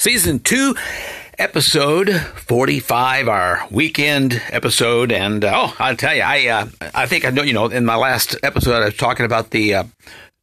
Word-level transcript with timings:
season 0.00 0.38
two, 0.38 0.74
episode 1.38 2.10
45, 2.10 3.28
our 3.28 3.66
weekend 3.70 4.40
episode. 4.48 5.12
And 5.12 5.44
uh, 5.44 5.52
oh, 5.54 5.76
I'll 5.78 5.94
tell 5.96 6.14
you, 6.14 6.22
I 6.22 6.46
uh, 6.46 6.68
I 6.94 7.04
think 7.04 7.26
I 7.26 7.30
know, 7.30 7.42
you 7.42 7.52
know, 7.52 7.66
in 7.66 7.84
my 7.84 7.96
last 7.96 8.34
episode, 8.42 8.82
I 8.82 8.86
was 8.86 8.96
talking 8.96 9.26
about 9.26 9.50
the 9.50 9.74
uh, 9.74 9.84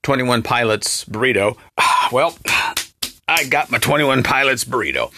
21 0.03 0.43
Pilots 0.43 1.05
burrito. 1.05 1.57
Well, 2.09 2.37
I 3.27 3.43
got 3.47 3.69
my 3.69 3.79
21 3.79 4.23
Pilots 4.23 4.63
burrito. 4.63 5.11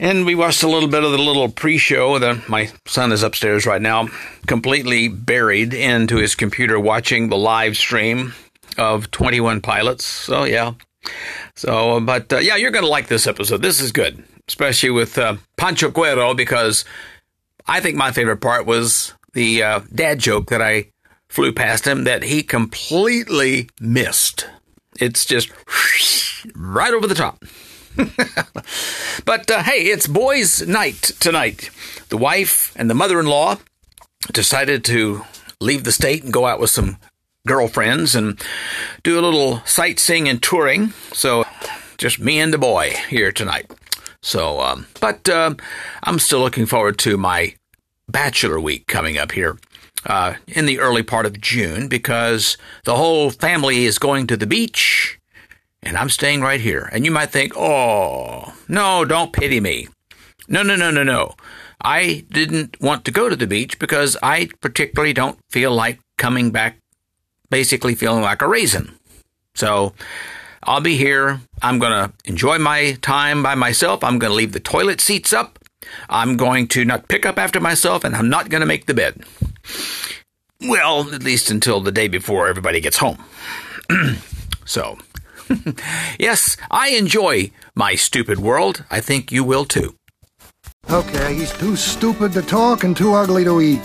And 0.00 0.26
we 0.26 0.34
watched 0.34 0.64
a 0.64 0.68
little 0.68 0.88
bit 0.88 1.04
of 1.04 1.12
the 1.12 1.18
little 1.18 1.48
pre-show. 1.48 2.18
The, 2.18 2.42
my 2.48 2.72
son 2.86 3.12
is 3.12 3.22
upstairs 3.22 3.66
right 3.66 3.80
now, 3.80 4.08
completely 4.48 5.06
buried 5.06 5.72
into 5.72 6.16
his 6.16 6.34
computer 6.34 6.80
watching 6.80 7.28
the 7.28 7.36
live 7.36 7.76
stream 7.76 8.34
of 8.76 9.12
21 9.12 9.60
Pilots. 9.60 10.04
So 10.04 10.42
yeah. 10.42 10.72
So, 11.56 12.00
but 12.00 12.32
uh, 12.32 12.38
yeah, 12.38 12.56
you're 12.56 12.70
going 12.70 12.84
to 12.84 12.90
like 12.90 13.08
this 13.08 13.26
episode. 13.26 13.62
This 13.62 13.80
is 13.80 13.92
good, 13.92 14.24
especially 14.48 14.90
with 14.90 15.16
uh, 15.18 15.36
Pancho 15.56 15.90
Guerrero 15.90 16.34
because 16.34 16.84
I 17.66 17.80
think 17.80 17.96
my 17.96 18.12
favorite 18.12 18.40
part 18.40 18.66
was 18.66 19.14
the 19.32 19.62
uh, 19.62 19.80
dad 19.94 20.18
joke 20.18 20.48
that 20.50 20.60
I 20.60 20.86
flew 21.28 21.52
past 21.52 21.86
him 21.86 22.04
that 22.04 22.24
he 22.24 22.42
completely 22.42 23.68
missed. 23.80 24.48
It's 25.00 25.24
just 25.24 25.50
right 26.54 26.92
over 26.92 27.06
the 27.06 27.14
top. 27.14 27.44
but 29.24 29.50
uh, 29.50 29.62
hey, 29.62 29.82
it's 29.84 30.06
boys' 30.06 30.66
night 30.66 31.02
tonight. 31.20 31.70
The 32.08 32.16
wife 32.16 32.72
and 32.76 32.90
the 32.90 32.94
mother 32.94 33.20
in 33.20 33.26
law 33.26 33.58
decided 34.32 34.84
to 34.86 35.24
leave 35.60 35.84
the 35.84 35.92
state 35.92 36.24
and 36.24 36.32
go 36.32 36.46
out 36.46 36.60
with 36.60 36.70
some 36.70 36.98
girlfriends 37.46 38.14
and 38.14 38.40
do 39.02 39.18
a 39.18 39.22
little 39.22 39.60
sightseeing 39.64 40.28
and 40.28 40.42
touring. 40.42 40.92
So 41.12 41.44
just 41.98 42.18
me 42.18 42.40
and 42.40 42.52
the 42.52 42.58
boy 42.58 42.94
here 43.08 43.32
tonight. 43.32 43.70
So, 44.22 44.60
um, 44.60 44.86
but 45.00 45.28
uh, 45.28 45.54
I'm 46.02 46.18
still 46.18 46.40
looking 46.40 46.66
forward 46.66 46.98
to 47.00 47.16
my 47.16 47.54
bachelor 48.08 48.58
week 48.58 48.86
coming 48.86 49.18
up 49.18 49.32
here. 49.32 49.58
Uh, 50.06 50.34
in 50.46 50.66
the 50.66 50.80
early 50.80 51.02
part 51.02 51.24
of 51.24 51.40
June 51.40 51.88
because 51.88 52.58
the 52.84 52.94
whole 52.94 53.30
family 53.30 53.86
is 53.86 53.98
going 53.98 54.26
to 54.26 54.36
the 54.36 54.46
beach 54.46 55.18
and 55.82 55.96
I'm 55.96 56.10
staying 56.10 56.42
right 56.42 56.60
here. 56.60 56.90
And 56.92 57.04
you 57.04 57.10
might 57.10 57.30
think, 57.30 57.56
oh, 57.56 58.54
no, 58.68 59.04
don't 59.04 59.32
pity 59.32 59.60
me. 59.60 59.88
No, 60.48 60.62
no, 60.62 60.76
no, 60.76 60.90
no, 60.90 61.04
no. 61.04 61.34
I 61.82 62.24
didn't 62.30 62.80
want 62.80 63.04
to 63.04 63.10
go 63.10 63.28
to 63.28 63.36
the 63.36 63.46
beach 63.46 63.78
because 63.78 64.16
I 64.22 64.48
particularly 64.60 65.12
don't 65.12 65.38
feel 65.50 65.72
like 65.72 66.00
coming 66.18 66.50
back 66.50 66.78
basically 67.50 67.94
feeling 67.94 68.22
like 68.22 68.42
a 68.42 68.48
raisin. 68.48 68.94
So 69.54 69.94
I'll 70.62 70.80
be 70.80 70.96
here. 70.96 71.40
I'm 71.62 71.78
going 71.78 71.92
to 71.92 72.12
enjoy 72.24 72.58
my 72.58 72.92
time 73.02 73.42
by 73.42 73.54
myself. 73.54 74.02
I'm 74.02 74.18
going 74.18 74.30
to 74.30 74.36
leave 74.36 74.52
the 74.52 74.60
toilet 74.60 75.00
seats 75.00 75.32
up. 75.32 75.58
I'm 76.08 76.36
going 76.36 76.68
to 76.68 76.84
not 76.84 77.08
pick 77.08 77.26
up 77.26 77.38
after 77.38 77.60
myself, 77.60 78.04
and 78.04 78.16
I'm 78.16 78.30
not 78.30 78.48
going 78.48 78.60
to 78.60 78.66
make 78.66 78.86
the 78.86 78.94
bed. 78.94 79.22
Well, 80.60 81.12
at 81.14 81.22
least 81.22 81.50
until 81.50 81.80
the 81.80 81.92
day 81.92 82.08
before 82.08 82.48
everybody 82.48 82.80
gets 82.80 82.98
home. 82.98 83.22
so 84.64 84.98
yes, 86.18 86.56
I 86.70 86.90
enjoy 86.90 87.50
my 87.74 87.94
stupid 87.94 88.38
world. 88.38 88.84
I 88.90 89.00
think 89.00 89.30
you 89.30 89.44
will 89.44 89.64
too. 89.64 89.96
Okay, 90.90 91.34
he's 91.34 91.52
too 91.52 91.76
stupid 91.76 92.32
to 92.32 92.42
talk 92.42 92.84
and 92.84 92.96
too 92.96 93.14
ugly 93.14 93.44
to 93.44 93.60
eat. 93.60 93.80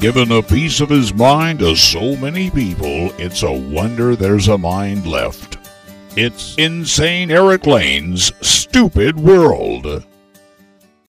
Given 0.00 0.30
a 0.30 0.42
piece 0.42 0.80
of 0.80 0.90
his 0.90 1.14
mind 1.14 1.60
to 1.60 1.74
so 1.74 2.16
many 2.16 2.50
people, 2.50 3.10
it's 3.18 3.42
a 3.42 3.50
wonder 3.50 4.14
there's 4.14 4.48
a 4.48 4.58
mind 4.58 5.06
left. 5.06 5.56
It's 6.18 6.54
Insane 6.58 7.30
Erik 7.30 7.66
Lane's 7.66 8.30
Stupid 8.46 9.18
World. 9.18 10.04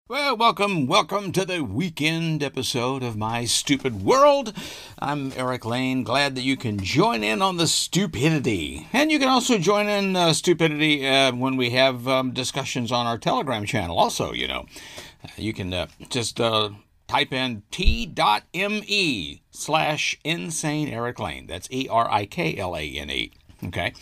Well, 0.07 0.38
welcome, 0.38 0.85
welcome 0.85 1.31
to 1.31 1.46
the 1.46 1.63
weekend 1.63 2.44
episode 2.44 3.01
of 3.01 3.18
My 3.18 3.46
Stupid 3.46 4.03
World. 4.03 4.53
I'm 5.00 5.31
Erik 5.35 5.66
Lane. 5.66 6.03
Glad 6.03 6.35
that 6.35 6.44
you 6.44 6.56
can 6.56 6.78
join 6.78 7.23
in 7.23 7.41
on 7.41 7.57
the 7.57 7.66
stupidity. 7.66 8.88
And 8.94 9.12
you 9.12 9.17
can 9.17 9.29
also 9.29 9.57
join 9.57 9.88
in 9.88 10.16
uh, 10.16 10.31
stupidity 10.34 11.07
uh, 11.07 11.34
when 11.34 11.57
we 11.57 11.72
have 11.72 12.07
um, 12.07 12.34
discussions 12.34 12.91
on 12.91 13.07
our 13.07 13.17
Telegram 13.17 13.66
channel, 13.66 13.97
also, 13.97 14.31
you 14.31 14.47
know. 14.47 14.67
You 15.38 15.53
can 15.53 15.73
uh, 15.73 15.88
just 16.09 16.40
uh, 16.40 16.69
type 17.07 17.31
in 17.31 17.63
t.me 17.71 19.41
slash 19.51 20.17
insane 20.23 20.88
Erik 20.89 21.19
Lane. 21.19 21.47
That's 21.47 21.69
E 21.71 21.88
R 21.89 22.09
I 22.09 22.25
K 22.25 22.57
L 22.57 22.75
A 22.75 22.81
N 22.81 23.09
E. 23.09 23.31
Okay. 23.63 23.93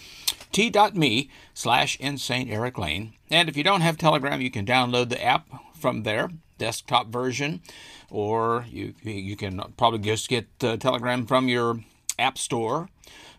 T.me 0.51 1.29
slash 1.53 1.99
insane 1.99 2.49
Erik 2.49 2.77
Lane. 2.77 3.13
And 3.31 3.49
if 3.49 3.57
you 3.57 3.63
don't 3.63 3.81
have 3.81 3.97
Telegram, 3.97 4.41
you 4.41 4.51
can 4.51 4.65
download 4.65 5.09
the 5.09 5.23
app 5.23 5.49
from 5.73 6.03
there, 6.03 6.29
desktop 6.57 7.07
version, 7.07 7.61
or 8.09 8.65
you, 8.69 8.93
you 9.01 9.35
can 9.35 9.61
probably 9.77 9.99
just 9.99 10.29
get 10.29 10.47
uh, 10.61 10.77
Telegram 10.77 11.25
from 11.25 11.47
your 11.47 11.79
app 12.19 12.37
store. 12.37 12.89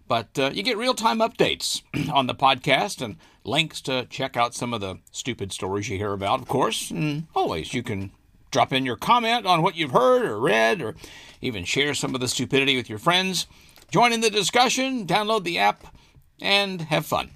But 0.06 0.38
uh, 0.38 0.50
you 0.52 0.62
get 0.62 0.76
real 0.76 0.94
time 0.94 1.20
updates 1.20 1.82
on 2.12 2.26
the 2.26 2.34
podcast 2.34 3.00
and 3.00 3.16
links 3.44 3.80
to 3.82 4.06
check 4.10 4.36
out 4.36 4.54
some 4.54 4.74
of 4.74 4.80
the 4.80 4.98
stupid 5.12 5.52
stories 5.52 5.88
you 5.88 5.96
hear 5.96 6.12
about, 6.12 6.40
of 6.40 6.48
course. 6.48 6.90
And 6.90 7.26
always, 7.34 7.72
you 7.72 7.82
can 7.82 8.10
Drop 8.54 8.72
in 8.72 8.86
your 8.86 8.94
comment 8.94 9.46
on 9.46 9.62
what 9.62 9.74
you've 9.74 9.90
heard 9.90 10.24
or 10.24 10.38
read, 10.38 10.80
or 10.80 10.94
even 11.42 11.64
share 11.64 11.92
some 11.92 12.14
of 12.14 12.20
the 12.20 12.28
stupidity 12.28 12.76
with 12.76 12.88
your 12.88 13.00
friends. 13.00 13.48
Join 13.90 14.12
in 14.12 14.20
the 14.20 14.30
discussion, 14.30 15.08
download 15.08 15.42
the 15.42 15.58
app, 15.58 15.84
and 16.40 16.82
have 16.82 17.04
fun, 17.04 17.30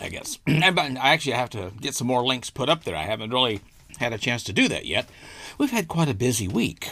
I 0.00 0.08
guess. 0.08 0.38
I 0.46 0.70
actually 1.02 1.32
have 1.32 1.50
to 1.50 1.72
get 1.80 1.96
some 1.96 2.06
more 2.06 2.24
links 2.24 2.48
put 2.48 2.68
up 2.68 2.84
there. 2.84 2.94
I 2.94 3.02
haven't 3.02 3.32
really 3.32 3.60
had 3.98 4.12
a 4.12 4.18
chance 4.18 4.44
to 4.44 4.52
do 4.52 4.68
that 4.68 4.86
yet. 4.86 5.08
We've 5.58 5.72
had 5.72 5.88
quite 5.88 6.08
a 6.08 6.14
busy 6.14 6.46
week. 6.46 6.90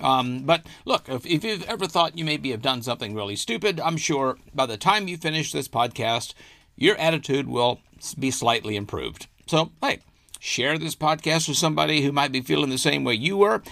Um, 0.00 0.44
but 0.44 0.64
look, 0.84 1.08
if, 1.08 1.26
if, 1.26 1.42
you've 1.42 1.64
ever 1.64 1.88
thought 1.88 2.16
you 2.16 2.24
maybe 2.24 2.52
have 2.52 2.62
done 2.62 2.82
something 2.82 3.16
really 3.16 3.34
stupid, 3.34 3.80
I'm 3.80 3.96
sure 3.96 4.38
by 4.54 4.66
the 4.66 4.76
time 4.76 5.08
you 5.08 5.16
finish 5.16 5.50
this 5.50 5.66
podcast, 5.66 6.34
your 6.76 6.96
attitude 6.98 7.48
will 7.48 7.80
be 8.16 8.30
slightly 8.30 8.76
improved. 8.76 9.26
So, 9.48 9.72
hey, 9.80 9.98
Share 10.44 10.76
this 10.76 10.96
podcast 10.96 11.46
with 11.46 11.56
somebody 11.56 12.02
who 12.02 12.10
might 12.10 12.32
be 12.32 12.40
feeling 12.40 12.68
the 12.68 12.76
same 12.76 13.04
way 13.04 13.14
you 13.14 13.36
were. 13.36 13.62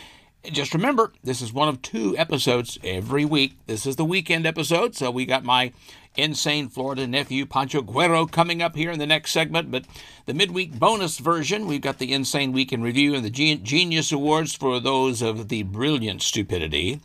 Just 0.45 0.73
remember, 0.73 1.13
this 1.25 1.43
is 1.43 1.53
one 1.53 1.69
of 1.69 1.83
two 1.83 2.17
episodes 2.17 2.79
every 2.85 3.25
week. 3.25 3.59
This 3.67 3.87
is 3.87 3.97
the 3.97 4.05
weekend 4.05 4.47
episode, 4.47 4.95
so 4.95 5.11
we 5.11 5.27
got 5.27 5.43
my 5.43 5.73
insane 6.15 6.69
Florida 6.69 7.09
nephew 7.09 7.45
Pancho 7.45 7.83
Guerrero 7.83 8.25
coming 8.25 8.63
up 8.63 8.77
here 8.77 8.93
in 8.93 9.01
the 9.01 9.07
next 9.07 9.33
segment. 9.33 9.73
But 9.73 9.85
the 10.27 10.33
midweek 10.33 10.79
bonus 10.79 11.19
version, 11.19 11.67
we've 11.67 11.81
got 11.81 11.99
the 11.99 12.13
Insane 12.13 12.53
Week 12.53 12.73
in 12.73 12.83
Review 12.83 13.17
and 13.17 13.25
the 13.25 13.31
Genius 13.31 14.13
Awards 14.13 14.55
for 14.55 14.79
those 14.79 15.23
of 15.23 15.49
the 15.49 15.65
brilliant 15.65 16.23
stupidity. 16.23 17.01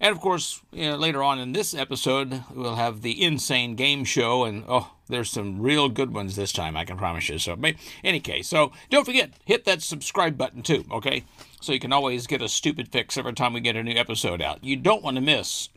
And 0.00 0.10
of 0.12 0.20
course, 0.20 0.60
you 0.72 0.90
know, 0.90 0.96
later 0.96 1.22
on 1.22 1.38
in 1.38 1.52
this 1.52 1.72
episode, 1.72 2.42
we'll 2.52 2.74
have 2.74 3.02
the 3.02 3.22
insane 3.22 3.76
game 3.76 4.04
show, 4.04 4.42
and 4.42 4.64
oh, 4.66 4.90
there's 5.08 5.30
some 5.30 5.60
real 5.60 5.88
good 5.88 6.12
ones 6.12 6.36
this 6.36 6.52
time, 6.52 6.76
I 6.76 6.84
can 6.84 6.96
promise 6.96 7.28
you. 7.28 7.38
So, 7.38 7.56
any 8.04 8.20
case, 8.20 8.48
so 8.48 8.72
don't 8.90 9.04
forget, 9.04 9.30
hit 9.44 9.64
that 9.64 9.82
subscribe 9.82 10.36
button 10.38 10.62
too, 10.62 10.84
okay? 10.90 11.24
So 11.60 11.72
you 11.72 11.80
can 11.80 11.92
always 11.92 12.26
get 12.26 12.42
a 12.42 12.48
stupid 12.48 12.88
fix 12.88 13.16
every 13.16 13.32
time 13.32 13.52
we 13.52 13.60
get 13.60 13.76
a 13.76 13.82
new 13.82 13.96
episode 13.96 14.40
out. 14.40 14.62
You 14.62 14.76
don't 14.76 15.02
want 15.02 15.16
to 15.16 15.20
miss 15.20 15.68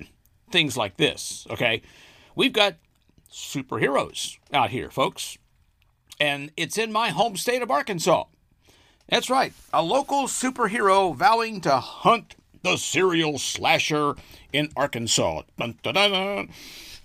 things 0.52 0.78
like 0.78 0.98
this, 0.98 1.48
okay? 1.50 1.82
We've 2.36 2.54
got 2.54 2.76
superheroes 3.32 4.38
out 4.54 4.70
here, 4.70 4.90
folks, 4.90 5.38
and 6.20 6.52
it's 6.56 6.78
in 6.78 6.92
my 6.92 7.10
home 7.10 7.38
state 7.38 7.62
of 7.62 7.72
Arkansas. 7.72 8.26
That's 9.10 9.30
right, 9.30 9.54
a 9.74 9.82
local 9.82 10.24
superhero 10.24 11.16
vowing 11.16 11.62
to 11.62 11.78
hunt 11.78 12.36
the 12.64 12.78
serial 12.78 13.40
slasher 13.40 14.16
in 14.54 14.70
Arkansas. 14.76 15.42
Dun, 15.58 15.78
dun, 15.84 15.94
dun, 15.94 16.50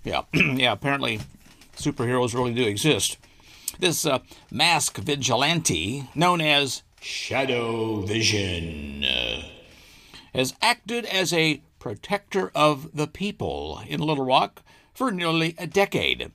yeah, 0.03 0.21
yeah. 0.33 0.71
Apparently, 0.71 1.19
superheroes 1.77 2.33
really 2.33 2.53
do 2.53 2.63
exist. 2.63 3.17
This 3.79 4.05
uh, 4.05 4.19
mask 4.51 4.97
vigilante, 4.97 6.09
known 6.15 6.41
as 6.41 6.83
Shadow 6.99 8.01
Vision, 8.01 9.03
uh, 9.03 9.43
has 10.33 10.53
acted 10.61 11.05
as 11.05 11.31
a 11.31 11.61
protector 11.79 12.51
of 12.55 12.95
the 12.95 13.07
people 13.07 13.81
in 13.87 13.99
Little 13.99 14.25
Rock 14.25 14.63
for 14.93 15.11
nearly 15.11 15.55
a 15.57 15.67
decade. 15.67 16.31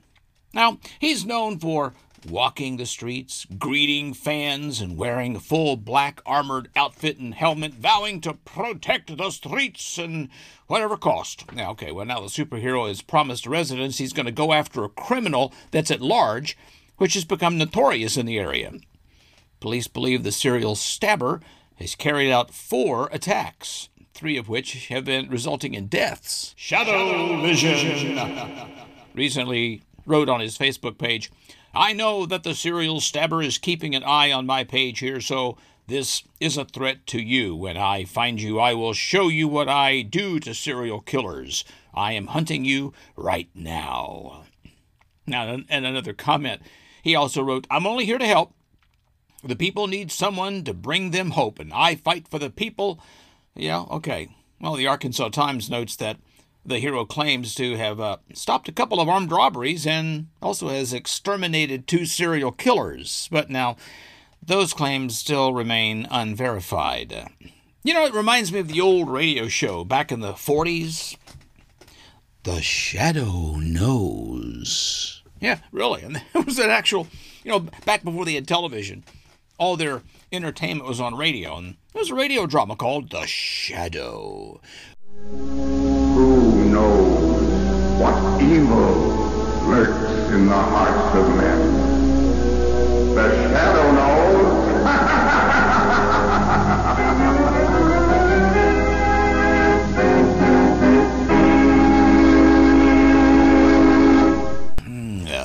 Now, 0.55 0.79
he's 0.99 1.25
known 1.27 1.59
for 1.59 1.95
walking 2.27 2.77
the 2.77 2.87
streets, 2.87 3.47
greeting 3.59 4.15
fans, 4.15 4.81
and 4.81 4.97
wearing 4.97 5.37
a 5.37 5.41
full 5.41 5.77
black 5.77 6.21
armored 6.25 6.69
outfit 6.77 7.19
and 7.19 7.35
helmet, 7.35 7.75
vowing 7.75 8.21
to 8.21 8.35
protect 8.35 9.17
the 9.17 9.31
streets 9.31 9.99
and 9.99 10.29
whatever 10.67 10.97
cost. 10.97 11.53
Now, 11.53 11.71
okay, 11.73 11.93
well, 11.93 12.07
now 12.07 12.21
the 12.21 12.27
superhero 12.27 12.89
has 12.89 13.03
promised 13.03 13.47
residents 13.47 13.99
he's 13.99 14.13
going 14.13 14.27
to 14.27 14.33
go 14.33 14.53
after 14.53 14.85
a 14.85 14.89
criminal 14.89 15.53
that's 15.71 15.91
at 15.91 16.01
large, 16.01 16.57
which 16.97 17.15
has 17.15 17.25
become 17.25 17.59
notorious 17.59 18.17
in 18.17 18.27
the 18.27 18.39
area. 18.39 18.73
Police 19.61 19.89
believe 19.89 20.23
the 20.23 20.33
serial 20.33 20.75
stabber 20.75 21.41
has 21.77 21.95
carried 21.95 22.33
out 22.33 22.53
four 22.53 23.09
attacks, 23.13 23.89
three 24.15 24.37
of 24.37 24.49
which 24.49 24.89
have 24.89 25.05
been 25.05 25.29
resulting 25.29 25.75
in 25.75 25.87
deaths. 25.87 26.55
Shadow 26.57 27.41
Vision 27.43 28.19
recently 29.15 29.83
wrote 30.07 30.29
on 30.29 30.41
his 30.41 30.59
Facebook 30.59 30.99
page, 30.99 31.31
I 31.75 31.93
know 31.93 32.27
that 32.27 32.43
the 32.43 32.55
serial 32.55 33.01
stabber 33.01 33.43
is 33.43 33.57
keeping 33.57 33.95
an 33.95 34.05
eye 34.05 34.31
on 34.31 34.45
my 34.45 34.63
page 34.63 34.99
here, 34.99 35.21
so 35.21 35.57
this 35.87 36.23
is 36.39 36.59
a 36.59 36.65
threat 36.65 37.07
to 37.09 37.21
you. 37.21 37.57
When 37.57 37.77
I 37.77 38.05
find 38.05 38.41
you, 38.41 38.59
I 38.61 38.75
will 38.75 38.93
show 38.93 39.29
you 39.29 39.49
what 39.49 39.69
I 39.69 40.03
do 40.03 40.39
to 40.41 40.55
serial 40.55 41.01
killers. 41.01 41.65
I 41.95 42.13
am 42.13 42.29
hunting 42.29 42.65
you 42.65 42.93
right 43.17 43.49
now. 43.55 44.45
Now, 45.27 45.59
and 45.69 45.87
another 45.87 46.13
comment. 46.13 46.63
He 47.03 47.15
also 47.15 47.43
wrote, 47.43 47.67
I'm 47.71 47.87
only 47.87 48.05
here 48.05 48.19
to 48.19 48.27
help. 48.27 48.55
The 49.43 49.57
people 49.57 49.87
need 49.87 50.13
someone 50.13 50.63
to 50.65 50.75
bring 50.75 51.11
them 51.11 51.33
hope, 51.33 51.59
and 51.59 51.73
I 51.73 51.97
fight 51.97 52.29
for 52.29 52.39
the 52.39 52.51
people. 52.51 53.01
Yeah, 53.55 53.81
okay. 53.91 54.29
Well, 54.61 54.75
the 54.75 54.87
Arkansas 54.87 55.31
Times 55.31 55.69
notes 55.69 55.97
that 55.97 56.19
the 56.65 56.79
hero 56.79 57.05
claims 57.05 57.55
to 57.57 57.77
have 57.77 58.01
uh, 58.01 58.19
stopped 58.33 58.69
a 58.69 58.73
couple 58.73 59.01
of 59.01 59.09
armed 59.09 59.33
robberies 59.33 59.87
and 59.87 60.29
also 60.41 60.69
has 60.69 60.93
exterminated 60.93 61.87
two 61.87 62.07
serial 62.07 62.53
killers. 62.53 63.29
But 63.31 63.51
now, 63.51 63.77
those 64.45 64.73
claims 64.73 65.19
still 65.19 65.53
remain 65.53 66.07
unverified. 66.11 67.29
You 67.83 67.95
know, 67.95 68.05
it 68.05 68.15
reminds 68.15 68.53
me 68.53 68.61
of 68.61 68.69
the 68.69 68.81
old 68.81 69.11
radio 69.11 69.49
show 69.49 69.85
back 69.85 70.13
in 70.13 70.21
the 70.21 70.33
40s. 70.35 71.17
The 72.45 72.61
Shadow 72.63 73.57
Knows. 73.57 75.23
Yeah, 75.41 75.59
really. 75.73 76.03
And 76.03 76.23
it 76.35 76.47
was 76.47 76.59
an 76.59 76.71
actual, 76.71 77.09
you 77.45 77.51
know, 77.51 77.61
back 77.85 78.05
before 78.05 78.25
they 78.25 78.35
had 78.35 78.47
television, 78.47 79.05
all 79.59 79.77
their 79.77 80.03
entertainment 80.31 80.89
was 80.89 81.01
on 81.01 81.17
radio. 81.17 81.57
And 81.57 81.77
there 81.93 82.01
was 82.01 82.11
a 82.11 82.15
radio 82.15 82.47
drama 82.47 82.77
called 82.77 83.11
The 83.11 83.27
Shadow. 83.27 84.61
Evil 88.53 88.93
lurks 89.67 90.31
in 90.31 90.47
the 90.47 90.55
hearts 90.55 91.17
of 91.17 91.27
men? 91.37 93.15
The 93.15 93.31
shadow 93.49 93.93
knows. 93.93 94.43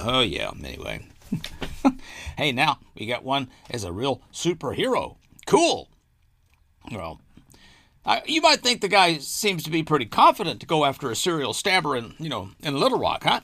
oh 0.06 0.20
yeah. 0.20 0.52
Anyway, 0.62 1.08
hey, 2.38 2.52
now 2.52 2.80
we 2.94 3.06
got 3.06 3.24
one 3.24 3.50
as 3.70 3.86
a 3.86 3.94
real 3.94 4.22
superhero. 4.34 5.16
Cool. 5.46 5.88
Well, 6.92 7.22
uh, 8.08 8.22
you 8.26 8.42
might 8.42 8.62
think 8.62 8.80
the 8.80 8.88
guy 8.88 9.18
seems 9.18 9.64
to 9.64 9.70
be 9.70 9.84
pretty 9.84 10.06
confident 10.06 10.62
to 10.62 10.66
go 10.66 10.86
after 10.86 11.12
a 11.12 11.16
serial 11.16 11.54
stabber 11.54 11.96
in, 11.96 12.14
you 12.18 12.30
know, 12.30 12.50
in 12.62 12.80
Little 12.80 12.98
Rock, 12.98 13.24
huh? 13.26 13.42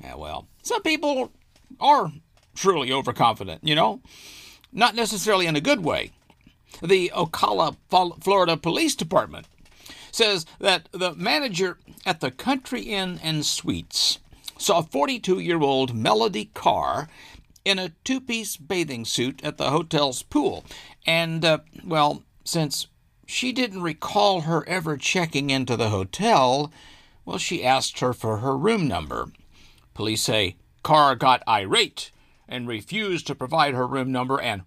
Yeah, 0.00 0.14
well, 0.14 0.46
some 0.62 0.80
people 0.82 1.32
are 1.80 2.12
truly 2.54 2.92
overconfident, 2.92 3.64
you 3.64 3.74
know, 3.74 4.00
not 4.72 4.94
necessarily 4.94 5.46
in 5.46 5.56
a 5.56 5.60
good 5.60 5.84
way. 5.84 6.12
The 6.82 7.10
Ocala, 7.14 7.76
Florida 8.20 8.56
Police 8.56 8.94
Department 8.94 9.46
says 10.12 10.46
that 10.60 10.88
the 10.92 11.14
manager 11.14 11.78
at 12.04 12.20
the 12.20 12.30
Country 12.30 12.82
Inn 12.82 13.18
and 13.22 13.44
Suites 13.44 14.20
saw 14.56 14.82
42 14.82 15.40
year 15.40 15.60
old 15.60 15.94
Melody 15.94 16.50
Carr 16.54 17.08
in 17.64 17.80
a 17.80 17.92
two 18.04 18.20
piece 18.20 18.56
bathing 18.56 19.04
suit 19.04 19.42
at 19.42 19.58
the 19.58 19.70
hotel's 19.70 20.22
pool. 20.22 20.64
And, 21.04 21.44
uh, 21.44 21.58
well, 21.84 22.22
since 22.44 22.86
she 23.26 23.52
didn't 23.52 23.82
recall 23.82 24.42
her 24.42 24.66
ever 24.68 24.96
checking 24.96 25.50
into 25.50 25.76
the 25.76 25.90
hotel. 25.90 26.72
Well, 27.24 27.38
she 27.38 27.64
asked 27.64 27.98
her 28.00 28.12
for 28.12 28.38
her 28.38 28.56
room 28.56 28.86
number. 28.86 29.26
Police 29.94 30.22
say 30.22 30.56
Carr 30.82 31.16
got 31.16 31.42
irate 31.48 32.12
and 32.48 32.68
refused 32.68 33.26
to 33.26 33.34
provide 33.34 33.74
her 33.74 33.86
room 33.86 34.12
number 34.12 34.40
and 34.40 34.62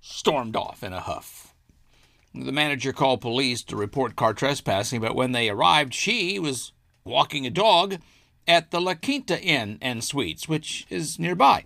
stormed 0.00 0.56
off 0.56 0.82
in 0.82 0.92
a 0.92 1.00
huff. 1.00 1.54
The 2.32 2.52
manager 2.52 2.92
called 2.92 3.20
police 3.20 3.62
to 3.64 3.76
report 3.76 4.14
Carr 4.14 4.34
trespassing, 4.34 5.00
but 5.00 5.16
when 5.16 5.32
they 5.32 5.48
arrived, 5.48 5.92
she 5.92 6.38
was 6.38 6.72
walking 7.04 7.44
a 7.44 7.50
dog 7.50 7.96
at 8.46 8.70
the 8.70 8.80
La 8.80 8.94
Quinta 8.94 9.40
Inn 9.40 9.78
and 9.80 10.04
Suites, 10.04 10.48
which 10.48 10.86
is 10.88 11.18
nearby. 11.18 11.64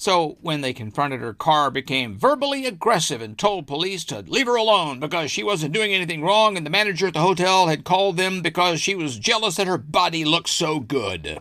So, 0.00 0.38
when 0.40 0.60
they 0.60 0.72
confronted 0.72 1.20
her, 1.20 1.34
Carr 1.34 1.72
became 1.72 2.16
verbally 2.16 2.64
aggressive 2.66 3.20
and 3.20 3.36
told 3.36 3.66
police 3.66 4.04
to 4.04 4.20
leave 4.20 4.46
her 4.46 4.54
alone 4.54 5.00
because 5.00 5.28
she 5.32 5.42
wasn't 5.42 5.74
doing 5.74 5.92
anything 5.92 6.22
wrong, 6.22 6.56
and 6.56 6.64
the 6.64 6.70
manager 6.70 7.08
at 7.08 7.14
the 7.14 7.20
hotel 7.20 7.66
had 7.66 7.82
called 7.82 8.16
them 8.16 8.40
because 8.40 8.80
she 8.80 8.94
was 8.94 9.18
jealous 9.18 9.56
that 9.56 9.66
her 9.66 9.76
body 9.76 10.24
looked 10.24 10.50
so 10.50 10.78
good. 10.78 11.40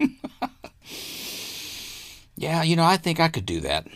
yeah, 2.36 2.64
you 2.64 2.74
know, 2.74 2.82
I 2.82 2.96
think 2.96 3.20
I 3.20 3.28
could 3.28 3.46
do 3.46 3.60
that. 3.60 3.86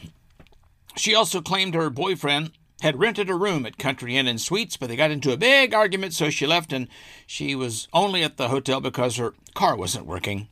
She 0.96 1.12
also 1.12 1.40
claimed 1.40 1.74
her 1.74 1.90
boyfriend 1.90 2.52
had 2.82 3.00
rented 3.00 3.28
a 3.28 3.34
room 3.34 3.66
at 3.66 3.76
Country 3.76 4.16
Inn 4.16 4.28
and 4.28 4.40
Suites, 4.40 4.76
but 4.76 4.88
they 4.88 4.94
got 4.94 5.10
into 5.10 5.32
a 5.32 5.36
big 5.36 5.74
argument, 5.74 6.12
so 6.12 6.30
she 6.30 6.46
left, 6.46 6.72
and 6.72 6.86
she 7.26 7.56
was 7.56 7.88
only 7.92 8.22
at 8.22 8.36
the 8.36 8.50
hotel 8.50 8.80
because 8.80 9.16
her 9.16 9.34
car 9.54 9.76
wasn't 9.76 10.06
working. 10.06 10.46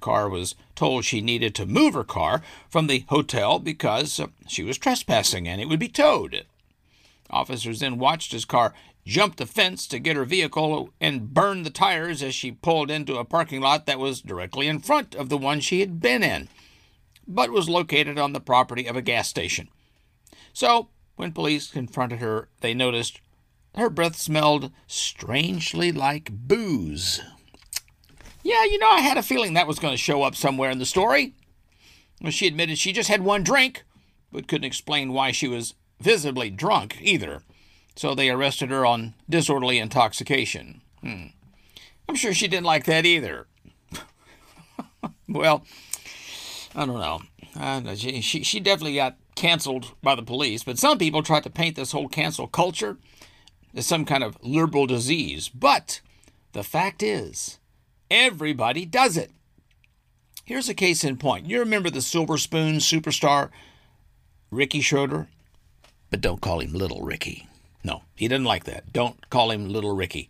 Carr 0.00 0.28
was 0.28 0.54
told 0.74 1.04
she 1.04 1.20
needed 1.20 1.54
to 1.54 1.66
move 1.66 1.94
her 1.94 2.04
car 2.04 2.42
from 2.68 2.86
the 2.86 3.04
hotel 3.08 3.58
because 3.58 4.18
uh, 4.18 4.28
she 4.48 4.62
was 4.62 4.78
trespassing 4.78 5.46
and 5.46 5.60
it 5.60 5.68
would 5.68 5.80
be 5.80 5.88
towed. 5.88 6.46
Officers 7.30 7.80
then 7.80 7.98
watched 7.98 8.34
as 8.34 8.44
Carr 8.44 8.74
jumped 9.04 9.38
the 9.38 9.46
fence 9.46 9.86
to 9.86 9.98
get 9.98 10.16
her 10.16 10.24
vehicle 10.24 10.90
and 11.00 11.34
burned 11.34 11.66
the 11.66 11.70
tires 11.70 12.22
as 12.22 12.34
she 12.34 12.52
pulled 12.52 12.90
into 12.90 13.16
a 13.16 13.24
parking 13.24 13.60
lot 13.60 13.86
that 13.86 13.98
was 13.98 14.20
directly 14.20 14.68
in 14.68 14.78
front 14.78 15.14
of 15.14 15.28
the 15.28 15.38
one 15.38 15.60
she 15.60 15.80
had 15.80 16.00
been 16.00 16.22
in, 16.22 16.48
but 17.26 17.50
was 17.50 17.68
located 17.68 18.18
on 18.18 18.32
the 18.32 18.40
property 18.40 18.86
of 18.86 18.96
a 18.96 19.02
gas 19.02 19.28
station. 19.28 19.68
So, 20.52 20.88
when 21.16 21.32
police 21.32 21.70
confronted 21.70 22.20
her, 22.20 22.48
they 22.60 22.74
noticed 22.74 23.20
her 23.74 23.88
breath 23.88 24.16
smelled 24.16 24.70
strangely 24.86 25.92
like 25.92 26.30
booze. 26.30 27.20
Yeah, 28.42 28.64
you 28.64 28.78
know, 28.78 28.90
I 28.90 29.00
had 29.00 29.16
a 29.16 29.22
feeling 29.22 29.54
that 29.54 29.66
was 29.66 29.78
going 29.78 29.92
to 29.92 29.98
show 29.98 30.22
up 30.22 30.34
somewhere 30.34 30.70
in 30.70 30.78
the 30.78 30.86
story. 30.86 31.34
She 32.30 32.46
admitted 32.46 32.78
she 32.78 32.92
just 32.92 33.08
had 33.08 33.22
one 33.22 33.42
drink, 33.42 33.84
but 34.32 34.48
couldn't 34.48 34.64
explain 34.64 35.12
why 35.12 35.32
she 35.32 35.48
was 35.48 35.74
visibly 36.00 36.50
drunk 36.50 36.98
either. 37.00 37.42
So 37.96 38.14
they 38.14 38.30
arrested 38.30 38.70
her 38.70 38.86
on 38.86 39.14
disorderly 39.28 39.78
intoxication. 39.78 40.80
Hmm. 41.00 41.26
I'm 42.08 42.14
sure 42.14 42.32
she 42.32 42.48
didn't 42.48 42.66
like 42.66 42.84
that 42.86 43.06
either. 43.06 43.46
well, 45.28 45.64
I 46.74 46.86
don't 46.86 46.98
know. 46.98 47.22
Uh, 47.58 47.94
she, 47.94 48.20
she, 48.20 48.42
she 48.42 48.60
definitely 48.60 48.94
got 48.94 49.16
canceled 49.34 49.94
by 50.02 50.14
the 50.14 50.22
police, 50.22 50.64
but 50.64 50.78
some 50.78 50.98
people 50.98 51.22
try 51.22 51.40
to 51.40 51.50
paint 51.50 51.76
this 51.76 51.92
whole 51.92 52.08
cancel 52.08 52.46
culture 52.46 52.96
as 53.74 53.86
some 53.86 54.04
kind 54.04 54.24
of 54.24 54.36
liberal 54.42 54.86
disease. 54.86 55.48
But 55.48 56.00
the 56.52 56.62
fact 56.62 57.02
is, 57.02 57.58
Everybody 58.12 58.84
does 58.84 59.16
it. 59.16 59.30
Here's 60.44 60.68
a 60.68 60.74
case 60.74 61.02
in 61.02 61.16
point. 61.16 61.46
You 61.46 61.60
remember 61.60 61.88
the 61.88 62.02
silver 62.02 62.36
spoon 62.36 62.74
superstar, 62.76 63.48
Ricky 64.50 64.82
Schroder? 64.82 65.28
But 66.10 66.20
don't 66.20 66.42
call 66.42 66.60
him 66.60 66.74
Little 66.74 67.00
Ricky. 67.00 67.48
No, 67.82 68.02
he 68.14 68.28
didn't 68.28 68.44
like 68.44 68.64
that. 68.64 68.92
Don't 68.92 69.30
call 69.30 69.50
him 69.50 69.70
Little 69.70 69.96
Ricky. 69.96 70.28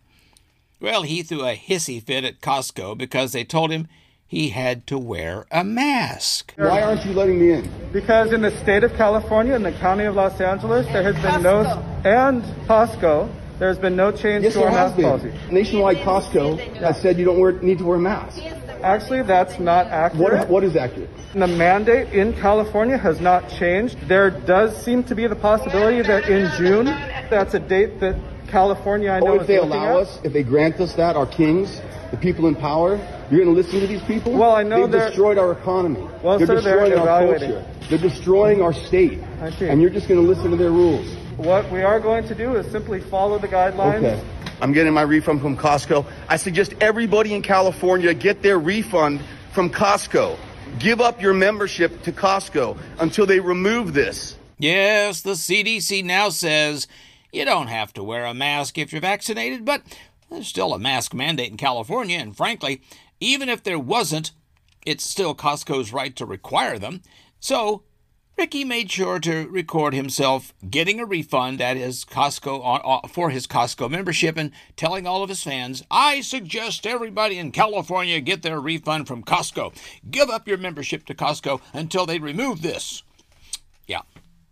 Well, 0.79 1.01
he 1.01 1.23
threw 1.23 1.45
a 1.45 1.57
hissy 1.57 2.01
fit 2.01 2.23
at 2.23 2.39
Costco 2.39 2.97
because 2.97 3.33
they 3.33 3.43
told 3.43 3.69
him 3.69 3.89
he 4.25 4.49
had 4.49 4.87
to 4.87 4.97
wear 4.97 5.45
a 5.51 5.65
mask. 5.65 6.53
Why 6.55 6.83
aren't 6.83 7.05
you 7.05 7.11
letting 7.11 7.37
me 7.37 7.51
in? 7.51 7.69
Because 7.91 8.31
in 8.31 8.43
the 8.43 8.57
state 8.59 8.85
of 8.85 8.93
California, 8.93 9.55
in 9.55 9.63
the 9.63 9.73
county 9.73 10.05
of 10.05 10.15
Los 10.15 10.39
Angeles, 10.39 10.87
there 10.87 11.03
has 11.03 11.21
been 11.21 11.43
no, 11.43 11.63
and 12.05 12.43
Costco, 12.65 13.29
there's 13.63 13.77
been 13.77 13.95
no 13.95 14.11
change 14.11 14.43
yes, 14.43 14.55
to 14.55 14.63
our 14.65 14.71
mask 14.71 14.97
been. 14.97 15.05
policy. 15.05 15.31
Nationwide 15.49 15.95
Costco 15.99 16.59
has 16.79 16.99
said 17.01 17.17
you 17.17 17.23
don't 17.23 17.39
wear, 17.39 17.53
need 17.53 17.77
to 17.77 17.85
wear 17.85 17.95
a 17.95 18.01
mask. 18.01 18.37
Actually, 18.83 19.21
that's 19.21 19.57
not 19.57 19.87
accurate. 19.87 20.39
What, 20.39 20.49
what 20.49 20.63
is 20.65 20.75
accurate? 20.75 21.09
The 21.33 21.47
mandate 21.47 22.11
in 22.13 22.33
California 22.33 22.97
has 22.97 23.21
not 23.21 23.47
changed. 23.49 23.97
There 24.09 24.29
does 24.29 24.75
seem 24.83 25.05
to 25.05 25.15
be 25.15 25.27
the 25.27 25.37
possibility 25.37 26.01
that 26.01 26.27
in 26.27 26.51
June, 26.57 26.87
that's 26.87 27.53
a 27.53 27.59
date 27.59 28.01
that 28.01 28.19
California, 28.49 29.09
I 29.11 29.21
know, 29.21 29.27
Oh, 29.31 29.35
if 29.35 29.41
is 29.43 29.47
they 29.47 29.55
allow 29.59 29.91
at. 30.01 30.07
us, 30.07 30.19
if 30.25 30.33
they 30.33 30.43
grant 30.43 30.81
us 30.81 30.93
that, 30.95 31.15
our 31.15 31.25
kings, 31.25 31.79
the 32.11 32.17
people 32.17 32.47
in 32.47 32.55
power, 32.55 32.97
you're 33.31 33.45
going 33.45 33.55
to 33.55 33.61
listen 33.61 33.79
to 33.79 33.87
these 33.87 34.03
people? 34.03 34.33
Well, 34.33 34.53
I 34.53 34.63
know 34.63 34.81
They've 34.81 34.91
they're- 34.91 35.07
destroyed 35.07 35.37
our 35.37 35.53
economy. 35.53 36.05
Well, 36.21 36.37
they're 36.37 36.47
sir, 36.47 36.59
they're 36.59 36.89
destroying 36.89 36.99
our 36.99 37.27
culture. 37.27 37.65
They're 37.89 37.97
destroying 38.09 38.61
our 38.61 38.73
state. 38.73 39.21
I 39.41 39.51
see. 39.51 39.69
And 39.69 39.81
you're 39.81 39.89
just 39.89 40.09
going 40.09 40.21
to 40.21 40.27
listen 40.27 40.51
to 40.51 40.57
their 40.57 40.71
rules. 40.71 41.07
What 41.37 41.69
we 41.71 41.81
are 41.81 41.99
going 41.99 42.27
to 42.27 42.35
do 42.35 42.55
is 42.55 42.69
simply 42.71 43.01
follow 43.01 43.39
the 43.39 43.47
guidelines. 43.47 44.03
Okay. 44.03 44.23
I'm 44.61 44.71
getting 44.71 44.93
my 44.93 45.01
refund 45.01 45.41
from 45.41 45.57
Costco. 45.57 46.05
I 46.29 46.37
suggest 46.37 46.75
everybody 46.79 47.33
in 47.33 47.41
California 47.41 48.13
get 48.13 48.43
their 48.43 48.59
refund 48.59 49.19
from 49.51 49.71
Costco. 49.71 50.37
Give 50.77 51.01
up 51.01 51.21
your 51.21 51.33
membership 51.33 52.03
to 52.03 52.11
Costco 52.11 52.77
until 52.99 53.25
they 53.25 53.39
remove 53.39 53.93
this. 53.93 54.37
Yes, 54.59 55.21
the 55.21 55.31
CDC 55.31 56.03
now 56.03 56.29
says 56.29 56.87
you 57.31 57.45
don't 57.45 57.67
have 57.67 57.93
to 57.93 58.03
wear 58.03 58.25
a 58.25 58.33
mask 58.33 58.77
if 58.77 58.91
you're 58.91 59.01
vaccinated, 59.01 59.65
but 59.65 59.81
there's 60.29 60.47
still 60.47 60.73
a 60.73 60.79
mask 60.79 61.13
mandate 61.13 61.49
in 61.49 61.57
California, 61.57 62.19
and 62.19 62.37
frankly, 62.37 62.81
even 63.19 63.49
if 63.49 63.63
there 63.63 63.79
wasn't, 63.79 64.31
it's 64.85 65.03
still 65.03 65.33
Costco's 65.33 65.91
right 65.91 66.15
to 66.15 66.25
require 66.25 66.77
them. 66.77 67.01
So, 67.39 67.83
Ricky 68.35 68.63
made 68.63 68.91
sure 68.91 69.19
to 69.19 69.47
record 69.47 69.93
himself 69.93 70.53
getting 70.67 70.99
a 70.99 71.05
refund 71.05 71.61
at 71.61 71.77
his 71.77 72.03
Costco 72.03 73.09
for 73.09 73.29
his 73.29 73.45
Costco 73.45 73.89
membership 73.89 74.37
and 74.37 74.51
telling 74.75 75.05
all 75.05 75.21
of 75.21 75.29
his 75.29 75.43
fans, 75.43 75.83
"I 75.91 76.21
suggest 76.21 76.87
everybody 76.87 77.37
in 77.37 77.51
California 77.51 78.19
get 78.21 78.41
their 78.41 78.59
refund 78.59 79.07
from 79.07 79.23
Costco. 79.23 79.73
Give 80.09 80.29
up 80.29 80.47
your 80.47 80.57
membership 80.57 81.05
to 81.05 81.13
Costco 81.13 81.61
until 81.73 82.05
they 82.05 82.17
remove 82.19 82.63
this." 82.63 83.03
Yeah, 83.87 84.01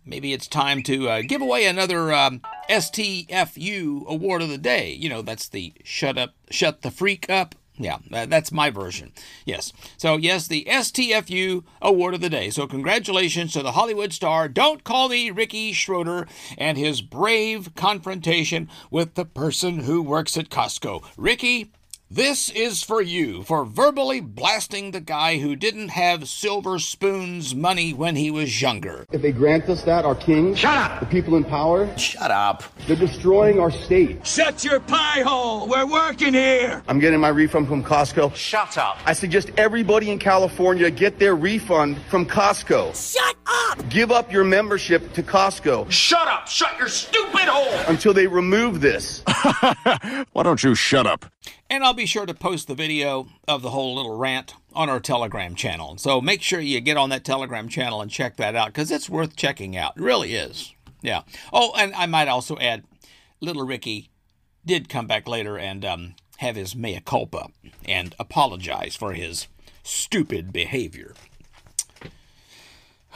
maybe 0.06 0.32
it's 0.32 0.46
time 0.46 0.82
to 0.84 1.08
uh, 1.08 1.22
give 1.22 1.42
away 1.42 1.66
another 1.66 2.12
um, 2.12 2.40
STFU 2.70 4.06
award 4.06 4.42
of 4.42 4.48
the 4.48 4.58
day. 4.58 4.92
You 4.92 5.08
know, 5.08 5.22
that's 5.22 5.48
the 5.48 5.74
shut 5.82 6.16
up, 6.16 6.34
shut 6.50 6.82
the 6.82 6.90
freak 6.92 7.28
up. 7.28 7.56
Yeah, 7.76 7.98
that's 8.10 8.52
my 8.52 8.68
version. 8.68 9.12
Yes. 9.46 9.72
So, 9.96 10.16
yes, 10.16 10.46
the 10.46 10.66
STFU 10.68 11.64
award 11.80 12.14
of 12.14 12.20
the 12.20 12.28
day. 12.28 12.50
So, 12.50 12.66
congratulations 12.66 13.54
to 13.54 13.62
the 13.62 13.72
Hollywood 13.72 14.12
star. 14.12 14.46
Don't 14.46 14.84
call 14.84 15.08
me 15.08 15.30
Ricky 15.30 15.72
Schroder 15.72 16.28
and 16.58 16.76
his 16.76 17.00
brave 17.00 17.74
confrontation 17.74 18.68
with 18.90 19.14
the 19.14 19.24
person 19.24 19.80
who 19.80 20.02
works 20.02 20.36
at 20.36 20.50
Costco. 20.50 21.02
Ricky, 21.16 21.72
this 22.14 22.50
is 22.50 22.82
for 22.82 23.00
you 23.00 23.42
for 23.42 23.64
verbally 23.64 24.20
blasting 24.20 24.90
the 24.90 25.00
guy 25.00 25.38
who 25.38 25.56
didn't 25.56 25.88
have 25.88 26.28
silver 26.28 26.78
spoons 26.78 27.54
money 27.54 27.94
when 27.94 28.16
he 28.16 28.30
was 28.30 28.60
younger. 28.60 29.06
If 29.12 29.22
they 29.22 29.32
grant 29.32 29.66
us 29.70 29.82
that, 29.84 30.04
our 30.04 30.14
kings, 30.14 30.58
Shut 30.58 30.76
up! 30.76 31.00
the 31.00 31.06
people 31.06 31.36
in 31.36 31.44
power, 31.44 31.88
Shut 31.96 32.30
up. 32.30 32.64
they're 32.86 32.96
destroying 32.96 33.58
our 33.58 33.70
state. 33.70 34.26
Shut 34.26 34.62
your 34.62 34.78
pie 34.80 35.22
hole. 35.22 35.66
We're 35.66 35.86
working 35.86 36.34
here. 36.34 36.82
I'm 36.86 36.98
getting 36.98 37.18
my 37.18 37.28
refund 37.28 37.66
from 37.68 37.82
Costco. 37.82 38.34
Shut 38.34 38.76
up. 38.76 38.98
I 39.06 39.14
suggest 39.14 39.50
everybody 39.56 40.10
in 40.10 40.18
California 40.18 40.90
get 40.90 41.18
their 41.18 41.34
refund 41.34 41.96
from 42.10 42.26
Costco. 42.26 42.94
Shut 43.14 43.36
up. 43.46 43.88
Give 43.88 44.12
up 44.12 44.30
your 44.30 44.44
membership 44.44 45.14
to 45.14 45.22
Costco 45.22 45.90
Shut 45.90 46.28
up. 46.28 46.46
Shut 46.46 46.78
your 46.78 46.88
stupid 46.88 47.48
hole. 47.48 47.72
until 47.88 48.12
they 48.12 48.26
remove 48.26 48.82
this. 48.82 49.22
Why 50.32 50.42
don't 50.42 50.62
you 50.62 50.74
shut 50.74 51.06
up? 51.06 51.24
And 51.72 51.82
I'll 51.82 51.94
be 51.94 52.04
sure 52.04 52.26
to 52.26 52.34
post 52.34 52.68
the 52.68 52.74
video 52.74 53.28
of 53.48 53.62
the 53.62 53.70
whole 53.70 53.94
little 53.94 54.18
rant 54.18 54.52
on 54.74 54.90
our 54.90 55.00
Telegram 55.00 55.54
channel. 55.54 55.96
So 55.96 56.20
make 56.20 56.42
sure 56.42 56.60
you 56.60 56.82
get 56.82 56.98
on 56.98 57.08
that 57.08 57.24
Telegram 57.24 57.66
channel 57.66 58.02
and 58.02 58.10
check 58.10 58.36
that 58.36 58.54
out 58.54 58.66
because 58.66 58.90
it's 58.90 59.08
worth 59.08 59.36
checking 59.36 59.74
out. 59.74 59.96
It 59.96 60.02
really 60.02 60.34
is. 60.34 60.74
Yeah. 61.00 61.22
Oh, 61.50 61.72
and 61.74 61.94
I 61.94 62.04
might 62.04 62.28
also 62.28 62.58
add, 62.58 62.84
little 63.40 63.64
Ricky 63.64 64.10
did 64.66 64.90
come 64.90 65.06
back 65.06 65.26
later 65.26 65.56
and 65.56 65.82
um, 65.82 66.14
have 66.40 66.56
his 66.56 66.76
mea 66.76 67.00
culpa 67.02 67.48
and 67.86 68.14
apologize 68.18 68.94
for 68.94 69.14
his 69.14 69.46
stupid 69.82 70.52
behavior. 70.52 71.14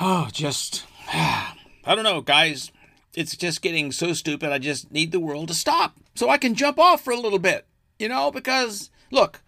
Oh, 0.01 0.29
just. 0.33 0.87
I 1.13 1.55
don't 1.85 2.05
know, 2.05 2.23
guys. 2.23 2.73
It's 3.15 3.37
just 3.37 3.61
getting 3.61 3.93
so 3.93 4.15
stupid. 4.15 4.51
I 4.51 4.59
just 4.59 4.91
need 4.91 5.13
the 5.13 5.21
world 5.21 5.49
to 5.49 5.55
stop 5.55 5.99
so 6.15 6.31
I 6.31 6.39
can 6.39 6.55
jump 6.55 6.79
off 6.79 7.05
for 7.05 7.13
a 7.13 7.21
little 7.21 7.39
bit. 7.39 7.67
You 7.99 8.09
know, 8.09 8.31
because, 8.31 8.91
look, 9.11 9.41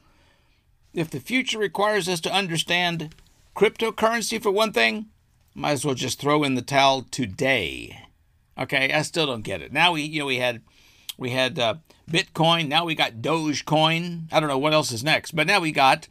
if 0.95 1.11
the 1.11 1.21
future 1.21 1.59
requires 1.59 2.09
us 2.09 2.21
to 2.21 2.33
understand 2.33 3.15
cryptocurrency 3.55 4.43
for 4.43 4.51
one 4.51 4.73
thing, 4.73 5.07
might 5.55 5.73
as 5.73 5.85
well 5.85 5.95
just 5.95 6.21
throw 6.21 6.43
in 6.45 6.55
the 6.55 6.63
towel 6.63 7.03
today. 7.11 8.05
Okay, 8.59 8.93
I 8.93 9.03
still 9.03 9.27
don't 9.27 9.43
get 9.43 9.63
it. 9.63 9.73
Now 9.73 9.93
we, 9.93 10.03
you 10.03 10.21
know, 10.21 10.27
we 10.27 10.37
had, 10.37 10.63
we 11.17 11.31
had 11.31 11.59
uh, 11.59 11.75
Bitcoin. 12.11 12.69
Now 12.69 12.85
we 12.85 12.95
got 12.95 13.17
Dogecoin. 13.23 14.33
I 14.33 14.41
don't 14.41 14.49
know 14.49 14.59
what 14.59 14.73
else 14.73 14.91
is 14.91 15.05
next, 15.05 15.37
but 15.37 15.47
now 15.47 15.61
we 15.61 15.73
got 15.73 16.09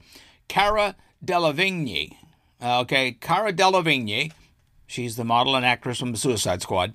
Cara 0.48 0.96
Delevingne. 1.26 2.16
Uh, 2.62 2.82
okay, 2.82 3.12
Cara 3.14 3.52
Delevingne. 3.52 4.32
She's 4.86 5.16
the 5.16 5.26
model 5.26 5.56
and 5.56 5.66
actress 5.66 6.00
from 6.00 6.12
the 6.12 6.18
Suicide 6.18 6.62
Squad. 6.62 6.94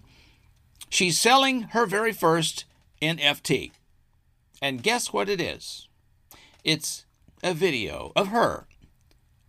She's 0.88 1.18
selling 1.18 1.62
her 1.70 1.86
very 1.86 2.12
first 2.12 2.64
NFT. 3.02 3.72
And 4.62 4.80
guess 4.80 5.12
what 5.12 5.28
it 5.28 5.40
is? 5.40 5.88
It's 6.62 7.04
a 7.42 7.52
video 7.52 8.12
of 8.14 8.28
her 8.28 8.68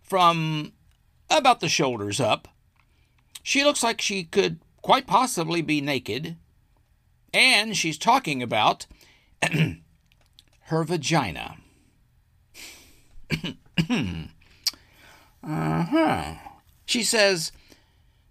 from 0.02 0.72
about 1.30 1.60
the 1.60 1.68
shoulders 1.68 2.18
up. 2.18 2.48
She 3.40 3.62
looks 3.62 3.84
like 3.84 4.00
she 4.00 4.24
could 4.24 4.58
quite 4.82 5.06
possibly 5.06 5.62
be 5.62 5.80
naked. 5.80 6.36
And 7.32 7.76
she's 7.76 7.96
talking 7.96 8.42
about 8.42 8.86
her 10.62 10.84
vagina. 10.84 11.58
uh 13.30 14.26
huh. 15.44 16.34
She 16.86 17.04
says, 17.04 17.52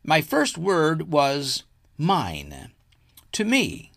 My 0.04 0.20
first 0.20 0.58
word 0.58 1.10
was 1.14 1.64
mine. 1.98 2.72
To 3.32 3.46
me, 3.46 3.92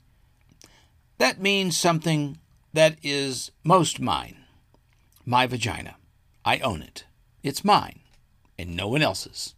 that 1.18 1.40
means 1.40 1.76
something 1.76 2.38
that 2.76 2.98
is 3.02 3.50
most 3.64 4.00
mine. 4.00 4.36
My 5.24 5.46
vagina. 5.46 5.96
I 6.44 6.58
own 6.58 6.82
it. 6.82 7.06
It's 7.42 7.64
mine, 7.64 8.00
and 8.58 8.76
no 8.76 8.88
one 8.88 9.00
else's. 9.00 9.54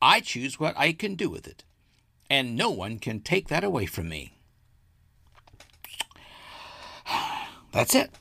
I 0.00 0.20
choose 0.20 0.58
what 0.58 0.74
I 0.74 0.94
can 0.94 1.14
do 1.14 1.28
with 1.28 1.46
it, 1.46 1.64
and 2.30 2.56
no 2.56 2.70
one 2.70 3.00
can 3.00 3.20
take 3.20 3.48
that 3.48 3.64
away 3.64 3.84
from 3.84 4.08
me. 4.08 4.38
That's 7.72 7.94
it. 7.94 8.12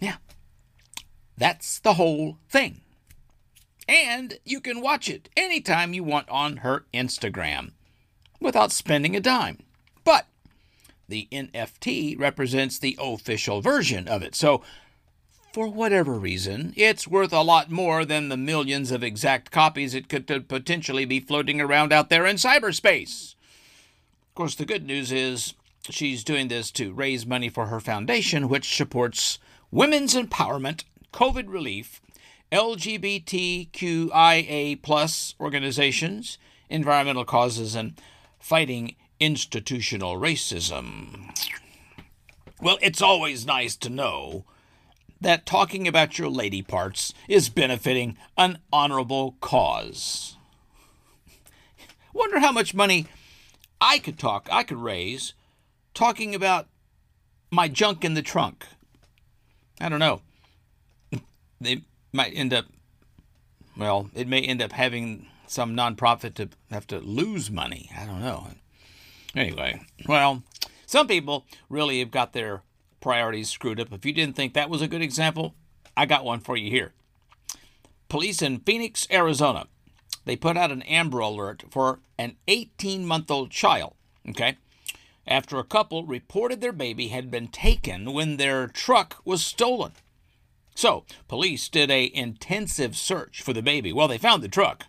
Yeah. 0.00 0.16
That's 1.38 1.78
the 1.78 1.94
whole 1.94 2.38
thing. 2.50 2.80
And 3.86 4.38
you 4.44 4.60
can 4.60 4.80
watch 4.80 5.08
it 5.08 5.28
anytime 5.36 5.94
you 5.94 6.02
want 6.02 6.28
on 6.28 6.58
her 6.58 6.84
Instagram 6.92 7.70
without 8.40 8.72
spending 8.72 9.14
a 9.14 9.20
dime. 9.20 9.60
The 11.12 11.28
NFT 11.30 12.18
represents 12.18 12.78
the 12.78 12.96
official 12.98 13.60
version 13.60 14.08
of 14.08 14.22
it. 14.22 14.34
So, 14.34 14.62
for 15.52 15.68
whatever 15.68 16.14
reason, 16.14 16.72
it's 16.74 17.06
worth 17.06 17.34
a 17.34 17.42
lot 17.42 17.70
more 17.70 18.06
than 18.06 18.30
the 18.30 18.38
millions 18.38 18.90
of 18.90 19.02
exact 19.02 19.50
copies 19.50 19.92
it 19.92 20.08
could 20.08 20.26
potentially 20.48 21.04
be 21.04 21.20
floating 21.20 21.60
around 21.60 21.92
out 21.92 22.08
there 22.08 22.24
in 22.24 22.36
cyberspace. 22.36 23.34
Of 24.30 24.34
course, 24.34 24.54
the 24.54 24.64
good 24.64 24.86
news 24.86 25.12
is 25.12 25.52
she's 25.90 26.24
doing 26.24 26.48
this 26.48 26.70
to 26.70 26.94
raise 26.94 27.26
money 27.26 27.50
for 27.50 27.66
her 27.66 27.78
foundation, 27.78 28.48
which 28.48 28.74
supports 28.74 29.38
women's 29.70 30.14
empowerment, 30.14 30.84
COVID 31.12 31.44
relief, 31.46 32.00
LGBTQIA 32.50 33.60
plus 34.80 35.34
organizations, 35.38 36.38
environmental 36.70 37.26
causes, 37.26 37.74
and 37.74 38.00
fighting 38.38 38.96
institutional 39.22 40.16
racism. 40.16 41.30
Well, 42.60 42.78
it's 42.82 43.00
always 43.00 43.46
nice 43.46 43.76
to 43.76 43.88
know 43.88 44.44
that 45.20 45.46
talking 45.46 45.86
about 45.86 46.18
your 46.18 46.28
lady 46.28 46.60
parts 46.60 47.14
is 47.28 47.48
benefiting 47.48 48.16
an 48.36 48.58
honorable 48.72 49.36
cause. 49.40 50.36
Wonder 52.12 52.40
how 52.40 52.50
much 52.50 52.74
money 52.74 53.06
I 53.80 53.98
could 53.98 54.18
talk, 54.18 54.48
I 54.50 54.64
could 54.64 54.78
raise 54.78 55.34
talking 55.94 56.34
about 56.34 56.66
my 57.50 57.68
junk 57.68 58.04
in 58.04 58.14
the 58.14 58.22
trunk. 58.22 58.66
I 59.80 59.88
don't 59.88 60.00
know. 60.00 60.22
They 61.60 61.82
might 62.12 62.32
end 62.34 62.52
up, 62.52 62.66
well, 63.76 64.10
it 64.14 64.26
may 64.26 64.40
end 64.40 64.60
up 64.60 64.72
having 64.72 65.28
some 65.46 65.76
nonprofit 65.76 66.34
to 66.34 66.48
have 66.72 66.88
to 66.88 66.98
lose 66.98 67.50
money. 67.50 67.88
I 67.96 68.04
don't 68.04 68.20
know. 68.20 68.48
Anyway, 69.34 69.80
well, 70.06 70.42
some 70.86 71.06
people 71.06 71.46
really 71.68 72.00
have 72.00 72.10
got 72.10 72.32
their 72.32 72.62
priorities 73.00 73.48
screwed 73.48 73.80
up. 73.80 73.92
If 73.92 74.04
you 74.04 74.12
didn't 74.12 74.36
think 74.36 74.54
that 74.54 74.70
was 74.70 74.82
a 74.82 74.88
good 74.88 75.02
example, 75.02 75.54
I 75.96 76.06
got 76.06 76.24
one 76.24 76.40
for 76.40 76.56
you 76.56 76.70
here. 76.70 76.92
Police 78.08 78.42
in 78.42 78.60
Phoenix, 78.60 79.06
Arizona, 79.10 79.66
they 80.24 80.36
put 80.36 80.56
out 80.56 80.70
an 80.70 80.82
Amber 80.82 81.18
Alert 81.20 81.64
for 81.70 82.00
an 82.18 82.36
18 82.46 83.06
month 83.06 83.30
old 83.30 83.50
child. 83.50 83.94
Okay. 84.28 84.56
after 85.26 85.58
a 85.58 85.64
couple 85.64 86.04
reported 86.04 86.60
their 86.60 86.72
baby 86.72 87.08
had 87.08 87.30
been 87.30 87.48
taken 87.48 88.12
when 88.12 88.36
their 88.36 88.66
truck 88.68 89.20
was 89.24 89.42
stolen. 89.44 89.92
So, 90.74 91.04
police 91.28 91.68
did 91.68 91.90
a 91.90 92.10
intensive 92.14 92.96
search 92.96 93.42
for 93.42 93.52
the 93.52 93.62
baby. 93.62 93.92
Well, 93.92 94.08
they 94.08 94.18
found 94.18 94.42
the 94.42 94.48
truck, 94.48 94.86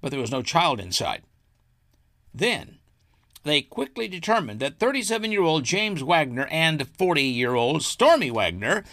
but 0.00 0.10
there 0.10 0.20
was 0.20 0.30
no 0.30 0.42
child 0.42 0.80
inside. 0.80 1.22
Then, 2.32 2.78
they 3.42 3.62
quickly 3.62 4.08
determined 4.08 4.60
that 4.60 4.78
37 4.78 5.32
year 5.32 5.42
old 5.42 5.64
James 5.64 6.02
Wagner 6.02 6.46
and 6.50 6.86
40 6.96 7.22
year 7.22 7.54
old 7.54 7.82
Stormy 7.82 8.30
Wagner 8.30 8.84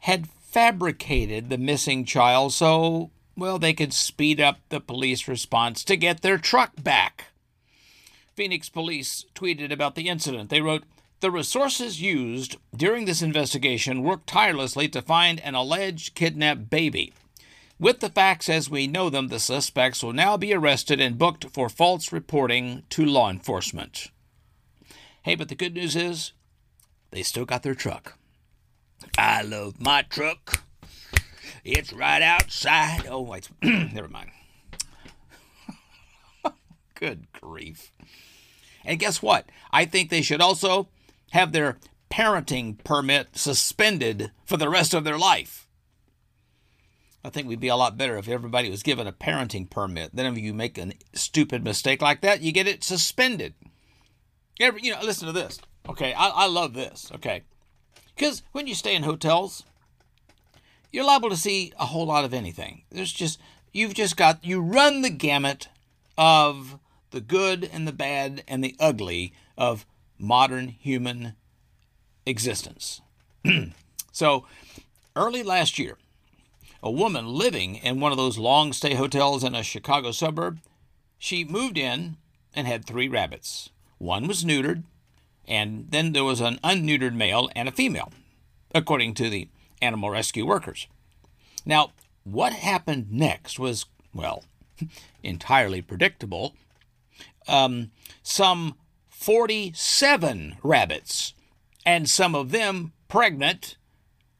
had 0.00 0.28
fabricated 0.28 1.48
the 1.48 1.58
missing 1.58 2.04
child 2.04 2.52
so, 2.52 3.10
well, 3.36 3.58
they 3.58 3.72
could 3.72 3.92
speed 3.92 4.40
up 4.40 4.58
the 4.68 4.80
police 4.80 5.28
response 5.28 5.84
to 5.84 5.96
get 5.96 6.22
their 6.22 6.38
truck 6.38 6.72
back. 6.82 7.26
Phoenix 8.34 8.68
police 8.68 9.26
tweeted 9.34 9.70
about 9.70 9.94
the 9.94 10.08
incident. 10.08 10.50
They 10.50 10.60
wrote, 10.60 10.84
the 11.20 11.30
resources 11.30 12.02
used 12.02 12.56
during 12.76 13.04
this 13.04 13.22
investigation 13.22 14.02
worked 14.02 14.26
tirelessly 14.26 14.88
to 14.88 15.00
find 15.00 15.38
an 15.40 15.54
alleged 15.54 16.14
kidnapped 16.14 16.68
baby. 16.68 17.12
With 17.82 17.98
the 17.98 18.10
facts 18.10 18.48
as 18.48 18.70
we 18.70 18.86
know 18.86 19.10
them, 19.10 19.26
the 19.26 19.40
suspects 19.40 20.04
will 20.04 20.12
now 20.12 20.36
be 20.36 20.54
arrested 20.54 21.00
and 21.00 21.18
booked 21.18 21.50
for 21.50 21.68
false 21.68 22.12
reporting 22.12 22.84
to 22.90 23.04
law 23.04 23.28
enforcement. 23.28 24.12
Hey, 25.22 25.34
but 25.34 25.48
the 25.48 25.56
good 25.56 25.74
news 25.74 25.96
is 25.96 26.30
they 27.10 27.24
still 27.24 27.44
got 27.44 27.64
their 27.64 27.74
truck. 27.74 28.16
I 29.18 29.42
love 29.42 29.80
my 29.80 30.02
truck. 30.02 30.62
It's 31.64 31.92
right 31.92 32.22
outside. 32.22 33.04
Oh, 33.10 33.22
wait. 33.22 33.48
Never 33.62 34.06
mind. 34.06 34.30
good 36.94 37.32
grief. 37.32 37.90
And 38.84 39.00
guess 39.00 39.20
what? 39.20 39.46
I 39.72 39.86
think 39.86 40.08
they 40.08 40.22
should 40.22 40.40
also 40.40 40.86
have 41.32 41.50
their 41.50 41.78
parenting 42.12 42.78
permit 42.84 43.36
suspended 43.36 44.30
for 44.44 44.56
the 44.56 44.70
rest 44.70 44.94
of 44.94 45.02
their 45.02 45.18
life. 45.18 45.66
I 47.24 47.30
think 47.30 47.46
we'd 47.46 47.60
be 47.60 47.68
a 47.68 47.76
lot 47.76 47.96
better 47.96 48.18
if 48.18 48.28
everybody 48.28 48.68
was 48.68 48.82
given 48.82 49.06
a 49.06 49.12
parenting 49.12 49.70
permit. 49.70 50.10
Then 50.14 50.26
if 50.26 50.38
you 50.38 50.52
make 50.52 50.76
a 50.76 50.92
stupid 51.14 51.62
mistake 51.62 52.02
like 52.02 52.20
that, 52.22 52.42
you 52.42 52.50
get 52.50 52.66
it 52.66 52.82
suspended. 52.82 53.54
Every, 54.60 54.82
you 54.82 54.92
know, 54.92 55.00
listen 55.02 55.26
to 55.26 55.32
this. 55.32 55.58
Okay, 55.88 56.12
I, 56.12 56.28
I 56.28 56.46
love 56.46 56.74
this. 56.74 57.10
Okay, 57.14 57.42
because 58.14 58.42
when 58.52 58.66
you 58.66 58.74
stay 58.74 58.94
in 58.94 59.04
hotels, 59.04 59.64
you're 60.90 61.04
liable 61.04 61.30
to 61.30 61.36
see 61.36 61.72
a 61.78 61.86
whole 61.86 62.06
lot 62.06 62.24
of 62.24 62.34
anything. 62.34 62.82
There's 62.90 63.12
just 63.12 63.40
you've 63.72 63.94
just 63.94 64.16
got 64.16 64.44
you 64.44 64.60
run 64.60 65.02
the 65.02 65.10
gamut 65.10 65.68
of 66.18 66.78
the 67.10 67.20
good 67.20 67.68
and 67.72 67.86
the 67.86 67.92
bad 67.92 68.42
and 68.48 68.62
the 68.62 68.76
ugly 68.80 69.32
of 69.56 69.86
modern 70.18 70.68
human 70.68 71.34
existence. 72.26 73.00
so, 74.12 74.46
early 75.16 75.42
last 75.42 75.78
year, 75.78 75.96
a 76.82 76.90
woman 76.90 77.26
living 77.26 77.76
in 77.76 78.00
one 78.00 78.12
of 78.12 78.18
those 78.18 78.38
long 78.38 78.72
stay 78.72 78.94
hotels 78.94 79.44
in 79.44 79.54
a 79.54 79.62
Chicago 79.62 80.10
suburb, 80.10 80.60
she 81.18 81.44
moved 81.44 81.78
in 81.78 82.16
and 82.54 82.66
had 82.66 82.84
three 82.84 83.08
rabbits. 83.08 83.70
One 83.98 84.26
was 84.26 84.44
neutered, 84.44 84.82
and 85.46 85.86
then 85.90 86.12
there 86.12 86.24
was 86.24 86.40
an 86.40 86.58
unneutered 86.64 87.14
male 87.14 87.48
and 87.54 87.68
a 87.68 87.72
female, 87.72 88.12
according 88.74 89.14
to 89.14 89.30
the 89.30 89.48
animal 89.80 90.10
rescue 90.10 90.44
workers. 90.44 90.88
Now, 91.64 91.92
what 92.24 92.52
happened 92.52 93.12
next 93.12 93.58
was, 93.58 93.86
well, 94.14 94.44
entirely 95.22 95.82
predictable. 95.82 96.54
Um, 97.46 97.90
some 98.22 98.76
47 99.08 100.56
rabbits, 100.62 101.34
and 101.86 102.08
some 102.08 102.34
of 102.34 102.50
them 102.50 102.92
pregnant, 103.08 103.76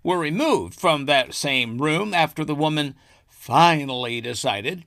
were 0.02 0.18
removed 0.18 0.74
from 0.78 1.06
that 1.06 1.34
same 1.34 1.80
room 1.80 2.12
after 2.12 2.44
the 2.44 2.54
woman 2.54 2.94
finally 3.26 4.20
decided 4.20 4.84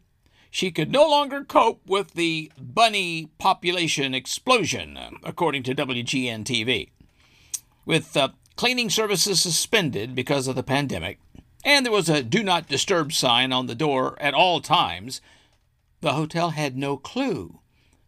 she 0.55 0.71
could 0.71 0.89
no 0.89 1.05
longer 1.05 1.43
cope 1.43 1.81
with 1.85 2.13
the 2.13 2.49
bunny 2.57 3.29
population 3.37 4.13
explosion, 4.13 4.97
according 5.21 5.63
to 5.63 5.75
WGN 5.75 6.45
TV. 6.45 6.91
With 7.85 8.15
uh, 8.15 8.29
cleaning 8.55 8.89
services 8.89 9.41
suspended 9.41 10.15
because 10.15 10.47
of 10.47 10.55
the 10.55 10.63
pandemic, 10.63 11.19
and 11.65 11.85
there 11.85 11.91
was 11.91 12.07
a 12.07 12.23
do 12.23 12.41
not 12.41 12.69
disturb 12.69 13.11
sign 13.11 13.51
on 13.51 13.67
the 13.67 13.75
door 13.75 14.15
at 14.21 14.33
all 14.33 14.61
times, 14.61 15.19
the 15.99 16.13
hotel 16.13 16.51
had 16.51 16.77
no 16.77 16.95
clue 16.95 17.59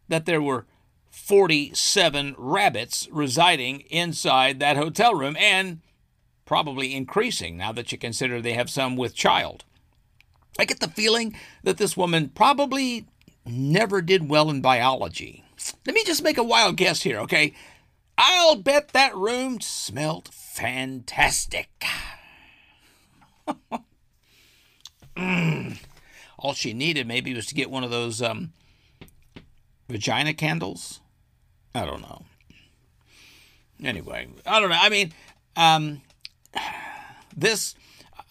that 0.07 0.25
there 0.25 0.41
were 0.41 0.67
47 1.09 2.35
rabbits 2.37 3.09
residing 3.11 3.81
inside 3.89 4.59
that 4.59 4.77
hotel 4.77 5.13
room 5.13 5.35
and 5.37 5.81
probably 6.47 6.95
increasing 6.95 7.57
now 7.57 7.71
that 7.73 7.91
you 7.91 7.97
consider 7.99 8.41
they 8.41 8.53
have 8.53 8.69
some 8.69 8.95
with 8.95 9.13
child. 9.13 9.65
I 10.57 10.65
get 10.65 10.79
the 10.79 10.87
feeling 10.87 11.35
that 11.63 11.77
this 11.77 11.95
woman 11.95 12.29
probably 12.29 13.05
never 13.45 14.01
did 14.01 14.27
well 14.27 14.49
in 14.49 14.61
biology. 14.61 15.43
Let 15.85 15.93
me 15.93 16.03
just 16.03 16.23
make 16.23 16.39
a 16.39 16.43
wild 16.43 16.77
guess 16.77 17.03
here, 17.03 17.19
okay? 17.19 17.53
I'll 18.17 18.55
bet 18.55 18.89
that 18.89 19.15
room 19.15 19.61
smelled 19.61 20.29
fantastic. 20.33 21.69
mm. 25.15 25.77
All 26.39 26.53
she 26.53 26.73
needed 26.73 27.07
maybe 27.07 27.33
was 27.33 27.45
to 27.47 27.55
get 27.55 27.69
one 27.69 27.83
of 27.83 27.91
those 27.91 28.21
um, 28.21 28.53
vagina 29.89 30.33
candles. 30.33 31.01
I 31.75 31.85
don't 31.85 32.01
know. 32.01 32.23
Anyway, 33.83 34.27
I 34.45 34.59
don't 34.59 34.69
know. 34.69 34.79
I 34.79 34.89
mean, 34.89 35.13
um, 35.55 36.01
this 37.35 37.75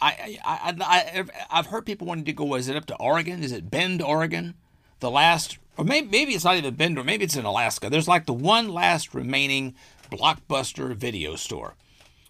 I, 0.01 0.39
I, 0.45 0.75
I, 0.81 1.25
I've 1.51 1.67
heard 1.67 1.87
people 1.87 2.07
wanting 2.07 2.27
to 2.27 2.33
go. 2.33 2.55
Is 2.55 2.69
it 2.69 2.77
up 2.77 2.87
to 2.87 2.97
Oregon? 2.97 3.43
Is 3.43 3.53
it 3.53 3.71
Bend, 3.71 4.03
Oregon? 4.03 4.55
The 5.01 5.11
last, 5.11 5.59
or 5.77 5.85
maybe, 5.85 6.09
maybe 6.09 6.35
it's 6.35 6.45
not 6.45 6.57
even 6.57 6.75
Bend, 6.75 6.99
or 6.99 7.05
maybe 7.05 7.25
it's 7.25 7.37
in 7.37 7.45
Alaska. 7.45 7.89
There's 7.89 8.09
like 8.09 8.27
the 8.27 8.33
one 8.33 8.69
last 8.69 9.15
remaining 9.15 9.75
blockbuster 10.11 10.95
video 10.95 11.37
store, 11.37 11.77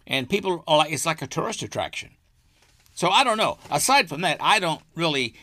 and 0.05 0.29
people 0.29 0.63
are 0.67 0.77
like, 0.77 0.91
it's 0.91 1.05
like 1.05 1.21
a 1.21 1.27
tourist 1.27 1.61
attraction. 1.61 2.11
So 2.93 3.09
I 3.09 3.23
don't 3.23 3.37
know. 3.37 3.57
Aside 3.69 4.09
from 4.09 4.21
that, 4.21 4.37
I 4.39 4.59
don't 4.59 4.81
really 4.95 5.35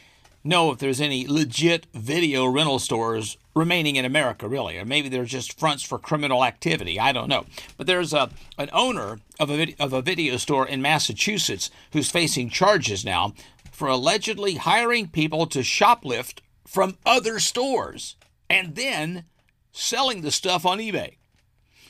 know 0.45 0.71
if 0.71 0.79
there's 0.79 1.01
any 1.01 1.27
legit 1.27 1.87
video 1.95 2.47
rental 2.47 2.79
stores 2.79 3.39
remaining 3.57 3.97
in 3.97 4.05
America, 4.05 4.47
really, 4.47 4.79
or 4.79 4.85
maybe 4.85 5.09
they're 5.09 5.25
just 5.25 5.59
fronts 5.59 5.83
for 5.83 5.99
criminal 5.99 6.45
activity. 6.45 7.01
I 7.01 7.13
don't 7.13 7.29
know. 7.29 7.47
But 7.77 7.87
there's 7.87 8.13
a 8.13 8.31
an 8.59 8.69
owner 8.73 9.21
of 9.41 9.51
a 9.51 9.57
vid- 9.57 9.77
of 9.81 9.93
a 9.93 10.03
video 10.03 10.37
store 10.37 10.67
in 10.69 10.83
Massachusetts 10.83 11.71
who's 11.93 12.11
facing 12.11 12.51
charges 12.51 13.05
now 13.05 13.35
for 13.73 13.89
allegedly 13.89 14.57
hiring 14.57 15.09
people 15.09 15.47
to 15.47 15.61
shoplift 15.61 16.41
from 16.67 16.99
other 17.05 17.41
stores 17.41 18.17
and 18.49 18.77
then 18.77 19.25
selling 19.73 20.21
the 20.21 20.31
stuff 20.31 20.65
on 20.65 20.79
eBay. 20.79 21.17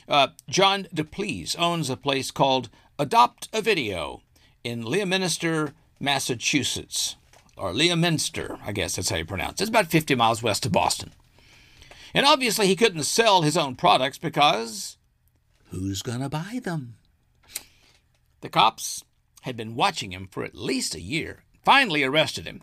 Uh, 0.07 0.27
John 0.47 0.87
DePlease 0.95 1.57
owns 1.59 1.89
a 1.89 1.97
place 1.97 2.31
called 2.31 2.69
Adopt 2.97 3.49
a 3.53 3.61
Video 3.61 4.21
in 4.63 4.85
Leominster, 4.85 5.73
Massachusetts 5.99 7.15
or 7.57 7.73
Leominster, 7.73 8.57
I 8.65 8.71
guess 8.71 8.95
that's 8.95 9.09
how 9.09 9.17
you 9.17 9.25
pronounce 9.25 9.59
it. 9.59 9.63
It's 9.63 9.69
about 9.69 9.87
50 9.87 10.15
miles 10.15 10.43
west 10.43 10.65
of 10.65 10.71
Boston. 10.71 11.11
And 12.13 12.25
obviously, 12.25 12.67
he 12.67 12.75
couldn't 12.75 13.03
sell 13.03 13.41
his 13.41 13.57
own 13.57 13.75
products 13.75 14.17
because 14.17 14.97
who's 15.69 16.01
going 16.01 16.21
to 16.21 16.29
buy 16.29 16.59
them? 16.63 16.95
The 18.41 18.49
cops 18.49 19.03
had 19.41 19.57
been 19.57 19.75
watching 19.75 20.11
him 20.11 20.27
for 20.29 20.43
at 20.43 20.55
least 20.55 20.95
a 20.95 21.01
year, 21.01 21.43
finally 21.63 22.03
arrested 22.03 22.45
him. 22.45 22.61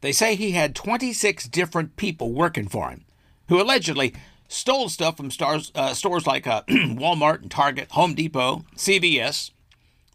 They 0.00 0.12
say 0.12 0.34
he 0.34 0.52
had 0.52 0.74
26 0.74 1.48
different 1.48 1.96
people 1.96 2.32
working 2.32 2.68
for 2.68 2.90
him 2.90 3.04
who 3.48 3.60
allegedly 3.60 4.14
stole 4.48 4.88
stuff 4.88 5.16
from 5.16 5.30
stars, 5.30 5.70
uh, 5.74 5.92
stores 5.92 6.26
like 6.26 6.46
uh, 6.46 6.62
Walmart 6.68 7.42
and 7.42 7.50
Target, 7.50 7.90
Home 7.92 8.14
Depot, 8.14 8.64
CVS. 8.76 9.50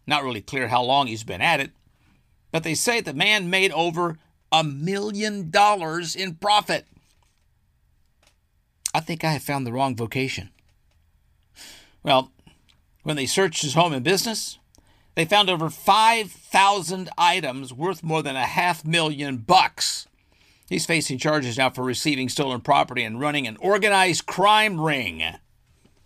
Not 0.06 0.24
really 0.24 0.40
clear 0.40 0.68
how 0.68 0.82
long 0.82 1.06
he's 1.06 1.24
been 1.24 1.42
at 1.42 1.60
it, 1.60 1.72
but 2.56 2.62
they 2.62 2.74
say 2.74 3.02
the 3.02 3.12
man 3.12 3.50
made 3.50 3.70
over 3.72 4.16
a 4.50 4.64
million 4.64 5.50
dollars 5.50 6.16
in 6.16 6.36
profit. 6.36 6.86
I 8.94 9.00
think 9.00 9.22
I 9.22 9.32
have 9.32 9.42
found 9.42 9.66
the 9.66 9.74
wrong 9.74 9.94
vocation. 9.94 10.48
Well, 12.02 12.32
when 13.02 13.16
they 13.16 13.26
searched 13.26 13.60
his 13.60 13.74
home 13.74 13.92
and 13.92 14.02
business, 14.02 14.58
they 15.16 15.26
found 15.26 15.50
over 15.50 15.68
5,000 15.68 17.10
items 17.18 17.74
worth 17.74 18.02
more 18.02 18.22
than 18.22 18.36
a 18.36 18.46
half 18.46 18.86
million 18.86 19.36
bucks. 19.36 20.06
He's 20.66 20.86
facing 20.86 21.18
charges 21.18 21.58
now 21.58 21.68
for 21.68 21.84
receiving 21.84 22.30
stolen 22.30 22.62
property 22.62 23.02
and 23.02 23.20
running 23.20 23.46
an 23.46 23.58
organized 23.60 24.24
crime 24.24 24.80
ring. 24.80 25.22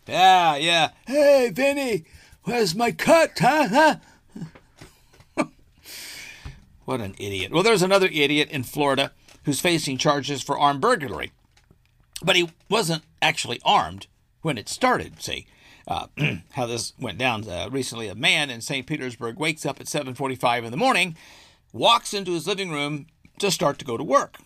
Yeah, 0.09 0.57
yeah. 0.57 0.91
Hey, 1.07 1.53
Vinny, 1.55 2.07
where's 2.43 2.75
my 2.75 2.91
cut, 2.91 3.39
huh? 3.39 3.69
huh? 3.69 3.95
What 6.91 7.01
an 7.01 7.15
idiot. 7.21 7.53
Well, 7.53 7.63
there's 7.63 7.83
another 7.83 8.09
idiot 8.09 8.51
in 8.51 8.65
Florida 8.65 9.13
who's 9.45 9.61
facing 9.61 9.97
charges 9.97 10.43
for 10.43 10.59
armed 10.59 10.81
burglary. 10.81 11.31
But 12.21 12.35
he 12.35 12.51
wasn't 12.69 13.05
actually 13.23 13.61
armed. 13.65 14.09
when 14.43 14.59
it 14.59 14.69
started. 14.69 15.23
See 15.23 15.47
uh, 15.87 16.09
how 16.55 16.67
this 16.67 16.93
went 16.99 17.17
down 17.17 17.49
uh, 17.49 17.69
recently. 17.71 18.09
A 18.09 18.17
man 18.17 18.51
in 18.51 18.61
St. 18.61 18.89
Petersburg 18.89 19.39
wakes 19.39 19.65
up 19.65 19.79
at 19.79 19.87
7:45 19.87 20.65
in 20.65 20.73
the 20.73 20.77
morning, 20.77 21.17
walks 21.73 22.13
into 22.13 22.33
his 22.33 22.49
living 22.49 22.73
room 22.73 23.07
to 23.39 23.53
start 23.53 23.79
to 23.79 23.85
go 23.85 23.97
to 23.97 24.03
work, 24.03 24.39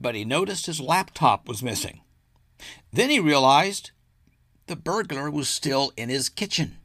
but 0.00 0.16
he 0.16 0.24
noticed 0.24 0.66
his 0.66 0.80
laptop 0.80 1.46
was 1.46 1.62
missing. 1.62 2.00
Then 2.92 3.08
he 3.08 3.20
realized 3.20 3.92
the 4.66 4.74
burglar 4.74 5.30
was 5.30 5.48
still 5.48 5.92
in 5.96 6.08
his 6.08 6.28
kitchen. 6.28 6.78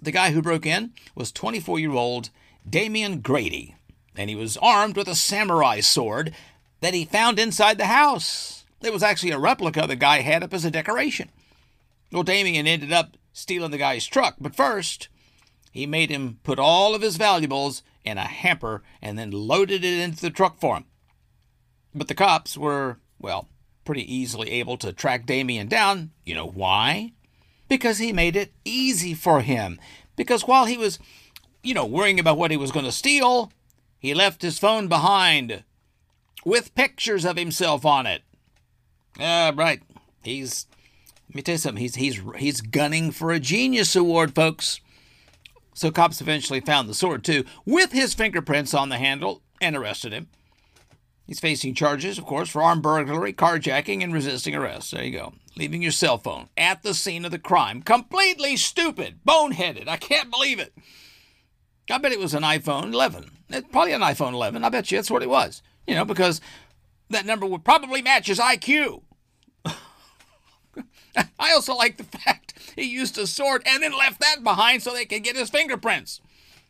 The 0.00 0.10
guy 0.10 0.30
who 0.30 0.40
broke 0.40 0.64
in 0.64 0.94
was 1.14 1.30
24 1.30 1.78
year 1.78 1.92
old 1.92 2.30
Damian 2.68 3.20
Grady, 3.20 3.76
and 4.16 4.30
he 4.30 4.36
was 4.36 4.56
armed 4.58 4.96
with 4.96 5.08
a 5.08 5.14
samurai 5.14 5.80
sword 5.80 6.34
that 6.80 6.94
he 6.94 7.04
found 7.04 7.38
inside 7.38 7.78
the 7.78 7.86
house. 7.86 8.64
It 8.80 8.92
was 8.92 9.02
actually 9.02 9.32
a 9.32 9.38
replica 9.38 9.86
the 9.86 9.96
guy 9.96 10.20
had 10.20 10.42
up 10.42 10.52
as 10.52 10.64
a 10.64 10.70
decoration. 10.70 11.30
Well, 12.12 12.22
Damien 12.22 12.66
ended 12.66 12.92
up 12.92 13.16
stealing 13.32 13.70
the 13.70 13.78
guy's 13.78 14.06
truck, 14.06 14.36
but 14.40 14.54
first, 14.54 15.08
he 15.72 15.86
made 15.86 16.10
him 16.10 16.38
put 16.44 16.58
all 16.58 16.94
of 16.94 17.02
his 17.02 17.16
valuables 17.16 17.82
in 18.04 18.18
a 18.18 18.22
hamper 18.22 18.82
and 19.02 19.18
then 19.18 19.30
loaded 19.30 19.84
it 19.84 20.00
into 20.00 20.20
the 20.20 20.30
truck 20.30 20.60
for 20.60 20.76
him. 20.76 20.84
But 21.94 22.08
the 22.08 22.14
cops 22.14 22.56
were, 22.56 22.98
well, 23.18 23.48
pretty 23.84 24.14
easily 24.14 24.50
able 24.50 24.76
to 24.78 24.92
track 24.92 25.26
Damien 25.26 25.68
down. 25.68 26.10
You 26.24 26.34
know 26.34 26.46
why? 26.46 27.12
Because 27.68 27.98
he 27.98 28.12
made 28.12 28.36
it 28.36 28.52
easy 28.64 29.14
for 29.14 29.40
him. 29.40 29.80
Because 30.16 30.46
while 30.46 30.66
he 30.66 30.76
was, 30.76 30.98
you 31.64 31.74
know, 31.74 31.86
worrying 31.86 32.20
about 32.20 32.38
what 32.38 32.50
he 32.50 32.56
was 32.56 32.70
going 32.70 32.84
to 32.84 32.92
steal, 32.92 33.52
he 33.98 34.14
left 34.14 34.42
his 34.42 34.58
phone 34.58 34.88
behind 34.88 35.64
with 36.44 36.74
pictures 36.74 37.24
of 37.24 37.36
himself 37.36 37.84
on 37.84 38.06
it. 38.06 38.22
Ah, 39.18 39.48
uh, 39.48 39.52
right. 39.52 39.82
He's 40.22 40.66
let 41.28 41.36
me 41.36 41.42
tell 41.42 41.54
you 41.54 41.58
something. 41.58 41.82
He's 41.82 41.94
he's 41.96 42.20
he's 42.36 42.60
gunning 42.60 43.10
for 43.10 43.32
a 43.32 43.40
genius 43.40 43.96
award, 43.96 44.34
folks. 44.34 44.80
So 45.74 45.90
cops 45.90 46.20
eventually 46.20 46.60
found 46.60 46.88
the 46.88 46.94
sword 46.94 47.24
too, 47.24 47.44
with 47.64 47.92
his 47.92 48.14
fingerprints 48.14 48.74
on 48.74 48.90
the 48.90 48.98
handle, 48.98 49.42
and 49.60 49.76
arrested 49.76 50.12
him. 50.12 50.28
He's 51.26 51.40
facing 51.40 51.74
charges, 51.74 52.18
of 52.18 52.26
course, 52.26 52.50
for 52.50 52.62
armed 52.62 52.82
burglary, 52.82 53.32
carjacking, 53.32 54.04
and 54.04 54.12
resisting 54.12 54.54
arrest. 54.54 54.92
There 54.92 55.02
you 55.02 55.10
go. 55.10 55.32
Leaving 55.56 55.80
your 55.80 55.90
cell 55.90 56.18
phone 56.18 56.50
at 56.56 56.82
the 56.82 56.92
scene 56.92 57.24
of 57.24 57.30
the 57.30 57.38
crime. 57.38 57.80
Completely 57.80 58.56
stupid, 58.56 59.20
boneheaded. 59.26 59.88
I 59.88 59.96
can't 59.96 60.30
believe 60.30 60.58
it. 60.58 60.74
I 61.90 61.98
bet 61.98 62.12
it 62.12 62.18
was 62.18 62.34
an 62.34 62.42
iPhone 62.42 62.92
11. 62.92 63.30
It's 63.50 63.68
probably 63.70 63.92
an 63.92 64.00
iPhone 64.00 64.32
11. 64.32 64.64
I 64.64 64.68
bet 64.68 64.90
you 64.90 64.98
that's 64.98 65.10
what 65.10 65.22
it 65.22 65.28
was. 65.28 65.62
You 65.86 65.94
know, 65.94 66.04
because 66.04 66.40
that 67.10 67.26
number 67.26 67.46
would 67.46 67.64
probably 67.64 68.00
match 68.02 68.26
his 68.26 68.38
IQ. 68.38 69.02
I 71.38 71.52
also 71.52 71.74
like 71.74 71.96
the 71.98 72.04
fact 72.04 72.54
he 72.74 72.84
used 72.84 73.18
a 73.18 73.26
sword 73.26 73.62
and 73.66 73.82
then 73.82 73.96
left 73.96 74.20
that 74.20 74.42
behind 74.42 74.82
so 74.82 74.92
they 74.92 75.04
could 75.04 75.22
get 75.22 75.36
his 75.36 75.50
fingerprints. 75.50 76.20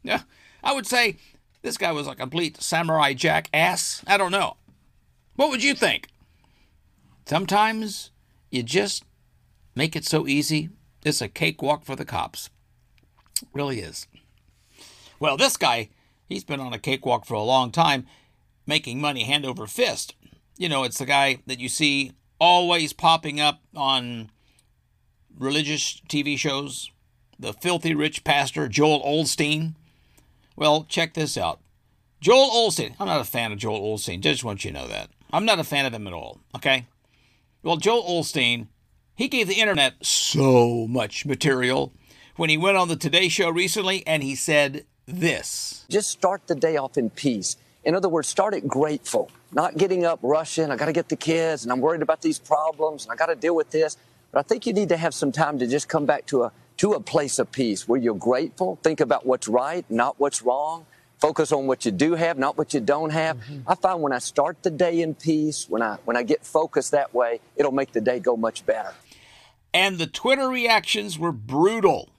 Yeah, 0.02 0.22
I 0.62 0.74
would 0.74 0.86
say 0.86 1.16
this 1.62 1.78
guy 1.78 1.92
was 1.92 2.06
a 2.06 2.14
complete 2.14 2.60
samurai 2.60 3.14
jack 3.14 3.48
ass. 3.54 4.02
I 4.06 4.16
don't 4.16 4.32
know. 4.32 4.56
What 5.36 5.50
would 5.50 5.62
you 5.62 5.74
think? 5.74 6.08
Sometimes 7.26 8.10
you 8.50 8.62
just 8.62 9.04
make 9.74 9.96
it 9.96 10.04
so 10.04 10.26
easy. 10.26 10.68
It's 11.04 11.22
a 11.22 11.28
cakewalk 11.28 11.84
for 11.84 11.96
the 11.96 12.04
cops. 12.04 12.50
Really 13.52 13.80
is. 13.80 14.06
Well, 15.20 15.36
this 15.36 15.56
guy, 15.56 15.90
he's 16.26 16.44
been 16.44 16.60
on 16.60 16.72
a 16.72 16.78
cakewalk 16.78 17.24
for 17.24 17.34
a 17.34 17.42
long 17.42 17.70
time, 17.70 18.06
making 18.66 19.00
money 19.00 19.24
hand 19.24 19.46
over 19.46 19.66
fist. 19.66 20.14
You 20.56 20.68
know, 20.68 20.84
it's 20.84 20.98
the 20.98 21.06
guy 21.06 21.38
that 21.46 21.60
you 21.60 21.68
see 21.68 22.12
always 22.38 22.92
popping 22.92 23.40
up 23.40 23.62
on 23.74 24.30
religious 25.38 26.00
TV 26.08 26.38
shows, 26.38 26.90
the 27.38 27.52
filthy 27.52 27.94
rich 27.94 28.24
pastor 28.24 28.68
Joel 28.68 29.02
Osteen. 29.02 29.74
Well, 30.56 30.84
check 30.88 31.14
this 31.14 31.36
out. 31.36 31.60
Joel 32.20 32.68
Osteen. 32.68 32.94
I'm 32.98 33.06
not 33.06 33.20
a 33.20 33.24
fan 33.24 33.52
of 33.52 33.58
Joel 33.58 33.96
Osteen. 33.96 34.20
Just 34.20 34.44
want 34.44 34.64
you 34.64 34.70
to 34.70 34.78
know 34.78 34.88
that. 34.88 35.10
I'm 35.32 35.44
not 35.44 35.58
a 35.58 35.64
fan 35.64 35.84
of 35.84 35.92
him 35.92 36.06
at 36.06 36.12
all. 36.12 36.40
Okay. 36.54 36.86
Well, 37.62 37.76
Joel 37.76 38.02
Osteen, 38.04 38.68
he 39.14 39.28
gave 39.28 39.48
the 39.48 39.60
internet 39.60 39.94
so 40.04 40.86
much 40.86 41.26
material 41.26 41.92
when 42.36 42.50
he 42.50 42.56
went 42.56 42.76
on 42.76 42.88
the 42.88 42.96
Today 42.96 43.28
Show 43.28 43.50
recently, 43.50 44.06
and 44.06 44.22
he 44.22 44.34
said 44.34 44.86
this: 45.06 45.84
Just 45.88 46.10
start 46.10 46.46
the 46.46 46.54
day 46.54 46.76
off 46.76 46.96
in 46.96 47.10
peace. 47.10 47.56
In 47.84 47.94
other 47.94 48.08
words, 48.08 48.28
start 48.28 48.54
it 48.54 48.66
grateful, 48.66 49.30
not 49.52 49.76
getting 49.76 50.04
up 50.06 50.18
rushing. 50.22 50.70
I 50.70 50.76
got 50.76 50.86
to 50.86 50.92
get 50.92 51.08
the 51.08 51.16
kids, 51.16 51.64
and 51.64 51.72
I'm 51.72 51.80
worried 51.80 52.00
about 52.00 52.22
these 52.22 52.38
problems, 52.38 53.04
and 53.04 53.12
I 53.12 53.16
got 53.16 53.26
to 53.26 53.36
deal 53.36 53.54
with 53.54 53.70
this. 53.70 53.96
But 54.32 54.40
I 54.40 54.42
think 54.42 54.66
you 54.66 54.72
need 54.72 54.88
to 54.88 54.96
have 54.96 55.14
some 55.14 55.32
time 55.32 55.58
to 55.58 55.66
just 55.66 55.88
come 55.88 56.06
back 56.06 56.26
to 56.26 56.44
a 56.44 56.52
to 56.78 56.92
a 56.92 57.00
place 57.00 57.38
of 57.38 57.52
peace 57.52 57.86
where 57.86 58.00
you're 58.00 58.14
grateful, 58.14 58.78
think 58.82 59.00
about 59.00 59.24
what's 59.24 59.46
right, 59.46 59.84
not 59.88 60.18
what's 60.18 60.42
wrong. 60.42 60.86
Focus 61.20 61.52
on 61.52 61.66
what 61.66 61.84
you 61.86 61.92
do 61.92 62.14
have, 62.14 62.36
not 62.36 62.58
what 62.58 62.74
you 62.74 62.80
don't 62.80 63.10
have. 63.10 63.38
Mm-hmm. 63.38 63.70
I 63.70 63.76
find 63.76 64.02
when 64.02 64.12
I 64.12 64.18
start 64.18 64.62
the 64.62 64.70
day 64.70 65.00
in 65.00 65.14
peace, 65.14 65.66
when 65.68 65.80
I 65.80 65.96
when 66.04 66.16
I 66.16 66.22
get 66.22 66.44
focused 66.44 66.90
that 66.90 67.14
way, 67.14 67.40
it'll 67.56 67.72
make 67.72 67.92
the 67.92 68.00
day 68.00 68.18
go 68.18 68.36
much 68.36 68.66
better. 68.66 68.92
And 69.72 69.98
the 69.98 70.06
Twitter 70.06 70.48
reactions 70.48 71.18
were 71.18 71.32
brutal. 71.32 72.10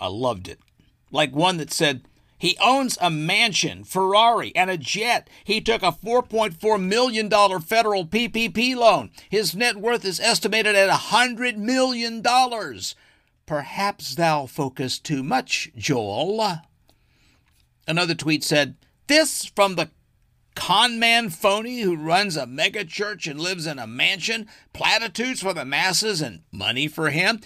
I 0.00 0.06
loved 0.06 0.48
it. 0.48 0.60
Like 1.10 1.34
one 1.34 1.56
that 1.58 1.72
said, 1.72 2.02
he 2.38 2.56
owns 2.62 2.96
a 3.00 3.10
mansion, 3.10 3.82
Ferrari, 3.84 4.54
and 4.54 4.70
a 4.70 4.78
jet. 4.78 5.28
He 5.44 5.60
took 5.60 5.82
a 5.82 5.92
$4.4 5.92 6.80
million 6.80 7.28
federal 7.60 8.06
PPP 8.06 8.76
loan. 8.76 9.10
His 9.28 9.54
net 9.54 9.76
worth 9.76 10.04
is 10.04 10.20
estimated 10.20 10.76
at 10.76 10.88
$100 10.88 11.56
million. 11.56 12.22
Perhaps 13.44 14.14
thou 14.14 14.46
focus 14.46 14.98
too 14.98 15.22
much, 15.22 15.72
Joel. 15.76 16.60
Another 17.88 18.14
tweet 18.14 18.44
said, 18.44 18.76
This 19.08 19.46
from 19.46 19.74
the 19.74 19.90
conman 20.54 21.30
phony 21.30 21.80
who 21.80 21.96
runs 21.96 22.36
a 22.36 22.44
megachurch 22.46 23.28
and 23.28 23.40
lives 23.40 23.66
in 23.66 23.78
a 23.78 23.86
mansion, 23.86 24.46
platitudes 24.72 25.40
for 25.40 25.54
the 25.54 25.64
masses 25.64 26.20
and 26.20 26.42
money 26.52 26.86
for 26.86 27.10
him. 27.10 27.40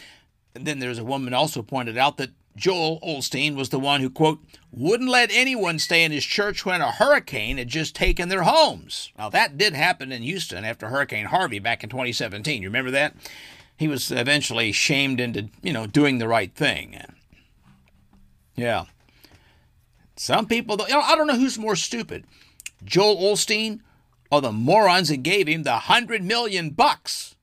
And 0.55 0.67
then 0.67 0.81
there's 0.81 0.99
a 0.99 1.05
woman 1.05 1.33
also 1.33 1.63
pointed 1.63 1.97
out 1.97 2.19
that 2.19 2.31
Joel 2.57 3.01
Osteen 3.01 3.57
was 3.57 3.71
the 3.71 3.79
one 3.79 4.01
who, 4.01 4.11
quote, 4.11 4.41
wouldn't 4.71 5.09
let 5.09 5.31
anyone 5.33 5.79
stay 5.79 6.05
in 6.05 6.13
his 6.13 6.25
church 6.25 6.65
when 6.65 6.81
a 6.81 6.91
hurricane 6.91 7.59
had 7.59 7.69
just 7.69 7.95
taken 7.95 8.29
their 8.29 8.43
homes. 8.43 9.11
Now, 9.17 9.31
that 9.31 9.57
did 9.57 9.75
happen 9.75 10.13
in 10.13 10.23
Houston 10.23 10.65
after 10.65 10.89
Hurricane 10.89 11.27
Harvey 11.27 11.59
back 11.59 11.83
in 11.83 11.91
2017. 11.91 12.63
You 12.63 12.69
remember 12.69 12.91
that? 12.91 13.15
He 13.77 13.89
was 13.89 14.13
eventually 14.13 14.73
shamed 14.73 15.21
into, 15.21 15.49
you 15.63 15.73
know, 15.73 15.87
doing 15.87 16.19
the 16.19 16.29
right 16.29 16.55
thing. 16.55 17.01
Yeah. 18.55 18.85
Some 20.17 20.47
people, 20.47 20.77
you 20.87 20.95
know, 20.95 21.01
I 21.01 21.17
don't 21.17 21.27
know 21.27 21.39
who's 21.39 21.59
more 21.59 21.77
stupid, 21.77 22.25
Joel 22.85 23.17
Osteen 23.17 23.81
or 24.31 24.41
the 24.41 24.53
morons 24.53 25.09
that 25.09 25.19
gave 25.19 25.47
him 25.47 25.63
the 25.63 25.77
hundred 25.77 26.23
million 26.23 26.71
bucks. 26.71 27.35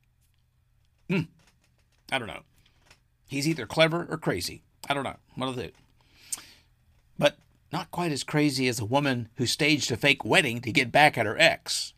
Hmm. 1.09 1.21
I 2.11 2.17
don't 2.17 2.27
know. 2.27 2.41
He's 3.27 3.47
either 3.47 3.67
clever 3.67 4.07
or 4.09 4.17
crazy. 4.17 4.63
I 4.89 4.95
don't 4.95 5.03
know. 5.03 5.17
One 5.35 5.47
of 5.47 5.55
the 5.55 5.71
But 7.19 7.37
not 7.71 7.91
quite 7.91 8.11
as 8.11 8.23
crazy 8.23 8.67
as 8.67 8.79
a 8.79 8.85
woman 8.85 9.29
who 9.35 9.45
staged 9.45 9.91
a 9.91 9.97
fake 9.97 10.25
wedding 10.25 10.61
to 10.61 10.71
get 10.71 10.91
back 10.91 11.15
at 11.15 11.27
her 11.27 11.39
ex. 11.39 11.93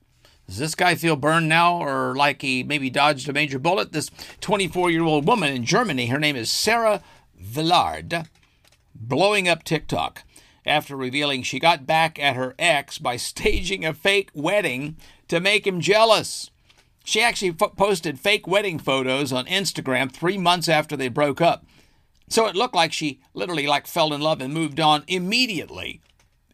Does 0.46 0.58
this 0.58 0.76
guy 0.76 0.96
feel 0.96 1.16
burned 1.16 1.48
now 1.48 1.82
or 1.82 2.14
like 2.14 2.42
he 2.42 2.64
maybe 2.64 2.90
dodged 2.90 3.30
a 3.30 3.34
major 3.34 3.60
bullet? 3.60 3.94
This 3.94 4.12
24 4.42 4.92
year 4.92 5.04
old 5.04 5.26
woman 5.26 5.54
in 5.54 5.64
Germany, 5.64 6.08
her 6.08 6.20
name 6.20 6.36
is 6.36 6.52
Sarah 6.52 7.02
Villard, 7.40 8.28
blowing 8.94 9.48
up 9.48 9.64
TikTok 9.64 10.24
after 10.66 10.98
revealing 10.98 11.44
she 11.44 11.60
got 11.60 11.88
back 11.88 12.20
at 12.20 12.36
her 12.36 12.54
ex 12.60 12.98
by 12.98 13.16
staging 13.16 13.86
a 13.86 13.94
fake 13.94 14.32
wedding 14.34 14.98
to 15.30 15.40
make 15.40 15.66
him 15.66 15.80
jealous. 15.80 16.52
She 17.06 17.22
actually 17.22 17.56
f- 17.60 17.78
posted 17.78 18.20
fake 18.20 18.46
wedding 18.46 18.78
photos 18.78 19.32
on 19.32 19.46
Instagram 19.46 20.12
three 20.12 20.38
months 20.38 20.68
after 20.68 20.98
they 20.98 21.08
broke 21.08 21.40
up. 21.40 21.66
So 22.32 22.48
it 22.48 22.56
looked 22.56 22.76
like 22.76 22.94
she 22.94 23.20
literally 23.34 23.68
like 23.68 23.86
fell 23.86 24.14
in 24.14 24.22
love 24.22 24.40
and 24.40 24.54
moved 24.54 24.80
on 24.80 25.04
immediately. 25.06 26.00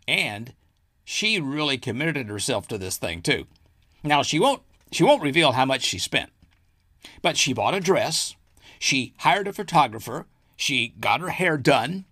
And 0.08 0.54
she 1.06 1.40
really 1.40 1.78
committed 1.78 2.28
herself 2.28 2.68
to 2.70 2.80
this 2.80 2.98
thing 2.98 3.22
too. 3.22 3.46
Now 4.04 4.24
she 4.24 4.40
won't 4.40 4.64
she 4.92 5.04
won't 5.04 5.22
reveal 5.22 5.52
how 5.52 5.66
much 5.66 5.84
she 5.84 6.00
spent. 6.00 6.32
But 7.22 7.38
she 7.38 7.54
bought 7.54 7.76
a 7.76 7.80
dress, 7.80 8.36
she 8.80 9.14
hired 9.20 9.48
a 9.48 9.54
photographer, 9.54 10.26
she 10.56 10.96
got 11.00 11.22
her 11.22 11.30
hair 11.30 11.58
done, 11.60 12.06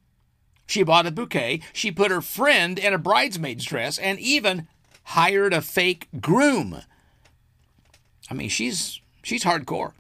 she 0.68 0.84
bought 0.84 1.08
a 1.08 1.12
bouquet, 1.12 1.62
she 1.74 1.92
put 1.92 2.12
her 2.12 2.22
friend 2.22 2.78
in 2.78 2.94
a 2.94 3.00
bridesmaid's 3.00 3.66
dress 3.66 3.98
and 3.98 4.20
even 4.20 4.68
hired 5.06 5.54
a 5.54 5.62
fake 5.62 6.08
groom. 6.22 6.82
I 8.30 8.36
mean, 8.36 8.50
she's 8.50 9.02
she's 9.24 9.44
hardcore. 9.44 9.94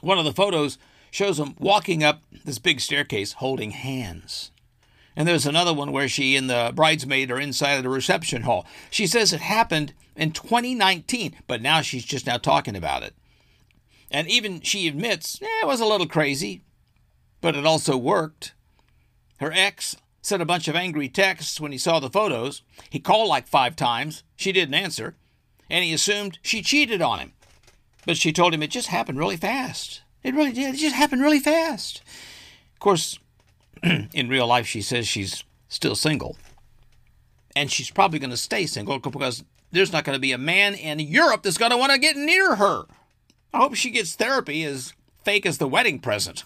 One 0.00 0.18
of 0.18 0.24
the 0.24 0.32
photos 0.32 0.76
shows 1.14 1.36
them 1.36 1.54
walking 1.60 2.02
up 2.02 2.24
this 2.44 2.58
big 2.58 2.80
staircase 2.80 3.34
holding 3.34 3.70
hands. 3.70 4.50
And 5.14 5.28
there's 5.28 5.46
another 5.46 5.72
one 5.72 5.92
where 5.92 6.08
she 6.08 6.34
and 6.34 6.50
the 6.50 6.72
bridesmaid 6.74 7.30
are 7.30 7.38
inside 7.38 7.74
of 7.74 7.84
the 7.84 7.88
reception 7.88 8.42
hall. 8.42 8.66
She 8.90 9.06
says 9.06 9.32
it 9.32 9.40
happened 9.40 9.94
in 10.16 10.32
2019, 10.32 11.36
but 11.46 11.62
now 11.62 11.82
she's 11.82 12.04
just 12.04 12.26
now 12.26 12.36
talking 12.36 12.74
about 12.74 13.04
it. 13.04 13.14
And 14.10 14.28
even 14.28 14.60
she 14.60 14.88
admits 14.88 15.40
eh, 15.40 15.46
it 15.62 15.68
was 15.68 15.80
a 15.80 15.86
little 15.86 16.08
crazy, 16.08 16.62
but 17.40 17.54
it 17.54 17.64
also 17.64 17.96
worked. 17.96 18.52
Her 19.38 19.52
ex 19.52 19.94
sent 20.20 20.42
a 20.42 20.46
bunch 20.46 20.66
of 20.66 20.74
angry 20.74 21.08
texts 21.08 21.60
when 21.60 21.70
he 21.70 21.78
saw 21.78 22.00
the 22.00 22.10
photos. 22.10 22.62
He 22.90 22.98
called 22.98 23.28
like 23.28 23.46
five 23.46 23.76
times. 23.76 24.24
She 24.34 24.50
didn't 24.50 24.74
answer. 24.74 25.14
And 25.70 25.84
he 25.84 25.92
assumed 25.92 26.40
she 26.42 26.60
cheated 26.60 27.00
on 27.00 27.20
him. 27.20 27.32
But 28.04 28.16
she 28.16 28.32
told 28.32 28.52
him 28.52 28.64
it 28.64 28.70
just 28.72 28.88
happened 28.88 29.20
really 29.20 29.36
fast. 29.36 30.00
It 30.24 30.34
really 30.34 30.52
did. 30.52 30.74
It 30.74 30.78
just 30.78 30.96
happened 30.96 31.22
really 31.22 31.38
fast. 31.38 32.02
Of 32.72 32.80
course, 32.80 33.18
in 33.82 34.28
real 34.28 34.46
life, 34.46 34.66
she 34.66 34.82
says 34.82 35.06
she's 35.06 35.44
still 35.68 35.94
single. 35.94 36.36
And 37.54 37.70
she's 37.70 37.90
probably 37.90 38.18
going 38.18 38.30
to 38.30 38.36
stay 38.36 38.66
single 38.66 38.98
because 38.98 39.44
there's 39.70 39.92
not 39.92 40.04
going 40.04 40.16
to 40.16 40.20
be 40.20 40.32
a 40.32 40.38
man 40.38 40.74
in 40.74 40.98
Europe 40.98 41.42
that's 41.42 41.58
going 41.58 41.70
to 41.70 41.76
want 41.76 41.92
to 41.92 41.98
get 41.98 42.16
near 42.16 42.56
her. 42.56 42.84
I 43.52 43.58
hope 43.58 43.74
she 43.74 43.90
gets 43.90 44.14
therapy 44.16 44.64
as 44.64 44.94
fake 45.22 45.46
as 45.46 45.58
the 45.58 45.68
wedding 45.68 46.00
present. 46.00 46.42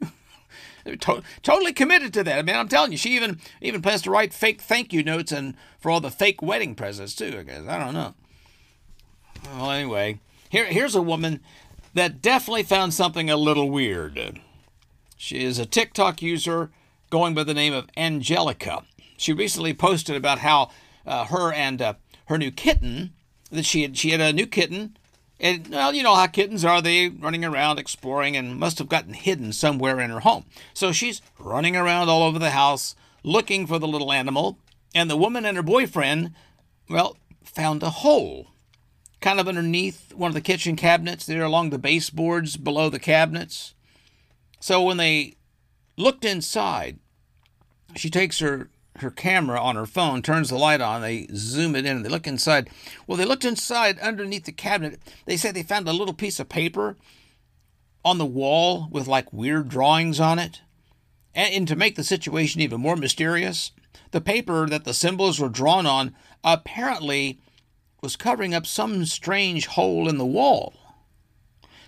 to- 0.84 1.22
totally 1.42 1.72
committed 1.72 2.12
to 2.14 2.22
that. 2.24 2.38
I 2.38 2.42
mean, 2.42 2.54
I'm 2.54 2.68
telling 2.68 2.92
you, 2.92 2.98
she 2.98 3.16
even 3.16 3.40
even 3.60 3.82
plans 3.82 4.02
to 4.02 4.10
write 4.10 4.32
fake 4.32 4.60
thank 4.60 4.92
you 4.92 5.02
notes 5.02 5.32
and 5.32 5.56
for 5.80 5.90
all 5.90 6.00
the 6.00 6.10
fake 6.10 6.42
wedding 6.42 6.74
presents 6.74 7.14
too. 7.14 7.36
I 7.40 7.42
guess 7.42 7.66
I 7.66 7.78
don't 7.78 7.94
know. 7.94 8.14
Well, 9.56 9.70
anyway, 9.72 10.20
here 10.48 10.66
here's 10.66 10.94
a 10.94 11.02
woman 11.02 11.40
that 11.96 12.20
definitely 12.20 12.62
found 12.62 12.92
something 12.92 13.30
a 13.30 13.38
little 13.38 13.70
weird. 13.70 14.38
She 15.16 15.42
is 15.42 15.58
a 15.58 15.64
TikTok 15.64 16.20
user 16.20 16.70
going 17.08 17.34
by 17.34 17.42
the 17.42 17.54
name 17.54 17.72
of 17.72 17.88
Angelica. 17.96 18.84
She 19.16 19.32
recently 19.32 19.72
posted 19.72 20.14
about 20.14 20.40
how 20.40 20.70
uh, 21.06 21.24
her 21.24 21.54
and 21.54 21.80
uh, 21.80 21.94
her 22.26 22.36
new 22.36 22.50
kitten 22.50 23.14
that 23.50 23.64
she 23.64 23.80
had 23.80 23.96
she 23.96 24.10
had 24.10 24.20
a 24.20 24.34
new 24.34 24.46
kitten 24.46 24.98
and 25.40 25.68
well, 25.68 25.94
you 25.94 26.02
know 26.02 26.14
how 26.14 26.26
kittens 26.26 26.66
are. 26.66 26.82
They 26.82 27.08
running 27.08 27.46
around 27.46 27.78
exploring 27.78 28.36
and 28.36 28.58
must 28.60 28.78
have 28.78 28.90
gotten 28.90 29.14
hidden 29.14 29.54
somewhere 29.54 29.98
in 29.98 30.10
her 30.10 30.20
home. 30.20 30.44
So 30.74 30.92
she's 30.92 31.22
running 31.38 31.76
around 31.76 32.10
all 32.10 32.22
over 32.22 32.38
the 32.38 32.50
house 32.50 32.94
looking 33.22 33.66
for 33.66 33.78
the 33.78 33.88
little 33.88 34.12
animal. 34.12 34.58
And 34.94 35.08
the 35.10 35.16
woman 35.16 35.46
and 35.46 35.56
her 35.56 35.62
boyfriend, 35.62 36.34
well, 36.90 37.16
found 37.42 37.82
a 37.82 37.90
hole 37.90 38.48
kind 39.20 39.40
of 39.40 39.48
underneath 39.48 40.12
one 40.14 40.28
of 40.28 40.34
the 40.34 40.40
kitchen 40.40 40.76
cabinets 40.76 41.26
there 41.26 41.44
along 41.44 41.70
the 41.70 41.78
baseboards 41.78 42.56
below 42.56 42.88
the 42.88 42.98
cabinets. 42.98 43.74
So 44.60 44.82
when 44.82 44.96
they 44.96 45.36
looked 45.96 46.24
inside, 46.24 46.98
she 47.94 48.10
takes 48.10 48.38
her 48.40 48.70
her 49.00 49.10
camera 49.10 49.60
on 49.60 49.76
her 49.76 49.86
phone, 49.86 50.22
turns 50.22 50.48
the 50.48 50.56
light 50.56 50.80
on, 50.80 51.02
they 51.02 51.26
zoom 51.34 51.76
it 51.76 51.84
in, 51.84 51.96
and 51.96 52.04
they 52.04 52.08
look 52.08 52.26
inside. 52.26 52.70
Well, 53.06 53.18
they 53.18 53.24
looked 53.24 53.44
inside 53.44 53.98
underneath 53.98 54.44
the 54.44 54.52
cabinet. 54.52 55.00
They 55.26 55.36
said 55.36 55.54
they 55.54 55.62
found 55.62 55.88
a 55.88 55.92
little 55.92 56.14
piece 56.14 56.40
of 56.40 56.48
paper 56.48 56.96
on 58.04 58.18
the 58.18 58.26
wall 58.26 58.88
with 58.90 59.06
like 59.06 59.32
weird 59.32 59.68
drawings 59.68 60.20
on 60.20 60.38
it. 60.38 60.62
And, 61.34 61.52
and 61.52 61.68
to 61.68 61.76
make 61.76 61.96
the 61.96 62.04
situation 62.04 62.60
even 62.60 62.80
more 62.80 62.96
mysterious, 62.96 63.72
the 64.12 64.20
paper 64.20 64.66
that 64.66 64.84
the 64.84 64.94
symbols 64.94 65.38
were 65.38 65.48
drawn 65.48 65.86
on 65.86 66.14
apparently 66.42 67.38
was 68.06 68.14
covering 68.14 68.54
up 68.54 68.64
some 68.64 69.04
strange 69.04 69.66
hole 69.66 70.08
in 70.08 70.16
the 70.16 70.24
wall. 70.24 70.72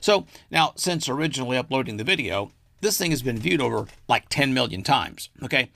So 0.01 0.27
now, 0.51 0.73
since 0.75 1.09
originally 1.09 1.57
uploading 1.57 1.97
the 1.97 2.03
video, 2.03 2.51
this 2.81 2.99
thing 2.99 3.13
has 3.13 3.23
been 3.23 3.39
viewed 3.39 3.61
over 3.61 3.87
like 4.09 4.29
10 4.29 4.53
million 4.53 4.83
times. 4.83 5.31
Okay. 5.45 5.71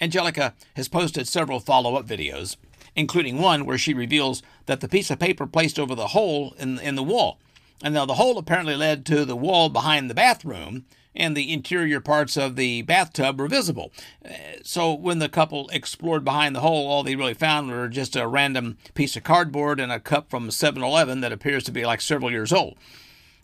Angelica 0.00 0.54
has 0.76 0.86
posted 0.88 1.26
several 1.26 1.58
follow 1.58 1.96
up 1.96 2.06
videos, 2.06 2.56
including 2.94 3.38
one 3.38 3.66
where 3.66 3.76
she 3.76 3.92
reveals 3.92 4.40
that 4.66 4.78
the 4.78 4.88
piece 4.88 5.10
of 5.10 5.18
paper 5.18 5.48
placed 5.48 5.80
over 5.80 5.96
the 5.96 6.08
hole 6.08 6.54
in, 6.60 6.78
in 6.78 6.94
the 6.94 7.02
wall. 7.02 7.40
And 7.82 7.92
now 7.92 8.06
the 8.06 8.14
hole 8.14 8.38
apparently 8.38 8.76
led 8.76 9.04
to 9.06 9.24
the 9.24 9.34
wall 9.34 9.68
behind 9.68 10.08
the 10.08 10.14
bathroom, 10.14 10.84
and 11.18 11.36
the 11.36 11.52
interior 11.52 12.00
parts 12.00 12.36
of 12.36 12.56
the 12.56 12.82
bathtub 12.82 13.38
were 13.38 13.48
visible. 13.48 13.92
Uh, 14.24 14.30
So 14.62 14.94
when 14.94 15.18
the 15.18 15.28
couple 15.28 15.68
explored 15.68 16.24
behind 16.24 16.56
the 16.56 16.60
hole, 16.60 16.86
all 16.86 17.02
they 17.02 17.16
really 17.16 17.34
found 17.34 17.70
were 17.70 17.88
just 17.88 18.16
a 18.16 18.26
random 18.26 18.78
piece 18.94 19.16
of 19.16 19.24
cardboard 19.24 19.80
and 19.80 19.92
a 19.92 20.00
cup 20.00 20.30
from 20.30 20.50
7 20.50 20.82
Eleven 20.82 21.20
that 21.20 21.32
appears 21.32 21.64
to 21.64 21.72
be 21.72 21.84
like 21.84 22.00
several 22.00 22.30
years 22.30 22.52
old. 22.52 22.78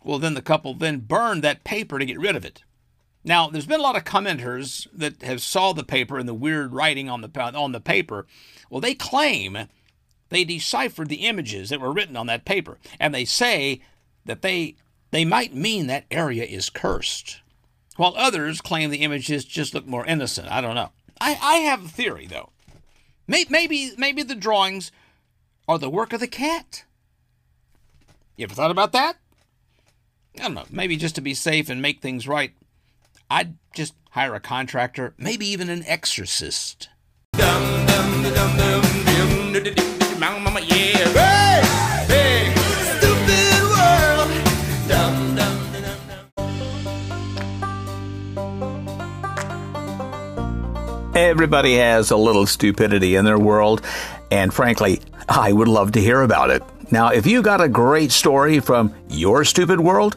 Well, 0.02 0.18
then 0.18 0.34
the 0.34 0.42
couple 0.42 0.74
then 0.74 1.00
burned 1.00 1.42
that 1.42 1.64
paper 1.64 1.98
to 1.98 2.06
get 2.06 2.18
rid 2.18 2.36
of 2.36 2.44
it. 2.44 2.62
Now, 3.24 3.48
there's 3.48 3.66
been 3.66 3.80
a 3.80 3.82
lot 3.82 3.96
of 3.96 4.04
commenters 4.04 4.86
that 4.92 5.22
have 5.22 5.40
saw 5.40 5.72
the 5.72 5.82
paper 5.82 6.18
and 6.18 6.28
the 6.28 6.34
weird 6.34 6.74
writing 6.74 7.08
on 7.08 7.22
the 7.22 7.40
on 7.54 7.72
the 7.72 7.80
paper. 7.80 8.26
Well, 8.68 8.82
they 8.82 8.94
claim 8.94 9.66
they 10.28 10.44
deciphered 10.44 11.08
the 11.08 11.26
images 11.26 11.70
that 11.70 11.80
were 11.80 11.92
written 11.92 12.16
on 12.16 12.26
that 12.26 12.44
paper, 12.44 12.78
and 13.00 13.14
they 13.14 13.24
say 13.24 13.80
that 14.26 14.42
they 14.42 14.76
they 15.10 15.24
might 15.24 15.54
mean 15.54 15.86
that 15.86 16.06
area 16.10 16.44
is 16.44 16.68
cursed, 16.68 17.40
while 17.96 18.14
others 18.16 18.60
claim 18.60 18.90
the 18.90 18.98
images 18.98 19.44
just 19.44 19.74
look 19.74 19.86
more 19.86 20.06
innocent. 20.06 20.50
I 20.50 20.60
don't 20.60 20.74
know. 20.74 20.90
I, 21.20 21.38
I 21.40 21.54
have 21.56 21.84
a 21.84 21.88
theory 21.88 22.26
though. 22.26 22.50
Maybe 23.26 23.92
maybe 23.96 24.22
the 24.22 24.34
drawings 24.34 24.92
are 25.66 25.78
the 25.78 25.90
work 25.90 26.12
of 26.12 26.20
the 26.20 26.26
cat. 26.26 26.84
You 28.36 28.44
ever 28.44 28.54
thought 28.54 28.70
about 28.70 28.92
that? 28.92 29.16
I 30.38 30.42
don't 30.42 30.54
know. 30.54 30.64
Maybe 30.70 30.96
just 30.96 31.14
to 31.14 31.20
be 31.20 31.34
safe 31.34 31.70
and 31.70 31.80
make 31.80 32.02
things 32.02 32.26
right, 32.26 32.52
I'd 33.30 33.54
just 33.74 33.94
hire 34.10 34.34
a 34.34 34.40
contractor, 34.40 35.14
maybe 35.16 35.46
even 35.46 35.70
an 35.70 35.84
exorcist. 35.86 36.88
Everybody 51.14 51.76
has 51.76 52.10
a 52.10 52.16
little 52.16 52.44
stupidity 52.44 53.14
in 53.14 53.24
their 53.24 53.38
world, 53.38 53.82
and 54.32 54.52
frankly, 54.52 55.00
I 55.28 55.52
would 55.52 55.68
love 55.68 55.92
to 55.92 56.00
hear 56.00 56.22
about 56.22 56.50
it. 56.50 56.60
Now, 56.90 57.10
if 57.10 57.24
you 57.24 57.40
got 57.40 57.60
a 57.60 57.68
great 57.68 58.10
story 58.10 58.58
from 58.58 58.92
your 59.08 59.44
stupid 59.44 59.78
world, 59.78 60.16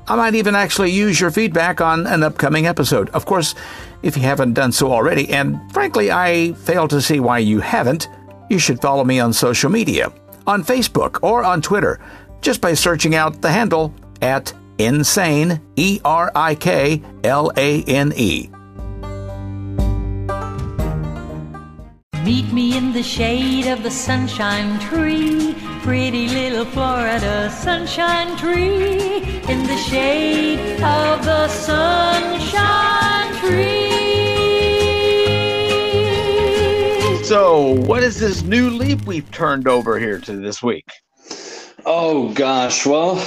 I 0.08 0.14
might 0.14 0.36
even 0.36 0.54
actually 0.54 0.92
use 0.92 1.20
your 1.20 1.32
feedback 1.32 1.80
on 1.80 2.06
an 2.06 2.22
upcoming 2.22 2.66
episode. 2.66 3.10
Of 3.10 3.26
course, 3.26 3.56
if 4.02 4.16
you 4.16 4.22
haven't 4.22 4.54
done 4.54 4.70
so 4.70 4.92
already, 4.92 5.28
and 5.30 5.60
frankly, 5.72 6.12
I 6.12 6.52
fail 6.52 6.86
to 6.88 7.02
see 7.02 7.18
why 7.18 7.38
you 7.38 7.58
haven't, 7.58 8.08
you 8.48 8.60
should 8.60 8.80
follow 8.80 9.02
me 9.02 9.18
on 9.18 9.32
social 9.32 9.68
media, 9.68 10.12
on 10.46 10.62
Facebook 10.62 11.18
or 11.22 11.42
on 11.42 11.60
Twitter, 11.60 11.98
just 12.46 12.60
by 12.60 12.74
searching 12.74 13.16
out 13.16 13.42
the 13.42 13.50
handle 13.50 13.92
at 14.22 14.52
insane, 14.78 15.60
E 15.74 16.00
R 16.04 16.30
I 16.32 16.54
K 16.54 17.02
L 17.24 17.50
A 17.56 17.82
N 17.82 18.12
E. 18.14 18.48
Meet 22.24 22.52
me 22.52 22.76
in 22.76 22.92
the 22.92 23.02
shade 23.02 23.66
of 23.66 23.82
the 23.82 23.90
sunshine 23.90 24.78
tree, 24.78 25.56
pretty 25.82 26.28
little 26.28 26.64
Florida 26.66 27.50
sunshine 27.50 28.36
tree. 28.36 29.24
In 29.48 29.66
the 29.66 29.76
shade 29.76 30.80
of 30.84 31.24
the 31.24 31.48
sunshine 31.48 33.34
tree. 33.40 33.90
So, 37.24 37.74
what 37.88 38.04
is 38.04 38.20
this 38.20 38.42
new 38.42 38.70
leaf 38.70 39.04
we've 39.04 39.28
turned 39.32 39.66
over 39.66 39.98
here 39.98 40.20
to 40.20 40.36
this 40.36 40.62
week? 40.62 40.84
Oh 41.88 42.32
gosh, 42.34 42.84
well, 42.84 43.24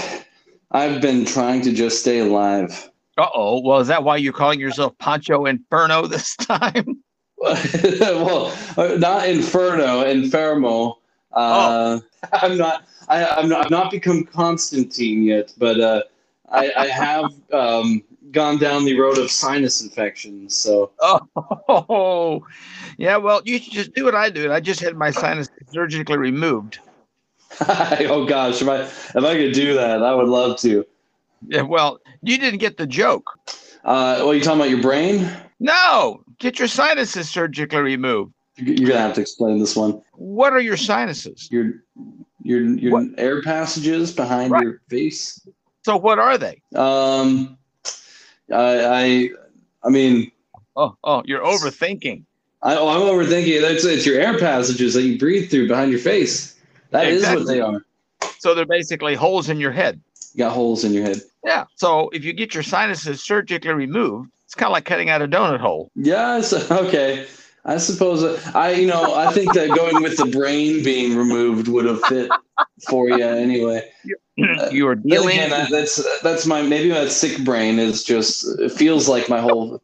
I've 0.71 1.01
been 1.01 1.23
trying 1.23 1.61
to 1.61 1.71
just 1.71 2.01
stay 2.01 2.19
alive. 2.19 2.91
Uh 3.17 3.27
oh. 3.33 3.61
Well, 3.61 3.79
is 3.79 3.87
that 3.87 4.03
why 4.03 4.17
you're 4.17 4.33
calling 4.33 4.59
yourself 4.59 4.97
Pancho 4.97 5.45
Inferno 5.45 6.07
this 6.07 6.35
time? 6.35 7.01
well, 7.37 8.53
uh, 8.77 8.95
not 8.97 9.29
Inferno, 9.29 10.03
Infermo. 10.03 10.97
Uh, 11.31 12.01
I'm 12.33 12.57
not. 12.57 12.85
I, 13.07 13.25
I'm 13.25 13.47
not. 13.47 13.65
I've 13.65 13.71
not 13.71 13.91
become 13.91 14.25
Constantine 14.25 15.23
yet, 15.23 15.53
but 15.57 15.79
uh, 15.79 16.03
I, 16.49 16.73
I 16.75 16.87
have 16.87 17.31
um, 17.53 18.03
gone 18.31 18.57
down 18.57 18.83
the 18.83 18.99
road 18.99 19.17
of 19.17 19.31
sinus 19.31 19.81
infections. 19.81 20.53
So 20.53 20.91
Oh, 20.99 22.45
yeah. 22.97 23.15
Well, 23.15 23.41
you 23.45 23.57
should 23.59 23.71
just 23.71 23.93
do 23.93 24.03
what 24.03 24.15
I 24.15 24.29
do. 24.29 24.51
I 24.51 24.59
just 24.59 24.81
had 24.81 24.97
my 24.97 25.11
sinus 25.11 25.49
surgically 25.71 26.17
removed. 26.17 26.79
oh 28.09 28.25
gosh, 28.25 28.61
if 28.61 28.67
I 28.67 28.81
if 28.81 29.23
I 29.23 29.35
could 29.35 29.53
do 29.53 29.73
that, 29.75 30.03
I 30.03 30.13
would 30.13 30.27
love 30.27 30.59
to. 30.61 30.85
Yeah, 31.47 31.61
well, 31.61 31.99
you 32.21 32.37
didn't 32.37 32.59
get 32.59 32.77
the 32.77 32.87
joke. 32.87 33.25
Uh, 33.83 34.17
well, 34.19 34.33
you 34.33 34.41
talking 34.41 34.59
about 34.59 34.69
your 34.69 34.81
brain? 34.81 35.29
No, 35.59 36.23
get 36.37 36.59
your 36.59 36.67
sinuses 36.67 37.29
surgically 37.29 37.79
removed. 37.79 38.33
You're 38.57 38.89
gonna 38.89 38.99
have 39.01 39.13
to 39.15 39.21
explain 39.21 39.59
this 39.59 39.75
one. 39.75 40.01
What 40.13 40.51
are 40.53 40.59
your 40.59 40.77
sinuses? 40.77 41.47
Your 41.51 41.73
your 42.43 42.61
your 42.61 42.91
What? 42.91 43.07
air 43.17 43.41
passages 43.41 44.13
behind 44.13 44.51
Right. 44.51 44.63
your 44.63 44.81
face. 44.89 45.45
So 45.85 45.95
what 45.97 46.19
are 46.19 46.37
they? 46.37 46.61
Um, 46.75 47.57
I 48.53 48.85
I 48.85 49.29
I 49.83 49.89
mean, 49.89 50.31
Oh, 50.75 50.95
oh, 51.03 51.23
you're 51.25 51.41
overthinking. 51.43 52.23
I, 52.61 52.75
oh, 52.75 52.87
I'm 52.89 53.01
overthinking. 53.01 53.61
That's 53.61 53.85
it's 53.85 54.05
your 54.05 54.19
air 54.19 54.37
passages 54.37 54.93
that 54.93 55.03
you 55.03 55.17
breathe 55.17 55.49
through 55.49 55.67
behind 55.69 55.91
your 55.91 55.99
face. 56.01 56.58
That 56.91 57.07
is 57.07 57.23
what 57.23 57.47
they 57.47 57.61
are. 57.61 57.81
So 58.39 58.55
they're 58.55 58.65
basically 58.65 59.15
holes 59.15 59.49
in 59.49 59.59
your 59.59 59.71
head. 59.71 59.99
You 60.33 60.39
got 60.39 60.53
holes 60.53 60.83
in 60.83 60.93
your 60.93 61.03
head. 61.03 61.21
Yeah. 61.43 61.65
So 61.75 62.09
if 62.09 62.23
you 62.23 62.33
get 62.33 62.53
your 62.53 62.63
sinuses 62.63 63.21
surgically 63.21 63.73
removed, 63.73 64.31
it's 64.45 64.55
kind 64.55 64.69
of 64.69 64.73
like 64.73 64.85
cutting 64.85 65.09
out 65.09 65.21
a 65.21 65.27
donut 65.27 65.59
hole. 65.59 65.91
Yes. 65.95 66.53
Okay. 66.71 67.27
I 67.65 67.77
suppose 67.77 68.23
I 68.55 68.71
you 68.71 68.87
know 68.87 69.13
I 69.15 69.33
think 69.33 69.53
that 69.53 69.67
going 69.75 70.01
with 70.01 70.17
the 70.17 70.25
brain 70.25 70.81
being 70.81 71.17
removed 71.17 71.67
would 71.67 71.85
have 71.85 72.01
fit 72.05 72.31
for 72.87 73.09
you 73.09 73.23
anyway. 73.23 73.87
you 74.71 74.87
are 74.87 74.95
dealing. 74.95 75.37
again, 75.37 75.49
that, 75.49 75.69
that's 75.69 76.21
that's 76.21 76.45
my 76.45 76.61
maybe 76.61 76.89
my 76.89 77.07
sick 77.09 77.43
brain 77.43 77.77
is 77.77 78.03
just 78.03 78.59
it 78.59 78.71
feels 78.71 79.09
like 79.09 79.27
my 79.27 79.41
whole 79.41 79.81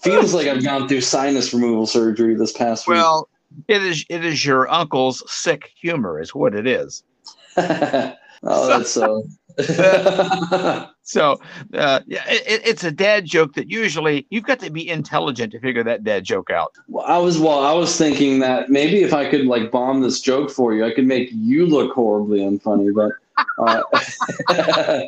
feels 0.00 0.32
like 0.32 0.46
I've 0.46 0.64
gone 0.64 0.88
through 0.88 1.02
sinus 1.02 1.52
removal 1.52 1.86
surgery 1.86 2.34
this 2.34 2.52
past 2.52 2.88
week. 2.88 2.96
well, 2.96 3.28
it 3.68 3.82
is 3.82 4.04
it 4.08 4.24
is 4.24 4.44
your 4.44 4.68
uncle's 4.68 5.22
sick 5.30 5.70
humor, 5.80 6.20
is 6.20 6.34
what 6.34 6.54
it 6.54 6.66
is. 6.66 7.02
oh, 7.56 8.14
that's 8.42 8.90
so. 8.90 9.24
So 11.02 11.40
uh, 11.72 12.00
yeah, 12.06 12.22
it, 12.28 12.42
it- 12.46 12.66
it's 12.66 12.84
a 12.84 12.90
dad 12.92 13.24
joke 13.24 13.54
that 13.54 13.70
usually 13.70 14.26
you've 14.28 14.44
got 14.44 14.58
to 14.60 14.68
be 14.70 14.86
intelligent 14.86 15.52
to 15.52 15.58
figure 15.60 15.82
that 15.84 16.04
dad 16.04 16.22
joke 16.24 16.50
out. 16.50 16.74
Well, 16.86 17.06
I 17.06 17.16
was 17.16 17.38
well. 17.38 17.60
I 17.64 17.72
was 17.72 17.96
thinking 17.96 18.40
that 18.40 18.68
maybe 18.68 19.02
if 19.02 19.14
I 19.14 19.28
could 19.30 19.46
like 19.46 19.70
bomb 19.70 20.02
this 20.02 20.20
joke 20.20 20.50
for 20.50 20.74
you, 20.74 20.84
I 20.84 20.92
could 20.92 21.06
make 21.06 21.30
you 21.32 21.64
look 21.64 21.94
horribly 21.94 22.40
unfunny. 22.40 22.92
But 22.94 23.12
uh, 23.58 25.02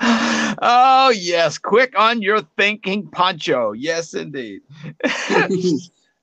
oh 0.62 1.12
yes, 1.16 1.58
quick 1.58 1.98
on 1.98 2.22
your 2.22 2.40
thinking, 2.56 3.08
Pancho. 3.08 3.72
Yes, 3.72 4.14
indeed. 4.14 4.62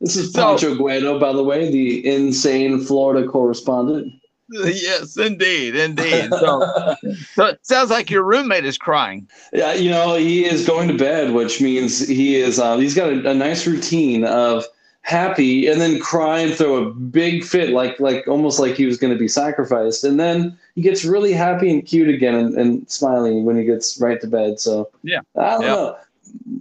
This 0.01 0.15
is 0.15 0.31
So- 0.33 0.41
Pancho 0.41 0.75
Guerrero, 0.75 1.19
by 1.19 1.33
the 1.33 1.43
way, 1.43 1.71
the 1.71 2.07
insane 2.07 2.79
Florida 2.81 3.27
correspondent. 3.27 4.13
yes, 4.49 5.17
indeed, 5.17 5.75
indeed. 5.75 6.29
So, 6.29 6.95
so 7.33 7.45
it 7.47 7.59
sounds 7.63 7.89
like 7.89 8.09
your 8.09 8.23
roommate 8.23 8.63
is 8.63 8.77
crying. 8.77 9.27
Yeah, 9.51 9.73
you 9.73 9.89
know, 9.89 10.15
he 10.15 10.45
is 10.45 10.65
going 10.65 10.87
to 10.87 10.93
bed, 10.97 11.33
which 11.33 11.59
means 11.59 12.07
he 12.07 12.37
is 12.37 12.57
uh, 12.57 12.77
he's 12.77 12.95
got 12.95 13.09
a, 13.11 13.31
a 13.31 13.33
nice 13.33 13.67
routine 13.67 14.23
of 14.23 14.63
happy 15.01 15.67
and 15.67 15.79
then 15.81 15.99
cry 15.99 16.39
and 16.39 16.53
throw 16.53 16.75
a 16.75 16.89
big 16.93 17.41
fit 17.43 17.69
like 17.69 17.97
like 17.99 18.27
almost 18.27 18.59
like 18.59 18.75
he 18.75 18.85
was 18.85 18.97
going 18.97 19.11
to 19.11 19.17
be 19.17 19.27
sacrificed 19.27 20.03
and 20.03 20.19
then 20.19 20.57
he 20.75 20.81
gets 20.81 21.05
really 21.05 21.31
happy 21.31 21.71
and 21.71 21.85
cute 21.85 22.09
again 22.09 22.35
and, 22.35 22.55
and 22.57 22.89
smiling 22.91 23.45
when 23.45 23.55
he 23.57 23.63
gets 23.63 24.01
right 24.01 24.19
to 24.19 24.27
bed 24.27 24.59
so 24.59 24.89
Yeah. 25.03 25.21
i 25.37 25.51
don't 25.51 25.61
Yeah. 25.61 25.67
know 25.69 25.95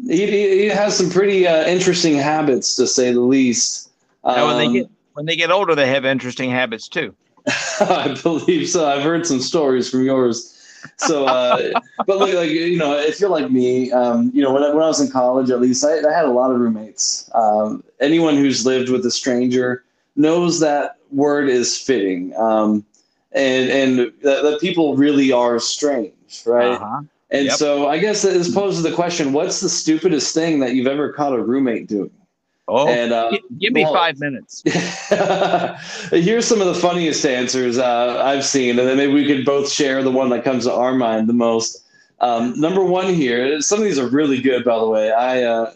he, 0.07 0.27
he, 0.27 0.59
he 0.63 0.67
has 0.67 0.97
some 0.97 1.11
pretty 1.11 1.47
uh, 1.47 1.65
interesting 1.67 2.17
habits 2.17 2.77
to 2.77 2.87
say 2.87 3.13
the 3.13 3.21
least 3.21 3.91
Now, 4.25 4.47
when 4.49 4.59
they 4.59 4.67
Um, 4.67 4.73
get 4.73 4.91
when 5.15 5.27
they 5.27 5.37
get 5.37 5.51
older, 5.51 5.75
they 5.75 5.89
have 5.89 6.05
interesting 6.05 6.51
habits 6.51 6.89
too. 6.89 7.15
I 7.81 8.17
believe 8.23 8.69
so. 8.69 8.87
I've 8.87 9.03
heard 9.03 9.27
some 9.27 9.41
stories 9.41 9.89
from 9.89 10.05
yours. 10.05 10.53
So, 10.99 11.27
uh, 11.27 11.81
but 12.07 12.19
like, 12.19 12.35
like 12.35 12.51
you 12.51 12.77
know, 12.77 12.97
if 12.99 13.19
you're 13.21 13.31
like 13.31 13.51
me, 13.51 13.91
um, 13.93 14.31
you 14.35 14.43
know, 14.43 14.53
when 14.53 14.63
I, 14.63 14.69
when 14.75 14.83
I 14.83 14.89
was 14.89 15.01
in 15.01 15.11
college, 15.11 15.51
at 15.51 15.61
least 15.61 15.85
I, 15.85 15.99
I 16.07 16.13
had 16.13 16.25
a 16.27 16.31
lot 16.31 16.51
of 16.51 16.61
roommates. 16.61 17.31
Um, 17.35 17.83
anyone 18.01 18.37
who's 18.37 18.67
lived 18.67 18.89
with 18.91 19.05
a 19.07 19.11
stranger 19.11 19.85
knows 20.17 20.61
that 20.61 20.97
word 21.11 21.49
is 21.49 21.79
fitting, 21.79 22.35
um, 22.37 22.85
and 23.33 23.71
and 23.71 23.99
that, 24.23 24.43
that 24.43 24.59
people 24.61 24.97
really 24.97 25.33
are 25.33 25.59
strange, 25.59 26.43
right? 26.47 26.75
Uh-huh. 26.75 27.03
And 27.37 27.47
Yep. 27.47 27.55
so, 27.57 27.89
I 27.89 27.99
guess 27.99 28.23
this 28.23 28.53
poses 28.53 28.83
the 28.83 28.93
question: 28.93 29.33
What's 29.33 29.61
the 29.61 29.69
stupidest 29.69 30.35
thing 30.35 30.61
that 30.61 30.75
you've 30.75 30.87
ever 30.87 31.13
caught 31.13 31.33
a 31.35 31.43
roommate 31.43 31.87
doing? 31.87 32.11
Oh, 32.69 32.89
And, 32.89 33.13
uh, 33.13 33.31
give 33.61 33.73
me 33.73 33.85
well- 33.85 33.95
five 33.95 34.19
minutes. 34.19 34.63
Here's 36.11 36.45
some 36.47 36.61
of 36.61 36.67
the 36.67 36.75
funniest 36.75 37.25
answers 37.25 37.79
uh, 37.79 38.21
I've 38.25 38.45
seen, 38.45 38.79
and 38.79 38.89
then 38.89 38.97
maybe 38.97 39.13
we 39.13 39.27
could 39.27 39.45
both 39.45 39.71
share 39.71 40.03
the 40.03 40.11
one 40.11 40.31
that 40.31 40.43
comes 40.45 40.65
to 40.65 40.73
our 40.73 40.95
mind 40.95 41.29
the 41.29 41.33
most. 41.33 41.85
Um, 42.21 42.59
number 42.59 42.83
one 42.83 43.13
here, 43.15 43.61
some 43.61 43.79
of 43.79 43.85
these 43.85 43.99
are 43.99 44.09
really 44.09 44.41
good, 44.41 44.65
by 44.65 44.79
the 44.79 44.89
way. 44.89 45.13
I 45.13 45.43
uh, 45.43 45.73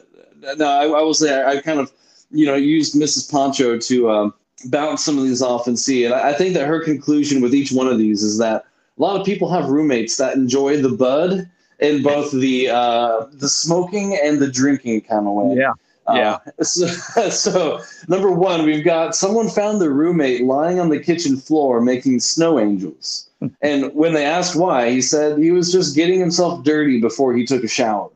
no, 0.57 0.67
I, 0.67 0.85
I 0.87 1.03
will 1.03 1.15
say 1.15 1.41
I, 1.41 1.53
I 1.53 1.61
kind 1.61 1.79
of 1.79 1.93
you 2.31 2.47
know 2.47 2.55
used 2.57 2.95
Mrs. 2.95 3.31
Pancho 3.31 3.79
to 3.79 4.11
um, 4.11 4.35
bounce 4.67 5.05
some 5.05 5.19
of 5.19 5.25
these 5.25 5.43
off 5.43 5.67
and 5.67 5.79
see, 5.79 6.05
and 6.05 6.15
I, 6.15 6.31
I 6.31 6.33
think 6.33 6.55
that 6.55 6.67
her 6.67 6.81
conclusion 6.83 7.41
with 7.43 7.55
each 7.55 7.71
one 7.73 7.87
of 7.87 7.99
these 7.99 8.23
is 8.23 8.39
that 8.39 8.65
a 9.01 9.03
lot 9.03 9.19
of 9.19 9.25
people 9.25 9.51
have 9.51 9.69
roommates 9.71 10.19
that 10.19 10.37
enjoy 10.37 10.81
the 10.81 10.91
bud 10.91 11.49
in 11.79 12.03
both 12.03 12.31
the 12.33 12.69
uh, 12.69 13.27
the 13.33 13.49
smoking 13.49 14.19
and 14.23 14.39
the 14.39 14.51
drinking 14.51 15.01
kind 15.03 15.27
of 15.27 15.33
way. 15.33 15.57
Yeah. 15.57 15.73
Yeah. 16.13 16.39
Uh, 16.59 16.63
so, 16.65 17.31
so 17.31 17.81
number 18.09 18.31
one, 18.31 18.65
we've 18.65 18.85
got 18.85 19.15
someone 19.15 19.49
found 19.49 19.81
their 19.81 19.91
roommate 19.91 20.43
lying 20.45 20.81
on 20.81 20.89
the 20.89 20.99
kitchen 20.99 21.37
floor 21.37 21.81
making 21.81 22.21
snow 22.21 22.59
angels. 22.59 23.29
and 23.63 23.95
when 23.95 24.13
they 24.13 24.27
asked 24.27 24.57
why, 24.57 24.91
he 24.91 25.01
said 25.01 25.39
he 25.39 25.51
was 25.51 25.73
just 25.73 25.97
getting 25.97 26.21
himself 26.21 26.63
dirty 26.65 27.01
before 27.01 27.33
he 27.35 27.47
took 27.47 27.65
a 27.65 27.69
shower. 27.69 28.11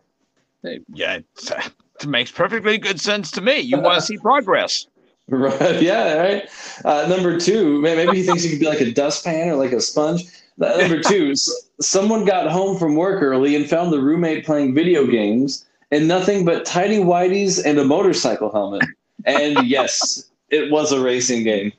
Yeah, 0.93 1.15
it 1.15 1.25
it 2.01 2.07
makes 2.07 2.31
perfectly 2.31 2.77
good 2.77 3.01
sense 3.01 3.31
to 3.33 3.41
me. 3.41 3.61
You 3.61 3.81
want 3.81 4.01
to 4.01 4.03
see 4.03 4.19
progress. 4.19 4.87
Right? 5.29 5.81
Yeah. 5.81 6.17
Right. 6.17 6.49
Uh, 6.85 7.07
number 7.09 7.41
two, 7.41 7.81
maybe 7.81 8.19
he 8.19 8.23
thinks 8.25 8.43
he 8.43 8.51
could 8.51 8.61
be 8.61 8.67
like 8.67 8.83
a 8.83 8.93
dustpan 8.93 9.49
or 9.49 9.57
like 9.57 9.73
a 9.73 9.81
sponge. 9.81 10.25
Number 10.57 11.01
two, 11.01 11.35
someone 11.81 12.25
got 12.25 12.51
home 12.51 12.79
from 12.79 12.97
work 12.97 13.23
early 13.23 13.57
and 13.57 13.69
found 13.69 13.93
the 13.93 14.01
roommate 14.01 14.45
playing 14.45 14.75
video 14.75 15.07
games 15.07 15.67
and 15.91 16.09
nothing 16.09 16.45
but 16.45 16.65
tidy 16.65 16.99
whities 16.99 17.65
and 17.65 17.79
a 17.79 17.85
motorcycle 17.85 18.51
helmet. 18.53 18.83
And 19.25 19.59
yes, 19.67 20.31
it 20.51 20.71
was 20.71 20.93
a 20.93 21.01
racing 21.01 21.45
game. 21.45 21.73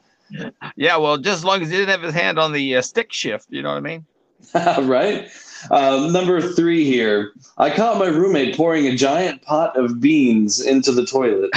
Yeah, 0.76 0.98
well, 0.98 1.18
just 1.18 1.38
as 1.38 1.46
long 1.46 1.62
as 1.62 1.70
he 1.70 1.78
didn't 1.78 1.90
have 1.90 2.02
his 2.02 2.14
hand 2.14 2.40
on 2.40 2.52
the 2.52 2.78
uh, 2.78 2.82
stick 2.82 3.14
shift, 3.14 3.48
you 3.50 3.62
know 3.62 3.70
what 3.70 3.78
I 3.78 3.82
mean? 3.82 4.06
right? 4.90 5.30
Um, 5.72 6.12
number 6.12 6.42
three 6.42 6.84
here. 6.84 7.32
I 7.58 7.70
caught 7.70 8.00
my 8.00 8.08
roommate 8.08 8.58
pouring 8.58 8.88
a 8.88 8.96
giant 8.96 9.42
pot 9.44 9.78
of 9.78 10.02
beans 10.02 10.60
into 10.60 10.92
the 10.92 11.06
toilet. 11.06 11.52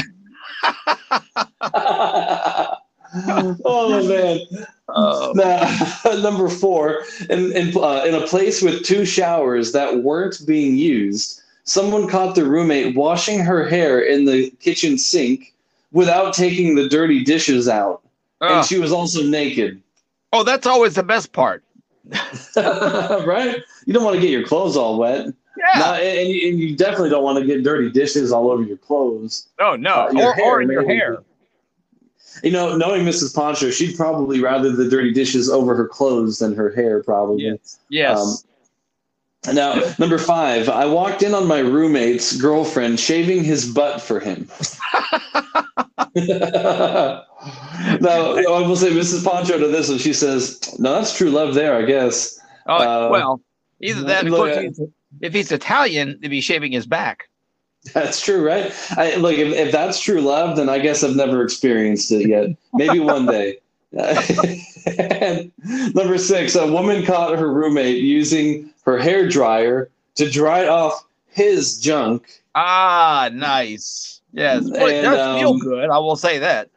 oh 3.64 4.09
man. 4.09 4.66
Oh. 4.88 5.33
Now, 5.35 6.12
number 6.22 6.48
four, 6.48 7.02
in 7.28 7.52
in, 7.52 7.76
uh, 7.76 8.04
in 8.07 8.14
a 8.14 8.26
place 8.26 8.62
with 8.62 8.85
two 8.85 9.04
showers 9.04 9.72
that 9.72 10.02
weren't 10.02 10.40
being 10.46 10.76
used, 10.76 11.40
someone 11.64 12.09
caught 12.09 12.35
the 12.35 12.44
roommate 12.44 12.96
washing 12.96 13.38
her 13.40 13.68
hair 13.68 14.00
in 14.00 14.24
the 14.24 14.50
kitchen 14.61 14.96
sink 14.98 15.52
without 15.92 16.33
taking 16.35 16.74
the 16.74 16.88
dirty 16.88 17.22
dishes 17.24 17.68
out, 17.68 18.00
Ugh. 18.40 18.50
and 18.50 18.66
she 18.66 18.78
was 18.78 18.92
also 18.92 19.22
naked. 19.22 19.83
oh, 20.33 20.42
that's 20.42 20.66
always 20.66 20.94
the 20.94 21.02
best 21.02 21.33
part. 21.33 21.62
right? 22.57 23.57
You 23.87 23.92
don't 23.92 24.04
want 24.04 24.16
to 24.16 24.20
get 24.20 24.31
your 24.31 24.44
clothes 24.46 24.76
all 24.76 24.98
wet. 24.98 25.26
Yeah. 25.59 25.94
And, 25.94 26.28
and 26.31 26.59
you- 26.59 26.76
definitely 26.76 27.11
don't 27.11 27.24
want 27.24 27.38
to 27.38 27.44
get 27.44 27.62
dirty 27.64 27.90
dishes 27.90 28.33
all 28.33 28.50
over 28.50 28.62
your 28.62 28.76
clothes. 28.76 29.48
Oh 29.59 29.76
no, 29.76 30.07
Uh, 30.07 30.11
your 30.12 30.40
or, 30.40 30.54
or 30.59 30.62
in 30.62 30.70
your 30.70 30.87
hair. 30.87 31.18
You 32.42 32.51
know, 32.53 32.77
knowing 32.77 33.05
Mrs. 33.05 33.35
Pancho, 33.35 33.70
she'd 33.70 33.96
probably 33.96 34.40
rather 34.40 34.70
the 34.70 34.88
dirty 34.88 35.12
dishes 35.12 35.48
over 35.51 35.74
her 35.74 35.88
clothes 35.88 36.38
than 36.38 36.55
her 36.55 36.70
hair, 36.74 37.03
probably. 37.03 37.44
Yes. 37.44 37.79
Yes. 37.90 38.44
Um, 39.46 39.55
now, 39.55 39.81
number 39.98 40.18
five, 40.18 40.68
I 40.68 40.85
walked 40.87 41.22
in 41.22 41.33
on 41.35 41.46
my 41.46 41.61
roommate's 41.61 42.37
girlfriend 42.37 42.98
shaving 43.01 43.44
his 43.44 43.70
butt 43.70 44.01
for 44.03 44.20
him. 44.20 44.48
now, 46.16 47.24
I 48.37 48.66
will 48.66 48.77
say 48.77 48.90
Mrs. 48.90 49.24
Pancho 49.24 49.59
to 49.59 49.68
this 49.68 49.88
one, 49.88 49.98
she 49.98 50.12
says, 50.12 50.74
No, 50.79 50.92
that's 50.94 51.16
true 51.16 51.31
love 51.31 51.55
there, 51.55 51.77
I 51.77 51.83
guess. 51.83 52.41
oh 52.66 52.74
uh, 52.74 53.09
well, 53.11 53.41
either 53.80 54.03
that. 54.03 54.24
Look 54.24 54.53
course, 54.53 54.80
if 55.20 55.32
he's- 55.32 55.53
Italian, 55.53 56.18
they'd 56.20 56.28
be 56.28 56.41
shaving 56.41 56.72
his 56.72 56.86
back. 56.86 57.28
That's 57.95 58.20
true, 58.20 58.45
right? 58.47 58.72
I, 58.97 59.14
look, 59.16 59.37
if, 59.37 59.55
if 59.55 59.72
that's 59.72 60.01
true 60.01 60.20
love, 60.20 60.57
then 60.57 60.68
I 60.68 60.79
guess 60.79 61.03
I've 61.03 61.16
never 61.16 61.43
experienced 61.43 62.11
it 62.11 62.29
yet. 62.29 62.49
Maybe 62.74 62.99
one 62.99 63.24
day. 63.24 63.59
Number 65.95 66.18
six, 66.18 66.55
a 66.55 66.70
woman 66.70 67.07
caught 67.07 67.39
her 67.39 67.51
roommate 67.51 68.03
using 68.03 68.70
her 68.85 68.99
hair 68.99 69.29
dryer 69.29 69.91
to 70.16 70.29
dry 70.31 70.66
off 70.66 71.07
his 71.29 71.79
junk. 71.79 72.43
Ah, 72.55 73.31
nice. 73.33 74.20
Yes, 74.33 74.64
well, 74.70 74.87
it 74.87 75.03
does 75.03 75.41
feel 75.41 75.51
um, 75.51 75.59
good. 75.61 75.91
I 75.91 75.99
will 75.99 76.16
say 76.16 76.39
that. 76.39 76.68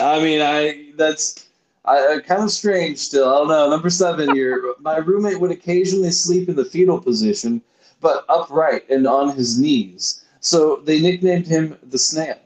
I 0.00 0.22
mean, 0.22 0.40
I 0.40 0.92
that's 0.96 1.46
I, 1.84 1.98
uh, 1.98 2.20
kind 2.20 2.42
of 2.42 2.52
strange 2.52 2.98
still. 2.98 3.28
I 3.28 3.38
don't 3.38 3.48
know. 3.48 3.70
Number 3.70 3.90
seven 3.90 4.34
here. 4.34 4.74
My 4.78 4.98
roommate 4.98 5.40
would 5.40 5.50
occasionally 5.50 6.10
sleep 6.10 6.48
in 6.48 6.56
the 6.56 6.64
fetal 6.64 7.00
position, 7.00 7.62
but 8.00 8.24
upright 8.28 8.88
and 8.90 9.06
on 9.06 9.34
his 9.34 9.58
knees. 9.58 10.24
So 10.40 10.76
they 10.84 11.00
nicknamed 11.00 11.46
him 11.46 11.78
the 11.82 11.98
snail. 11.98 12.38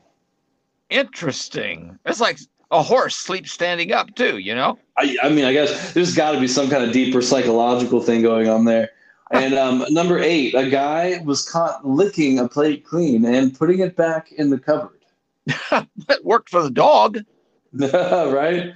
Interesting. 0.90 1.98
It's 2.04 2.20
like 2.20 2.38
a 2.70 2.82
horse 2.82 3.16
sleeps 3.16 3.52
standing 3.52 3.92
up 3.92 4.14
too, 4.14 4.38
you 4.38 4.54
know? 4.54 4.78
I, 4.98 5.16
I 5.22 5.28
mean, 5.28 5.44
I 5.44 5.52
guess 5.52 5.92
there's 5.92 6.14
got 6.14 6.32
to 6.32 6.40
be 6.40 6.48
some 6.48 6.68
kind 6.68 6.84
of 6.84 6.92
deeper 6.92 7.22
psychological 7.22 8.00
thing 8.00 8.22
going 8.22 8.48
on 8.48 8.64
there. 8.64 8.90
And 9.30 9.54
um, 9.54 9.84
number 9.90 10.18
eight, 10.18 10.54
a 10.54 10.68
guy 10.68 11.20
was 11.24 11.48
caught 11.48 11.86
licking 11.86 12.38
a 12.38 12.48
plate 12.48 12.84
clean 12.84 13.24
and 13.24 13.56
putting 13.56 13.80
it 13.80 13.96
back 13.96 14.32
in 14.32 14.50
the 14.50 14.58
cupboard. 14.58 15.00
that 15.70 16.24
worked 16.24 16.50
for 16.50 16.62
the 16.62 16.70
dog. 16.70 17.18
right? 17.72 18.72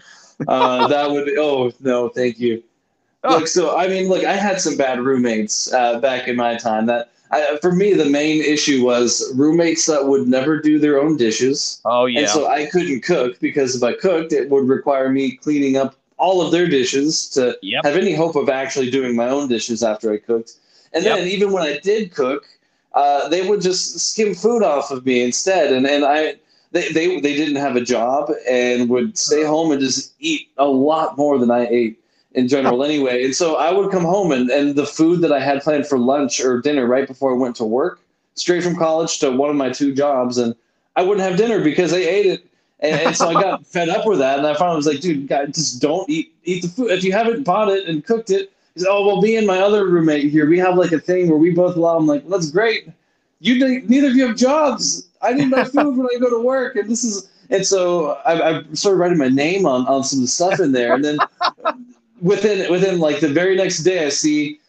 Uh, 0.46 0.86
that 0.88 1.10
would 1.10 1.26
be, 1.26 1.36
oh, 1.38 1.72
no, 1.80 2.08
thank 2.08 2.38
you. 2.38 2.62
Oh. 3.24 3.38
Look, 3.38 3.48
so, 3.48 3.76
I 3.76 3.88
mean, 3.88 4.08
look, 4.08 4.24
I 4.24 4.34
had 4.34 4.60
some 4.60 4.76
bad 4.76 5.00
roommates 5.00 5.72
uh, 5.72 5.98
back 5.98 6.28
in 6.28 6.36
my 6.36 6.56
time. 6.56 6.86
That 6.86 7.10
I, 7.30 7.58
For 7.60 7.72
me, 7.72 7.92
the 7.94 8.06
main 8.06 8.42
issue 8.42 8.84
was 8.84 9.32
roommates 9.34 9.86
that 9.86 10.06
would 10.06 10.28
never 10.28 10.60
do 10.60 10.78
their 10.78 11.00
own 11.00 11.16
dishes. 11.16 11.80
Oh, 11.84 12.06
yeah. 12.06 12.20
And 12.20 12.28
so 12.28 12.46
I 12.48 12.66
couldn't 12.66 13.02
cook 13.02 13.38
because 13.40 13.76
if 13.76 13.82
I 13.82 13.92
cooked, 13.94 14.32
it 14.32 14.50
would 14.50 14.68
require 14.68 15.08
me 15.10 15.36
cleaning 15.36 15.76
up 15.76 15.94
all 16.16 16.40
of 16.40 16.50
their 16.52 16.66
dishes 16.68 17.28
to 17.30 17.56
Yep. 17.62 17.84
have 17.84 17.96
any 17.96 18.14
hope 18.14 18.36
of 18.36 18.48
actually 18.48 18.90
doing 18.90 19.14
my 19.14 19.28
own 19.28 19.48
dishes 19.48 19.82
after 19.82 20.12
I 20.12 20.18
cooked. 20.18 20.52
And 20.92 21.04
Yep. 21.04 21.18
then 21.18 21.28
even 21.28 21.52
when 21.52 21.62
I 21.62 21.78
did 21.78 22.14
cook, 22.14 22.46
uh, 22.94 23.28
they 23.28 23.46
would 23.46 23.60
just 23.60 23.98
skim 24.00 24.34
food 24.34 24.62
off 24.62 24.90
of 24.90 25.04
me 25.06 25.22
instead. 25.22 25.72
And 25.72 25.86
and 25.86 26.04
I 26.04 26.36
they, 26.72 26.88
they 26.92 27.20
they 27.20 27.34
didn't 27.36 27.56
have 27.56 27.76
a 27.76 27.80
job 27.80 28.30
and 28.48 28.88
would 28.88 29.16
stay 29.16 29.44
home 29.44 29.70
and 29.70 29.80
just 29.80 30.12
eat 30.18 30.48
a 30.58 30.66
lot 30.66 31.16
more 31.16 31.38
than 31.38 31.50
I 31.50 31.66
ate 31.66 32.00
in 32.38 32.46
general 32.46 32.84
anyway. 32.84 33.24
And 33.24 33.34
so 33.34 33.56
I 33.56 33.72
would 33.72 33.90
come 33.90 34.04
home 34.04 34.30
and, 34.30 34.48
and 34.48 34.76
the 34.76 34.86
food 34.86 35.20
that 35.22 35.32
I 35.32 35.40
had 35.40 35.60
planned 35.62 35.88
for 35.88 35.98
lunch 35.98 36.40
or 36.40 36.60
dinner 36.60 36.86
right 36.86 37.06
before 37.06 37.34
I 37.34 37.36
went 37.36 37.56
to 37.56 37.64
work, 37.64 38.00
straight 38.34 38.62
from 38.62 38.76
college 38.76 39.18
to 39.18 39.32
one 39.32 39.50
of 39.50 39.56
my 39.56 39.70
two 39.70 39.92
jobs, 39.92 40.38
and 40.38 40.54
I 40.94 41.02
wouldn't 41.02 41.28
have 41.28 41.36
dinner 41.36 41.62
because 41.62 41.90
they 41.90 42.08
ate 42.08 42.26
it. 42.26 42.46
And, 42.80 43.00
and 43.00 43.16
so 43.16 43.28
I 43.30 43.34
got 43.34 43.66
fed 43.74 43.88
up 43.88 44.06
with 44.06 44.20
that, 44.20 44.38
and 44.38 44.46
I 44.46 44.54
finally 44.54 44.76
was 44.76 44.86
like, 44.86 45.00
"Dude, 45.00 45.26
guys, 45.26 45.48
just 45.52 45.82
don't 45.82 46.08
eat 46.08 46.32
eat 46.44 46.62
the 46.62 46.68
food. 46.68 46.92
If 46.92 47.02
you 47.02 47.12
haven't 47.12 47.42
bought 47.42 47.68
it 47.70 47.88
and 47.88 48.04
cooked 48.04 48.30
it, 48.30 48.52
said, 48.76 48.88
oh 48.88 49.04
well, 49.04 49.20
me 49.20 49.36
and 49.36 49.46
my 49.46 49.58
other 49.58 49.88
roommate 49.88 50.30
here, 50.30 50.48
we 50.48 50.58
have 50.60 50.76
like 50.76 50.92
a 50.92 51.00
thing 51.00 51.28
where 51.28 51.38
we 51.38 51.50
both 51.50 51.76
allow. 51.76 51.96
I'm 51.96 52.06
like, 52.06 52.22
well, 52.22 52.38
that's 52.38 52.52
great. 52.52 52.88
You 53.40 53.82
neither 53.88 54.08
of 54.08 54.16
you 54.16 54.28
have 54.28 54.36
jobs. 54.36 55.08
I 55.22 55.32
need 55.32 55.50
my 55.50 55.64
food 55.64 55.96
when 55.96 56.06
I 56.14 56.20
go 56.20 56.30
to 56.30 56.40
work, 56.40 56.76
and 56.76 56.88
this 56.88 57.02
is 57.02 57.28
and 57.50 57.66
so 57.66 58.12
I, 58.24 58.58
I 58.58 58.62
started 58.74 58.98
writing 58.98 59.18
my 59.18 59.28
name 59.28 59.66
on 59.66 59.86
on 59.86 60.04
some 60.04 60.26
stuff 60.26 60.60
in 60.60 60.72
there, 60.72 60.94
and 60.94 61.04
then 61.04 61.18
within 62.20 62.70
within 62.70 62.98
like 62.98 63.20
the 63.20 63.28
very 63.28 63.56
next 63.56 63.78
day, 63.78 64.04
I 64.04 64.08
see 64.08 64.60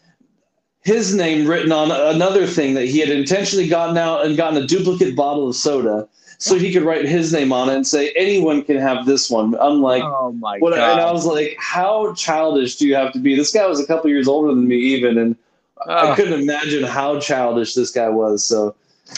his 0.82 1.14
name 1.14 1.48
written 1.48 1.72
on 1.72 1.92
another 1.92 2.48
thing 2.48 2.74
that 2.76 2.86
he 2.86 3.00
had 3.00 3.10
intentionally 3.10 3.68
gotten 3.68 3.98
out 3.98 4.26
and 4.26 4.38
gotten 4.38 4.62
a 4.62 4.66
duplicate 4.66 5.16
bottle 5.16 5.50
of 5.50 5.56
soda 5.56 6.08
so 6.40 6.58
he 6.58 6.72
could 6.72 6.84
write 6.84 7.06
his 7.06 7.34
name 7.34 7.52
on 7.52 7.70
it 7.70 7.76
and 7.76 7.86
say 7.86 8.12
anyone 8.16 8.64
can 8.64 8.78
have 8.78 9.06
this 9.06 9.30
one. 9.30 9.56
I'm 9.60 9.82
like, 9.82 10.02
oh 10.04 10.32
my 10.32 10.58
what, 10.60 10.74
god. 10.74 10.92
and 10.92 11.02
I 11.02 11.12
was 11.12 11.26
like, 11.26 11.56
how 11.60 12.14
childish 12.14 12.78
do 12.78 12.88
you 12.88 12.96
have 12.96 13.12
to 13.12 13.20
be? 13.20 13.36
This 13.36 13.52
guy 13.52 13.68
was 13.68 13.82
a 13.82 13.86
couple 13.86 14.10
years 14.10 14.28
older 14.28 14.48
than 14.48 14.66
me, 14.66 14.78
even, 14.78 15.18
and 15.18 15.36
I 15.86 16.16
couldn't 16.16 16.40
imagine 16.40 16.84
how 16.84 17.20
childish 17.20 17.74
this 17.74 17.92
guy 17.92 18.08
was. 18.08 18.44
So 18.46 18.74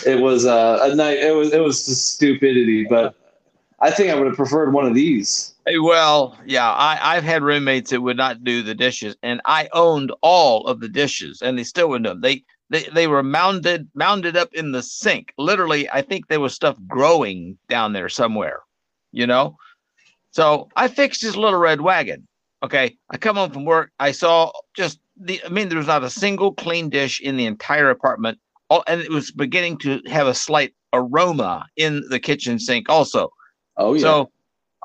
it 0.05 0.19
was 0.19 0.47
uh, 0.47 0.79
a 0.81 0.95
night. 0.95 1.19
It 1.19 1.35
was 1.35 1.53
it 1.53 1.61
was 1.61 1.85
just 1.85 2.15
stupidity, 2.15 2.85
but 2.85 3.15
I 3.79 3.91
think 3.91 4.09
I 4.09 4.15
would 4.15 4.25
have 4.25 4.35
preferred 4.35 4.73
one 4.73 4.87
of 4.87 4.95
these. 4.95 5.50
Well, 5.65 6.37
yeah, 6.45 6.71
I, 6.71 7.15
I've 7.15 7.23
had 7.23 7.43
roommates 7.43 7.91
that 7.91 8.01
would 8.01 8.17
not 8.17 8.43
do 8.43 8.63
the 8.63 8.73
dishes, 8.73 9.15
and 9.21 9.41
I 9.45 9.69
owned 9.73 10.11
all 10.21 10.65
of 10.65 10.79
the 10.79 10.89
dishes, 10.89 11.41
and 11.41 11.57
they 11.57 11.63
still 11.63 11.89
wouldn't 11.89 12.05
do 12.05 12.09
them. 12.09 12.21
They 12.21 12.43
they 12.69 12.89
they 12.93 13.07
were 13.07 13.21
mounded 13.21 13.87
mounded 13.93 14.35
up 14.35 14.53
in 14.53 14.71
the 14.71 14.81
sink. 14.81 15.33
Literally, 15.37 15.89
I 15.89 16.01
think 16.01 16.27
there 16.27 16.39
was 16.39 16.55
stuff 16.55 16.77
growing 16.87 17.57
down 17.69 17.93
there 17.93 18.09
somewhere, 18.09 18.61
you 19.11 19.27
know. 19.27 19.55
So 20.31 20.69
I 20.75 20.87
fixed 20.87 21.21
his 21.21 21.37
little 21.37 21.59
red 21.59 21.81
wagon. 21.81 22.27
Okay, 22.63 22.97
I 23.09 23.17
come 23.17 23.35
home 23.35 23.51
from 23.51 23.65
work. 23.65 23.91
I 23.99 24.11
saw 24.11 24.51
just 24.75 24.99
the. 25.15 25.41
I 25.45 25.49
mean, 25.49 25.69
there 25.69 25.77
was 25.77 25.87
not 25.87 26.03
a 26.03 26.09
single 26.09 26.53
clean 26.53 26.89
dish 26.89 27.21
in 27.21 27.37
the 27.37 27.45
entire 27.45 27.89
apartment. 27.91 28.39
All, 28.69 28.83
and 28.87 29.01
it 29.01 29.11
was 29.11 29.31
beginning 29.31 29.77
to 29.79 30.01
have 30.07 30.27
a 30.27 30.33
slight 30.33 30.73
aroma 30.93 31.67
in 31.75 32.03
the 32.09 32.19
kitchen 32.19 32.57
sink, 32.57 32.89
also. 32.89 33.29
Oh 33.77 33.93
yeah. 33.93 34.01
So 34.01 34.31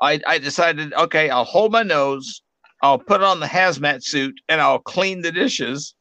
I, 0.01 0.19
I 0.27 0.37
decided, 0.37 0.93
okay, 0.93 1.29
I'll 1.29 1.43
hold 1.43 1.71
my 1.71 1.83
nose, 1.83 2.41
I'll 2.81 2.99
put 2.99 3.21
on 3.23 3.39
the 3.39 3.47
hazmat 3.47 4.03
suit, 4.03 4.39
and 4.47 4.61
I'll 4.61 4.79
clean 4.79 5.21
the 5.21 5.31
dishes. 5.31 5.95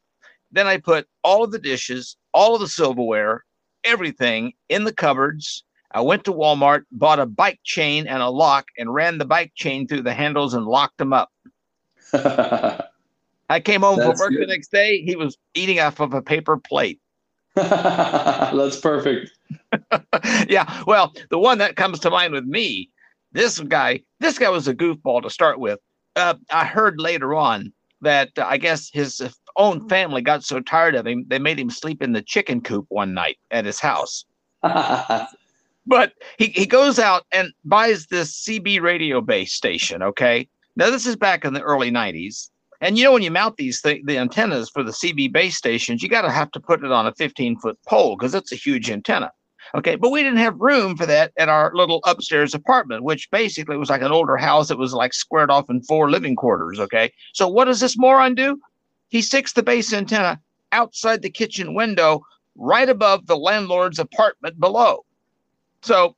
Then 0.53 0.67
I 0.67 0.79
put 0.79 1.09
all 1.25 1.43
of 1.45 1.51
the 1.51 1.59
dishes, 1.59 2.17
all 2.33 2.55
of 2.55 2.61
the 2.61 2.69
silverware, 2.69 3.45
everything 3.85 4.53
in 4.69 4.85
the 4.85 4.93
cupboards. 4.93 5.65
I 5.93 6.03
went 6.03 6.25
to 6.25 6.33
Walmart, 6.33 6.85
bought 6.93 7.21
a 7.21 7.27
bike 7.27 7.61
chain 7.65 8.07
and 8.07 8.23
a 8.23 8.29
lock, 8.29 8.67
and 8.77 8.93
ran 8.93 9.19
the 9.19 9.25
bike 9.25 9.53
chain 9.55 9.87
through 9.87 10.03
the 10.03 10.15
handles 10.15 10.53
and 10.53 10.67
locked 10.67 10.99
them 10.99 11.13
up. 11.13 11.31
I 13.49 13.61
came 13.61 13.83
home 13.83 13.97
from 13.97 14.19
work 14.19 14.33
the 14.33 14.47
next 14.47 14.71
day. 14.71 15.03
He 15.03 15.17
was 15.17 15.39
eating 15.55 15.81
off 15.81 16.01
of 16.01 16.13
a 16.13 16.23
paper 16.23 16.57
plate. 16.57 17.01
That's 17.55 18.79
perfect. 18.79 19.31
yeah. 20.49 20.83
Well, 20.87 21.15
the 21.31 21.39
one 21.39 21.59
that 21.59 21.77
comes 21.77 22.01
to 22.01 22.11
mind 22.11 22.33
with 22.33 22.45
me, 22.45 22.91
this 23.37 23.61
guy, 23.61 24.01
this 24.21 24.39
guy 24.39 24.49
was 24.49 24.67
a 24.67 24.75
goofball 24.75 25.23
to 25.23 25.31
start 25.31 25.59
with. 25.59 25.79
Uh, 26.17 26.35
I 26.51 26.65
heard 26.65 27.01
later 27.01 27.35
on 27.35 27.73
that 28.01 28.31
uh, 28.39 28.47
I 28.49 28.57
guess 28.57 28.91
his 28.93 29.23
own 29.57 29.89
family 29.89 30.23
got 30.23 30.45
so 30.45 30.61
tired 30.61 30.95
of 30.95 31.07
him, 31.07 31.25
they 31.29 31.39
made 31.39 31.59
him 31.59 31.71
sleep 31.71 32.03
in 32.03 32.13
the 32.13 32.23
chicken 32.23 32.61
coop 32.61 32.87
one 32.89 33.15
night 33.15 33.39
at 33.51 33.65
his 33.65 33.81
house. 33.81 34.25
But 35.87 36.15
he, 36.37 36.47
he 36.47 36.67
goes 36.67 36.99
out 36.99 37.25
and 37.33 37.53
buys 37.65 38.07
this 38.07 38.45
CB 38.45 38.81
radio 38.81 39.21
base 39.21 39.53
station. 39.53 40.03
Okay. 40.03 40.49
Now, 40.75 40.91
this 40.91 41.07
is 41.07 41.17
back 41.17 41.45
in 41.45 41.55
the 41.55 41.63
early 41.63 41.91
90s. 41.91 42.51
And 42.81 42.99
you 42.99 43.05
know, 43.05 43.13
when 43.13 43.23
you 43.23 43.31
mount 43.31 43.57
these 43.57 43.81
th- 43.81 44.03
the 44.05 44.19
antennas 44.19 44.69
for 44.69 44.83
the 44.83 44.93
CB 44.93 45.33
base 45.33 45.57
stations, 45.57 46.03
you 46.03 46.09
got 46.09 46.23
to 46.23 46.31
have 46.31 46.51
to 46.51 46.61
put 46.61 46.85
it 46.85 46.93
on 46.93 47.07
a 47.07 47.15
15 47.15 47.59
foot 47.61 47.79
pole 47.87 48.17
because 48.17 48.35
it's 48.35 48.53
a 48.53 48.57
huge 48.57 48.91
antenna. 48.91 49.31
Okay. 49.75 49.97
But 49.97 50.11
we 50.11 50.23
didn't 50.23 50.39
have 50.39 50.61
room 50.61 50.97
for 50.97 51.07
that 51.07 51.33
at 51.39 51.49
our 51.49 51.73
little 51.75 52.01
upstairs 52.05 52.55
apartment, 52.55 53.03
which 53.05 53.31
basically 53.31 53.77
was 53.77 53.91
like 53.91 54.03
an 54.03 54.13
older 54.13 54.37
house 54.37 54.69
that 54.69 54.79
was 54.79 54.93
like 54.93 55.13
squared 55.13 55.51
off 55.51 55.71
in 55.71 55.83
four 55.83 56.11
living 56.11 56.37
quarters. 56.37 56.79
Okay. 56.79 57.13
So 57.33 57.49
what 57.49 57.67
does 57.67 57.81
this 57.81 57.99
moron 57.99 58.35
do? 58.35 58.61
He 59.09 59.23
sticks 59.23 59.53
the 59.53 59.63
base 59.63 59.93
antenna 59.93 60.41
outside 60.73 61.23
the 61.23 61.31
kitchen 61.31 61.75
window, 61.75 62.25
right 62.57 62.89
above 62.89 63.27
the 63.27 63.37
landlord's 63.37 63.99
apartment 63.99 64.59
below. 64.59 65.05
So 65.83 66.17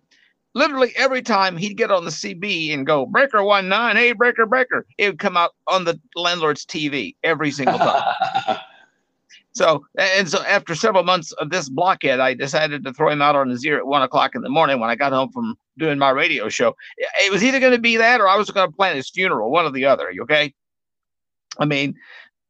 literally 0.54 0.92
every 0.96 1.22
time 1.22 1.56
he'd 1.56 1.76
get 1.76 1.90
on 1.90 2.04
the 2.04 2.10
CB 2.10 2.72
and 2.72 2.86
go 2.86 3.06
breaker 3.06 3.42
one 3.42 3.68
nine, 3.68 3.96
hey 3.96 4.12
breaker 4.12 4.46
breaker, 4.46 4.86
it 4.96 5.08
would 5.08 5.18
come 5.18 5.36
out 5.36 5.54
on 5.66 5.84
the 5.84 5.98
landlord's 6.16 6.64
TV 6.64 7.14
every 7.22 7.50
single 7.50 7.78
time. 7.78 8.58
so 9.54 9.84
and 9.98 10.28
so 10.28 10.42
after 10.44 10.74
several 10.74 11.04
months 11.04 11.32
of 11.32 11.50
this 11.50 11.68
blockhead, 11.68 12.20
I 12.20 12.34
decided 12.34 12.84
to 12.84 12.92
throw 12.92 13.10
him 13.10 13.22
out 13.22 13.36
on 13.36 13.48
his 13.48 13.64
ear 13.64 13.78
at 13.78 13.86
one 13.86 14.02
o'clock 14.02 14.34
in 14.34 14.42
the 14.42 14.48
morning 14.48 14.78
when 14.78 14.90
I 14.90 14.94
got 14.94 15.12
home 15.12 15.30
from 15.32 15.56
doing 15.78 15.98
my 15.98 16.10
radio 16.10 16.48
show. 16.48 16.76
It 16.98 17.32
was 17.32 17.42
either 17.42 17.60
going 17.60 17.72
to 17.72 17.78
be 17.78 17.96
that 17.96 18.20
or 18.20 18.28
I 18.28 18.36
was 18.36 18.50
going 18.50 18.68
to 18.68 18.76
plan 18.76 18.96
his 18.96 19.10
funeral, 19.10 19.50
one 19.50 19.64
or 19.64 19.70
the 19.70 19.84
other. 19.84 20.12
Okay. 20.22 20.54
I 21.58 21.64
mean, 21.64 21.94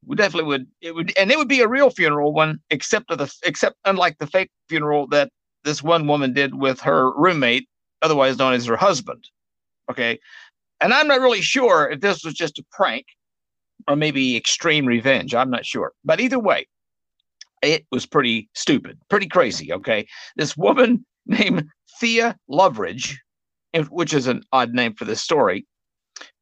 we 0.07 0.17
definitely 0.17 0.49
would 0.49 0.67
it 0.81 0.95
would 0.95 1.17
and 1.17 1.31
it 1.31 1.39
would 1.39 1.49
be 1.49 1.61
a 1.61 1.69
real 1.69 1.91
funeral 1.91 2.33
one, 2.33 2.59
except 2.71 3.11
of 3.11 3.19
the 3.19 3.33
except 3.45 3.77
unlike 3.85 4.19
the 4.19 4.27
fake 4.27 4.51
funeral 4.69 5.07
that 5.09 5.31
this 5.65 5.83
one 5.83 6.07
woman 6.07 6.33
did 6.33 6.55
with 6.55 6.81
her 6.81 7.13
roommate, 7.17 7.69
otherwise 8.03 8.39
known 8.39 8.55
as 8.55 8.67
her 8.67 8.77
husband. 8.77 9.29
Okay. 9.91 10.19
And 10.81 10.93
I'm 10.93 11.09
not 11.09 11.21
really 11.21 11.41
sure 11.41 11.91
if 11.91 12.01
this 12.01 12.23
was 12.25 12.35
just 12.35 12.59
a 12.59 12.65
prank 12.71 13.07
or 13.89 13.97
maybe 13.97 14.37
extreme 14.37 14.87
revenge. 14.87 15.35
I'm 15.35 15.51
not 15.51 15.67
sure. 15.67 15.93
But 16.05 16.21
either 16.21 16.39
way, 16.39 16.67
it 17.63 17.87
was 17.91 18.07
pretty 18.07 18.49
stupid, 18.55 18.99
pretty 19.09 19.27
crazy. 19.27 19.73
Okay. 19.73 20.07
This 20.37 20.57
woman 20.57 21.05
named 21.27 21.65
Thea 22.01 22.37
Loveridge, 22.51 23.17
which 23.91 24.15
is 24.15 24.27
an 24.27 24.43
odd 24.53 24.73
name 24.73 24.95
for 24.95 25.05
this 25.05 25.23
story, 25.23 25.67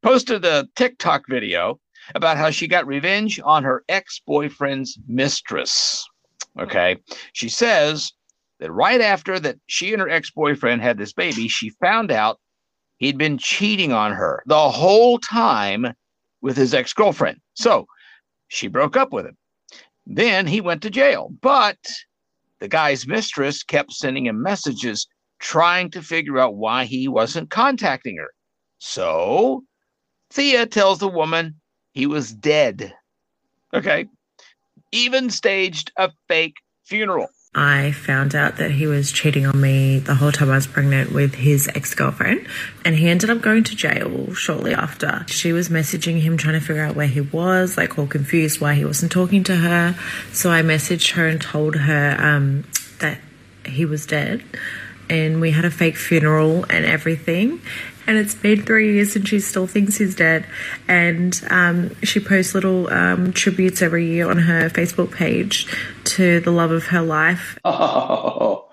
posted 0.02 0.44
a 0.44 0.66
TikTok 0.76 1.24
video 1.28 1.80
about 2.14 2.36
how 2.36 2.50
she 2.50 2.68
got 2.68 2.86
revenge 2.86 3.40
on 3.44 3.64
her 3.64 3.82
ex 3.88 4.20
boyfriend's 4.26 4.98
mistress. 5.08 6.06
Okay. 6.58 6.96
She 7.32 7.48
says 7.48 8.12
that 8.60 8.72
right 8.72 9.00
after 9.00 9.38
that 9.40 9.56
she 9.66 9.92
and 9.92 10.00
her 10.00 10.08
ex-boyfriend 10.08 10.82
had 10.82 10.98
this 10.98 11.12
baby, 11.12 11.48
she 11.48 11.70
found 11.70 12.10
out 12.10 12.40
he'd 12.98 13.18
been 13.18 13.38
cheating 13.38 13.92
on 13.92 14.12
her 14.12 14.42
the 14.46 14.70
whole 14.70 15.18
time 15.18 15.92
with 16.40 16.56
his 16.56 16.72
ex-girlfriend. 16.72 17.38
So 17.54 17.86
she 18.48 18.68
broke 18.68 18.96
up 18.96 19.12
with 19.12 19.26
him. 19.26 19.36
Then 20.06 20.46
he 20.46 20.60
went 20.60 20.82
to 20.82 20.90
jail, 20.90 21.30
but 21.40 21.78
the 22.60 22.68
guy's 22.68 23.06
mistress 23.06 23.62
kept 23.62 23.92
sending 23.92 24.26
him 24.26 24.40
messages 24.40 25.06
trying 25.38 25.90
to 25.90 26.02
figure 26.02 26.38
out 26.38 26.56
why 26.56 26.84
he 26.84 27.08
wasn't 27.08 27.50
contacting 27.50 28.16
her. 28.16 28.30
So 28.78 29.64
Thea 30.30 30.66
tells 30.66 30.98
the 30.98 31.08
woman 31.08 31.60
he 31.92 32.06
was 32.06 32.32
dead. 32.32 32.94
Okay. 33.74 34.06
Even 34.92 35.28
staged 35.28 35.92
a 35.96 36.10
fake 36.28 36.56
funeral. 36.84 37.28
I 37.58 37.92
found 37.92 38.34
out 38.34 38.58
that 38.58 38.70
he 38.70 38.86
was 38.86 39.10
cheating 39.10 39.46
on 39.46 39.58
me 39.58 39.98
the 39.98 40.14
whole 40.14 40.30
time 40.30 40.50
I 40.50 40.56
was 40.56 40.66
pregnant 40.66 41.10
with 41.10 41.34
his 41.34 41.68
ex 41.68 41.94
girlfriend, 41.94 42.46
and 42.84 42.94
he 42.94 43.08
ended 43.08 43.30
up 43.30 43.40
going 43.40 43.64
to 43.64 43.74
jail 43.74 44.34
shortly 44.34 44.74
after. 44.74 45.24
She 45.26 45.54
was 45.54 45.70
messaging 45.70 46.20
him 46.20 46.36
trying 46.36 46.60
to 46.60 46.64
figure 46.64 46.82
out 46.82 46.94
where 46.94 47.06
he 47.06 47.22
was, 47.22 47.78
like 47.78 47.98
all 47.98 48.06
confused 48.06 48.60
why 48.60 48.74
he 48.74 48.84
wasn't 48.84 49.10
talking 49.10 49.42
to 49.44 49.56
her. 49.56 49.98
So 50.32 50.50
I 50.50 50.60
messaged 50.60 51.12
her 51.12 51.26
and 51.26 51.40
told 51.40 51.76
her 51.76 52.16
um, 52.20 52.64
that 52.98 53.20
he 53.64 53.86
was 53.86 54.04
dead, 54.04 54.44
and 55.08 55.40
we 55.40 55.52
had 55.52 55.64
a 55.64 55.70
fake 55.70 55.96
funeral 55.96 56.64
and 56.68 56.84
everything 56.84 57.62
and 58.06 58.16
it's 58.16 58.34
been 58.34 58.62
three 58.62 58.94
years 58.94 59.16
and 59.16 59.26
she 59.26 59.40
still 59.40 59.66
thinks 59.66 59.96
he's 59.96 60.14
dead. 60.14 60.46
And 60.88 61.40
um, 61.50 61.94
she 62.02 62.20
posts 62.20 62.54
little 62.54 62.88
um, 62.92 63.32
tributes 63.32 63.82
every 63.82 64.06
year 64.06 64.30
on 64.30 64.38
her 64.38 64.68
Facebook 64.70 65.12
page 65.12 65.66
to 66.04 66.40
the 66.40 66.50
love 66.50 66.70
of 66.70 66.86
her 66.86 67.02
life. 67.02 67.58
Oh. 67.64 68.64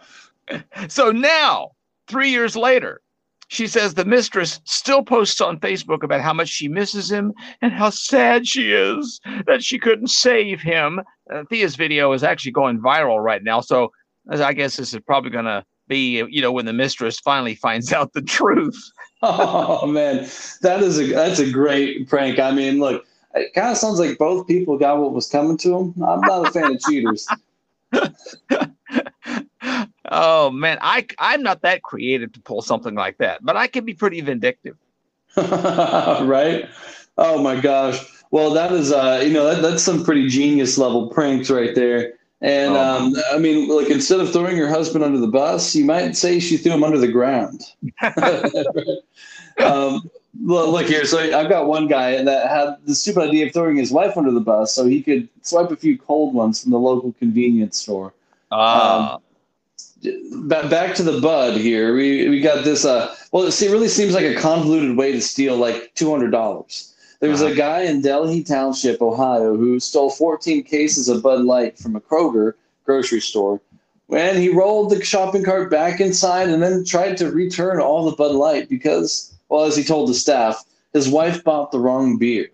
So 0.90 1.10
now, 1.10 1.72
three 2.08 2.30
years 2.30 2.58
later, 2.58 3.02
she 3.48 3.68
says 3.68 3.94
the 3.94 4.04
mistress 4.04 4.60
still 4.66 5.04
posts 5.04 5.40
on 5.40 5.60
Facebook 5.60 6.04
about 6.04 6.22
how 6.22 6.34
much 6.34 6.50
she 6.50 6.68
misses 6.68 7.12
him 7.12 7.34
and 7.62 7.72
how 7.72 7.92
sad 7.92 8.48
she 8.48 8.74
is 8.74 9.20
that 9.46 9.64
she 9.64 9.80
couldn't 9.80 10.10
save 10.10 10.60
him. 10.60 11.02
Uh, 11.32 11.44
Thea's 11.50 11.76
video 11.76 12.12
is 12.12 12.24
actually 12.24 12.52
going 12.52 12.80
viral 12.80 13.24
right 13.24 13.44
now. 13.44 13.62
So 13.62 13.92
I 14.30 14.54
guess 14.54 14.78
this 14.78 14.94
is 14.94 15.00
probably 15.02 15.30
going 15.30 15.46
to 15.46 15.64
be, 15.88 16.24
you 16.30 16.42
know, 16.42 16.52
when 16.52 16.66
the 16.66 16.74
mistress 16.74 17.20
finally 17.20 17.56
finds 17.62 17.94
out 17.94 18.14
the 18.14 18.22
truth. 18.22 18.92
Oh 19.24 19.88
man, 19.88 20.28
that 20.62 20.82
is 20.82 21.00
a 21.00 21.08
that's 21.08 21.40
a 21.40 21.50
great 21.50 22.08
prank. 22.08 22.40
I 22.40 22.52
mean, 22.52 22.80
look, 22.80 23.06
it 23.34 23.54
kind 23.54 23.72
of 23.72 23.78
sounds 23.78 24.00
like 24.00 24.18
both 24.18 24.48
people 24.48 24.78
got 24.78 25.00
what 25.00 25.14
was 25.14 25.30
coming 25.30 25.58
to 25.58 25.70
them. 25.70 25.94
I'm 26.04 26.22
not 26.22 26.48
a 26.48 26.52
fan 26.52 26.76
of 26.76 26.82
cheaters. 26.82 27.28
oh 30.12 30.52
man, 30.52 30.78
I 30.82 31.08
I'm 31.20 31.42
not 31.42 31.62
that 31.62 31.84
creative 31.84 32.34
to 32.34 32.40
pull 32.42 32.62
something 32.62 32.96
like 32.96 33.18
that, 33.20 33.44
but 33.44 33.56
I 33.56 33.68
can 33.68 33.86
be 33.86 33.94
pretty 33.94 34.22
vindictive. 34.22 34.78
right? 35.38 36.70
Oh 37.18 37.42
my 37.42 37.60
gosh. 37.60 38.06
Well, 38.32 38.52
that 38.52 38.72
is 38.72 38.92
uh, 38.92 39.24
you 39.26 39.32
know, 39.32 39.46
that, 39.46 39.62
that's 39.62 39.84
some 39.84 40.04
pretty 40.04 40.28
genius 40.28 40.78
level 40.78 41.08
pranks 41.10 41.50
right 41.50 41.74
there. 41.74 42.14
And 42.44 42.76
oh. 42.76 42.82
um, 42.82 43.16
I 43.32 43.38
mean, 43.40 43.70
like 43.70 43.90
instead 43.90 44.20
of 44.20 44.32
throwing 44.32 44.58
your 44.58 44.68
husband 44.68 45.04
under 45.04 45.18
the 45.18 45.28
bus, 45.28 45.74
you 45.74 45.86
might 45.86 46.18
say 46.18 46.40
she 46.40 46.58
threw 46.58 46.74
him 46.74 46.84
under 46.84 46.98
the 46.98 47.08
ground. 47.08 47.62
um, 49.64 50.10
look 50.44 50.86
here. 50.88 51.06
So 51.06 51.20
I've 51.20 51.48
got 51.48 51.68
one 51.68 51.88
guy 51.88 52.22
that 52.22 52.50
had 52.50 52.76
the 52.86 52.96
stupid 52.96 53.30
idea 53.30 53.48
of 53.48 53.54
throwing 53.54 53.78
his 53.78 53.92
wife 53.92 54.18
under 54.18 54.32
the 54.32 54.42
bus 54.42 54.76
so 54.76 54.86
he 54.86 55.02
could 55.02 55.30
swipe 55.42 55.72
a 55.72 55.78
few 55.78 55.98
cold 55.98 56.34
ones 56.34 56.62
from 56.62 56.72
the 56.72 56.80
local 56.80 57.14
convenience 57.14 57.80
store. 57.80 58.14
Ah. 58.52 59.16
Um, 59.16 59.22
back 60.70 60.96
to 60.96 61.04
the 61.04 61.22
bud 61.22 61.56
here. 61.56 61.96
We 61.96 62.28
we 62.28 62.42
got 62.42 62.66
this. 62.66 62.84
Uh, 62.84 63.16
well, 63.32 63.50
see, 63.52 63.68
it 63.68 63.72
really 63.72 63.88
seems 63.88 64.14
like 64.14 64.26
a 64.26 64.36
convoluted 64.36 64.98
way 64.98 65.14
to 65.14 65.22
steal 65.22 65.56
like 65.56 65.94
two 65.96 66.12
hundred 66.12 66.32
dollars. 66.32 66.93
There 67.24 67.32
was 67.32 67.42
a 67.42 67.56
guy 67.56 67.84
in 67.84 68.02
Delhi 68.02 68.44
Township, 68.44 69.02
Ohio, 69.02 69.56
who 69.56 69.80
stole 69.80 70.10
14 70.10 70.62
cases 70.64 71.08
of 71.08 71.24
Bud 71.24 71.46
Light 71.46 71.80
from 71.80 71.96
a 71.96 72.02
Kroger 72.02 72.56
grocery 72.84 73.22
store. 73.22 73.62
And 74.14 74.38
he 74.40 74.50
rolled 74.50 74.90
the 74.90 75.02
shopping 75.06 75.42
cart 75.42 75.72
back 75.72 76.02
inside 76.02 76.50
and 76.50 76.62
then 76.62 76.84
tried 76.84 77.16
to 77.20 77.32
return 77.32 77.80
all 77.80 78.04
the 78.04 78.18
Bud 78.18 78.36
Light 78.36 78.68
because, 78.68 79.34
well, 79.48 79.64
as 79.64 79.78
he 79.78 79.86
told 79.86 80.10
the 80.10 80.14
staff, 80.14 80.66
his 80.92 81.08
wife 81.08 81.42
bought 81.46 81.72
the 81.72 81.80
wrong 81.80 82.18
beer. 82.18 82.50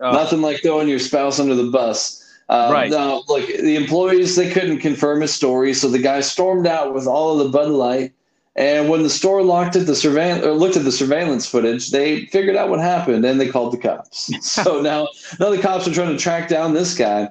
Oh. 0.00 0.12
Nothing 0.12 0.42
like 0.42 0.60
throwing 0.60 0.88
your 0.88 0.98
spouse 0.98 1.40
under 1.40 1.54
the 1.54 1.70
bus. 1.70 2.22
Uh, 2.50 2.68
right. 2.70 2.90
Now, 2.90 3.22
look, 3.26 3.46
the 3.46 3.76
employees 3.76 4.36
they 4.36 4.50
couldn't 4.50 4.80
confirm 4.80 5.22
his 5.22 5.32
story, 5.32 5.72
so 5.72 5.88
the 5.88 5.98
guy 5.98 6.20
stormed 6.20 6.66
out 6.66 6.92
with 6.92 7.06
all 7.06 7.40
of 7.40 7.46
the 7.46 7.58
Bud 7.58 7.70
Light 7.70 8.12
and 8.56 8.88
when 8.88 9.02
the 9.02 9.10
store 9.10 9.42
looked 9.42 9.76
at 9.76 9.86
the 9.86 9.94
surveillance 9.94 10.44
or 10.44 10.52
looked 10.52 10.76
at 10.76 10.84
the 10.84 10.90
surveillance 10.90 11.46
footage, 11.46 11.90
they 11.90 12.26
figured 12.26 12.56
out 12.56 12.68
what 12.68 12.80
happened 12.80 13.24
and 13.24 13.40
they 13.40 13.48
called 13.48 13.72
the 13.72 13.78
cops. 13.78 14.30
so 14.46 14.80
now, 14.80 15.08
now 15.38 15.50
the 15.50 15.60
cops 15.60 15.86
are 15.86 15.94
trying 15.94 16.16
to 16.16 16.18
track 16.18 16.48
down 16.48 16.74
this 16.74 16.96
guy. 16.96 17.30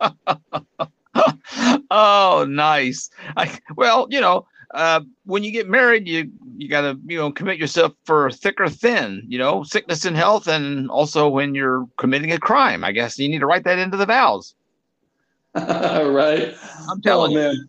oh, 1.90 2.46
nice. 2.48 3.08
I, 3.36 3.58
well, 3.76 4.06
you 4.10 4.20
know, 4.20 4.46
uh, 4.74 5.00
when 5.24 5.42
you 5.44 5.50
get 5.50 5.68
married, 5.68 6.06
you 6.08 6.30
you 6.56 6.68
got 6.68 6.80
to 6.80 6.98
you 7.06 7.16
know 7.16 7.30
commit 7.30 7.58
yourself 7.58 7.92
for 8.04 8.30
thick 8.32 8.60
or 8.60 8.68
thin. 8.68 9.22
You 9.28 9.38
know, 9.38 9.62
sickness 9.62 10.04
and 10.04 10.16
health, 10.16 10.48
and 10.48 10.90
also 10.90 11.28
when 11.28 11.54
you're 11.54 11.86
committing 11.96 12.32
a 12.32 12.38
crime. 12.38 12.82
I 12.82 12.90
guess 12.90 13.16
you 13.18 13.28
need 13.28 13.38
to 13.38 13.46
write 13.46 13.62
that 13.64 13.78
into 13.78 13.96
the 13.96 14.06
vows. 14.06 14.54
right. 15.54 16.54
I'm 16.90 17.00
telling 17.02 17.36
oh, 17.36 17.40
you. 17.40 17.46
Man 17.46 17.68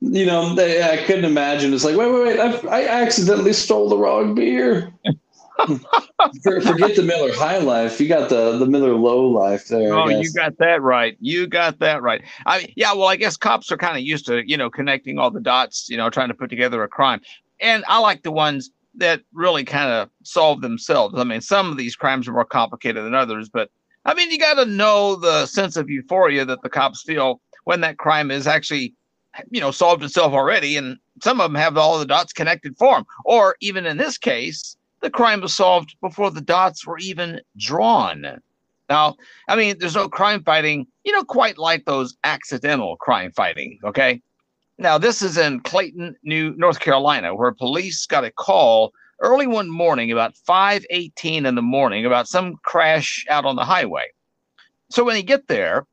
you 0.00 0.26
know, 0.26 0.54
they, 0.54 0.82
I 0.82 1.04
couldn't 1.04 1.24
imagine. 1.24 1.74
It's 1.74 1.84
like, 1.84 1.96
wait, 1.96 2.12
wait, 2.12 2.38
wait! 2.38 2.40
I, 2.40 2.82
I 2.82 2.88
accidentally 3.02 3.52
stole 3.52 3.88
the 3.88 3.98
wrong 3.98 4.34
beer. 4.34 4.92
Forget 6.44 6.94
the 6.94 7.02
Miller 7.04 7.34
High 7.34 7.58
Life. 7.58 8.00
You 8.00 8.06
got 8.06 8.28
the 8.28 8.58
the 8.58 8.66
Miller 8.66 8.94
Low 8.94 9.26
Life 9.26 9.66
there. 9.66 9.92
Oh, 9.92 10.08
you 10.08 10.32
got 10.32 10.56
that 10.58 10.82
right. 10.82 11.16
You 11.20 11.48
got 11.48 11.80
that 11.80 12.00
right. 12.00 12.22
I 12.46 12.72
yeah. 12.76 12.92
Well, 12.92 13.08
I 13.08 13.16
guess 13.16 13.36
cops 13.36 13.72
are 13.72 13.76
kind 13.76 13.96
of 13.96 14.04
used 14.04 14.26
to 14.26 14.48
you 14.48 14.56
know 14.56 14.70
connecting 14.70 15.18
all 15.18 15.32
the 15.32 15.40
dots. 15.40 15.88
You 15.88 15.96
know, 15.96 16.10
trying 16.10 16.28
to 16.28 16.34
put 16.34 16.48
together 16.48 16.82
a 16.84 16.88
crime. 16.88 17.20
And 17.60 17.84
I 17.88 17.98
like 17.98 18.22
the 18.22 18.30
ones 18.30 18.70
that 18.94 19.22
really 19.32 19.64
kind 19.64 19.90
of 19.90 20.10
solve 20.22 20.60
themselves. 20.60 21.16
I 21.18 21.24
mean, 21.24 21.40
some 21.40 21.70
of 21.70 21.76
these 21.76 21.96
crimes 21.96 22.28
are 22.28 22.32
more 22.32 22.44
complicated 22.44 23.04
than 23.04 23.14
others, 23.14 23.48
but 23.48 23.70
I 24.04 24.14
mean, 24.14 24.30
you 24.30 24.38
got 24.38 24.54
to 24.54 24.64
know 24.64 25.16
the 25.16 25.46
sense 25.46 25.76
of 25.76 25.90
euphoria 25.90 26.44
that 26.44 26.62
the 26.62 26.68
cops 26.68 27.02
feel 27.02 27.40
when 27.64 27.80
that 27.80 27.98
crime 27.98 28.30
is 28.30 28.46
actually 28.46 28.94
you 29.50 29.60
know, 29.60 29.70
solved 29.70 30.02
itself 30.02 30.32
already, 30.32 30.76
and 30.76 30.98
some 31.22 31.40
of 31.40 31.50
them 31.50 31.60
have 31.60 31.76
all 31.76 31.98
the 31.98 32.06
dots 32.06 32.32
connected 32.32 32.76
for 32.76 32.96
them. 32.96 33.04
Or 33.24 33.56
even 33.60 33.86
in 33.86 33.96
this 33.96 34.18
case, 34.18 34.76
the 35.00 35.10
crime 35.10 35.40
was 35.40 35.54
solved 35.54 35.96
before 36.00 36.30
the 36.30 36.40
dots 36.40 36.86
were 36.86 36.98
even 36.98 37.40
drawn. 37.56 38.40
Now, 38.88 39.16
I 39.48 39.56
mean, 39.56 39.76
there's 39.78 39.94
no 39.94 40.08
crime 40.08 40.42
fighting, 40.42 40.86
you 41.04 41.12
know, 41.12 41.24
quite 41.24 41.58
like 41.58 41.84
those 41.84 42.16
accidental 42.24 42.96
crime 42.96 43.32
fighting. 43.32 43.78
Okay. 43.84 44.22
Now, 44.78 44.96
this 44.96 45.22
is 45.22 45.36
in 45.36 45.60
Clayton, 45.60 46.16
New 46.22 46.54
North 46.56 46.80
Carolina, 46.80 47.34
where 47.34 47.52
police 47.52 48.06
got 48.06 48.24
a 48.24 48.30
call 48.30 48.92
early 49.20 49.46
one 49.46 49.68
morning 49.68 50.12
about 50.12 50.36
5:18 50.36 51.44
in 51.46 51.54
the 51.54 51.62
morning 51.62 52.06
about 52.06 52.28
some 52.28 52.56
crash 52.62 53.26
out 53.28 53.44
on 53.44 53.56
the 53.56 53.64
highway. 53.64 54.06
So 54.90 55.04
when 55.04 55.16
they 55.16 55.22
get 55.22 55.48
there, 55.48 55.86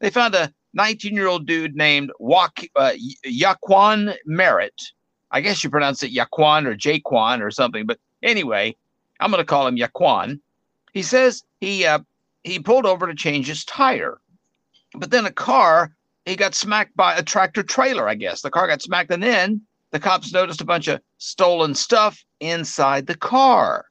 they 0.00 0.10
found 0.10 0.34
a 0.34 0.52
19 0.74 1.14
year 1.14 1.26
old 1.26 1.46
dude 1.46 1.76
named 1.76 2.10
Wak- 2.18 2.70
uh, 2.76 2.92
Yaquan 3.24 4.16
Merritt. 4.26 4.92
I 5.30 5.40
guess 5.40 5.64
you 5.64 5.70
pronounce 5.70 6.02
it 6.02 6.12
Yaquan 6.12 6.66
or 6.66 6.76
Jaquan 6.76 7.40
or 7.40 7.50
something, 7.50 7.86
but 7.86 7.98
anyway, 8.22 8.76
I'm 9.20 9.30
going 9.30 9.40
to 9.40 9.46
call 9.46 9.66
him 9.66 9.76
Yaquan. 9.76 10.40
He 10.92 11.02
says 11.02 11.42
he 11.60 11.86
uh, 11.86 12.00
he 12.44 12.58
pulled 12.58 12.86
over 12.86 13.06
to 13.06 13.14
change 13.14 13.46
his 13.46 13.64
tire, 13.64 14.18
but 14.94 15.10
then 15.10 15.24
a 15.24 15.32
car 15.32 15.94
he 16.26 16.36
got 16.36 16.54
smacked 16.54 16.94
by 16.96 17.16
a 17.16 17.22
tractor 17.22 17.62
trailer. 17.62 18.08
I 18.08 18.14
guess 18.14 18.42
the 18.42 18.50
car 18.50 18.66
got 18.66 18.82
smacked, 18.82 19.10
and 19.10 19.22
then 19.22 19.62
the 19.90 20.00
cops 20.00 20.32
noticed 20.32 20.60
a 20.60 20.66
bunch 20.66 20.88
of 20.88 21.00
stolen 21.18 21.74
stuff 21.74 22.22
inside 22.40 23.06
the 23.06 23.16
car. 23.16 23.86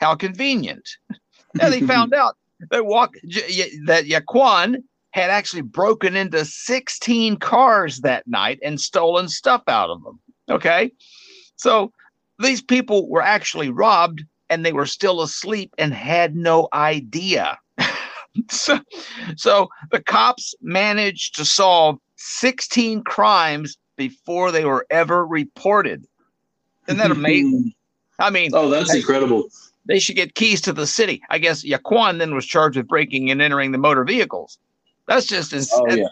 How 0.00 0.14
convenient! 0.14 0.88
and 1.60 1.72
they 1.72 1.80
found 1.80 2.14
out 2.14 2.36
that 2.70 2.86
walk 2.86 3.14
that 3.86 4.04
Yaquan 4.06 4.82
had 5.14 5.30
actually 5.30 5.62
broken 5.62 6.16
into 6.16 6.44
16 6.44 7.36
cars 7.36 8.00
that 8.00 8.26
night 8.26 8.58
and 8.64 8.80
stolen 8.80 9.28
stuff 9.28 9.62
out 9.68 9.88
of 9.88 10.02
them. 10.02 10.18
Okay. 10.50 10.90
So 11.54 11.92
these 12.40 12.60
people 12.60 13.08
were 13.08 13.22
actually 13.22 13.70
robbed 13.70 14.24
and 14.50 14.66
they 14.66 14.72
were 14.72 14.86
still 14.86 15.22
asleep 15.22 15.72
and 15.78 15.94
had 15.94 16.34
no 16.34 16.66
idea. 16.72 17.56
so, 18.50 18.80
so 19.36 19.68
the 19.92 20.02
cops 20.02 20.52
managed 20.60 21.36
to 21.36 21.44
solve 21.44 21.96
16 22.16 23.04
crimes 23.04 23.78
before 23.96 24.50
they 24.50 24.64
were 24.64 24.84
ever 24.90 25.24
reported. 25.24 26.04
Isn't 26.88 26.98
that 26.98 27.12
amazing? 27.12 27.72
I 28.18 28.30
mean, 28.30 28.50
oh, 28.52 28.68
that's 28.68 28.90
they, 28.90 28.98
incredible. 28.98 29.44
They 29.86 30.00
should 30.00 30.16
get 30.16 30.34
keys 30.34 30.60
to 30.62 30.72
the 30.72 30.88
city. 30.88 31.22
I 31.30 31.38
guess 31.38 31.64
Yaquan 31.64 32.18
then 32.18 32.34
was 32.34 32.46
charged 32.46 32.76
with 32.76 32.88
breaking 32.88 33.30
and 33.30 33.40
entering 33.40 33.70
the 33.70 33.78
motor 33.78 34.02
vehicles. 34.02 34.58
That's 35.06 35.26
just 35.26 35.52
ins- 35.52 35.70
oh, 35.72 35.86
yeah. 35.94 36.06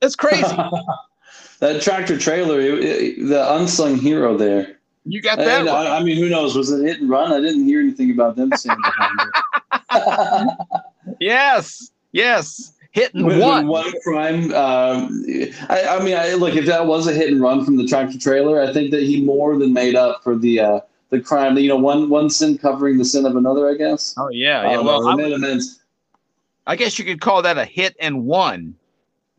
That's 0.00 0.16
crazy. 0.16 0.42
that 1.60 1.82
tractor 1.82 2.18
trailer, 2.18 2.60
it, 2.60 2.84
it, 2.84 3.28
the 3.28 3.54
unsung 3.54 3.96
hero 3.96 4.36
there. 4.36 4.76
You 5.04 5.20
got 5.22 5.38
that. 5.38 5.60
And, 5.60 5.66
right. 5.66 5.86
I, 5.86 5.98
I, 5.98 6.02
mean, 6.02 6.16
who 6.16 6.28
knows? 6.28 6.56
Was 6.56 6.70
it 6.70 6.84
hit 6.84 7.00
and 7.00 7.08
run? 7.08 7.32
I 7.32 7.40
didn't 7.40 7.64
hear 7.64 7.80
anything 7.80 8.10
about 8.10 8.36
them 8.36 8.50
saying 8.56 8.76
Yes, 11.20 11.92
yes. 12.12 12.72
Hit 12.90 13.14
and 13.14 13.28
run. 13.28 13.68
One 13.68 13.92
crime. 14.02 14.52
Um, 14.54 15.24
I, 15.68 15.86
I, 15.88 16.02
mean, 16.02 16.16
I, 16.16 16.34
look, 16.34 16.56
if 16.56 16.66
that 16.66 16.86
was 16.86 17.06
a 17.06 17.12
hit 17.12 17.30
and 17.30 17.40
run 17.40 17.64
from 17.64 17.76
the 17.76 17.86
tractor 17.86 18.18
trailer, 18.18 18.60
I 18.60 18.72
think 18.72 18.90
that 18.90 19.02
he 19.02 19.20
more 19.22 19.56
than 19.56 19.72
made 19.72 19.94
up 19.94 20.24
for 20.24 20.34
the 20.34 20.60
uh, 20.60 20.80
the 21.10 21.20
crime. 21.20 21.56
You 21.58 21.68
know, 21.68 21.76
one 21.76 22.08
one 22.08 22.30
sin 22.30 22.58
covering 22.58 22.98
the 22.98 23.04
sin 23.04 23.26
of 23.26 23.36
another. 23.36 23.68
I 23.68 23.74
guess. 23.74 24.14
Oh 24.16 24.30
yeah, 24.30 24.62
yeah. 24.62 24.72
don't 24.76 24.86
Well, 24.86 25.06
I, 26.66 26.76
they 26.76 26.84
would- 26.84 26.84
made 26.84 26.84
amends. 26.84 26.84
I 26.84 26.84
guess 26.84 26.98
you 26.98 27.04
could 27.04 27.20
call 27.20 27.42
that 27.42 27.58
a 27.58 27.64
hit 27.64 27.96
and 28.00 28.26
one. 28.26 28.74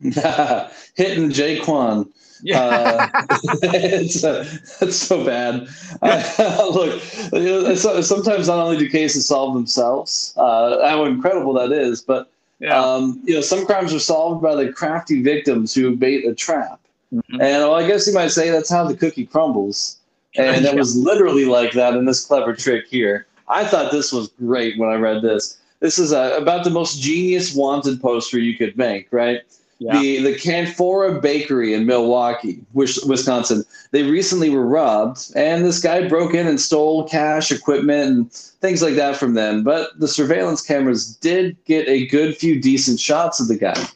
hitting 0.00 1.30
Jaquan. 1.30 2.08
Uh, 2.54 3.08
it's, 3.62 4.22
uh, 4.22 4.44
it's 4.80 4.96
so 4.96 5.24
bad. 5.24 5.68
Uh, 6.02 6.70
look, 6.72 7.02
you 7.32 7.40
know, 7.40 7.74
sometimes 7.74 8.46
not 8.46 8.58
only 8.58 8.76
do 8.76 8.88
cases 8.88 9.26
solve 9.26 9.54
themselves, 9.54 10.34
uh, 10.36 10.88
how 10.88 11.04
incredible 11.04 11.52
that 11.54 11.72
is, 11.72 12.00
but 12.00 12.30
um, 12.70 13.20
you 13.24 13.34
know, 13.34 13.40
some 13.40 13.66
crimes 13.66 13.92
are 13.92 13.98
solved 13.98 14.42
by 14.42 14.54
the 14.54 14.72
crafty 14.72 15.22
victims 15.22 15.74
who 15.74 15.96
bait 15.96 16.24
a 16.26 16.34
trap. 16.34 16.80
Mm-hmm. 17.12 17.40
And 17.40 17.62
well, 17.62 17.74
I 17.74 17.86
guess 17.86 18.06
you 18.06 18.14
might 18.14 18.28
say 18.28 18.50
that's 18.50 18.70
how 18.70 18.84
the 18.84 18.96
cookie 18.96 19.26
crumbles. 19.26 19.98
And 20.36 20.64
it 20.64 20.74
was 20.76 20.96
literally 20.96 21.44
like 21.44 21.72
that 21.72 21.94
in 21.94 22.04
this 22.04 22.24
clever 22.24 22.54
trick 22.54 22.86
here. 22.88 23.26
I 23.48 23.64
thought 23.64 23.90
this 23.90 24.12
was 24.12 24.28
great 24.28 24.78
when 24.78 24.90
I 24.90 24.94
read 24.94 25.22
this. 25.22 25.57
This 25.80 25.98
is 25.98 26.12
uh 26.12 26.34
about 26.36 26.64
the 26.64 26.70
most 26.70 27.00
genius 27.00 27.54
wanted 27.54 28.00
poster 28.00 28.38
you 28.38 28.56
could 28.56 28.76
make, 28.76 29.12
right? 29.12 29.42
Yeah. 29.78 30.00
The 30.00 30.22
the 30.22 30.34
Canfora 30.34 31.22
Bakery 31.22 31.72
in 31.72 31.86
Milwaukee, 31.86 32.58
Wisconsin. 32.74 33.64
They 33.92 34.02
recently 34.02 34.50
were 34.50 34.66
robbed, 34.66 35.30
and 35.36 35.64
this 35.64 35.80
guy 35.80 36.08
broke 36.08 36.34
in 36.34 36.48
and 36.48 36.60
stole 36.60 37.08
cash, 37.08 37.52
equipment, 37.52 38.08
and 38.08 38.32
things 38.32 38.82
like 38.82 38.96
that 38.96 39.16
from 39.16 39.34
them. 39.34 39.62
But 39.62 39.98
the 40.00 40.08
surveillance 40.08 40.62
cameras 40.62 41.14
did 41.16 41.56
get 41.64 41.88
a 41.88 42.08
good 42.08 42.36
few 42.36 42.60
decent 42.60 42.98
shots 42.98 43.38
of 43.38 43.46
the 43.46 43.56
guy, 43.56 43.86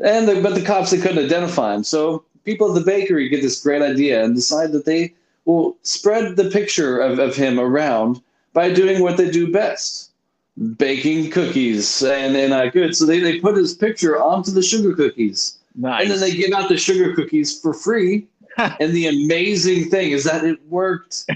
and 0.00 0.26
the, 0.26 0.40
but 0.40 0.54
the 0.54 0.62
cops 0.62 0.90
they 0.90 0.98
couldn't 0.98 1.22
identify 1.22 1.74
him. 1.74 1.84
So 1.84 2.24
people 2.44 2.68
at 2.68 2.74
the 2.74 2.90
bakery 2.90 3.28
get 3.28 3.42
this 3.42 3.62
great 3.62 3.82
idea 3.82 4.24
and 4.24 4.34
decide 4.34 4.72
that 4.72 4.86
they 4.86 5.12
will 5.44 5.76
spread 5.82 6.36
the 6.36 6.48
picture 6.48 6.98
of, 6.98 7.18
of 7.18 7.36
him 7.36 7.60
around 7.60 8.22
by 8.54 8.72
doing 8.72 9.02
what 9.02 9.18
they 9.18 9.30
do 9.30 9.52
best 9.52 10.05
baking 10.78 11.30
cookies 11.30 12.02
and, 12.02 12.34
and 12.36 12.52
uh, 12.52 12.58
I 12.58 12.70
could. 12.70 12.96
so 12.96 13.04
they, 13.06 13.20
they 13.20 13.40
put 13.40 13.56
his 13.56 13.74
picture 13.74 14.20
onto 14.22 14.50
the 14.50 14.62
sugar 14.62 14.94
cookies 14.94 15.58
nice. 15.74 16.02
and 16.02 16.10
then 16.10 16.20
they 16.20 16.32
give 16.34 16.52
out 16.52 16.68
the 16.68 16.76
sugar 16.78 17.14
cookies 17.14 17.60
for 17.60 17.74
free 17.74 18.26
and 18.58 18.92
the 18.92 19.06
amazing 19.06 19.90
thing 19.90 20.12
is 20.12 20.24
that 20.24 20.44
it 20.44 20.58
worked 20.68 21.26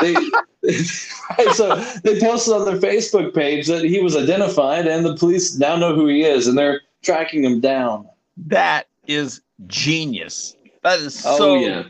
they, 0.00 0.14
so 1.54 1.74
they 2.04 2.20
posted 2.20 2.54
on 2.54 2.64
their 2.64 2.76
facebook 2.78 3.34
page 3.34 3.66
that 3.66 3.82
he 3.84 4.00
was 4.00 4.16
identified 4.16 4.86
and 4.86 5.04
the 5.04 5.16
police 5.16 5.58
now 5.58 5.74
know 5.74 5.94
who 5.94 6.06
he 6.06 6.22
is 6.22 6.46
and 6.46 6.56
they're 6.56 6.80
tracking 7.02 7.42
him 7.44 7.60
down 7.60 8.08
That 8.46 8.86
is 9.06 9.40
genius. 9.66 10.54
That 10.82 11.00
is 11.00 11.24
Oh, 11.26 11.36
so. 11.38 11.54
yeah. 11.56 11.84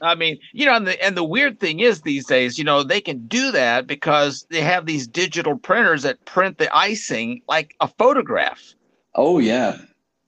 I 0.00 0.14
mean, 0.14 0.38
you 0.52 0.66
know, 0.66 0.74
and 0.74 0.86
the 0.86 1.02
and 1.04 1.16
the 1.16 1.24
weird 1.24 1.60
thing 1.60 1.80
is 1.80 2.02
these 2.02 2.26
days, 2.26 2.58
you 2.58 2.64
know, 2.64 2.82
they 2.82 3.00
can 3.00 3.26
do 3.26 3.50
that 3.52 3.86
because 3.86 4.46
they 4.50 4.60
have 4.60 4.86
these 4.86 5.06
digital 5.06 5.56
printers 5.56 6.02
that 6.02 6.24
print 6.24 6.58
the 6.58 6.74
icing 6.76 7.42
like 7.48 7.74
a 7.80 7.88
photograph. 7.88 8.74
oh 9.14 9.38
yeah 9.38 9.78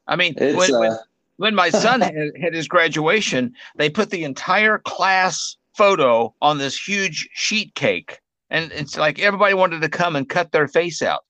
I 0.08 0.16
mean, 0.16 0.34
It's, 0.38 0.56
when, 0.56 0.80
when, 0.80 0.92
uh, 0.92 0.96
when 1.36 1.54
my 1.54 1.70
son 1.70 2.00
had, 2.08 2.14
had 2.40 2.54
his 2.54 2.66
graduation, 2.66 3.52
they 3.76 3.90
put 3.90 4.10
the 4.10 4.24
entire 4.24 4.78
class 4.78 5.56
photo 5.76 6.34
on 6.40 6.58
this 6.58 6.76
huge 6.76 7.28
sheet 7.34 7.74
cake, 7.74 8.20
and 8.50 8.72
it's 8.72 8.96
like 8.96 9.20
everybody 9.20 9.54
wanted 9.54 9.82
to 9.82 9.88
come 9.88 10.16
and 10.16 10.28
cut 10.28 10.50
their 10.52 10.66
face 10.66 11.02
out. 11.02 11.24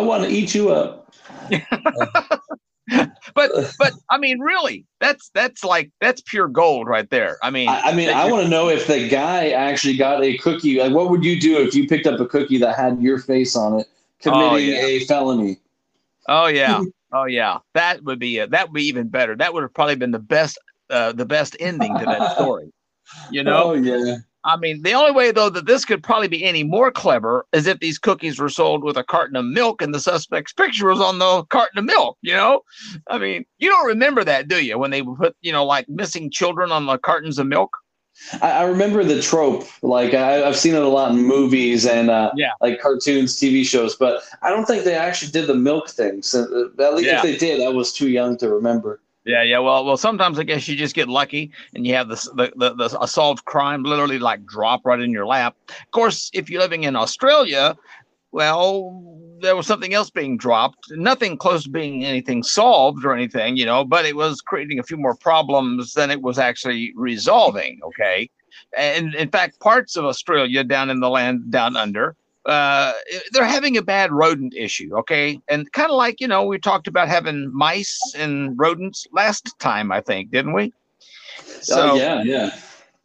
i 0.00 0.02
want 0.02 0.24
to 0.24 0.28
eat 0.30 0.54
you 0.54 0.70
up 0.70 1.14
But 3.34 3.50
but 3.78 3.92
I 4.10 4.18
mean, 4.18 4.40
really, 4.40 4.84
that's 5.00 5.30
that's 5.34 5.64
like 5.64 5.90
that's 6.00 6.20
pure 6.22 6.48
gold 6.48 6.88
right 6.88 7.08
there. 7.10 7.36
I 7.42 7.50
mean, 7.50 7.68
I, 7.68 7.80
I 7.82 7.94
mean, 7.94 8.08
I 8.08 8.30
want 8.30 8.44
to 8.44 8.48
know 8.48 8.68
if 8.68 8.86
the 8.86 9.08
guy 9.08 9.50
actually 9.50 9.96
got 9.96 10.22
a 10.22 10.36
cookie. 10.38 10.80
Like, 10.80 10.92
what 10.92 11.10
would 11.10 11.24
you 11.24 11.38
do 11.40 11.58
if 11.60 11.74
you 11.74 11.86
picked 11.86 12.06
up 12.06 12.18
a 12.20 12.26
cookie 12.26 12.58
that 12.58 12.76
had 12.76 13.00
your 13.00 13.18
face 13.18 13.54
on 13.54 13.80
it, 13.80 13.86
committing 14.20 14.48
Oh, 14.48 14.56
yeah. 14.56 14.84
a 14.84 15.00
felony? 15.00 15.58
Oh 16.28 16.46
yeah, 16.46 16.80
oh 17.12 17.24
yeah. 17.24 17.58
That 17.74 18.04
would 18.04 18.18
be 18.18 18.38
a, 18.38 18.46
that 18.48 18.68
would 18.68 18.74
be 18.74 18.84
even 18.84 19.08
better. 19.08 19.36
That 19.36 19.52
would 19.52 19.62
have 19.62 19.74
probably 19.74 19.96
been 19.96 20.10
the 20.12 20.18
best 20.18 20.58
uh, 20.90 21.12
the 21.12 21.26
best 21.26 21.56
ending 21.60 21.96
to 21.98 22.04
that 22.04 22.32
story. 22.36 22.72
You 23.30 23.42
know? 23.42 23.64
Oh 23.64 23.72
yeah. 23.74 24.16
I 24.44 24.56
mean, 24.56 24.82
the 24.82 24.92
only 24.94 25.10
way 25.12 25.30
though 25.32 25.50
that 25.50 25.66
this 25.66 25.84
could 25.84 26.02
probably 26.02 26.28
be 26.28 26.44
any 26.44 26.62
more 26.62 26.90
clever 26.90 27.46
is 27.52 27.66
if 27.66 27.80
these 27.80 27.98
cookies 27.98 28.38
were 28.38 28.48
sold 28.48 28.84
with 28.84 28.96
a 28.96 29.04
carton 29.04 29.36
of 29.36 29.44
milk 29.44 29.82
and 29.82 29.92
the 29.92 30.00
suspect's 30.00 30.52
picture 30.52 30.86
was 30.88 31.00
on 31.00 31.18
the 31.18 31.44
carton 31.44 31.78
of 31.78 31.84
milk. 31.84 32.16
You 32.22 32.34
know, 32.34 32.62
I 33.08 33.18
mean, 33.18 33.44
you 33.58 33.68
don't 33.68 33.86
remember 33.86 34.24
that, 34.24 34.48
do 34.48 34.64
you? 34.64 34.78
When 34.78 34.90
they 34.90 35.02
put 35.02 35.36
you 35.40 35.52
know 35.52 35.64
like 35.64 35.88
missing 35.88 36.30
children 36.30 36.70
on 36.72 36.86
the 36.86 36.98
cartons 36.98 37.38
of 37.38 37.46
milk. 37.46 37.70
I, 38.42 38.50
I 38.50 38.62
remember 38.64 39.04
the 39.04 39.22
trope. 39.22 39.64
Like, 39.82 40.12
I, 40.12 40.42
I've 40.44 40.56
seen 40.56 40.74
it 40.74 40.82
a 40.82 40.88
lot 40.88 41.12
in 41.12 41.18
movies 41.22 41.86
and 41.86 42.10
uh, 42.10 42.32
Yeah. 42.34 42.50
like 42.60 42.80
cartoons, 42.80 43.36
TV 43.38 43.64
shows, 43.64 43.94
but 43.94 44.22
I 44.42 44.50
don't 44.50 44.64
think 44.64 44.84
they 44.84 44.96
actually 44.96 45.30
did 45.30 45.46
the 45.46 45.54
milk 45.54 45.88
thing. 45.88 46.22
So, 46.22 46.70
uh, 46.78 46.82
at 46.82 46.94
least 46.94 47.06
Yeah. 47.08 47.16
if 47.18 47.22
they 47.22 47.36
did, 47.36 47.60
I 47.60 47.68
was 47.68 47.92
too 47.92 48.08
young 48.08 48.36
to 48.38 48.48
remember. 48.52 49.00
Yeah, 49.28 49.42
yeah. 49.42 49.58
Well, 49.58 49.84
well, 49.84 49.98
sometimes 49.98 50.38
I 50.38 50.44
guess 50.44 50.66
you 50.66 50.74
just 50.74 50.94
get 50.94 51.06
lucky 51.06 51.50
and 51.74 51.86
you 51.86 51.92
have 51.92 52.08
the, 52.08 52.16
the 52.56 52.74
the 52.74 52.98
a 52.98 53.06
solved 53.06 53.44
crime 53.44 53.82
literally 53.82 54.18
like 54.18 54.46
drop 54.46 54.86
right 54.86 54.98
in 54.98 55.10
your 55.10 55.26
lap. 55.26 55.54
Of 55.68 55.90
course, 55.90 56.30
if 56.32 56.48
you're 56.48 56.62
living 56.62 56.84
in 56.84 56.96
Australia, 56.96 57.76
well, 58.32 59.18
there 59.42 59.54
was 59.54 59.66
something 59.66 59.92
else 59.92 60.08
being 60.08 60.38
dropped. 60.38 60.78
Nothing 60.92 61.36
close 61.36 61.64
to 61.64 61.70
being 61.70 62.06
anything 62.06 62.42
solved 62.42 63.04
or 63.04 63.12
anything, 63.12 63.58
you 63.58 63.66
know, 63.66 63.84
but 63.84 64.06
it 64.06 64.16
was 64.16 64.40
creating 64.40 64.78
a 64.78 64.82
few 64.82 64.96
more 64.96 65.14
problems 65.14 65.92
than 65.92 66.10
it 66.10 66.22
was 66.22 66.38
actually 66.38 66.94
resolving. 66.96 67.80
Okay. 67.84 68.30
And 68.78 69.14
in 69.14 69.30
fact, 69.30 69.60
parts 69.60 69.94
of 69.96 70.06
Australia 70.06 70.64
down 70.64 70.88
in 70.88 71.00
the 71.00 71.10
land 71.10 71.50
down 71.50 71.76
under, 71.76 72.16
uh, 72.46 72.92
they're 73.32 73.44
having 73.44 73.76
a 73.76 73.82
bad 73.82 74.12
rodent 74.12 74.54
issue. 74.54 74.90
Okay. 74.96 75.40
And 75.48 75.70
kind 75.72 75.90
of 75.90 75.96
like, 75.96 76.20
you 76.20 76.28
know, 76.28 76.44
we 76.44 76.58
talked 76.58 76.88
about 76.88 77.08
having 77.08 77.50
mice 77.54 77.98
and 78.16 78.58
rodents 78.58 79.06
last 79.12 79.58
time, 79.58 79.92
I 79.92 80.00
think, 80.00 80.30
didn't 80.30 80.54
we? 80.54 80.72
oh, 81.72 81.96
yeah, 81.96 82.22
yeah. 82.22 82.56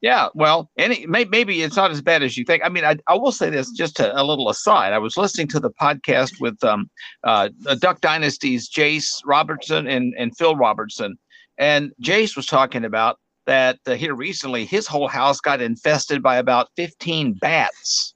Yeah, 0.01 0.27
well, 0.34 0.69
any 0.77 1.07
may, 1.07 1.23
maybe 1.23 1.61
it's 1.61 1.77
not 1.77 1.89
as 1.89 2.01
bad 2.01 2.23
as 2.23 2.38
you 2.38 2.43
think. 2.43 2.61
I 2.65 2.67
mean, 2.67 2.84
I, 2.84 2.97
I 3.07 3.13
will 3.15 3.31
say 3.31 3.49
this 3.49 3.71
just 3.71 4.01
a, 4.01 4.21
a 4.21 4.21
little 4.21 4.49
aside. 4.49 4.91
I 4.91 4.97
was 4.97 5.15
listening 5.15 5.47
to 5.47 5.61
the 5.61 5.71
podcast 5.71 6.41
with 6.41 6.61
um, 6.61 6.89
uh, 7.23 7.47
uh, 7.65 7.75
Duck 7.75 8.01
Dynasty's 8.01 8.69
Jace 8.69 9.21
Robertson 9.25 9.88
and, 9.88 10.13
and 10.17 10.36
Phil 10.36 10.57
Robertson, 10.57 11.17
and 11.57 11.93
Jace 12.01 12.36
was 12.36 12.47
talking 12.47 12.84
about 12.84 13.17
that 13.45 13.79
uh, 13.88 13.93
here 13.93 14.13
recently 14.13 14.65
his 14.65 14.88
whole 14.88 15.07
house 15.07 15.39
got 15.39 15.61
infested 15.61 16.21
by 16.21 16.36
about 16.36 16.67
15 16.75 17.36
bats. 17.36 18.12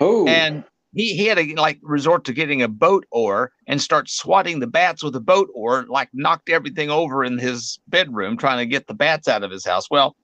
Oh, 0.00 0.26
And 0.26 0.64
he, 0.94 1.16
he 1.16 1.26
had 1.26 1.38
to 1.38 1.54
like 1.60 1.78
resort 1.82 2.24
to 2.24 2.32
getting 2.32 2.62
a 2.62 2.68
boat 2.68 3.04
oar 3.10 3.52
and 3.66 3.80
start 3.80 4.08
swatting 4.08 4.58
the 4.58 4.66
bats 4.66 5.02
with 5.02 5.14
a 5.14 5.20
boat 5.20 5.48
oar, 5.54 5.86
like 5.88 6.08
knocked 6.12 6.48
everything 6.48 6.90
over 6.90 7.22
in 7.22 7.38
his 7.38 7.78
bedroom 7.88 8.36
trying 8.36 8.58
to 8.58 8.66
get 8.66 8.86
the 8.86 8.94
bats 8.94 9.28
out 9.28 9.44
of 9.44 9.50
his 9.50 9.64
house. 9.64 9.88
Well, 9.90 10.16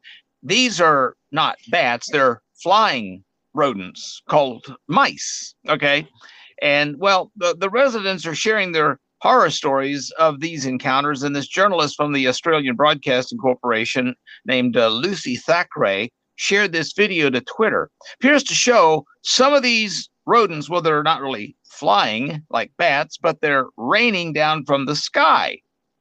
these 0.42 0.80
are 0.80 1.16
not 1.30 1.56
bats, 1.70 2.10
they're 2.10 2.42
flying 2.62 3.22
rodents 3.54 4.22
called 4.28 4.76
mice. 4.88 5.54
Okay. 5.68 6.08
And 6.62 6.96
well, 6.98 7.32
the, 7.36 7.54
the 7.58 7.70
residents 7.70 8.26
are 8.26 8.34
sharing 8.34 8.72
their 8.72 8.98
horror 9.20 9.50
stories 9.50 10.12
of 10.18 10.40
these 10.40 10.66
encounters. 10.66 11.22
And 11.22 11.34
this 11.34 11.48
journalist 11.48 11.96
from 11.96 12.12
the 12.12 12.28
Australian 12.28 12.76
Broadcasting 12.76 13.38
Corporation 13.38 14.14
named 14.46 14.76
uh, 14.76 14.88
Lucy 14.88 15.36
Thackeray 15.36 16.12
shared 16.36 16.72
this 16.72 16.92
video 16.92 17.30
to 17.30 17.40
Twitter. 17.40 17.90
Appears 18.14 18.44
to 18.44 18.54
show 18.54 19.04
some 19.22 19.52
of 19.52 19.62
these 19.62 20.08
rodents, 20.26 20.68
well, 20.68 20.80
they're 20.80 21.02
not 21.02 21.20
really 21.20 21.56
flying 21.68 22.42
like 22.50 22.72
bats, 22.76 23.16
but 23.16 23.40
they're 23.40 23.66
raining 23.76 24.32
down 24.32 24.64
from 24.64 24.86
the 24.86 24.96
sky. 24.96 25.58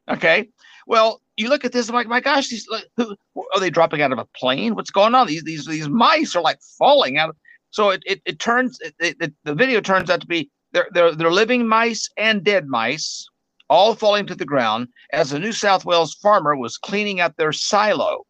Okay. 0.10 0.50
Well, 0.88 1.22
you 1.38 1.50
look 1.50 1.66
at 1.66 1.72
this, 1.72 1.90
I'm 1.90 1.96
like, 1.96 2.08
my 2.08 2.22
gosh, 2.22 2.50
these 2.50 2.68
who, 2.96 3.16
are 3.36 3.60
they 3.60 3.70
dropping 3.70 4.02
out 4.02 4.12
of 4.12 4.20
a 4.20 4.28
plane? 4.36 4.76
What's 4.76 4.92
going 4.92 5.16
on? 5.16 5.28
These 5.28 5.44
these 5.44 5.66
these 5.66 5.90
mice 5.90 6.36
are 6.36 6.42
like 6.42 6.60
falling 6.78 7.18
out. 7.18 7.36
So 7.72 7.90
it 7.90 8.04
it, 8.06 8.22
it 8.26 8.40
turns 8.40 8.80
it, 8.82 9.18
it, 9.20 9.34
the 9.44 9.56
video 9.56 9.82
turns 9.82 10.10
out 10.10 10.22
to 10.22 10.28
be 10.28 10.50
they're 10.72 10.88
they're 10.94 11.14
they're 11.14 11.32
living 11.32 11.68
mice 11.68 12.10
and 12.18 12.44
dead 12.44 12.68
mice, 12.68 13.28
all 13.70 13.96
falling 13.96 14.28
to 14.28 14.36
the 14.36 14.46
ground 14.46 14.88
as 15.12 15.34
a 15.34 15.40
New 15.40 15.52
South 15.52 15.86
Wales 15.86 16.14
farmer 16.14 16.56
was 16.56 16.78
cleaning 16.78 17.20
out 17.20 17.38
their 17.38 17.52
silo. 17.52 18.26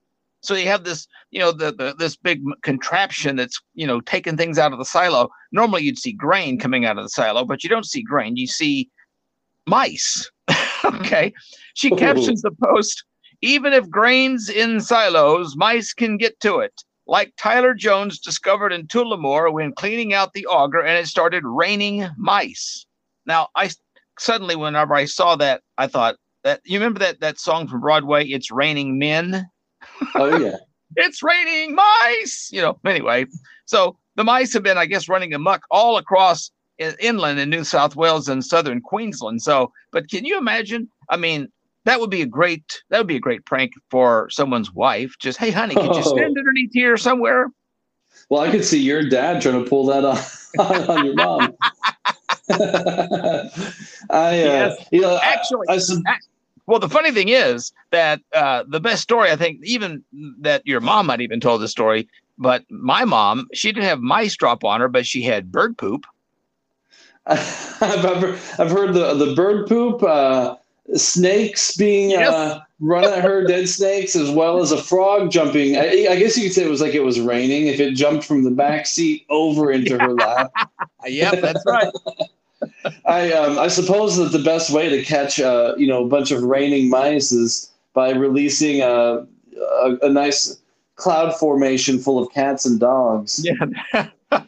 So 0.45 0.55
you 0.55 0.67
have 0.67 0.83
this, 0.83 1.07
you 1.31 1.39
know, 1.39 1.51
the, 1.51 1.71
the 1.71 1.95
this 1.97 2.15
big 2.15 2.41
contraption 2.61 3.35
that's, 3.35 3.59
you 3.73 3.87
know, 3.87 4.01
taking 4.01 4.37
things 4.37 4.57
out 4.57 4.73
of 4.73 4.79
the 4.79 4.85
silo. 4.85 5.29
Normally 5.51 5.83
you'd 5.83 5.97
see 5.97 6.13
grain 6.13 6.59
coming 6.59 6.85
out 6.85 6.97
of 6.97 7.03
the 7.03 7.09
silo, 7.09 7.45
but 7.45 7.63
you 7.63 7.69
don't 7.69 7.85
see 7.85 8.01
grain. 8.01 8.35
You 8.35 8.47
see 8.47 8.89
mice. 9.67 10.29
okay. 10.85 11.33
She 11.73 11.91
Ooh. 11.91 11.97
captions 11.97 12.41
the 12.41 12.51
post 12.63 13.03
even 13.41 13.73
if 13.73 13.89
grain's 13.89 14.49
in 14.49 14.79
silos, 14.79 15.55
mice 15.55 15.93
can 15.93 16.17
get 16.17 16.39
to 16.39 16.59
it. 16.59 16.73
Like 17.07 17.33
Tyler 17.37 17.75
Jones 17.75 18.19
discovered 18.19 18.73
in 18.73 18.87
Tullamore 18.87 19.53
when 19.53 19.73
cleaning 19.73 20.13
out 20.13 20.33
the 20.33 20.47
auger 20.47 20.79
and 20.79 20.97
it 20.97 21.07
started 21.07 21.43
raining 21.45 22.09
mice. 22.17 22.85
Now, 23.25 23.49
I 23.55 23.69
suddenly, 24.17 24.55
whenever 24.55 24.95
I 24.95 25.05
saw 25.05 25.35
that, 25.35 25.61
I 25.77 25.87
thought 25.87 26.15
that 26.43 26.61
you 26.63 26.79
remember 26.79 26.99
that 26.99 27.19
that 27.19 27.39
song 27.39 27.67
from 27.67 27.81
Broadway, 27.81 28.25
"It's 28.25 28.49
Raining 28.49 28.97
Men." 28.97 29.47
oh 30.15 30.37
yeah. 30.37 30.55
it's 30.95 31.21
raining 31.23 31.75
mice. 31.75 32.49
You 32.51 32.61
know. 32.61 32.79
Anyway, 32.85 33.25
so 33.65 33.97
the 34.15 34.23
mice 34.23 34.53
have 34.53 34.63
been, 34.63 34.77
I 34.77 34.85
guess, 34.85 35.07
running 35.09 35.33
amok 35.33 35.63
all 35.71 35.97
across 35.97 36.51
i- 36.79 36.95
inland 36.99 37.39
in 37.39 37.49
New 37.49 37.63
South 37.63 37.95
Wales 37.95 38.27
and 38.29 38.43
southern 38.43 38.81
Queensland. 38.81 39.41
So, 39.41 39.71
but 39.91 40.09
can 40.09 40.25
you 40.25 40.37
imagine? 40.37 40.89
I 41.09 41.17
mean, 41.17 41.47
that 41.85 41.99
would 41.99 42.09
be 42.09 42.21
a 42.21 42.25
great 42.25 42.81
that 42.89 42.97
would 42.97 43.07
be 43.07 43.15
a 43.17 43.19
great 43.19 43.45
prank 43.45 43.73
for 43.91 44.27
someone's 44.31 44.71
wife. 44.73 45.13
Just 45.19 45.37
hey, 45.37 45.51
honey, 45.51 45.75
could 45.75 45.95
you 45.95 46.01
Oh. 46.05 46.15
stand 46.17 46.37
underneath 46.37 46.71
here 46.73 46.97
somewhere? 46.97 47.47
Well, 48.29 48.41
I 48.41 48.49
could 48.49 48.63
see 48.65 48.79
your 48.81 49.07
dad 49.07 49.41
trying 49.41 49.63
to 49.63 49.69
pull 49.69 49.85
that 49.87 50.03
on, 50.05 50.17
on 50.89 51.03
your 51.05 51.15
mom. 51.15 51.53
I, 54.09 54.41
uh, 54.43 54.75
you 54.91 55.01
know, 55.01 55.19
actually, 55.21 55.67
I, 55.69 55.75
ac- 55.75 56.01
well, 56.67 56.79
the 56.79 56.89
funny 56.89 57.11
thing 57.11 57.29
is 57.29 57.71
that 57.91 58.21
uh, 58.33 58.63
the 58.67 58.79
best 58.79 59.03
story, 59.03 59.31
I 59.31 59.35
think, 59.35 59.59
even 59.63 60.03
that 60.39 60.65
your 60.65 60.81
mom 60.81 61.07
might 61.07 61.21
even 61.21 61.39
told 61.39 61.61
the 61.61 61.67
story, 61.67 62.07
but 62.37 62.63
my 62.69 63.05
mom, 63.05 63.47
she 63.53 63.71
didn't 63.71 63.85
have 63.85 63.99
mice 63.99 64.35
drop 64.35 64.63
on 64.63 64.81
her, 64.81 64.87
but 64.87 65.05
she 65.05 65.21
had 65.21 65.51
bird 65.51 65.77
poop. 65.77 66.05
I've, 67.27 68.05
I've, 68.05 68.59
I've 68.59 68.71
heard 68.71 68.93
the, 68.93 69.13
the 69.13 69.33
bird 69.35 69.67
poop, 69.67 70.03
uh, 70.03 70.55
snakes 70.93 71.75
being 71.75 72.15
uh, 72.15 72.61
run 72.79 73.03
at 73.03 73.23
her, 73.23 73.45
dead 73.45 73.67
snakes, 73.67 74.15
as 74.15 74.29
well 74.29 74.59
as 74.59 74.71
a 74.71 74.81
frog 74.81 75.31
jumping. 75.31 75.77
I, 75.77 76.07
I 76.09 76.15
guess 76.15 76.37
you 76.37 76.43
could 76.43 76.53
say 76.53 76.63
it 76.63 76.69
was 76.69 76.81
like 76.81 76.93
it 76.93 77.03
was 77.03 77.19
raining 77.19 77.67
if 77.67 77.79
it 77.79 77.95
jumped 77.95 78.25
from 78.25 78.43
the 78.43 78.51
back 78.51 78.85
seat 78.85 79.25
over 79.29 79.71
into 79.71 79.97
her 79.97 80.13
lap. 80.13 80.51
yep, 81.05 81.41
that's 81.41 81.63
right. 81.65 81.91
I 83.05 83.31
um, 83.33 83.57
I 83.59 83.67
suppose 83.67 84.17
that 84.17 84.31
the 84.31 84.43
best 84.43 84.71
way 84.71 84.89
to 84.89 85.03
catch 85.03 85.39
uh, 85.39 85.73
you 85.77 85.87
know 85.87 86.03
a 86.03 86.07
bunch 86.07 86.31
of 86.31 86.43
raining 86.43 86.89
mice 86.89 87.31
is 87.31 87.71
by 87.93 88.11
releasing 88.11 88.81
a, 88.81 89.25
a, 89.83 89.97
a 90.03 90.09
nice 90.09 90.59
cloud 90.95 91.35
formation 91.37 91.99
full 91.99 92.19
of 92.19 92.31
cats 92.31 92.65
and 92.65 92.79
dogs. 92.79 93.45
Yeah. 94.31 94.41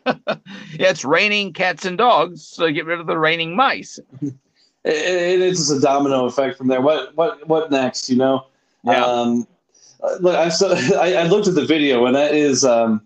yeah, 0.74 0.89
it's 0.89 1.05
raining 1.05 1.53
cats 1.53 1.86
and 1.86 1.97
dogs, 1.97 2.45
so 2.45 2.70
get 2.72 2.86
rid 2.86 2.99
of 2.99 3.07
the 3.07 3.18
raining 3.18 3.55
mice. 3.55 3.99
it, 4.22 4.36
it 4.84 5.39
is 5.39 5.59
just 5.59 5.72
a 5.72 5.80
domino 5.80 6.26
effect 6.26 6.57
from 6.57 6.68
there. 6.68 6.82
What 6.82 7.15
what 7.15 7.47
what 7.47 7.72
next? 7.72 8.09
You 8.09 8.18
know. 8.18 8.47
Yeah. 8.84 9.05
Um, 9.05 9.47
uh, 10.01 10.18
look, 10.20 10.36
I, 10.36 10.49
so, 10.49 10.72
I 10.99 11.13
I 11.13 11.24
looked 11.24 11.47
at 11.47 11.55
the 11.55 11.65
video 11.65 12.05
and 12.05 12.15
that 12.15 12.34
is 12.34 12.65
um, 12.65 13.01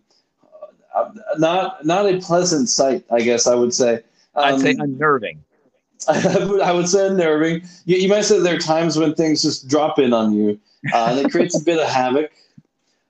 uh, 0.96 1.12
not 1.38 1.86
not 1.86 2.06
a 2.06 2.20
pleasant 2.20 2.70
sight. 2.70 3.04
I 3.12 3.22
guess 3.22 3.48
I 3.48 3.54
would 3.56 3.74
say. 3.74 4.02
I'd 4.36 4.60
say 4.60 4.72
Um, 4.72 4.82
unnerving. 4.82 5.44
I 6.08 6.46
would, 6.46 6.62
I 6.62 6.72
would 6.72 6.88
say 6.88 7.08
unnerving. 7.08 7.64
You, 7.86 7.98
you 7.98 8.10
might 8.10 8.26
say 8.26 8.40
there 8.40 8.56
are 8.56 8.60
times 8.60 8.98
when 8.98 9.14
things 9.14 9.42
just 9.42 9.68
drop 9.68 10.00
in 10.00 10.14
on 10.14 10.34
you, 10.34 10.60
uh, 10.94 11.08
and 11.12 11.20
it 11.20 11.32
creates 11.32 11.60
a 11.60 11.64
bit 11.64 11.80
of 11.80 11.88
havoc. 11.88 12.32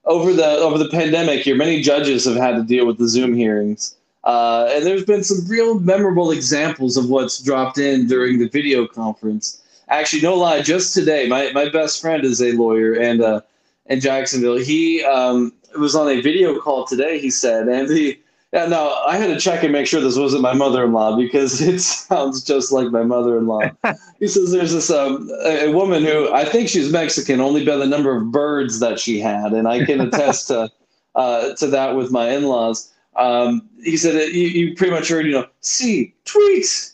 Over 0.04 0.34
the 0.34 0.58
over 0.58 0.78
the 0.78 0.90
pandemic 0.90 1.42
here, 1.42 1.56
many 1.56 1.82
judges 1.82 2.26
have 2.26 2.36
had 2.36 2.56
to 2.56 2.64
deal 2.64 2.88
with 2.88 2.98
the 2.98 3.08
Zoom 3.08 3.36
hearings, 3.36 3.96
uh, 4.24 4.68
and 4.72 4.86
there's 4.86 5.06
been 5.06 5.24
some 5.24 5.48
real 5.48 5.80
memorable 5.80 6.32
examples 6.32 6.98
of 6.98 7.10
what's 7.10 7.42
dropped 7.42 7.78
in 7.78 8.08
during 8.08 8.40
the 8.40 8.50
video 8.50 8.88
conference. 8.88 9.62
Actually, 9.90 10.22
no 10.22 10.36
lie, 10.36 10.62
just 10.62 10.94
today, 10.94 11.28
my, 11.28 11.52
my 11.52 11.68
best 11.70 12.02
friend 12.02 12.24
is 12.24 12.42
a 12.42 12.54
lawyer 12.54 12.94
and 12.94 13.22
uh, 13.22 13.42
in 13.88 14.00
Jacksonville. 14.00 14.58
He 14.58 15.04
um, 15.04 15.54
was 15.78 15.96
on 15.96 16.08
a 16.08 16.22
video 16.22 16.58
call 16.60 16.86
today. 16.86 17.20
He 17.20 17.30
said, 17.30 17.68
and 17.68 17.90
he 17.90 18.20
yeah, 18.54 18.66
no, 18.66 19.02
I 19.08 19.16
had 19.16 19.28
to 19.28 19.40
check 19.40 19.64
and 19.64 19.72
make 19.72 19.88
sure 19.88 20.02
this 20.02 20.18
wasn't 20.18 20.42
my 20.42 20.54
mother-in-law 20.54 21.16
because 21.16 21.62
it 21.68 21.80
sounds 21.80 22.44
just 22.44 22.72
like 22.72 22.90
my 22.90 23.04
mother-in-law. 23.04 23.62
he 24.20 24.28
says 24.28 24.52
there's 24.52 24.74
this 24.74 24.92
um, 24.92 25.30
a, 25.46 25.72
woman 25.72 26.04
who 26.04 26.32
I 26.34 26.44
think 26.44 26.68
she's 26.68 26.92
Mexican 26.92 27.40
only 27.40 27.66
by 27.66 27.78
the 27.78 27.88
number 27.88 28.16
of 28.16 28.32
birds 28.32 28.80
that 28.80 29.00
she 29.00 29.20
had, 29.20 29.54
and 29.54 29.68
I 29.68 29.86
can 29.86 30.02
attest 30.08 30.48
to 30.50 30.70
uh, 31.16 31.54
to 31.56 31.68
that 31.68 31.96
with 31.96 32.12
my 32.12 32.30
in-laws. 32.30 32.92
Um, 33.16 33.70
he 33.84 33.98
said 33.98 34.34
you, 34.34 34.48
you 34.48 34.76
pretty 34.76 34.94
much 34.94 35.10
heard, 35.10 35.26
you 35.26 35.34
know, 35.34 35.48
see 35.62 36.14
tweets. 36.26 36.94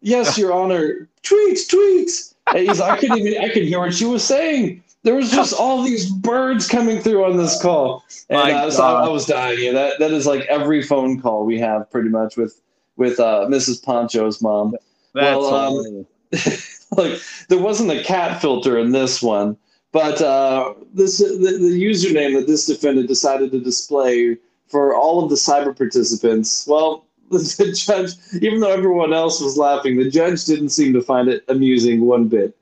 Yes, 0.00 0.38
Your 0.38 0.52
Honor, 0.52 1.08
tweets, 1.22 1.66
tweets. 1.66 2.34
And 2.54 2.68
he's, 2.68 2.80
I 2.80 2.96
couldn't 2.98 3.18
even 3.18 3.42
I 3.42 3.48
could 3.48 3.64
hear 3.64 3.80
what 3.80 3.94
she 3.94 4.04
was 4.04 4.24
saying. 4.24 4.82
There 5.08 5.16
was 5.16 5.30
just 5.30 5.54
all 5.58 5.82
these 5.82 6.10
birds 6.10 6.68
coming 6.68 7.00
through 7.00 7.24
on 7.24 7.38
this 7.38 7.58
call, 7.62 8.04
and 8.28 8.38
uh, 8.38 8.70
so 8.70 8.82
I, 8.82 9.06
I 9.06 9.08
was 9.08 9.24
dying. 9.24 9.58
Yeah, 9.58 9.72
that 9.72 9.98
that 10.00 10.10
is 10.10 10.26
like 10.26 10.42
every 10.50 10.82
phone 10.82 11.18
call 11.18 11.46
we 11.46 11.58
have, 11.60 11.90
pretty 11.90 12.10
much 12.10 12.36
with 12.36 12.60
with 12.96 13.18
uh, 13.18 13.46
Mrs. 13.48 13.82
Pancho's 13.82 14.42
mom. 14.42 14.74
That's 15.14 15.38
well, 15.38 15.78
um, 15.78 16.06
like 16.98 17.22
there 17.48 17.58
wasn't 17.58 17.90
a 17.90 18.04
cat 18.04 18.42
filter 18.42 18.76
in 18.76 18.92
this 18.92 19.22
one, 19.22 19.56
but 19.92 20.20
uh, 20.20 20.74
this 20.92 21.16
the, 21.16 21.56
the 21.58 21.82
username 21.82 22.38
that 22.38 22.46
this 22.46 22.66
defendant 22.66 23.08
decided 23.08 23.50
to 23.52 23.60
display 23.60 24.36
for 24.66 24.94
all 24.94 25.24
of 25.24 25.30
the 25.30 25.36
cyber 25.36 25.74
participants. 25.74 26.66
Well, 26.68 27.06
the 27.30 27.72
judge, 27.74 28.12
even 28.42 28.60
though 28.60 28.72
everyone 28.72 29.14
else 29.14 29.40
was 29.40 29.56
laughing, 29.56 29.96
the 29.96 30.10
judge 30.10 30.44
didn't 30.44 30.68
seem 30.68 30.92
to 30.92 31.00
find 31.00 31.30
it 31.30 31.44
amusing 31.48 32.02
one 32.02 32.28
bit. 32.28 32.57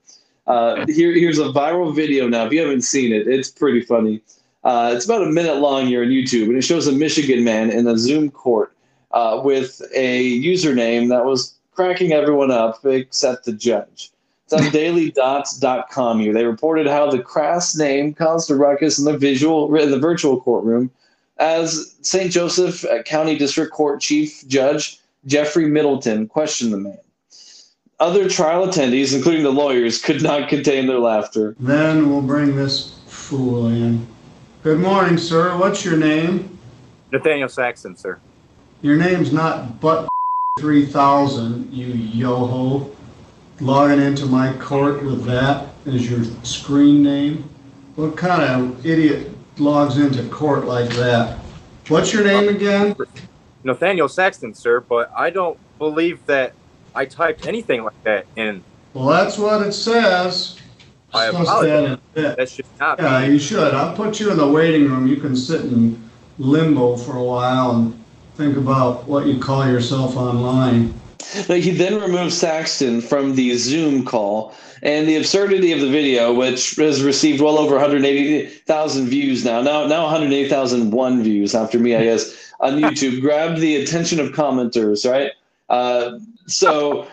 Uh, 0.47 0.85
here, 0.87 1.11
here's 1.13 1.39
a 1.39 1.45
viral 1.45 1.93
video 1.93 2.27
now. 2.27 2.45
If 2.45 2.53
you 2.53 2.61
haven't 2.61 2.81
seen 2.81 3.13
it, 3.13 3.27
it's 3.27 3.49
pretty 3.49 3.81
funny. 3.81 4.21
Uh, 4.63 4.93
it's 4.95 5.05
about 5.05 5.23
a 5.23 5.27
minute 5.27 5.57
long 5.57 5.85
here 5.85 6.03
on 6.03 6.09
YouTube, 6.09 6.45
and 6.45 6.57
it 6.57 6.63
shows 6.63 6.87
a 6.87 6.91
Michigan 6.91 7.43
man 7.43 7.69
in 7.69 7.87
a 7.87 7.97
Zoom 7.97 8.31
court 8.31 8.73
uh, 9.11 9.41
with 9.43 9.81
a 9.93 10.39
username 10.41 11.09
that 11.09 11.25
was 11.25 11.53
cracking 11.71 12.13
everyone 12.13 12.51
up 12.51 12.85
except 12.85 13.45
the 13.45 13.53
judge. 13.53 14.11
It's 14.45 14.53
on 14.53 14.61
dailydots.com 14.71 16.19
here. 16.19 16.33
They 16.33 16.45
reported 16.45 16.87
how 16.87 17.11
the 17.11 17.19
crass 17.19 17.75
name 17.77 18.13
caused 18.13 18.49
a 18.49 18.55
ruckus 18.55 18.97
in 18.97 19.05
the 19.05 19.17
visual 19.17 19.73
in 19.75 19.91
the 19.91 19.99
virtual 19.99 20.39
courtroom 20.39 20.91
as 21.37 21.95
St. 22.01 22.31
Joseph 22.31 22.85
County 23.05 23.37
District 23.37 23.71
Court 23.71 24.01
Chief 24.01 24.47
Judge 24.47 24.99
Jeffrey 25.25 25.67
Middleton 25.67 26.27
questioned 26.27 26.73
the 26.73 26.77
man. 26.77 26.97
Other 27.99 28.29
trial 28.29 28.67
attendees, 28.67 29.15
including 29.15 29.41
the 29.41 29.51
lawyers, 29.51 29.99
could 29.99 30.21
not 30.21 30.49
contain 30.49 30.85
their 30.85 30.99
laughter. 30.99 31.55
Then 31.59 32.11
we'll 32.11 32.21
bring 32.21 32.55
this 32.55 32.99
fool 33.07 33.69
in. 33.69 34.05
Good 34.61 34.79
morning, 34.79 35.17
sir. 35.17 35.57
What's 35.57 35.83
your 35.83 35.97
name? 35.97 36.59
Nathaniel 37.11 37.49
Saxton, 37.49 37.97
sir. 37.97 38.19
Your 38.83 38.97
name's 38.97 39.33
not 39.33 39.81
Butt 39.81 40.07
3000, 40.59 41.73
you 41.73 41.87
yo-ho. 41.87 42.95
Logging 43.61 43.99
into 43.99 44.27
my 44.27 44.53
court 44.57 45.03
with 45.03 45.23
that 45.25 45.69
as 45.87 46.07
your 46.07 46.23
screen 46.43 47.01
name? 47.01 47.49
What 47.95 48.15
kind 48.15 48.43
of 48.43 48.85
idiot 48.85 49.31
logs 49.57 49.97
into 49.97 50.21
court 50.29 50.65
like 50.65 50.91
that? 50.91 51.39
What's 51.87 52.13
your 52.13 52.23
name 52.23 52.47
again? 52.47 52.95
Nathaniel 53.63 54.07
Saxton, 54.07 54.53
sir, 54.53 54.81
but 54.81 55.11
I 55.17 55.31
don't 55.31 55.57
believe 55.79 56.23
that 56.27 56.53
I 56.97 57.05
typed 57.05 57.45
anything 57.45 57.83
like 57.83 58.03
that 58.03 58.25
in. 58.35 58.63
Well, 58.95 59.05
that's 59.07 59.37
what 59.37 59.61
it 59.65 59.73
says. 59.73 60.57
I 61.13 61.27
Discuss 61.27 61.47
apologize. 61.47 61.69
that 61.69 61.83
in 61.85 61.91
a 61.91 61.99
bit. 62.15 62.37
That 62.37 62.49
should 62.49 62.65
not 62.79 62.99
Yeah, 62.99 63.25
be. 63.27 63.33
you 63.33 63.39
should. 63.39 63.73
I'll 63.75 63.95
put 63.95 64.19
you 64.19 64.31
in 64.31 64.37
the 64.37 64.47
waiting 64.47 64.89
room. 64.89 65.05
You 65.07 65.17
can 65.17 65.35
sit 65.35 65.61
in 65.61 66.09
limbo 66.39 66.97
for 66.97 67.15
a 67.17 67.23
while 67.23 67.71
and 67.75 68.03
think 68.35 68.57
about 68.57 69.07
what 69.07 69.27
you 69.27 69.39
call 69.39 69.67
yourself 69.67 70.17
online. 70.17 70.93
Like, 71.47 71.61
He 71.61 71.71
then 71.71 72.01
removed 72.01 72.33
Saxton 72.33 73.01
from 73.01 73.35
the 73.35 73.55
Zoom 73.57 74.03
call, 74.03 74.55
and 74.81 75.07
the 75.07 75.17
absurdity 75.17 75.71
of 75.73 75.81
the 75.81 75.89
video, 75.89 76.33
which 76.33 76.75
has 76.77 77.03
received 77.03 77.41
well 77.41 77.57
over 77.59 77.75
180,000 77.75 79.05
views 79.07 79.45
now, 79.45 79.61
now 79.61 79.85
now 79.85 80.03
180,001 80.03 81.23
views 81.23 81.53
after 81.53 81.77
me, 81.79 81.95
I 81.95 82.03
guess, 82.03 82.51
on 82.59 82.73
YouTube, 82.73 83.21
grabbed 83.21 83.59
the 83.59 83.75
attention 83.77 84.19
of 84.19 84.29
commenters. 84.29 85.09
Right, 85.09 85.31
uh, 85.69 86.19
so 86.47 87.07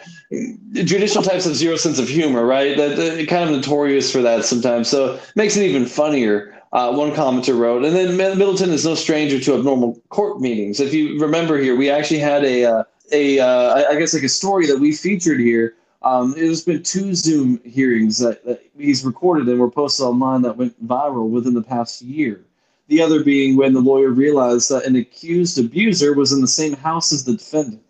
judicial 0.73 1.23
types 1.23 1.45
have 1.45 1.55
zero 1.55 1.77
sense 1.77 1.99
of 1.99 2.09
humor, 2.09 2.47
right? 2.47 2.77
That 2.77 3.27
kind 3.29 3.49
of 3.49 3.57
notorious 3.57 4.11
for 4.11 4.23
that 4.23 4.45
sometimes. 4.45 4.89
So 4.89 5.15
it 5.15 5.33
makes 5.37 5.57
it 5.57 5.65
even 5.65 5.87
funnier. 5.87 6.51
Uh, 6.73 6.93
one 6.93 7.13
commenter 7.13 7.57
wrote, 7.57 7.85
and 7.85 7.95
then 7.95 8.17
Middleton 8.17 8.71
is 8.71 8.85
no 8.85 8.97
stranger 8.97 9.39
to 9.39 9.55
abnormal 9.55 9.95
court 10.09 10.41
meetings. 10.41 10.81
If 10.81 10.93
you 10.93 11.21
remember 11.21 11.57
here, 11.59 11.77
we 11.77 11.89
actually 11.89 12.19
had 12.19 12.45
a 12.45 12.65
uh, 12.65 12.85
a 13.13 13.39
uh, 13.39 13.85
I- 13.91 13.97
guess 13.97 14.13
like 14.13 14.25
a 14.25 14.29
story 14.29 14.67
that 14.67 14.81
we 14.81 14.91
featured 14.91 15.39
here. 15.39 15.77
Um, 16.03 16.33
there's 16.33 16.65
been 16.65 16.83
two 16.83 17.15
Zoom 17.15 17.61
hearings 17.65 18.19
that, 18.19 18.45
that 18.45 18.61
he's 18.77 19.05
recorded 19.05 19.49
and 19.49 19.61
were 19.61 19.71
posted 19.71 20.05
online 20.05 20.43
that 20.43 20.57
went 20.57 20.85
viral 20.85 21.29
within 21.29 21.55
the 21.55 21.63
past 21.63 22.03
year. 22.03 22.45
The 22.89 23.01
other 23.01 23.23
being 23.23 23.57
when 23.57 23.73
the 23.73 23.81
lawyer 23.81 24.11
realized 24.11 24.69
that 24.71 24.85
an 24.85 24.97
accused 24.97 25.59
abuser 25.61 26.13
was 26.13 26.33
in 26.33 26.41
the 26.41 26.49
same 26.49 26.75
house 26.75 27.13
as 27.13 27.25
the 27.25 27.35
defendant. 27.35 27.84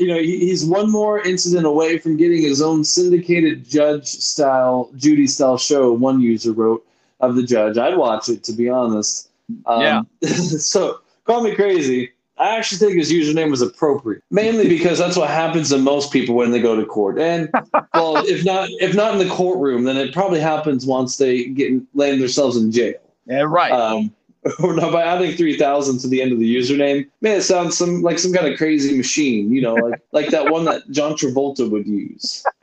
You 0.00 0.08
know, 0.08 0.18
he's 0.18 0.64
one 0.64 0.90
more 0.90 1.20
incident 1.20 1.66
away 1.66 1.98
from 1.98 2.16
getting 2.16 2.42
his 2.42 2.62
own 2.62 2.84
syndicated 2.84 3.68
judge 3.68 4.06
style, 4.06 4.90
Judy 4.96 5.26
style 5.26 5.58
show. 5.58 5.92
One 5.92 6.20
user 6.20 6.52
wrote 6.52 6.84
of 7.20 7.36
the 7.36 7.42
judge. 7.42 7.76
I'd 7.76 7.96
watch 7.96 8.28
it 8.28 8.42
to 8.44 8.52
be 8.52 8.68
honest. 8.68 9.28
Um, 9.66 9.82
Yeah. 9.82 10.02
so 10.28 11.00
call 11.24 11.42
me 11.42 11.54
crazy. 11.54 12.12
I 12.38 12.56
actually 12.56 12.78
think 12.78 12.94
his 12.96 13.12
username 13.12 13.50
was 13.50 13.60
appropriate, 13.60 14.22
mainly 14.30 14.66
because 14.66 14.98
that's 14.98 15.14
what 15.14 15.28
happens 15.28 15.68
to 15.68 15.78
most 15.78 16.10
people 16.10 16.34
when 16.34 16.50
they 16.50 16.60
go 16.60 16.74
to 16.74 16.86
court. 16.86 17.18
And 17.18 17.50
well, 17.94 18.16
if 18.26 18.46
not 18.46 18.70
if 18.80 18.94
not 18.94 19.12
in 19.12 19.18
the 19.18 19.32
courtroom, 19.32 19.84
then 19.84 19.98
it 19.98 20.14
probably 20.14 20.40
happens 20.40 20.86
once 20.86 21.18
they 21.18 21.44
get 21.44 21.72
land 21.94 22.22
themselves 22.22 22.56
in 22.56 22.72
jail. 22.72 22.94
Yeah, 23.26 23.42
right. 23.42 23.70
Um, 23.70 24.10
or 24.58 24.74
no, 24.74 24.90
by 24.90 25.02
adding 25.02 25.36
three 25.36 25.56
thousand 25.56 25.98
to 26.00 26.08
the 26.08 26.22
end 26.22 26.32
of 26.32 26.38
the 26.38 26.56
username, 26.56 27.08
man, 27.20 27.38
it 27.38 27.42
sounds 27.42 27.76
some 27.76 28.02
like 28.02 28.18
some 28.18 28.32
kind 28.32 28.46
of 28.46 28.56
crazy 28.58 28.96
machine. 28.96 29.52
You 29.52 29.62
know, 29.62 29.74
like 29.74 30.00
like 30.12 30.28
that 30.28 30.50
one 30.50 30.64
that 30.64 30.82
John 30.90 31.12
Travolta 31.12 31.70
would 31.70 31.86
use. 31.86 32.44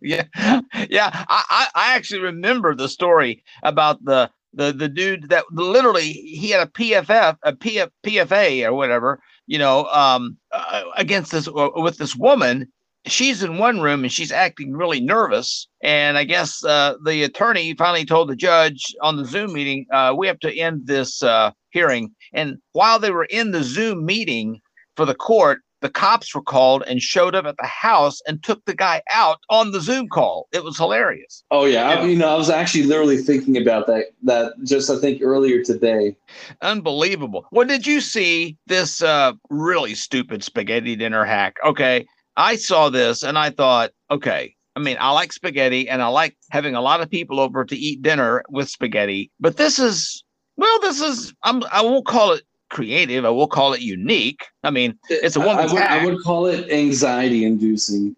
yeah, 0.00 0.24
yeah. 0.88 1.10
I, 1.12 1.44
I 1.48 1.66
I 1.74 1.94
actually 1.94 2.20
remember 2.20 2.74
the 2.74 2.88
story 2.88 3.44
about 3.62 4.04
the 4.04 4.30
the 4.54 4.72
the 4.72 4.88
dude 4.88 5.28
that 5.28 5.44
literally 5.52 6.12
he 6.12 6.50
had 6.50 6.66
a 6.66 6.70
PFF 6.70 7.36
a 7.42 7.52
PF, 7.52 7.90
PFA 8.04 8.66
or 8.66 8.74
whatever 8.74 9.20
you 9.46 9.58
know 9.58 9.84
um 9.86 10.36
uh, 10.52 10.84
against 10.96 11.32
this 11.32 11.48
uh, 11.48 11.70
with 11.76 11.98
this 11.98 12.16
woman 12.16 12.66
she's 13.06 13.42
in 13.42 13.58
one 13.58 13.80
room 13.80 14.02
and 14.02 14.12
she's 14.12 14.32
acting 14.32 14.72
really 14.72 15.00
nervous 15.00 15.68
and 15.82 16.18
i 16.18 16.24
guess 16.24 16.64
uh, 16.64 16.94
the 17.04 17.22
attorney 17.22 17.74
finally 17.74 18.04
told 18.04 18.28
the 18.28 18.36
judge 18.36 18.94
on 19.02 19.16
the 19.16 19.24
zoom 19.24 19.52
meeting 19.52 19.86
uh, 19.92 20.14
we 20.16 20.26
have 20.26 20.38
to 20.38 20.56
end 20.58 20.86
this 20.86 21.22
uh, 21.22 21.50
hearing 21.70 22.10
and 22.32 22.58
while 22.72 22.98
they 22.98 23.10
were 23.10 23.26
in 23.30 23.50
the 23.50 23.62
zoom 23.62 24.04
meeting 24.04 24.60
for 24.96 25.06
the 25.06 25.14
court 25.14 25.60
the 25.80 25.88
cops 25.88 26.34
were 26.34 26.42
called 26.42 26.82
and 26.86 27.00
showed 27.00 27.34
up 27.34 27.44
at 27.44 27.56
the 27.56 27.66
house 27.66 28.20
and 28.26 28.42
took 28.42 28.64
the 28.64 28.74
guy 28.74 29.00
out 29.12 29.38
on 29.48 29.70
the 29.70 29.80
Zoom 29.80 30.08
call. 30.08 30.48
It 30.52 30.64
was 30.64 30.76
hilarious. 30.76 31.44
Oh 31.50 31.66
yeah, 31.66 31.88
I, 31.88 32.04
you 32.04 32.16
know, 32.16 32.28
I 32.28 32.34
was 32.34 32.50
actually 32.50 32.84
literally 32.84 33.18
thinking 33.18 33.56
about 33.56 33.86
that. 33.86 34.06
That 34.24 34.54
just 34.64 34.90
I 34.90 34.98
think 34.98 35.22
earlier 35.22 35.62
today. 35.62 36.16
Unbelievable. 36.62 37.46
Well, 37.52 37.66
did 37.66 37.86
you 37.86 38.00
see 38.00 38.56
this 38.66 39.02
uh, 39.02 39.32
really 39.50 39.94
stupid 39.94 40.42
spaghetti 40.42 40.96
dinner 40.96 41.24
hack? 41.24 41.56
Okay, 41.64 42.06
I 42.38 42.54
saw 42.54 42.88
this 42.88 43.24
and 43.24 43.36
I 43.36 43.50
thought, 43.50 43.90
okay. 44.10 44.54
I 44.76 44.80
mean, 44.80 44.96
I 45.00 45.10
like 45.10 45.32
spaghetti 45.32 45.88
and 45.88 46.00
I 46.00 46.06
like 46.06 46.36
having 46.52 46.76
a 46.76 46.80
lot 46.80 47.00
of 47.00 47.10
people 47.10 47.40
over 47.40 47.64
to 47.64 47.76
eat 47.76 48.00
dinner 48.00 48.44
with 48.48 48.70
spaghetti, 48.70 49.32
but 49.40 49.56
this 49.56 49.80
is 49.80 50.22
well, 50.56 50.80
this 50.80 51.00
is 51.00 51.34
I'm 51.42 51.64
I 51.72 51.82
won't 51.82 52.06
call 52.06 52.32
it 52.32 52.42
creative. 52.70 53.24
I 53.24 53.30
will 53.30 53.46
call 53.46 53.72
it 53.72 53.80
unique. 53.80 54.44
I 54.62 54.70
mean, 54.70 54.98
it's 55.08 55.36
a 55.36 55.40
woman's 55.40 55.72
I 55.72 55.74
would. 55.74 55.82
I 55.82 56.04
would 56.04 56.22
call 56.22 56.46
it 56.46 56.70
anxiety 56.70 57.44
inducing. 57.44 58.14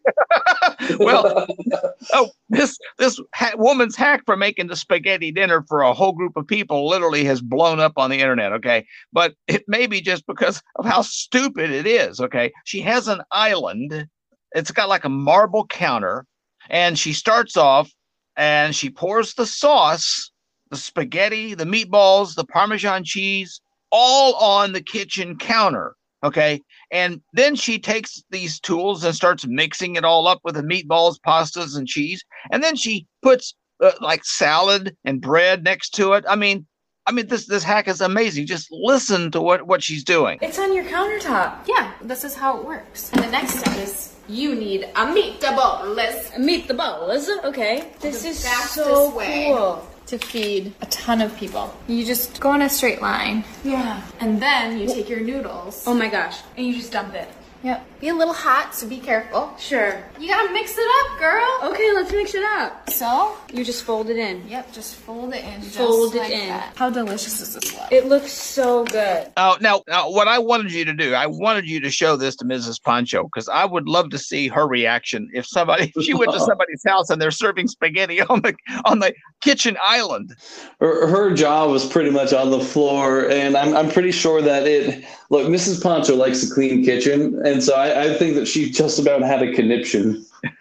well, 0.98 1.46
oh, 2.12 2.30
this 2.48 2.78
this 2.98 3.20
ha- 3.34 3.54
woman's 3.56 3.96
hack 3.96 4.22
for 4.26 4.36
making 4.36 4.68
the 4.68 4.76
spaghetti 4.76 5.30
dinner 5.30 5.64
for 5.68 5.82
a 5.82 5.92
whole 5.92 6.12
group 6.12 6.36
of 6.36 6.46
people 6.46 6.88
literally 6.88 7.24
has 7.24 7.40
blown 7.40 7.80
up 7.80 7.92
on 7.96 8.10
the 8.10 8.18
internet. 8.18 8.52
Okay, 8.52 8.86
but 9.12 9.34
it 9.46 9.64
may 9.68 9.86
be 9.86 10.00
just 10.00 10.26
because 10.26 10.62
of 10.76 10.84
how 10.84 11.02
stupid 11.02 11.70
it 11.70 11.86
is. 11.86 12.20
Okay, 12.20 12.52
she 12.64 12.80
has 12.80 13.08
an 13.08 13.22
island. 13.32 14.06
It's 14.52 14.72
got 14.72 14.88
like 14.88 15.04
a 15.04 15.08
marble 15.08 15.66
counter, 15.66 16.26
and 16.68 16.98
she 16.98 17.12
starts 17.12 17.56
off 17.56 17.90
and 18.36 18.74
she 18.74 18.90
pours 18.90 19.34
the 19.34 19.46
sauce, 19.46 20.30
the 20.70 20.76
spaghetti, 20.76 21.54
the 21.54 21.64
meatballs, 21.64 22.34
the 22.34 22.44
Parmesan 22.44 23.04
cheese, 23.04 23.60
all 23.90 24.34
on 24.34 24.72
the 24.72 24.82
kitchen 24.82 25.36
counter. 25.36 25.94
Okay. 26.22 26.60
And 26.90 27.20
then 27.32 27.56
she 27.56 27.78
takes 27.78 28.22
these 28.30 28.60
tools 28.60 29.04
and 29.04 29.14
starts 29.14 29.46
mixing 29.46 29.96
it 29.96 30.04
all 30.04 30.26
up 30.26 30.40
with 30.44 30.54
the 30.54 30.62
meatballs, 30.62 31.16
pastas, 31.26 31.76
and 31.76 31.86
cheese. 31.88 32.22
And 32.50 32.62
then 32.62 32.76
she 32.76 33.06
puts 33.22 33.54
uh, 33.82 33.92
like 34.00 34.24
salad 34.24 34.96
and 35.04 35.20
bread 35.20 35.64
next 35.64 35.90
to 35.94 36.12
it. 36.12 36.24
I 36.28 36.36
mean, 36.36 36.66
I 37.06 37.12
mean, 37.12 37.26
this 37.28 37.46
this 37.46 37.64
hack 37.64 37.88
is 37.88 38.02
amazing. 38.02 38.46
Just 38.46 38.68
listen 38.70 39.30
to 39.30 39.40
what 39.40 39.66
what 39.66 39.82
she's 39.82 40.04
doing. 40.04 40.38
It's 40.42 40.58
on 40.58 40.74
your 40.74 40.84
countertop. 40.84 41.66
Yeah, 41.66 41.92
this 42.02 42.22
is 42.24 42.34
how 42.36 42.58
it 42.58 42.64
works. 42.66 43.10
And 43.12 43.24
the 43.24 43.30
next 43.30 43.58
step 43.58 43.76
is 43.78 44.14
you 44.28 44.54
need 44.54 44.84
a 44.84 45.06
meatballs. 45.06 46.30
Meatballs. 46.36 47.28
Okay. 47.44 47.90
This 48.00 48.22
The 48.22 48.28
is 48.28 48.44
fastest 48.44 48.74
so 48.74 49.14
way. 49.16 49.46
cool 49.46 49.86
to 50.10 50.18
feed 50.18 50.72
a 50.82 50.86
ton 50.86 51.20
of 51.20 51.36
people. 51.36 51.74
You 51.86 52.04
just 52.04 52.40
go 52.40 52.52
in 52.54 52.62
a 52.62 52.68
straight 52.68 53.00
line. 53.00 53.44
Yeah. 53.64 54.02
And 54.18 54.42
then 54.42 54.78
you 54.78 54.86
take 54.88 55.08
your 55.08 55.20
noodles. 55.20 55.84
Oh 55.86 55.94
my 55.94 56.08
gosh. 56.08 56.38
And 56.56 56.66
you 56.66 56.74
just 56.74 56.92
dump 56.92 57.14
it. 57.14 57.28
Yep. 57.62 57.86
Be 58.00 58.08
a 58.08 58.14
little 58.14 58.32
hot, 58.32 58.74
so 58.74 58.88
be 58.88 58.96
careful. 58.98 59.54
Sure. 59.58 60.02
You 60.18 60.28
gotta 60.28 60.50
mix 60.54 60.74
it 60.78 60.86
up, 61.04 61.18
girl. 61.18 61.46
Okay, 61.64 61.92
let's 61.92 62.10
mix 62.10 62.34
it 62.34 62.42
up. 62.42 62.88
So? 62.88 63.36
You 63.52 63.62
just 63.62 63.84
fold 63.84 64.08
it 64.08 64.16
in. 64.16 64.48
Yep, 64.48 64.72
just 64.72 64.94
fold 64.94 65.34
it 65.34 65.44
in. 65.44 65.60
Just 65.60 65.76
Fold 65.76 66.14
it 66.14 66.18
like 66.18 66.32
in. 66.32 66.48
that. 66.48 66.72
How 66.76 66.88
delicious 66.88 67.40
is 67.42 67.54
this 67.54 67.74
look? 67.76 67.92
It 67.92 68.06
looks 68.06 68.32
so 68.32 68.84
good. 68.84 69.30
Oh, 69.36 69.58
now, 69.60 69.82
now, 69.86 70.10
what 70.10 70.28
I 70.28 70.38
wanted 70.38 70.72
you 70.72 70.86
to 70.86 70.94
do, 70.94 71.12
I 71.12 71.26
wanted 71.26 71.68
you 71.68 71.78
to 71.80 71.90
show 71.90 72.16
this 72.16 72.36
to 72.36 72.44
Mrs. 72.46 72.82
Pancho 72.82 73.24
because 73.24 73.50
I 73.50 73.66
would 73.66 73.86
love 73.86 74.08
to 74.10 74.18
see 74.18 74.48
her 74.48 74.66
reaction 74.66 75.28
if 75.34 75.46
somebody, 75.46 75.92
if 75.94 76.02
she 76.04 76.14
went 76.14 76.32
to 76.32 76.40
somebody's 76.50 76.82
house 76.86 77.10
and 77.10 77.20
they're 77.20 77.30
serving 77.30 77.68
spaghetti 77.68 78.22
on 78.22 78.40
the 78.40 78.54
on 78.86 79.00
the 79.00 79.12
kitchen 79.42 79.76
island. 79.84 80.34
Her, 80.80 81.06
her 81.06 81.34
jaw 81.34 81.66
was 81.66 81.84
pretty 81.84 82.10
much 82.10 82.32
on 82.32 82.50
the 82.50 82.60
floor, 82.60 83.28
and 83.30 83.56
I'm 83.58 83.76
I'm 83.76 83.90
pretty 83.90 84.12
sure 84.12 84.40
that 84.40 84.66
it. 84.66 85.04
Look, 85.32 85.46
Mrs. 85.46 85.80
Pancho 85.80 86.16
likes 86.16 86.42
a 86.42 86.52
clean 86.52 86.84
kitchen, 86.84 87.40
and 87.46 87.62
so 87.62 87.74
I, 87.74 87.89
I 87.96 88.14
think 88.14 88.34
that 88.36 88.46
she 88.46 88.70
just 88.70 88.98
about 88.98 89.22
had 89.22 89.42
a 89.42 89.52
conniption. 89.52 90.24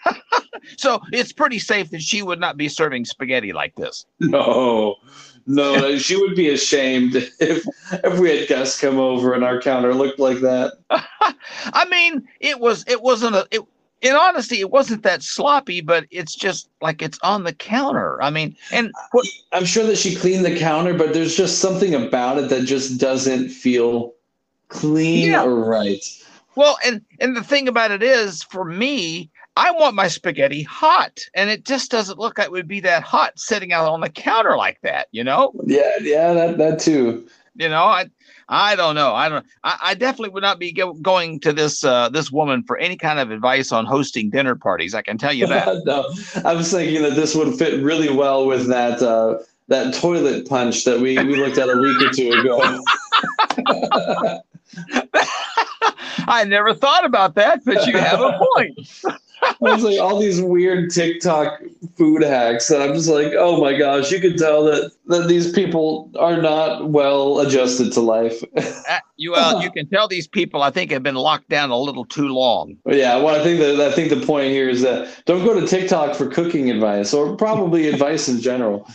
So 0.77 1.01
it's 1.11 1.33
pretty 1.33 1.59
safe 1.59 1.89
that 1.91 2.01
she 2.01 2.21
would 2.21 2.39
not 2.39 2.55
be 2.57 2.69
serving 2.69 3.05
spaghetti 3.05 3.53
like 3.53 3.75
this. 3.75 4.05
No, 4.19 4.95
no, 5.47 5.97
she 5.97 6.15
would 6.15 6.35
be 6.35 6.49
ashamed 6.49 7.15
if 7.15 7.65
if 7.91 8.19
we 8.19 8.37
had 8.37 8.47
guests 8.47 8.79
come 8.79 8.97
over 8.97 9.33
and 9.33 9.43
our 9.43 9.59
counter 9.61 9.93
looked 9.93 10.19
like 10.19 10.39
that. 10.39 10.73
I 10.89 11.85
mean, 11.89 12.27
it 12.39 12.59
was 12.59 12.85
it 12.87 13.01
wasn't 13.01 13.35
a 13.35 13.47
it, 13.51 13.61
in 14.01 14.15
honesty, 14.15 14.59
it 14.61 14.69
wasn't 14.69 15.03
that 15.03 15.21
sloppy, 15.23 15.81
but 15.81 16.05
it's 16.11 16.35
just 16.35 16.69
like 16.81 17.01
it's 17.01 17.19
on 17.23 17.43
the 17.43 17.53
counter. 17.53 18.21
I 18.21 18.29
mean, 18.29 18.55
and 18.71 18.93
what, 19.11 19.27
I'm 19.51 19.65
sure 19.65 19.85
that 19.85 19.97
she 19.97 20.15
cleaned 20.15 20.45
the 20.45 20.57
counter, 20.57 20.93
but 20.93 21.13
there's 21.13 21.35
just 21.35 21.59
something 21.59 21.93
about 21.95 22.37
it 22.37 22.49
that 22.49 22.65
just 22.65 22.99
doesn't 22.99 23.49
feel 23.49 24.13
clean 24.69 25.31
Yeah. 25.31 25.43
or 25.43 25.55
right. 25.65 26.03
Well, 26.55 26.77
and 26.85 27.01
and 27.19 27.35
the 27.35 27.43
thing 27.43 27.67
about 27.67 27.91
it 27.91 28.03
is, 28.03 28.43
for 28.43 28.65
me, 28.65 29.29
I 29.55 29.71
want 29.71 29.95
my 29.95 30.07
spaghetti 30.07 30.63
hot, 30.63 31.19
and 31.33 31.49
it 31.49 31.65
just 31.65 31.91
doesn't 31.91 32.19
look 32.19 32.37
like 32.37 32.47
it 32.47 32.51
would 32.51 32.67
be 32.67 32.79
that 32.81 33.03
hot 33.03 33.37
sitting 33.37 33.73
out 33.73 33.89
on 33.89 34.01
the 34.01 34.09
counter 34.09 34.55
like 34.57 34.79
that. 34.81 35.07
You 35.11 35.23
know, 35.23 35.51
Yeah, 35.65 35.91
yeah, 36.01 36.33
that 36.33 36.57
that 36.57 36.79
too. 36.79 37.27
you 37.55 37.69
know, 37.69 37.83
I 37.83 38.09
I 38.47 38.75
don't 38.75 38.95
know. 38.95 39.13
I 39.13 39.29
don't. 39.29 39.45
I, 39.63 39.77
I 39.81 39.93
definitely 39.93 40.29
would 40.29 40.43
not 40.43 40.59
be 40.59 40.71
go, 40.71 40.93
going 40.93 41.39
to 41.41 41.53
this 41.53 41.83
uh, 41.83 42.09
this 42.09 42.31
woman 42.31 42.63
for 42.63 42.77
any 42.77 42.97
kind 42.97 43.19
of 43.19 43.31
advice 43.31 43.71
on 43.71 43.85
hosting 43.85 44.29
dinner 44.29 44.55
parties. 44.55 44.95
I 44.95 45.01
can 45.01 45.17
tell 45.17 45.33
you 45.33 45.45
that. 45.47 45.81
no, 45.85 46.05
I 46.43 46.53
was 46.53 46.71
thinking 46.71 47.03
that 47.03 47.15
this 47.15 47.35
would 47.35 47.57
fit 47.57 47.83
really 47.83 48.11
well 48.11 48.47
with 48.47 48.67
that 48.67 49.01
uh, 49.01 49.37
that 49.67 49.93
toilet 49.93 50.49
punch 50.49 50.83
that 50.85 50.99
we, 50.99 51.17
we 51.23 51.35
looked 51.35 51.57
at 51.57 51.69
a 51.69 51.77
week 51.77 52.01
or 52.01 52.09
two 52.09 52.31
ago. 52.31 52.79
I 56.27 56.43
never 56.45 56.73
thought 56.73 57.05
about 57.05 57.35
that, 57.35 57.63
but 57.65 57.87
you 57.87 57.97
have 57.97 58.19
a 58.19 58.39
point. 58.55 58.79
Was 59.61 59.83
like 59.83 59.99
all 59.99 60.19
these 60.19 60.41
weird 60.41 60.91
TikTok 60.91 61.61
food 61.97 62.23
hacks 62.23 62.67
that 62.67 62.81
I'm 62.81 62.93
just 62.93 63.07
like, 63.07 63.31
oh 63.37 63.61
my 63.61 63.77
gosh, 63.77 64.11
you 64.11 64.19
can 64.19 64.37
tell 64.37 64.65
that 64.65 64.91
that 65.07 65.29
these 65.29 65.53
people 65.53 66.11
are 66.19 66.41
not 66.41 66.89
well 66.89 67.39
adjusted 67.39 67.93
to 67.93 68.01
life. 68.01 68.43
Uh, 68.57 68.99
you 69.15 69.31
well, 69.31 69.61
you 69.61 69.71
can 69.75 69.87
tell 69.87 70.09
these 70.09 70.27
people 70.27 70.61
I 70.61 70.71
think 70.71 70.91
have 70.91 71.03
been 71.03 71.15
locked 71.15 71.47
down 71.47 71.69
a 71.69 71.77
little 71.77 72.03
too 72.03 72.27
long. 72.27 72.75
Yeah, 72.85 73.15
well, 73.17 73.39
I 73.39 73.43
think 73.43 73.59
that 73.59 73.79
I 73.79 73.93
think 73.93 74.09
the 74.09 74.25
point 74.25 74.49
here 74.49 74.67
is 74.67 74.81
that 74.81 75.23
don't 75.25 75.45
go 75.45 75.57
to 75.57 75.65
TikTok 75.65 76.15
for 76.15 76.27
cooking 76.27 76.69
advice 76.69 77.13
or 77.13 77.37
probably 77.37 77.87
advice 77.87 78.27
in 78.27 78.41
general. 78.41 78.89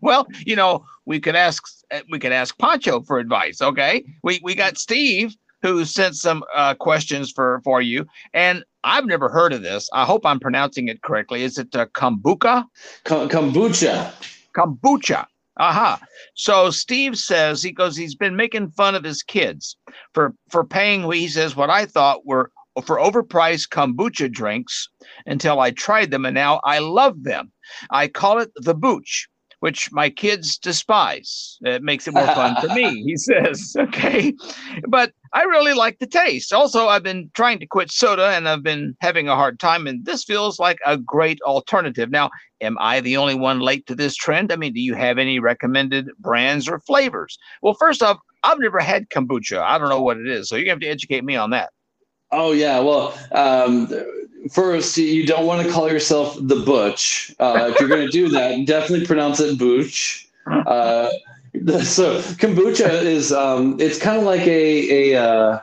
Well, 0.00 0.26
you 0.44 0.56
know, 0.56 0.84
we 1.06 1.20
could 1.20 1.36
ask 1.36 1.62
uh, 1.90 2.00
we 2.10 2.18
could 2.18 2.32
ask 2.32 2.58
Pancho 2.58 3.02
for 3.02 3.18
advice. 3.18 3.60
Okay, 3.60 4.04
we 4.22 4.40
we 4.42 4.54
got 4.54 4.78
Steve 4.78 5.34
who 5.64 5.82
sent 5.86 6.14
some 6.14 6.44
uh, 6.54 6.74
questions 6.74 7.32
for 7.32 7.62
for 7.64 7.80
you, 7.80 8.06
and 8.34 8.62
I've 8.84 9.06
never 9.06 9.30
heard 9.30 9.54
of 9.54 9.62
this. 9.62 9.88
I 9.94 10.04
hope 10.04 10.26
I'm 10.26 10.38
pronouncing 10.38 10.88
it 10.88 11.00
correctly. 11.00 11.42
Is 11.42 11.56
it 11.56 11.74
uh, 11.74 11.86
kombucha? 11.86 12.64
Kom- 13.04 13.30
kombucha. 13.30 14.12
Kombucha. 14.54 15.24
Aha. 15.56 15.98
So 16.34 16.70
Steve 16.70 17.16
says 17.16 17.62
he 17.62 17.72
goes. 17.72 17.96
He's 17.96 18.14
been 18.14 18.36
making 18.36 18.72
fun 18.72 18.94
of 18.94 19.04
his 19.04 19.22
kids 19.22 19.76
for 20.12 20.34
for 20.50 20.64
paying. 20.64 21.10
He 21.10 21.28
says 21.28 21.56
what 21.56 21.70
I 21.70 21.86
thought 21.86 22.26
were 22.26 22.50
for 22.84 22.98
overpriced 22.98 23.70
kombucha 23.70 24.30
drinks 24.30 24.88
until 25.24 25.60
I 25.60 25.70
tried 25.70 26.10
them, 26.10 26.26
and 26.26 26.34
now 26.34 26.60
I 26.64 26.80
love 26.80 27.22
them. 27.22 27.52
I 27.90 28.08
call 28.08 28.38
it 28.38 28.50
the 28.56 28.74
booch, 28.74 29.28
which 29.64 29.90
my 29.92 30.10
kids 30.10 30.58
despise. 30.58 31.56
It 31.62 31.82
makes 31.82 32.06
it 32.06 32.12
more 32.12 32.26
fun 32.26 32.54
for 32.60 32.68
me, 32.74 33.02
he 33.06 33.16
says. 33.16 33.74
Okay. 33.78 34.34
But 34.86 35.12
I 35.32 35.44
really 35.44 35.72
like 35.72 36.00
the 36.00 36.06
taste. 36.06 36.52
Also, 36.52 36.88
I've 36.88 37.02
been 37.02 37.30
trying 37.32 37.60
to 37.60 37.66
quit 37.66 37.90
soda 37.90 38.26
and 38.26 38.46
I've 38.46 38.62
been 38.62 38.94
having 39.00 39.26
a 39.26 39.34
hard 39.34 39.58
time, 39.58 39.86
and 39.86 40.04
this 40.04 40.22
feels 40.22 40.58
like 40.58 40.80
a 40.84 40.98
great 40.98 41.40
alternative. 41.46 42.10
Now, 42.10 42.28
am 42.60 42.76
I 42.78 43.00
the 43.00 43.16
only 43.16 43.36
one 43.36 43.60
late 43.60 43.86
to 43.86 43.94
this 43.94 44.14
trend? 44.14 44.52
I 44.52 44.56
mean, 44.56 44.74
do 44.74 44.82
you 44.82 44.92
have 44.96 45.16
any 45.16 45.38
recommended 45.38 46.10
brands 46.18 46.68
or 46.68 46.78
flavors? 46.80 47.38
Well, 47.62 47.72
first 47.72 48.02
off, 48.02 48.18
I've 48.42 48.58
never 48.58 48.80
had 48.80 49.08
kombucha. 49.08 49.62
I 49.62 49.78
don't 49.78 49.88
know 49.88 50.02
what 50.02 50.18
it 50.18 50.26
is. 50.26 50.50
So 50.50 50.56
you're 50.56 50.66
going 50.66 50.78
to 50.78 50.86
have 50.86 50.90
to 50.90 50.94
educate 50.94 51.24
me 51.24 51.36
on 51.36 51.48
that. 51.52 51.70
Oh 52.32 52.52
yeah, 52.52 52.80
well, 52.80 53.18
um, 53.32 53.88
first 54.50 54.96
you 54.96 55.26
don't 55.26 55.46
want 55.46 55.66
to 55.66 55.72
call 55.72 55.90
yourself 55.90 56.36
the 56.40 56.56
Butch. 56.56 57.34
Uh, 57.38 57.70
if 57.72 57.80
you're 57.80 57.88
going 57.88 58.06
to 58.06 58.12
do 58.12 58.28
that, 58.28 58.64
definitely 58.66 59.06
pronounce 59.06 59.40
it 59.40 59.58
Booch. 59.58 60.28
Uh, 60.46 61.08
so 61.82 62.20
kombucha 62.40 63.02
is 63.02 63.32
um, 63.32 63.76
it's 63.80 63.98
kind 63.98 64.18
of 64.18 64.24
like 64.24 64.46
a 64.46 65.12
a 65.12 65.22
uh, 65.22 65.60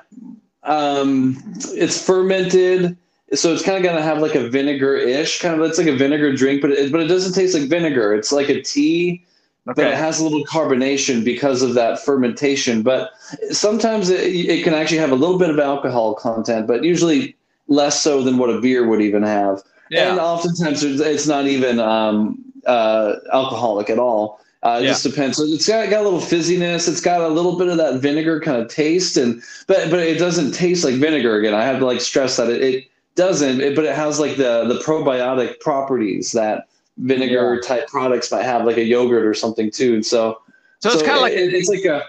um, 0.63 1.37
it's 1.73 2.03
fermented. 2.03 2.97
So 3.33 3.53
it's 3.53 3.63
kind 3.63 3.77
of 3.77 3.83
gonna 3.83 4.01
have 4.01 4.19
like 4.19 4.35
a 4.35 4.49
vinegar-ish 4.49 5.41
kind 5.41 5.59
of. 5.59 5.69
It's 5.69 5.77
like 5.77 5.87
a 5.87 5.95
vinegar 5.95 6.35
drink, 6.35 6.61
but 6.61 6.71
it, 6.71 6.91
but 6.91 7.01
it 7.01 7.07
doesn't 7.07 7.33
taste 7.33 7.57
like 7.57 7.69
vinegar. 7.69 8.13
It's 8.13 8.31
like 8.31 8.49
a 8.49 8.61
tea, 8.61 9.23
but 9.65 9.79
it 9.79 9.93
has 9.93 10.19
a 10.19 10.23
little 10.23 10.45
carbonation 10.45 11.23
because 11.23 11.61
of 11.61 11.73
that 11.75 11.99
fermentation. 11.99 12.83
But 12.83 13.11
sometimes 13.51 14.09
it, 14.09 14.19
it 14.21 14.63
can 14.63 14.73
actually 14.73 14.97
have 14.97 15.11
a 15.11 15.15
little 15.15 15.37
bit 15.37 15.49
of 15.49 15.59
alcohol 15.59 16.13
content, 16.15 16.67
but 16.67 16.83
usually 16.83 17.35
less 17.67 18.01
so 18.01 18.23
than 18.23 18.37
what 18.37 18.49
a 18.49 18.59
beer 18.61 18.87
would 18.87 19.01
even 19.01 19.23
have. 19.23 19.61
Yeah. 19.89 20.11
And 20.11 20.19
oftentimes 20.19 20.83
it's 20.83 21.01
it's 21.01 21.27
not 21.27 21.45
even 21.47 21.79
um, 21.79 22.43
uh, 22.65 23.15
alcoholic 23.33 23.89
at 23.89 23.99
all. 23.99 24.39
Uh, 24.63 24.77
it 24.79 24.83
Yeah. 24.83 24.89
just 24.91 25.03
depends. 25.03 25.37
So 25.37 25.43
it's 25.45 25.67
got, 25.67 25.89
got 25.89 26.01
a 26.01 26.03
little 26.03 26.19
fizziness. 26.19 26.87
It's 26.87 27.01
got 27.01 27.21
a 27.21 27.27
little 27.27 27.57
bit 27.57 27.67
of 27.67 27.77
that 27.77 27.99
vinegar 27.99 28.39
kind 28.39 28.61
of 28.61 28.67
taste, 28.69 29.17
and 29.17 29.41
but 29.67 29.89
but 29.89 29.99
it 29.99 30.17
doesn't 30.19 30.51
taste 30.53 30.83
like 30.85 30.95
vinegar. 30.95 31.37
Again, 31.39 31.53
I 31.53 31.63
have 31.65 31.79
to 31.79 31.85
like 31.85 31.99
stress 32.01 32.37
that 32.37 32.49
it, 32.49 32.61
it 32.61 32.85
doesn't. 33.15 33.59
It, 33.61 33.75
but 33.75 33.85
it 33.85 33.95
has 33.95 34.19
like 34.19 34.37
the 34.37 34.65
the 34.65 34.79
probiotic 34.85 35.59
properties 35.59 36.31
that 36.33 36.67
vinegar 36.97 37.59
type 37.61 37.87
products 37.87 38.31
might 38.31 38.43
have, 38.43 38.65
like 38.65 38.77
a 38.77 38.83
yogurt 38.83 39.25
or 39.25 39.33
something 39.33 39.71
too. 39.71 39.95
And 39.95 40.05
so 40.05 40.39
So 40.79 40.91
it's 40.91 41.01
kinda 41.01 41.19
like- 41.21 41.33
it- 41.33 41.53
it's 41.53 41.69
like 41.69 41.85
a 41.85 42.03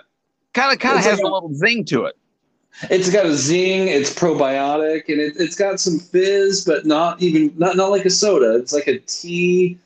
Kind 0.55 0.73
of 0.73 0.79
kind 0.81 0.99
of 0.99 1.05
has 1.05 1.15
like 1.19 1.25
a 1.25 1.27
a- 1.29 1.33
little 1.33 1.55
zing 1.55 1.85
to 1.87 2.05
it. 2.05 2.17
It's 2.91 3.11
got 3.11 3.27
a 3.27 3.35
zing. 3.35 3.89
It's 3.89 4.13
probiotic, 4.15 5.09
and 5.09 5.21
it, 5.21 5.35
it's 5.39 5.55
got 5.57 5.81
some 5.81 5.99
fizz, 5.99 6.65
but 6.65 6.87
not 6.87 7.21
even 7.23 7.53
not 7.57 7.77
not 7.77 7.91
like 7.91 8.05
a 8.05 8.11
soda. 8.11 8.57
It's 8.57 8.73
like 8.73 8.87
a 8.89 8.99
tea. 9.01 9.79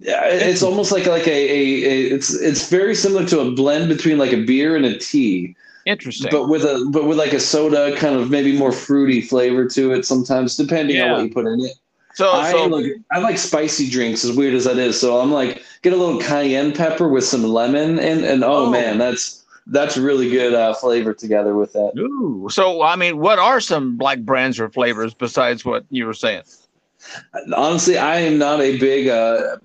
Yeah, 0.00 0.24
it's 0.26 0.62
almost 0.62 0.92
like 0.92 1.06
like 1.06 1.26
a, 1.26 1.30
a, 1.30 1.84
a 1.84 2.14
it's 2.14 2.34
it's 2.34 2.68
very 2.68 2.94
similar 2.94 3.26
to 3.26 3.40
a 3.40 3.50
blend 3.52 3.88
between 3.88 4.18
like 4.18 4.32
a 4.32 4.44
beer 4.44 4.76
and 4.76 4.84
a 4.84 4.96
tea, 4.98 5.56
Interesting. 5.86 6.28
but 6.30 6.48
with 6.48 6.62
a 6.62 6.86
but 6.92 7.06
with 7.06 7.18
like 7.18 7.32
a 7.32 7.40
soda 7.40 7.96
kind 7.96 8.14
of 8.16 8.30
maybe 8.30 8.56
more 8.56 8.72
fruity 8.72 9.20
flavor 9.20 9.66
to 9.70 9.92
it. 9.92 10.04
Sometimes 10.04 10.56
depending 10.56 11.00
on 11.00 11.10
what 11.12 11.22
you 11.24 11.30
put 11.30 11.46
in 11.46 11.60
it. 11.60 11.72
So 12.14 12.30
I 12.30 12.50
so 12.50 12.66
like 12.66 12.86
I 13.12 13.18
like 13.18 13.38
spicy 13.38 13.88
drinks 13.90 14.24
as 14.24 14.36
weird 14.36 14.54
as 14.54 14.64
that 14.64 14.78
is. 14.78 14.98
So 15.00 15.18
I'm 15.20 15.32
like 15.32 15.62
get 15.82 15.92
a 15.92 15.96
little 15.96 16.20
cayenne 16.20 16.72
pepper 16.72 17.08
with 17.08 17.24
some 17.24 17.44
lemon 17.44 17.98
and 17.98 18.24
and 18.24 18.44
oh, 18.44 18.66
Oh. 18.66 18.70
man, 18.70 18.98
that's 18.98 19.44
that's 19.68 19.96
really 19.96 20.30
good 20.30 20.54
uh, 20.54 20.74
flavor 20.74 21.12
together 21.12 21.54
with 21.54 21.72
that. 21.72 21.92
Ooh. 21.98 22.48
So 22.50 22.82
I 22.82 22.96
mean, 22.96 23.18
what 23.18 23.38
are 23.38 23.60
some 23.60 23.98
like 23.98 24.24
brands 24.24 24.60
or 24.60 24.68
flavors 24.70 25.14
besides 25.14 25.64
what 25.64 25.84
you 25.90 26.06
were 26.06 26.14
saying? 26.14 26.42
honestly 27.54 27.96
i 27.98 28.16
am 28.18 28.36
not 28.36 28.60
a 28.60 28.78
big 28.78 29.06
uh 29.06 29.56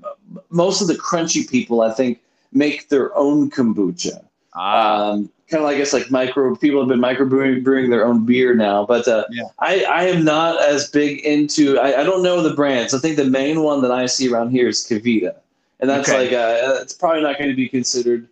most 0.49 0.81
of 0.81 0.87
the 0.87 0.93
crunchy 0.93 1.49
people 1.49 1.81
i 1.81 1.91
think 1.91 2.19
make 2.51 2.89
their 2.89 3.15
own 3.17 3.49
kombucha 3.49 4.23
Ah. 4.53 5.11
um 5.11 5.29
kind 5.49 5.63
of 5.63 5.65
like 5.67 5.75
I 5.75 5.79
guess 5.79 5.91
like 5.93 6.11
micro 6.11 6.55
people 6.55 6.79
have 6.81 6.89
been 6.89 6.99
micro 6.99 7.25
brewing, 7.25 7.63
brewing 7.63 7.89
their 7.89 8.05
own 8.05 8.25
beer 8.25 8.53
now 8.53 8.85
but 8.85 9.07
uh 9.07 9.23
Yeah. 9.31 9.43
i 9.59 9.83
i 9.85 10.03
am 10.03 10.23
not 10.23 10.61
as 10.61 10.89
big 10.89 11.19
into 11.25 11.79
I, 11.79 12.01
I 12.01 12.03
don't 12.03 12.21
know 12.21 12.41
the 12.43 12.53
brands 12.53 12.93
i 12.93 12.99
think 12.99 13.15
the 13.17 13.25
main 13.25 13.63
one 13.63 13.81
that 13.81 13.91
i 13.91 14.05
see 14.05 14.31
around 14.31 14.51
here 14.51 14.67
is 14.67 14.85
KeVita 14.85 15.33
and 15.79 15.89
that's 15.89 16.09
Okay. 16.09 16.25
like 16.25 16.33
uh 16.33 16.79
it's 16.81 16.93
probably 16.93 17.23
not 17.23 17.37
going 17.39 17.49
to 17.49 17.55
be 17.55 17.67
considered 17.69 18.27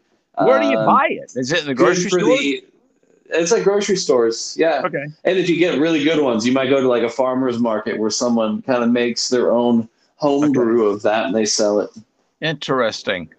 Where 0.45 0.59
do 0.59 0.67
you 0.67 0.77
um, 0.77 0.85
buy 0.85 1.07
it? 1.11 1.31
Is 1.35 1.51
it 1.51 1.59
in 1.61 1.65
the 1.67 1.75
grocery 1.75 2.09
store? 2.09 2.21
the- 2.21 2.63
it's 3.31 3.51
like 3.51 3.63
grocery 3.63 3.95
stores 3.95 4.55
yeah 4.57 4.81
Okay. 4.83 5.05
and 5.23 5.37
if 5.37 5.47
you 5.47 5.57
get 5.57 5.77
really 5.79 6.03
good 6.03 6.19
ones, 6.19 6.47
you 6.47 6.51
might 6.51 6.67
go 6.67 6.81
to 6.81 6.87
like 6.87 7.03
a 7.03 7.09
farmer's 7.09 7.59
market 7.59 7.99
where 7.99 8.09
someone 8.09 8.63
kind 8.63 8.83
of 8.83 8.89
makes 8.89 9.29
their 9.29 9.51
own 9.51 9.87
home 10.15 10.51
brew 10.51 10.87
of 10.87 11.03
that 11.03 11.25
and 11.27 11.35
they 11.35 11.45
sell 11.45 11.79
it. 11.79 11.91
Interesting. 12.41 13.31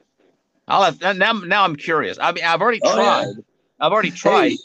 I'll 0.68 0.84
have 0.84 1.00
now. 1.16 1.32
Now 1.32 1.64
I'm 1.64 1.74
curious. 1.74 2.18
I 2.20 2.30
mean, 2.30 2.44
I've 2.44 2.60
already 2.60 2.80
Oh, 2.84 2.96
yeah. 2.96 3.02
tried. 3.24 3.44
I've 3.80 3.92
already 3.92 4.12
tried. 4.12 4.50
Hey, 4.52 4.56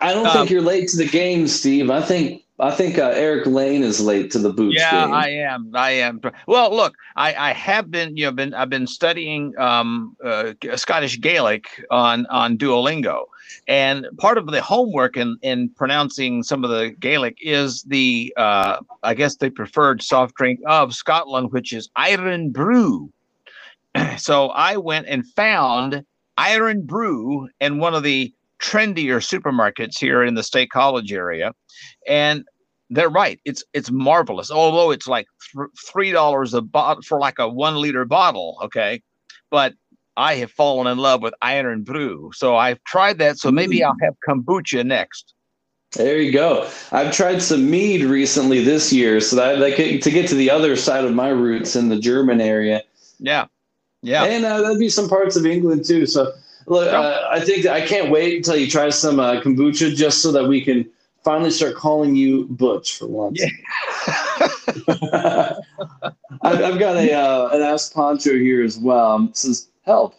I 0.00 0.12
don't 0.14 0.26
Um, 0.26 0.32
think 0.32 0.50
you're 0.50 0.62
late 0.62 0.88
to 0.90 0.96
the 0.96 1.08
game, 1.08 1.48
Steve. 1.48 1.90
I 1.90 2.00
think 2.00 2.44
I 2.60 2.72
think 2.72 2.98
uh, 2.98 3.10
Erik 3.10 3.46
Lane 3.46 3.84
is 3.84 4.00
late 4.00 4.32
to 4.32 4.38
the 4.38 4.52
boots 4.52 4.76
yeah, 4.78 5.04
game. 5.04 5.14
I 5.14 5.28
am. 5.28 5.70
I 5.74 5.90
am. 5.90 6.20
Well, 6.48 6.74
look, 6.74 6.96
I, 7.14 7.50
I 7.50 7.52
have 7.52 7.90
been, 7.90 8.16
you 8.16 8.24
know, 8.26 8.32
been 8.32 8.52
I've 8.52 8.68
been 8.68 8.86
studying 8.88 9.56
um, 9.58 10.16
uh, 10.24 10.54
Scottish 10.74 11.20
Gaelic 11.20 11.84
on 11.90 12.26
on 12.26 12.58
Duolingo, 12.58 13.26
and 13.68 14.06
part 14.18 14.38
of 14.38 14.46
the 14.46 14.60
homework 14.60 15.16
in 15.16 15.38
in 15.42 15.68
pronouncing 15.70 16.42
some 16.42 16.64
of 16.64 16.70
the 16.70 16.90
Gaelic 16.98 17.38
is 17.40 17.84
the 17.84 18.34
uh, 18.36 18.78
I 19.04 19.14
guess 19.14 19.36
the 19.36 19.50
preferred 19.50 20.02
soft 20.02 20.34
drink 20.34 20.58
of 20.66 20.94
Scotland, 20.94 21.52
which 21.52 21.72
is 21.72 21.88
Iron 21.94 22.50
Brew. 22.50 23.12
so 24.18 24.48
I 24.48 24.76
went 24.76 25.06
and 25.06 25.24
found 25.24 26.04
Irn-Bru 26.38 27.48
in 27.60 27.78
one 27.78 27.94
of 27.94 28.02
the 28.02 28.32
trendier 28.60 29.20
supermarkets 29.20 29.98
here 29.98 30.22
in 30.22 30.34
the 30.34 30.42
State 30.42 30.70
College 30.70 31.12
area, 31.12 31.52
and 32.06 32.44
they're 32.90 33.10
right. 33.10 33.40
It's 33.44 33.64
it's 33.72 33.90
marvelous. 33.90 34.50
Although 34.50 34.90
it's 34.90 35.06
like 35.06 35.26
th- 35.54 35.68
three 35.90 36.10
dollars 36.10 36.54
a 36.54 36.62
bottle 36.62 37.02
for 37.02 37.18
like 37.18 37.38
a 37.38 37.48
one 37.48 37.80
liter 37.80 38.04
bottle. 38.04 38.58
Okay, 38.64 39.02
but 39.50 39.74
I 40.16 40.36
have 40.36 40.50
fallen 40.50 40.86
in 40.86 40.98
love 40.98 41.22
with 41.22 41.34
Irn-Bru, 41.42 42.32
so 42.34 42.56
I've 42.56 42.82
tried 42.84 43.18
that. 43.18 43.38
So 43.38 43.52
maybe 43.52 43.84
I'll 43.84 43.96
have 44.02 44.14
kombucha 44.28 44.84
next. 44.84 45.34
There 45.92 46.20
you 46.20 46.32
go. 46.32 46.68
I've 46.92 47.14
tried 47.14 47.40
some 47.40 47.70
mead 47.70 48.04
recently 48.04 48.62
this 48.62 48.92
year, 48.92 49.20
so 49.20 49.36
that 49.36 49.58
like 49.58 49.76
to 49.76 50.10
get 50.10 50.28
to 50.28 50.34
the 50.34 50.50
other 50.50 50.76
side 50.76 51.04
of 51.04 51.14
my 51.14 51.28
roots 51.28 51.76
in 51.76 51.88
the 51.88 51.98
German 51.98 52.40
area. 52.40 52.82
Yeah, 53.18 53.46
yeah. 54.02 54.24
and 54.24 54.44
uh, 54.44 54.60
that'd 54.60 54.78
be 54.78 54.90
some 54.90 55.08
parts 55.08 55.36
of 55.36 55.46
England 55.46 55.86
too. 55.86 56.04
So 56.04 56.32
look, 56.68 56.92
uh, 56.92 57.28
I 57.30 57.40
think 57.40 57.66
I 57.66 57.84
can't 57.86 58.10
wait 58.10 58.36
until 58.36 58.56
you 58.56 58.70
try 58.70 58.90
some 58.90 59.20
uh, 59.20 59.40
kombucha, 59.40 59.94
just 59.94 60.22
so 60.22 60.32
that 60.32 60.46
we 60.46 60.62
can 60.64 60.88
finally 61.24 61.50
start 61.50 61.74
calling 61.74 62.14
you 62.14 62.46
Butch 62.46 62.98
for 62.98 63.06
once. 63.06 63.42
I've, 66.42 66.62
I've 66.62 66.78
got 66.78 66.96
a 66.96 67.12
uh, 67.12 67.48
an 67.52 67.62
Ask 67.62 67.94
Pancho 67.94 68.32
here 68.32 68.62
as 68.62 68.78
well. 68.78 69.24
It 69.24 69.36
says 69.36 69.68
help 69.82 70.14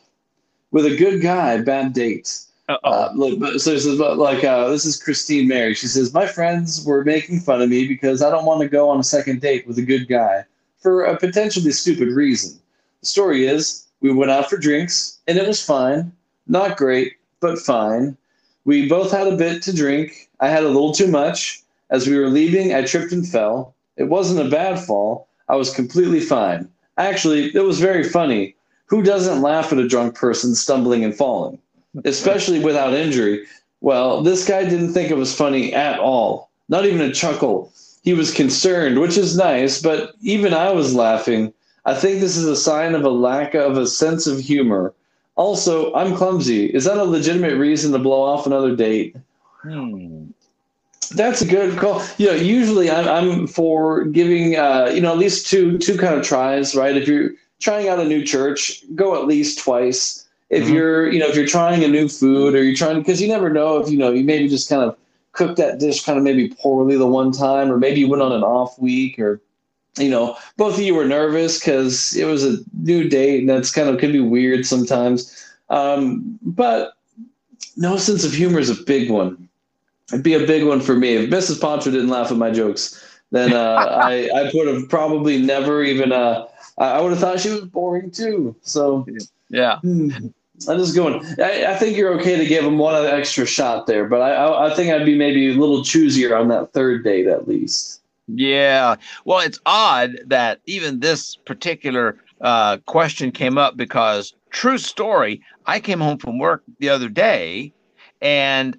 with 0.72 0.86
a 0.86 0.96
good 0.96 1.22
guy, 1.22 1.62
bad 1.62 1.94
date. 1.94 2.40
Uh, 2.68 3.10
look, 3.16 3.60
so 3.60 3.72
this 3.72 3.86
is 3.86 4.00
like 4.00 4.44
uh, 4.44 4.70
this 4.70 4.86
is 4.86 5.02
Christine 5.02 5.48
Mary. 5.48 5.74
She 5.74 5.88
says 5.88 6.14
my 6.14 6.28
friends 6.28 6.86
were 6.86 7.04
making 7.04 7.40
fun 7.40 7.62
of 7.62 7.70
me 7.70 7.88
because 7.88 8.22
I 8.22 8.30
don't 8.30 8.46
want 8.46 8.62
to 8.62 8.70
go 8.70 8.90
on 8.90 9.00
a 9.00 9.04
second 9.04 9.42
date 9.42 9.66
with 9.68 9.80
a 9.80 9.82
good 9.82 10.08
guy 10.08 10.46
for 10.78 11.06
a 11.06 11.18
potentially 11.18 11.72
stupid 11.72 12.10
reason. 12.10 12.60
The 13.02 13.08
story 13.08 13.48
is 13.48 13.88
we 14.02 14.14
went 14.14 14.32
out 14.32 14.50
for 14.50 14.58
drinks 14.58 15.20
and 15.28 15.38
it 15.38 15.48
was 15.48 15.64
fine, 15.66 16.12
not 16.50 16.78
great, 16.78 17.14
but 17.40 17.60
fine. 17.60 18.18
We 18.66 18.90
both 18.90 19.12
had 19.12 19.28
a 19.28 19.38
bit 19.38 19.62
to 19.64 19.76
drink. 19.76 20.30
I 20.40 20.50
had 20.50 20.64
a 20.64 20.68
little 20.68 20.92
too 20.92 21.08
much. 21.08 21.62
As 21.90 22.08
we 22.08 22.18
were 22.18 22.30
leaving, 22.30 22.74
I 22.74 22.84
tripped 22.84 23.12
and 23.12 23.28
fell. 23.28 23.74
It 23.98 24.06
wasn't 24.06 24.46
a 24.46 24.50
bad 24.50 24.80
fall. 24.80 25.28
I 25.48 25.56
was 25.56 25.74
completely 25.74 26.20
fine. 26.20 26.70
Actually, 26.98 27.56
it 27.56 27.64
was 27.64 27.80
very 27.80 28.04
funny. 28.04 28.56
Who 28.88 29.02
doesn't 29.02 29.42
laugh 29.42 29.72
at 29.72 29.80
a 29.80 29.88
drunk 29.88 30.16
person 30.16 30.56
stumbling 30.56 31.04
and 31.04 31.16
falling? 31.16 31.60
Especially 32.06 32.60
without 32.60 32.94
injury. 32.94 33.46
Well, 33.82 34.22
this 34.22 34.48
guy 34.48 34.64
didn't 34.66 34.94
think 34.94 35.10
it 35.10 35.18
was 35.18 35.34
funny 35.34 35.74
at 35.74 36.00
all. 36.00 36.50
Not 36.68 36.86
even 36.86 37.02
a 37.02 37.14
chuckle. 37.14 37.72
He 38.04 38.14
was 38.14 38.34
concerned, 38.34 39.00
which 39.00 39.18
is 39.18 39.38
nice, 39.38 39.82
but 39.82 40.14
even 40.22 40.54
I 40.54 40.72
was 40.72 40.94
laughing. 40.96 41.54
I 41.86 41.96
think 41.96 42.20
this 42.20 42.38
is 42.38 42.46
a 42.46 42.56
sign 42.56 42.94
of 42.94 43.04
a 43.04 43.10
lack 43.10 43.56
of 43.56 43.78
a 43.78 43.88
sense 43.88 44.28
of 44.28 44.40
humor. 44.40 44.94
Also, 45.40 45.94
I'm 45.94 46.18
clumsy. 46.18 46.66
Is 46.66 46.84
that 46.84 46.98
a 46.98 47.04
legitimate 47.06 47.56
reason 47.56 47.94
to 47.94 47.98
blow 47.98 48.24
off 48.24 48.46
another 48.46 48.76
date? 48.76 49.16
Hmm. 49.62 50.32
That's 51.12 51.40
a 51.42 51.48
good 51.48 51.78
call. 51.78 52.04
You 52.18 52.28
know, 52.28 52.34
usually 52.34 52.92
I'm, 52.92 53.08
I'm 53.08 53.48
for 53.48 54.04
giving, 54.04 54.58
uh, 54.58 54.92
you 54.94 55.00
know, 55.00 55.14
at 55.14 55.18
least 55.18 55.48
two 55.48 55.78
two 55.78 55.98
kind 55.98 56.14
of 56.14 56.26
tries, 56.26 56.76
right? 56.76 56.96
If 56.98 57.08
you're 57.08 57.32
trying 57.62 57.88
out 57.88 58.00
a 58.00 58.04
new 58.04 58.22
church, 58.26 58.84
go 58.96 59.16
at 59.16 59.28
least 59.28 59.60
twice. 59.60 60.28
If 60.50 60.68
you're, 60.68 61.10
you 61.10 61.20
know, 61.20 61.30
if 61.30 61.38
you're 61.38 61.48
trying 61.48 61.86
a 61.86 61.88
new 61.88 62.10
food 62.10 62.54
or 62.54 62.62
you're 62.62 62.76
trying, 62.76 63.00
because 63.00 63.22
you 63.22 63.30
never 63.30 63.50
know 63.50 63.78
if 63.78 63.90
you 63.90 63.98
know 63.98 64.12
you 64.12 64.26
maybe 64.26 64.50
just 64.50 64.68
kind 64.68 64.82
of 64.82 64.98
cooked 65.32 65.56
that 65.56 65.80
dish 65.80 66.04
kind 66.04 66.18
of 66.18 66.24
maybe 66.26 66.50
poorly 66.60 66.98
the 66.98 67.08
one 67.08 67.32
time, 67.32 67.72
or 67.72 67.78
maybe 67.78 68.02
you 68.02 68.10
went 68.10 68.22
on 68.22 68.34
an 68.34 68.44
off 68.44 68.78
week, 68.78 69.18
or 69.18 69.40
you 69.98 70.10
know, 70.10 70.38
both 70.58 70.76
of 70.76 70.82
you 70.82 70.96
were 70.96 71.06
nervous 71.06 71.60
because 71.60 72.16
it 72.16 72.26
was 72.26 72.46
a 72.46 72.58
new 72.74 73.10
date, 73.10 73.40
and 73.40 73.50
that's 73.50 73.72
kind 73.72 73.90
of 73.90 74.00
could 74.00 74.14
be 74.14 74.20
weird 74.20 74.66
sometimes. 74.66 75.36
Um, 75.70 76.40
but 76.42 76.94
no 77.78 77.98
sense 77.98 78.24
of 78.24 78.34
humor 78.34 78.60
is 78.60 78.70
a 78.70 78.84
big 78.84 79.10
one. 79.10 79.50
It'd 80.12 80.24
be 80.24 80.34
a 80.34 80.46
big 80.46 80.66
one 80.66 80.82
for 80.82 80.96
me. 80.96 81.16
If 81.16 81.30
Mrs. 81.30 81.62
Pancho 81.62 81.92
didn't 81.92 82.10
laugh 82.10 82.32
at 82.32 82.38
my 82.38 82.52
jokes, 82.52 83.04
then 83.32 83.54
uh, 83.54 83.76
I 84.04 84.30
I 84.36 84.52
would 84.54 84.68
have 84.68 84.90
probably 84.90 85.42
never 85.42 85.84
even. 85.84 86.12
Uh, 86.12 86.48
I 86.78 87.02
would 87.02 87.12
have 87.12 87.20
thought 87.20 87.40
she 87.40 87.50
was 87.50 87.62
boring 87.62 88.10
too. 88.10 88.56
So 88.62 89.06
yeah, 89.50 89.80
I'm 90.68 90.78
just 90.78 90.96
going. 90.96 91.24
I, 91.40 91.66
I 91.68 91.76
think 91.76 91.98
you're 91.98 92.14
okay 92.20 92.38
to 92.38 92.46
give 92.46 92.64
him 92.64 92.78
one 92.78 93.06
extra 93.06 93.46
shot 93.46 93.86
there, 93.86 94.06
but 94.08 94.22
I, 94.22 94.34
I 94.34 94.72
I 94.72 94.76
think 94.76 94.92
I'd 94.92 95.06
be 95.06 95.18
maybe 95.18 95.52
a 95.52 95.58
little 95.58 95.82
choosier 95.82 96.40
on 96.40 96.48
that 96.50 96.74
third 96.74 97.04
date 97.04 97.28
at 97.28 97.48
least. 97.48 97.99
Yeah. 98.36 98.96
Well, 99.26 99.40
it's 99.40 99.60
odd 99.66 100.18
that 100.28 100.60
even 100.66 101.00
this 101.00 101.36
particular 101.36 102.18
uh, 102.42 102.78
question 102.86 103.32
came 103.32 103.58
up 103.58 103.76
because 103.76 104.34
true 104.52 104.78
story. 104.78 105.42
I 105.66 105.80
came 105.80 106.00
home 106.00 106.18
from 106.18 106.40
work 106.40 106.64
the 106.80 106.90
other 106.90 107.10
day, 107.10 107.74
and 108.22 108.78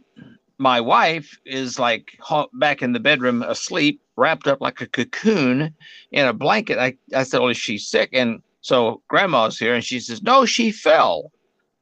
my 0.58 0.80
wife 0.80 1.38
is 1.44 1.78
like 1.78 2.18
back 2.54 2.82
in 2.82 2.92
the 2.92 3.00
bedroom 3.00 3.42
asleep, 3.42 4.00
wrapped 4.16 4.46
up 4.46 4.60
like 4.60 4.80
a 4.80 4.86
cocoon 4.86 5.74
in 6.12 6.26
a 6.26 6.32
blanket. 6.32 6.78
I, 6.78 6.96
I 7.14 7.24
said, 7.24 7.40
"Oh, 7.40 7.48
is 7.48 7.56
she 7.56 7.78
sick?" 7.78 8.10
And 8.12 8.42
so 8.60 9.02
grandma's 9.08 9.58
here, 9.58 9.74
and 9.74 9.84
she 9.84 10.00
says, 10.00 10.22
"No, 10.22 10.44
she 10.46 10.70
fell." 10.70 11.32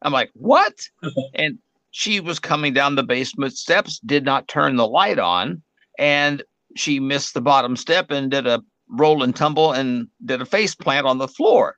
I'm 0.03 0.13
like, 0.13 0.31
"What?" 0.35 0.89
and 1.35 1.59
she 1.91 2.21
was 2.21 2.39
coming 2.39 2.73
down 2.73 2.95
the 2.95 3.03
basement 3.03 3.57
steps, 3.57 3.99
did 4.01 4.25
not 4.25 4.49
turn 4.49 4.77
the 4.77 4.87
light 4.87 5.19
on, 5.19 5.63
and 5.99 6.43
she 6.79 7.01
missed 7.01 7.35
the 7.35 7.41
bottom 7.41 7.77
step 7.77 8.11
and 8.11 8.31
did 8.31 8.47
a 8.47 8.63
roll 8.89 9.23
and 9.23 9.35
tumble 9.35 9.73
and 9.73 10.09
did 10.25 10.41
a 10.41 10.47
face 10.47 10.75
plant 10.75 11.07
on 11.07 11.19
the 11.19 11.29
floor. 11.29 11.77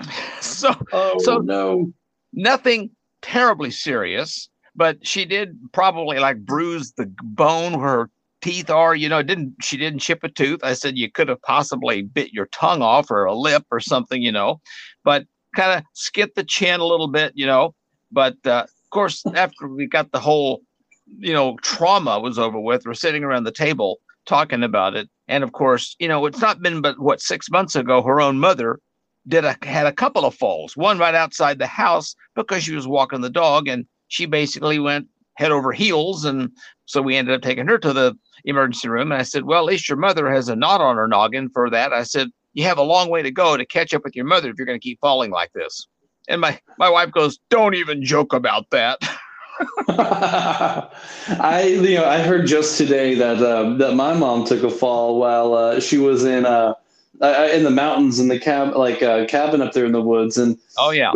So, 0.40 0.72
so 1.20 1.38
no, 1.38 1.90
nothing 2.34 2.90
terribly 3.22 3.70
serious, 3.70 4.50
but 4.76 5.04
she 5.04 5.24
did 5.24 5.58
probably 5.72 6.18
like 6.18 6.44
bruise 6.44 6.92
the 6.92 7.10
bone 7.22 7.80
where 7.80 7.88
her 7.88 8.10
teeth 8.42 8.68
are. 8.68 8.94
You 8.94 9.08
know, 9.08 9.22
didn't 9.22 9.54
she 9.62 9.78
didn't 9.78 10.00
chip 10.00 10.20
a 10.22 10.28
tooth? 10.28 10.60
I 10.62 10.74
said 10.74 10.98
you 10.98 11.10
could 11.10 11.28
have 11.28 11.40
possibly 11.42 12.02
bit 12.02 12.32
your 12.32 12.46
tongue 12.46 12.82
off 12.82 13.10
or 13.10 13.24
a 13.24 13.34
lip 13.34 13.64
or 13.70 13.80
something, 13.80 14.20
you 14.22 14.30
know, 14.30 14.60
but 15.02 15.24
kind 15.56 15.78
of 15.78 15.84
skit 15.94 16.34
the 16.34 16.44
chin 16.44 16.80
a 16.80 16.86
little 16.86 17.08
bit, 17.08 17.32
you 17.34 17.46
know. 17.46 17.74
But 18.12 18.36
uh, 18.44 18.64
of 18.64 18.90
course, 18.90 19.24
after 19.34 19.66
we 19.66 19.86
got 19.86 20.12
the 20.12 20.20
whole, 20.20 20.60
you 21.18 21.32
know, 21.32 21.56
trauma 21.62 22.20
was 22.20 22.38
over 22.38 22.58
with, 22.58 22.86
we're 22.86 22.94
sitting 22.94 23.24
around 23.24 23.44
the 23.44 23.52
table 23.52 24.00
talking 24.26 24.62
about 24.62 24.96
it, 24.96 25.08
and 25.28 25.44
of 25.44 25.52
course, 25.52 25.96
you 25.98 26.08
know, 26.08 26.26
it's 26.26 26.40
not 26.40 26.62
been 26.62 26.80
but 26.80 26.98
what 26.98 27.20
six 27.20 27.50
months 27.50 27.76
ago, 27.76 28.02
her 28.02 28.20
own 28.20 28.38
mother 28.38 28.80
did 29.28 29.44
a 29.44 29.56
had 29.62 29.86
a 29.86 29.92
couple 29.92 30.24
of 30.24 30.34
falls, 30.34 30.76
one 30.76 30.98
right 30.98 31.14
outside 31.14 31.58
the 31.58 31.66
house 31.66 32.14
because 32.34 32.62
she 32.64 32.74
was 32.74 32.86
walking 32.86 33.20
the 33.20 33.30
dog, 33.30 33.68
and 33.68 33.86
she 34.08 34.26
basically 34.26 34.78
went 34.78 35.08
head 35.36 35.50
over 35.50 35.72
heels, 35.72 36.24
and 36.24 36.50
so 36.86 37.02
we 37.02 37.16
ended 37.16 37.34
up 37.34 37.42
taking 37.42 37.66
her 37.66 37.78
to 37.78 37.92
the 37.92 38.14
emergency 38.44 38.88
room. 38.88 39.12
And 39.12 39.20
I 39.20 39.24
said, 39.24 39.44
"Well, 39.44 39.60
at 39.60 39.64
least 39.66 39.88
your 39.88 39.98
mother 39.98 40.30
has 40.30 40.48
a 40.48 40.56
knot 40.56 40.80
on 40.80 40.96
her 40.96 41.08
noggin 41.08 41.48
for 41.50 41.70
that." 41.70 41.92
I 41.92 42.02
said, 42.02 42.28
"You 42.52 42.64
have 42.64 42.78
a 42.78 42.82
long 42.82 43.08
way 43.08 43.22
to 43.22 43.30
go 43.30 43.56
to 43.56 43.66
catch 43.66 43.94
up 43.94 44.04
with 44.04 44.16
your 44.16 44.26
mother 44.26 44.50
if 44.50 44.56
you're 44.58 44.66
going 44.66 44.80
to 44.80 44.84
keep 44.84 45.00
falling 45.00 45.30
like 45.30 45.52
this." 45.54 45.86
And 46.28 46.40
my 46.40 46.60
my 46.78 46.90
wife 46.90 47.10
goes, 47.12 47.38
"Don't 47.50 47.74
even 47.74 48.04
joke 48.04 48.32
about 48.32 48.70
that." 48.70 48.98
I 49.88 51.78
you 51.80 51.96
know 51.96 52.04
I 52.04 52.20
heard 52.20 52.46
just 52.46 52.76
today 52.76 53.14
that 53.14 53.38
uh, 53.38 53.74
that 53.74 53.94
my 53.94 54.12
mom 54.14 54.44
took 54.44 54.62
a 54.62 54.70
fall 54.70 55.18
while 55.20 55.54
uh, 55.54 55.80
she 55.80 55.98
was 55.98 56.24
in 56.24 56.44
uh, 56.44 56.74
uh 57.20 57.48
in 57.52 57.62
the 57.62 57.70
mountains 57.70 58.18
in 58.18 58.28
the 58.28 58.38
cab 58.38 58.74
like 58.74 59.02
uh, 59.02 59.26
cabin 59.26 59.62
up 59.62 59.72
there 59.72 59.84
in 59.84 59.92
the 59.92 60.00
woods 60.00 60.36
and 60.36 60.58
oh 60.78 60.90
yeah 60.90 61.12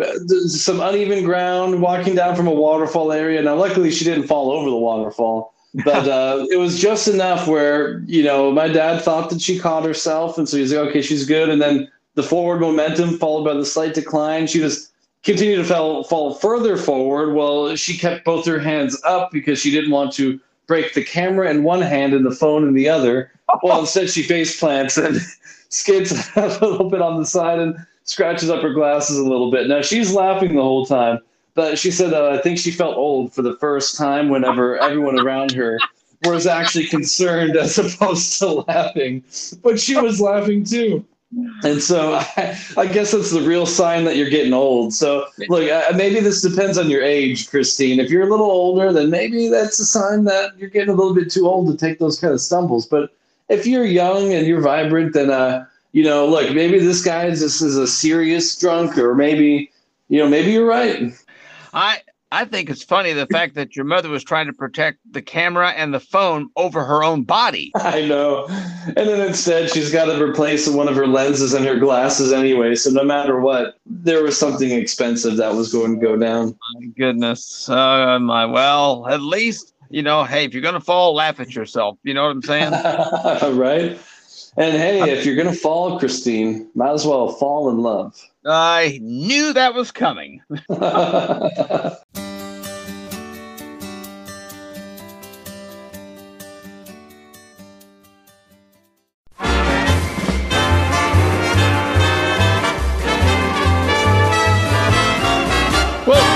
some 0.47 0.81
uneven 0.81 1.25
ground 1.25 1.83
walking 1.83 2.15
down 2.15 2.37
from 2.37 2.47
a 2.47 2.53
waterfall 2.53 3.11
area. 3.13 3.43
Now 3.43 3.57
luckily 3.57 3.91
she 3.91 4.05
didn't 4.05 4.29
fall 4.29 4.53
over 4.53 4.71
the 4.71 4.77
waterfall. 4.77 5.55
but 5.85 6.09
uh, 6.09 6.47
it 6.51 6.59
was 6.59 6.79
just 6.81 7.09
enough 7.09 7.49
where 7.49 7.99
you 8.07 8.23
know 8.23 8.53
my 8.53 8.69
dad 8.69 9.03
thought 9.03 9.31
that 9.31 9.41
she 9.41 9.59
caught 9.59 9.85
herself, 9.85 10.39
and 10.39 10.49
so 10.49 10.57
he's 10.57 10.73
like, 10.73 10.91
"Okay, 10.91 11.03
she's 11.03 11.27
good." 11.27 11.49
And 11.49 11.61
then 11.61 11.91
the 12.15 12.23
forward 12.23 12.61
momentum 12.61 13.19
followed 13.19 13.45
by 13.45 13.55
the 13.55 13.67
slight 13.67 13.95
decline. 13.95 14.47
She 14.47 14.61
just 14.61 14.88
continued 15.29 15.57
to 15.57 15.65
fall 15.65 16.05
fall 16.05 16.35
further 16.37 16.79
forward. 16.79 17.35
Well, 17.35 17.77
she 17.77 17.99
kept 17.99 18.25
both 18.25 18.47
her 18.47 18.59
hands 18.59 18.99
up 19.05 19.31
because 19.31 19.59
she 19.59 19.71
didn't 19.71 19.91
want 19.91 20.11
to 20.15 20.41
break 20.67 20.95
the 20.95 21.05
camera 21.05 21.51
in 21.51 21.65
one 21.65 21.83
hand 21.83 22.15
and 22.15 22.25
the 22.25 22.31
phone 22.31 22.67
in 22.67 22.73
the 22.73 22.89
other. 22.89 23.31
Well, 23.63 23.81
instead 23.81 24.09
she 24.09 24.23
face 24.23 24.59
plants 24.59 24.97
and 24.97 25.21
skids 25.69 26.13
a 26.37 26.49
little 26.63 26.89
bit 26.89 27.03
on 27.03 27.19
the 27.19 27.27
side 27.27 27.59
and 27.59 27.77
scratches 28.05 28.49
up 28.49 28.63
her 28.63 28.73
glasses 28.73 29.19
a 29.19 29.23
little 29.23 29.51
bit. 29.51 29.69
Now 29.69 29.83
she's 29.83 30.15
laughing 30.15 30.55
the 30.55 30.63
whole 30.63 30.87
time, 30.87 31.19
but 31.55 31.79
she 31.79 31.91
said 31.91 32.15
uh, 32.15 32.31
I 32.31 32.39
think 32.39 32.59
she 32.59 32.71
felt 32.71 32.97
old 32.97 33.35
for 33.35 33.43
the 33.43 33.57
first 33.57 33.99
time 33.99 34.31
whenever 34.31 34.79
everyone 34.79 35.21
around 35.21 35.53
her 35.53 35.79
was 36.25 36.47
actually 36.47 36.87
concerned 36.87 37.55
as 37.55 37.77
opposed 37.79 38.39
to 38.39 38.65
laughing. 38.67 39.23
But 39.63 39.79
she 39.79 39.95
was 39.95 40.23
laughing 40.23 40.65
too. 40.65 41.05
And 41.63 41.83
so 41.83 42.15
I, 42.37 42.59
I, 42.77 42.87
guess 42.87 43.13
that's 43.13 43.31
the 43.31 43.43
real 43.43 43.67
sign 43.67 44.05
that 44.05 44.17
you're 44.17 44.31
getting 44.31 44.53
old. 44.53 44.95
So 44.95 45.27
look, 45.49 45.69
uh, 45.71 45.93
maybe 45.95 46.21
this 46.21 46.41
depends 46.41 46.79
on 46.79 46.89
your 46.89 47.03
age, 47.03 47.51
Christine. 47.51 48.01
If 48.01 48.11
you're 48.11 48.27
a 48.27 48.31
little 48.31 48.51
older, 48.51 48.93
then 48.93 49.11
maybe 49.11 49.49
that's 49.49 49.79
a 49.79 49.85
sign 49.85 50.25
that 50.25 50.57
you're 50.59 50.71
getting 50.71 50.91
a 50.91 50.95
little 50.95 51.15
bit 51.15 51.31
too 51.31 51.47
old 51.47 51.69
to 51.69 51.77
take 51.77 51.99
those 51.99 52.19
kind 52.19 52.33
of 52.33 52.41
stumbles. 52.41 52.87
But 52.87 53.11
if 53.49 53.67
you're 53.67 53.85
young 53.85 54.33
and 54.33 54.47
you're 54.47 54.61
vibrant, 54.61 55.13
then 55.13 55.31
uh, 55.31 55.67
you 55.93 56.05
know, 56.05 56.27
look, 56.27 56.55
maybe 56.55 56.79
this 56.79 57.05
guy 57.05 57.27
is 57.27 57.41
this 57.41 57.63
is 57.63 57.77
a 57.77 57.87
serious 57.87 58.57
drunk, 58.59 58.99
or 58.99 59.15
maybe, 59.15 59.71
you 60.09 60.19
know, 60.19 60.29
maybe 60.29 60.53
you're 60.53 60.67
right. 60.67 61.13
I 61.73 62.01
I 62.31 62.45
think 62.45 62.69
it's 62.69 62.85
funny 62.85 63.15
the 63.15 63.27
fact 63.27 63.55
that 63.55 63.75
your 63.75 63.87
mother 63.87 64.11
was 64.11 64.23
trying 64.23 64.47
to 64.47 64.53
protect 64.53 64.99
the 65.11 65.23
camera 65.23 65.71
and 65.71 65.95
the 65.95 66.01
phone 66.01 66.51
over 66.57 66.85
her 66.85 67.03
own 67.03 67.23
body. 67.23 67.73
I 67.77 68.03
know. 68.03 68.47
And 68.87 69.09
then 69.09 69.27
instead, 69.27 69.71
she's 69.71 69.91
got 69.91 70.07
to 70.07 70.23
replace 70.23 70.69
one 70.69 70.89
of 70.89 70.97
her 70.97 71.07
lenses 71.07 71.55
and 71.55 71.65
her 71.65 71.79
glasses 71.79 72.33
anyway. 72.33 72.75
So 72.75 72.91
no 72.91 73.03
matter 73.03 73.41
what, 73.41 73.79
there 73.87 74.23
was 74.23 74.39
something 74.39 74.71
expensive 74.71 75.37
that 75.39 75.55
was 75.55 75.73
going 75.73 75.99
to 75.99 76.07
go 76.07 76.17
down. 76.17 76.57
My 76.75 76.87
goodness. 76.99 77.67
Oh, 77.71 78.19
my. 78.19 78.45
Well, 78.45 79.09
at 79.09 79.23
least, 79.23 79.75
you 79.89 80.03
know, 80.03 80.25
hey, 80.25 80.45
if 80.45 80.53
you're 80.53 80.63
going 80.63 80.75
to 80.75 80.81
fall, 80.81 81.15
laugh 81.15 81.41
at 81.41 81.55
yourself. 81.55 81.99
You 82.03 82.13
know 82.13 82.25
what 82.25 82.33
I'm 82.33 82.43
saying? 82.43 82.73
right. 83.59 83.99
And 84.59 84.77
hey, 84.77 85.13
if 85.13 85.25
you're 85.25 85.37
going 85.37 85.47
to 85.47 85.55
fall, 85.55 86.01
Christine, 86.01 86.69
might 86.75 86.91
as 86.91 87.07
well 87.07 87.29
fall 87.29 87.71
in 87.71 87.79
love. 87.79 88.21
I 88.45 88.99
knew 89.01 89.53
that 89.53 89.73
was 89.73 89.93
coming. 89.93 90.43
well, 90.69 91.97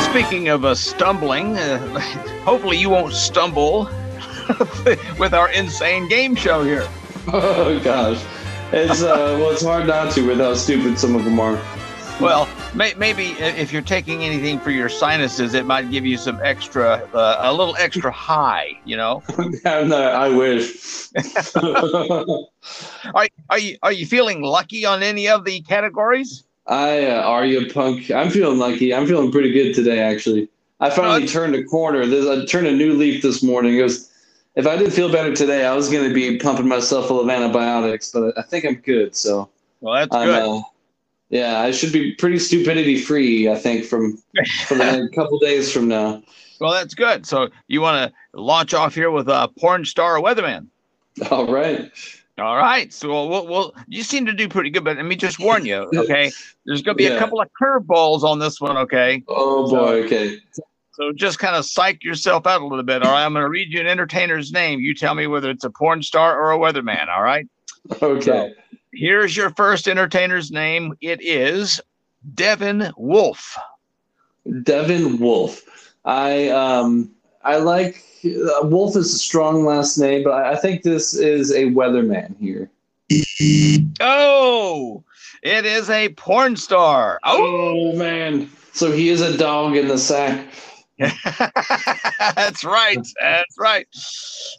speaking 0.08 0.46
of 0.46 0.64
uh, 0.64 0.76
stumbling, 0.76 1.58
uh, 1.58 1.98
hopefully 2.44 2.76
you 2.76 2.88
won't 2.88 3.14
stumble 3.14 3.90
with 5.18 5.34
our 5.34 5.50
insane 5.50 6.06
game 6.06 6.36
show 6.36 6.62
here. 6.62 6.86
Oh 7.32 7.78
gosh, 7.84 8.20
it's 8.72 9.02
uh, 9.02 9.36
well, 9.38 9.50
it's 9.50 9.62
hard 9.62 9.86
not 9.86 10.12
to 10.12 10.26
with 10.26 10.38
how 10.38 10.54
stupid 10.54 10.98
some 10.98 11.14
of 11.14 11.24
them 11.24 11.38
are. 11.38 11.60
Well, 12.20 12.48
may, 12.74 12.94
maybe 12.94 13.28
if 13.38 13.72
you're 13.72 13.80
taking 13.80 14.24
anything 14.24 14.58
for 14.58 14.70
your 14.70 14.88
sinuses, 14.88 15.54
it 15.54 15.64
might 15.64 15.90
give 15.90 16.04
you 16.04 16.16
some 16.16 16.40
extra, 16.42 17.08
uh, 17.14 17.36
a 17.40 17.52
little 17.52 17.76
extra 17.76 18.10
high. 18.10 18.78
You 18.84 18.96
know. 18.96 19.22
no, 19.64 20.10
I 20.12 20.28
wish. 20.28 21.08
are 23.14 23.28
are 23.50 23.58
you 23.58 23.76
are 23.82 23.92
you 23.92 24.06
feeling 24.06 24.42
lucky 24.42 24.84
on 24.84 25.02
any 25.02 25.28
of 25.28 25.44
the 25.44 25.60
categories? 25.62 26.44
I 26.66 27.06
uh, 27.06 27.22
are 27.22 27.46
you 27.46 27.72
punk? 27.72 28.10
I'm 28.10 28.30
feeling 28.30 28.58
lucky. 28.58 28.92
I'm 28.92 29.06
feeling 29.06 29.30
pretty 29.30 29.52
good 29.52 29.74
today, 29.74 30.00
actually. 30.00 30.48
I 30.80 30.90
finally 30.90 31.28
turned 31.28 31.54
a 31.54 31.62
corner. 31.62 32.04
There's, 32.04 32.26
I 32.26 32.44
turned 32.46 32.66
a 32.66 32.72
new 32.72 32.94
leaf 32.94 33.22
this 33.22 33.42
morning. 33.42 33.76
It 33.78 33.82
was 33.82 34.11
if 34.54 34.66
I 34.66 34.76
didn't 34.76 34.92
feel 34.92 35.10
better 35.10 35.34
today, 35.34 35.64
I 35.64 35.74
was 35.74 35.90
going 35.90 36.06
to 36.08 36.14
be 36.14 36.38
pumping 36.38 36.68
myself 36.68 37.08
full 37.08 37.20
of 37.20 37.28
antibiotics, 37.28 38.10
but 38.10 38.36
I 38.38 38.42
think 38.42 38.64
I'm 38.64 38.74
good. 38.76 39.16
So, 39.16 39.48
well, 39.80 39.94
that's 39.94 40.14
I'm, 40.14 40.26
good. 40.26 40.58
Uh, 40.58 40.62
yeah, 41.30 41.60
I 41.60 41.70
should 41.70 41.92
be 41.92 42.14
pretty 42.14 42.38
stupidity 42.38 42.98
free. 42.98 43.48
I 43.48 43.56
think 43.56 43.86
from 43.86 44.22
from 44.66 44.80
a 44.82 45.08
couple 45.14 45.38
days 45.38 45.72
from 45.72 45.88
now. 45.88 46.22
Well, 46.60 46.72
that's 46.72 46.94
good. 46.94 47.26
So 47.26 47.48
you 47.66 47.80
want 47.80 48.12
to 48.12 48.38
launch 48.38 48.74
off 48.74 48.94
here 48.94 49.10
with 49.10 49.28
a 49.28 49.50
porn 49.58 49.84
star 49.84 50.16
weatherman? 50.20 50.66
All 51.30 51.50
right. 51.52 51.90
All 52.38 52.56
right. 52.56 52.92
So 52.92 53.26
we'll, 53.26 53.46
we'll, 53.46 53.74
you 53.88 54.02
seem 54.02 54.26
to 54.26 54.32
do 54.32 54.48
pretty 54.48 54.70
good, 54.70 54.84
but 54.84 54.96
let 54.96 55.04
me 55.04 55.16
just 55.16 55.38
warn 55.40 55.66
you, 55.66 55.90
okay? 55.94 56.30
There's 56.66 56.82
going 56.82 56.96
to 56.96 57.02
be 57.02 57.04
Yeah. 57.04 57.16
a 57.16 57.18
couple 57.18 57.40
of 57.40 57.48
curveballs 57.60 58.22
on 58.22 58.38
this 58.38 58.60
one, 58.60 58.76
okay? 58.76 59.22
Oh 59.28 59.68
boy. 59.68 60.04
Okay. 60.04 60.38
So 60.94 61.12
just 61.12 61.39
kind 61.39 61.56
of 61.56 61.64
psych 61.64 62.05
yourself 62.05 62.47
out 62.47 62.60
a 62.60 62.66
little 62.66 62.85
bit. 62.85 63.02
All 63.02 63.12
right. 63.12 63.24
I'm 63.24 63.32
going 63.32 63.44
to 63.44 63.48
read 63.48 63.73
you 63.73 63.81
an 63.81 63.86
entertainer's 63.86 64.52
name. 64.52 64.81
You 64.81 64.94
tell 64.94 65.14
me 65.14 65.27
whether 65.27 65.51
it's 65.51 65.64
a 65.64 65.70
porn 65.70 66.02
star 66.02 66.39
or 66.39 66.52
a 66.52 66.59
weatherman. 66.59 67.09
All 67.09 67.23
right. 67.23 67.48
Okay. 68.02 68.55
Here's 68.93 69.35
your 69.36 69.51
first 69.51 69.89
entertainer's 69.89 70.51
name. 70.51 70.94
It 71.01 71.23
is 71.23 71.81
Devin 72.35 72.93
Wolf. 72.97 73.56
Devin 74.62 75.19
Wolf. 75.19 75.62
I 76.05 76.48
um 76.48 77.10
I 77.43 77.56
like 77.56 78.05
uh, 78.24 78.66
Wolf 78.66 78.97
is 78.97 79.14
a 79.14 79.19
strong 79.19 79.64
last 79.64 79.97
name, 79.98 80.24
but 80.24 80.32
I, 80.32 80.52
I 80.52 80.56
think 80.56 80.82
this 80.82 81.14
is 81.14 81.52
a 81.52 81.66
weatherman 81.66 82.39
here. 82.39 82.70
Oh, 84.01 85.02
it 85.43 85.64
is 85.64 85.89
a 85.90 86.10
porn 86.10 86.56
star. 86.56 87.19
Oh 87.24 87.97
man. 87.97 88.51
So 88.74 88.90
he 88.93 89.09
is 89.09 89.20
a 89.20 89.36
dog 89.36 89.77
in 89.77 89.89
the 89.89 89.98
sack. 89.98 90.47
That's 92.18 92.64
right. 92.64 92.98
That's 93.20 93.58
right. 93.58 93.86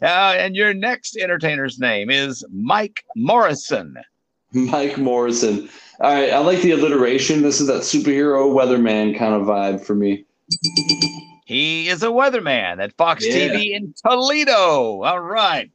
Uh, 0.02 0.34
and 0.38 0.56
your 0.56 0.74
next 0.74 1.16
entertainer's 1.16 1.78
name 1.78 2.10
is 2.10 2.44
Mike 2.52 3.04
Morrison. 3.16 3.96
Mike 4.52 4.98
Morrison. 4.98 5.68
All 6.00 6.12
right, 6.12 6.30
I 6.32 6.38
like 6.38 6.60
the 6.60 6.72
alliteration. 6.72 7.42
This 7.42 7.60
is 7.60 7.66
that 7.68 7.82
superhero 7.82 8.52
weatherman 8.52 9.16
kind 9.18 9.34
of 9.34 9.42
vibe 9.42 9.84
for 9.84 9.94
me. 9.94 10.24
He 11.46 11.88
is 11.88 12.02
a 12.02 12.08
weatherman 12.08 12.82
at 12.82 12.96
Fox 12.96 13.24
Yeah. 13.26 13.48
TV 13.48 13.74
in 13.74 13.94
Toledo. 14.06 15.02
All 15.02 15.20
right. 15.20 15.70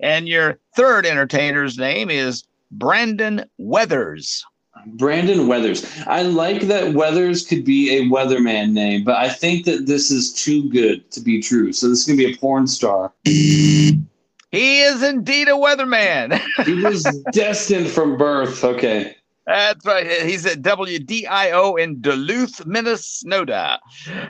And 0.00 0.28
your 0.28 0.58
third 0.76 1.06
entertainer's 1.06 1.78
name 1.78 2.10
is 2.10 2.44
Brandon 2.70 3.44
Weathers. 3.58 4.44
Brandon 4.86 5.46
Weathers. 5.46 5.86
I 6.06 6.22
like 6.22 6.62
that 6.62 6.94
Weathers 6.94 7.46
could 7.46 7.64
be 7.64 7.96
a 7.96 8.02
weatherman 8.02 8.72
name, 8.72 9.04
but 9.04 9.16
I 9.16 9.28
think 9.28 9.64
that 9.66 9.86
this 9.86 10.10
is 10.10 10.32
too 10.32 10.68
good 10.70 11.10
to 11.12 11.20
be 11.20 11.40
true. 11.40 11.72
So 11.72 11.88
this 11.88 12.00
is 12.00 12.06
gonna 12.06 12.18
be 12.18 12.32
a 12.32 12.36
porn 12.36 12.66
star. 12.66 13.12
He 13.24 14.82
is 14.82 15.02
indeed 15.02 15.48
a 15.48 15.52
weatherman. 15.52 16.40
He 16.64 16.74
was 16.74 17.02
destined 17.32 17.88
from 17.88 18.16
birth. 18.16 18.62
Okay. 18.62 19.16
That's 19.46 19.84
right. 19.84 20.22
He's 20.22 20.46
at 20.46 20.62
WDIO 20.62 21.78
in 21.78 22.00
Duluth, 22.00 22.64
Minnesota. 22.64 23.78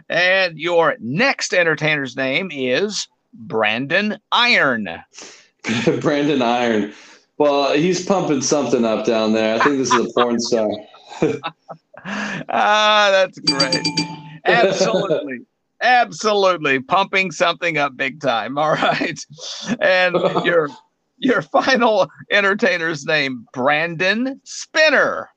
And 0.08 0.58
your 0.58 0.96
next 0.98 1.54
entertainer's 1.54 2.16
name 2.16 2.50
is 2.52 3.06
Brandon 3.32 4.18
Iron. 4.32 4.88
Brandon 6.00 6.42
Iron. 6.42 6.92
Well, 7.38 7.72
he's 7.72 8.04
pumping 8.04 8.42
something 8.42 8.84
up 8.84 9.04
down 9.06 9.32
there. 9.32 9.56
I 9.56 9.58
think 9.58 9.78
this 9.78 9.92
is 9.92 10.06
a 10.06 10.12
porn 10.14 10.38
star. 10.40 10.68
Ah, 12.06 13.08
that's 13.10 13.38
great. 13.38 13.80
Absolutely. 14.44 15.38
Absolutely. 15.80 16.80
Pumping 16.80 17.30
something 17.30 17.78
up 17.78 17.96
big 17.96 18.20
time. 18.20 18.58
All 18.58 18.74
right. 18.74 19.18
And 19.80 20.14
your 20.44 20.68
your 21.16 21.40
final 21.40 22.10
entertainer's 22.30 23.06
name, 23.06 23.46
Brandon 23.54 24.38
Spinner. 24.44 25.30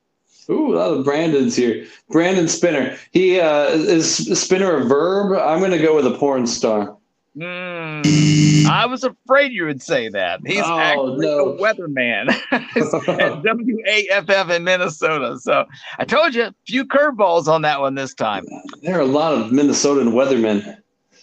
Ooh, 0.50 0.74
a 0.74 0.76
lot 0.76 0.92
of 0.92 1.04
Brandon's 1.06 1.56
here. 1.56 1.86
Brandon 2.10 2.48
Spinner. 2.48 2.98
He 3.12 3.40
uh, 3.40 3.68
is 3.68 4.38
Spinner 4.38 4.76
a 4.76 4.84
verb? 4.84 5.38
I'm 5.38 5.60
gonna 5.60 5.78
go 5.78 5.96
with 5.96 6.06
a 6.06 6.18
porn 6.18 6.46
star. 6.46 6.97
Hmm. 7.40 8.66
I 8.68 8.86
was 8.86 9.04
afraid 9.04 9.52
you 9.52 9.64
would 9.66 9.80
say 9.80 10.08
that. 10.08 10.40
He's 10.44 10.62
Oh, 10.64 10.78
actually 10.78 11.26
no. 11.26 11.50
a 11.50 11.58
weatherman 11.58 12.30
at 12.50 13.42
WAFF 13.42 14.50
in 14.56 14.64
Minnesota. 14.64 15.38
So 15.40 15.64
I 15.98 16.04
told 16.04 16.34
you, 16.34 16.44
a 16.44 16.54
few 16.66 16.84
curveballs 16.84 17.46
on 17.46 17.62
that 17.62 17.80
one 17.80 17.94
this 17.94 18.12
time. 18.14 18.44
There 18.82 18.96
are 18.98 19.02
a 19.02 19.04
lot 19.06 19.34
of 19.34 19.50
Minnesotan 19.52 20.12
weathermen. 20.12 20.78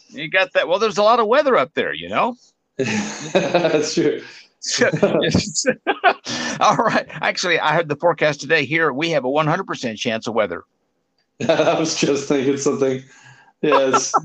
You 0.09 0.29
got 0.29 0.53
that. 0.53 0.67
Well, 0.69 0.79
there's 0.79 0.97
a 0.97 1.03
lot 1.03 1.19
of 1.19 1.27
weather 1.27 1.57
up 1.57 1.73
there, 1.73 1.93
you 1.93 2.07
know? 2.07 2.35
That's 2.77 3.93
true. 3.93 4.21
All 6.59 6.75
right. 6.77 7.05
Actually, 7.21 7.59
I 7.59 7.73
heard 7.75 7.89
the 7.89 7.95
forecast 7.97 8.39
today 8.41 8.65
here. 8.65 8.91
We 8.93 9.09
have 9.11 9.25
a 9.25 9.29
100% 9.29 9.97
chance 9.97 10.27
of 10.27 10.33
weather. 10.33 10.63
I 11.47 11.77
was 11.77 11.95
just 11.95 12.27
thinking 12.29 12.57
something. 12.57 13.03
Yes. 13.65 14.13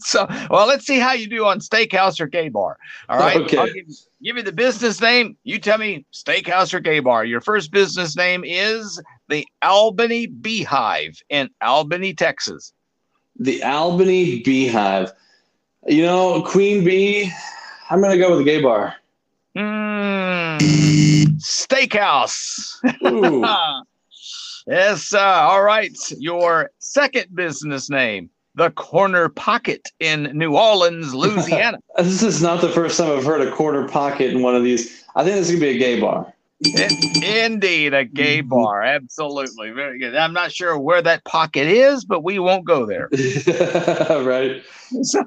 So, 0.00 0.26
well, 0.50 0.66
let's 0.66 0.84
see 0.86 0.98
how 0.98 1.12
you 1.12 1.28
do 1.28 1.44
on 1.46 1.60
steakhouse 1.60 2.20
or 2.20 2.26
gay 2.26 2.48
bar. 2.48 2.76
All 3.08 3.18
right. 3.18 3.36
Okay. 3.36 3.56
I'll 3.56 3.66
give, 3.72 3.86
give 4.22 4.36
you 4.36 4.42
the 4.42 4.52
business 4.52 5.00
name. 5.00 5.36
You 5.44 5.58
tell 5.58 5.78
me 5.78 6.04
steakhouse 6.12 6.74
or 6.74 6.80
gay 6.80 7.00
bar. 7.00 7.24
Your 7.24 7.40
first 7.40 7.70
business 7.70 8.16
name 8.16 8.44
is 8.44 9.00
the 9.28 9.46
Albany 9.62 10.26
Beehive 10.26 11.16
in 11.30 11.48
Albany, 11.62 12.12
Texas. 12.14 12.72
the 13.38 13.62
Albany 13.62 14.40
Beehive. 14.40 15.12
You 15.86 16.02
know, 16.02 16.42
Queen 16.42 16.84
Bee. 16.84 17.32
I'm 17.88 18.00
gonna 18.02 18.18
go 18.18 18.30
with 18.30 18.38
the 18.38 18.44
gay 18.44 18.60
bar. 18.62 18.94
Mm, 19.56 20.58
steakhouse. 21.38 22.76
Yes, 24.66 25.02
sir. 25.02 25.18
All 25.18 25.62
right. 25.62 25.96
Your 26.18 26.70
second 26.78 27.34
business 27.34 27.90
name, 27.90 28.30
the 28.54 28.70
Corner 28.70 29.28
Pocket 29.28 29.90
in 29.98 30.30
New 30.34 30.56
Orleans, 30.56 31.14
Louisiana. 31.14 31.78
this 31.98 32.22
is 32.22 32.42
not 32.42 32.60
the 32.60 32.68
first 32.68 32.98
time 32.98 33.16
I've 33.16 33.24
heard 33.24 33.40
a 33.40 33.50
corner 33.50 33.88
pocket 33.88 34.30
in 34.30 34.42
one 34.42 34.54
of 34.54 34.62
these. 34.62 35.04
I 35.16 35.24
think 35.24 35.36
this 35.36 35.48
is 35.48 35.56
gonna 35.56 35.72
be 35.72 35.76
a 35.76 35.78
gay 35.78 36.00
bar. 36.00 36.32
In- 36.64 37.24
Indeed, 37.24 37.92
a 37.92 38.04
gay 38.04 38.38
mm-hmm. 38.38 38.48
bar. 38.48 38.82
Absolutely. 38.82 39.70
Very 39.70 39.98
good. 39.98 40.14
I'm 40.14 40.32
not 40.32 40.52
sure 40.52 40.78
where 40.78 41.02
that 41.02 41.24
pocket 41.24 41.66
is, 41.66 42.04
but 42.04 42.22
we 42.22 42.38
won't 42.38 42.64
go 42.64 42.86
there. 42.86 43.08
right. 44.22 44.62
So, 45.02 45.24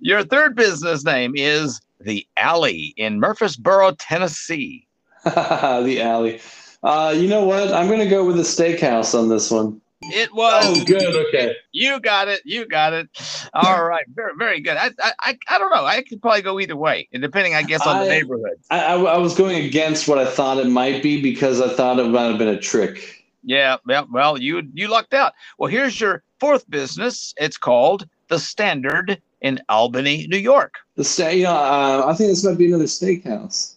your 0.00 0.24
third 0.24 0.56
business 0.56 1.04
name 1.04 1.34
is 1.36 1.80
The 2.00 2.26
Alley 2.36 2.94
in 2.96 3.20
Murfreesboro, 3.20 3.92
Tennessee. 3.92 4.86
the 5.24 6.00
alley. 6.02 6.40
Uh, 6.86 7.10
you 7.10 7.26
know 7.26 7.44
what? 7.44 7.72
I'm 7.72 7.88
gonna 7.88 8.08
go 8.08 8.24
with 8.24 8.36
the 8.36 8.42
steakhouse 8.42 9.18
on 9.18 9.28
this 9.28 9.50
one. 9.50 9.80
It 10.02 10.32
was. 10.32 10.64
Oh, 10.64 10.84
good. 10.84 11.16
Okay. 11.26 11.56
You 11.72 11.98
got 11.98 12.28
it. 12.28 12.42
You 12.44 12.64
got 12.66 12.92
it. 12.92 13.08
All 13.54 13.84
right. 13.84 14.04
Very, 14.14 14.32
very 14.38 14.60
good. 14.60 14.76
I, 14.76 14.90
I, 15.02 15.12
I, 15.20 15.38
I 15.48 15.58
don't 15.58 15.74
know. 15.74 15.84
I 15.84 16.02
could 16.02 16.22
probably 16.22 16.42
go 16.42 16.60
either 16.60 16.76
way, 16.76 17.08
and 17.12 17.20
depending, 17.20 17.54
I 17.54 17.62
guess, 17.62 17.84
on 17.84 18.04
the 18.04 18.08
neighborhood. 18.08 18.58
I, 18.70 18.84
I, 18.84 18.94
I 18.94 19.18
was 19.18 19.34
going 19.34 19.64
against 19.64 20.06
what 20.06 20.18
I 20.18 20.26
thought 20.26 20.58
it 20.58 20.68
might 20.68 21.02
be 21.02 21.20
because 21.20 21.60
I 21.60 21.68
thought 21.74 21.98
it 21.98 22.04
might 22.04 22.24
have 22.24 22.38
been 22.38 22.48
a 22.48 22.60
trick. 22.60 23.24
Yeah. 23.42 23.78
Well, 23.84 24.06
well, 24.12 24.38
you 24.40 24.62
you 24.72 24.86
lucked 24.86 25.14
out. 25.14 25.32
Well, 25.58 25.68
here's 25.68 26.00
your 26.00 26.22
fourth 26.38 26.70
business. 26.70 27.34
It's 27.38 27.56
called 27.56 28.06
the 28.28 28.38
Standard 28.38 29.20
in 29.40 29.60
Albany, 29.68 30.26
New 30.28 30.38
York. 30.38 30.74
The 30.94 31.04
sta- 31.04 31.30
you 31.30 31.44
know, 31.44 31.50
uh, 31.54 32.04
I 32.06 32.14
think 32.14 32.30
this 32.30 32.44
might 32.44 32.58
be 32.58 32.66
another 32.66 32.84
steakhouse. 32.84 33.75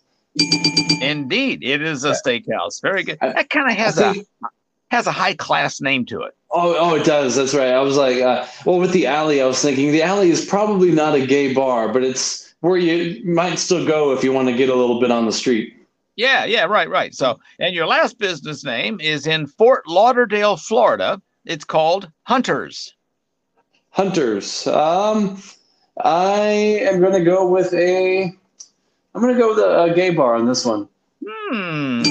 Indeed, 1.02 1.64
it 1.64 1.82
is 1.82 2.04
a 2.04 2.12
steakhouse. 2.12 2.82
Very 2.82 3.04
good. 3.04 3.18
That 3.22 3.50
kind 3.50 3.70
of 3.70 3.78
has 3.78 4.00
a 4.00 4.16
has 4.92 5.08
a 5.08 5.12
high 5.12 5.36
class 5.36 5.82
name 5.82 6.06
to 6.08 6.22
it. 6.22 6.36
Oh, 6.52 6.76
oh, 6.78 6.96
it 6.96 7.06
does. 7.06 7.36
That's 7.36 7.54
right. 7.54 7.72
I 7.72 7.80
was 7.80 7.96
like, 7.96 8.22
uh, 8.22 8.46
well, 8.66 8.80
with 8.80 8.92
the 8.92 9.06
alley, 9.06 9.42
I 9.42 9.46
was 9.46 9.62
thinking 9.62 9.92
the 9.92 10.02
alley 10.02 10.32
is 10.32 10.44
probably 10.46 10.92
not 10.92 11.14
a 11.14 11.26
gay 11.26 11.54
bar, 11.54 11.90
but 11.90 12.04
it's 12.04 12.56
where 12.62 12.78
you 12.78 13.24
might 13.24 13.60
still 13.60 13.86
go 13.86 14.14
if 14.14 14.24
you 14.24 14.34
want 14.34 14.48
to 14.48 14.56
get 14.56 14.70
a 14.70 14.76
little 14.76 15.00
bit 15.00 15.12
on 15.12 15.26
the 15.26 15.32
street. 15.32 15.76
Yeah, 16.16 16.46
yeah, 16.46 16.66
right, 16.66 16.90
right. 16.90 17.14
So, 17.14 17.40
and 17.60 17.74
your 17.74 17.86
last 17.86 18.18
business 18.18 18.64
name 18.64 19.00
is 19.00 19.28
in 19.28 19.48
Fort 19.48 19.88
Lauderdale, 19.88 20.58
Florida. 20.58 21.22
It's 21.46 21.64
called 21.64 22.12
Hunters. 22.24 22.94
Hunters. 23.92 24.68
Um, 24.68 25.42
I 26.04 26.50
am 26.82 27.00
going 27.00 27.14
to 27.14 27.24
go 27.24 27.48
with 27.48 27.74
a. 27.74 28.34
I'm 29.16 29.22
going 29.22 29.34
to 29.34 29.40
go 29.40 29.50
with 29.50 29.60
a, 29.60 29.84
a 29.84 29.94
gay 29.94 30.12
bar 30.12 30.36
on 30.36 30.46
this 30.46 30.66
one. 30.66 30.88
Hmm. 31.28 32.04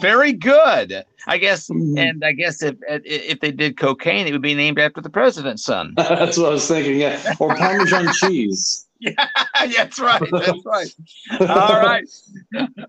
Very 0.00 0.32
good. 0.32 1.04
I 1.26 1.36
guess, 1.36 1.68
Mm-hmm. 1.68 1.98
and 1.98 2.24
I 2.24 2.32
guess 2.32 2.62
if 2.62 2.76
if 2.88 3.40
they 3.40 3.52
did 3.52 3.76
cocaine, 3.76 4.26
it 4.26 4.32
would 4.32 4.40
be 4.42 4.54
named 4.54 4.78
after 4.78 5.00
the 5.02 5.10
president's 5.10 5.62
son. 5.64 5.92
That's 5.96 6.38
what 6.38 6.46
I 6.46 6.50
was 6.50 6.66
thinking. 6.66 6.98
Yeah, 6.98 7.34
or 7.38 7.54
Parmesan 7.54 8.12
cheese. 8.14 8.86
yeah, 9.02 9.26
that's 9.66 9.98
right. 9.98 10.30
That's 10.30 10.64
right. 10.66 10.94
All 11.40 11.80
right. 11.80 12.04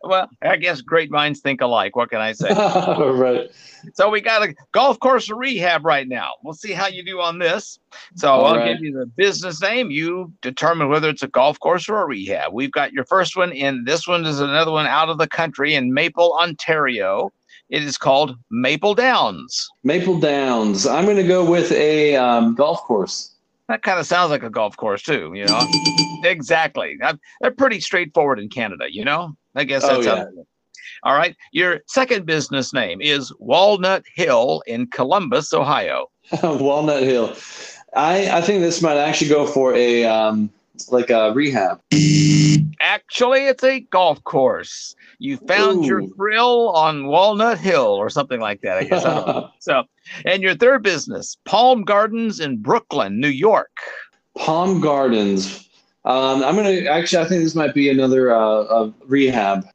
Well, 0.04 0.30
I 0.42 0.58
guess 0.58 0.82
great 0.82 1.10
minds 1.10 1.40
think 1.40 1.62
alike. 1.62 1.96
What 1.96 2.10
can 2.10 2.20
I 2.20 2.34
say? 2.34 2.50
right. 2.54 3.50
So 3.94 4.10
we 4.10 4.20
got 4.20 4.44
a 4.44 4.54
golf 4.74 5.00
course 5.00 5.30
rehab 5.30 5.86
right 5.86 6.08
now. 6.08 6.32
We'll 6.44 6.54
see 6.54 6.74
how 6.74 6.88
you 6.88 7.04
do 7.04 7.22
on 7.22 7.40
this. 7.40 7.80
So 8.16 8.30
All 8.30 8.46
I'll 8.46 8.58
right. 8.58 8.74
give 8.74 8.84
you 8.84 8.92
the 8.92 9.06
business 9.06 9.62
name. 9.62 9.90
You 9.90 10.34
determine 10.42 10.90
whether 10.90 11.08
it's 11.08 11.24
a 11.24 11.30
golf 11.30 11.58
course 11.62 11.88
or 11.88 12.02
a 12.02 12.06
rehab. 12.06 12.52
We've 12.52 12.72
got 12.72 12.92
your 12.92 13.06
first 13.06 13.38
one 13.38 13.54
in. 13.54 13.86
This 13.86 14.06
one 14.06 14.26
is 14.26 14.42
another 14.42 14.72
one 14.72 14.88
out 14.88 15.08
of 15.08 15.18
the 15.18 15.28
country 15.28 15.76
in 15.76 15.94
Maple, 15.94 16.38
Ontario. 16.42 17.32
It 17.70 17.84
is 17.84 17.98
called 17.98 18.36
Maple 18.50 18.96
Downs. 18.96 19.70
Maple 19.86 20.20
Downs. 20.20 20.86
I'm 20.86 21.06
going 21.06 21.16
to 21.16 21.24
go 21.24 21.50
with 21.50 21.72
a 21.72 22.18
um, 22.18 22.54
golf 22.54 22.82
course. 22.82 23.31
That 23.72 23.84
kind 23.84 24.02
of 24.02 24.06
sounds 24.06 24.32
like 24.32 24.44
a 24.44 24.50
golf 24.50 24.76
course 24.76 25.02
too, 25.02 25.32
you 25.34 25.46
know. 25.46 25.66
exactly. 26.26 26.98
i 27.02 27.14
they're 27.40 27.52
pretty 27.52 27.80
straightforward 27.80 28.38
in 28.38 28.50
Canada, 28.50 28.88
you 28.92 29.06
know. 29.06 29.38
I 29.56 29.64
guess 29.64 29.86
Oh, 29.86 30.02
that's 30.02 30.08
how 30.08 30.16
yeah. 30.18 30.44
All 31.04 31.14
right. 31.16 31.38
Your 31.54 31.80
second 31.88 32.26
business 32.26 32.74
name 32.74 33.00
is 33.00 33.32
Walnut 33.40 34.04
Hill 34.14 34.62
in 34.68 34.88
Columbus, 34.88 35.54
Ohio. 35.54 36.08
Walnut 36.44 37.04
Hill. 37.04 37.34
I 37.96 38.30
I 38.40 38.42
think 38.42 38.60
this 38.62 38.82
might 38.82 38.98
actually 38.98 39.30
go 39.30 39.48
for 39.48 39.74
a 39.74 40.04
um, 40.04 40.50
like 40.90 41.10
a 41.10 41.32
rehab. 41.32 41.80
Actually, 42.82 43.48
it's 43.48 43.64
a 43.64 43.82
golf 43.82 44.24
course. 44.24 44.96
You 45.20 45.38
found 45.38 45.86
your 45.86 46.08
thrill 46.16 46.70
on 46.70 47.06
Walnut 47.06 47.60
Hill 47.60 47.86
or 47.86 48.10
something 48.10 48.40
like 48.40 48.62
that, 48.62 48.78
I 48.78 48.84
guess. 48.84 49.06
I. 49.06 49.50
So, 49.60 49.84
and 50.26 50.42
your 50.42 50.56
third 50.56 50.82
business, 50.82 51.38
Palm 51.46 51.84
Gardens 51.84 52.40
in 52.40 52.58
Brooklyn, 52.58 53.20
New 53.20 53.28
York. 53.28 53.78
Palm 54.36 54.82
Gardens. 54.82 55.70
Um, 56.04 56.44
I'm 56.44 56.56
gonna 56.56 56.86
actually. 56.90 57.24
I 57.24 57.28
think 57.28 57.44
this 57.44 57.54
might 57.54 57.76
be 57.76 57.90
another 57.90 58.34
uh, 58.34 58.40
uh, 58.40 58.92
rehab. 59.06 59.68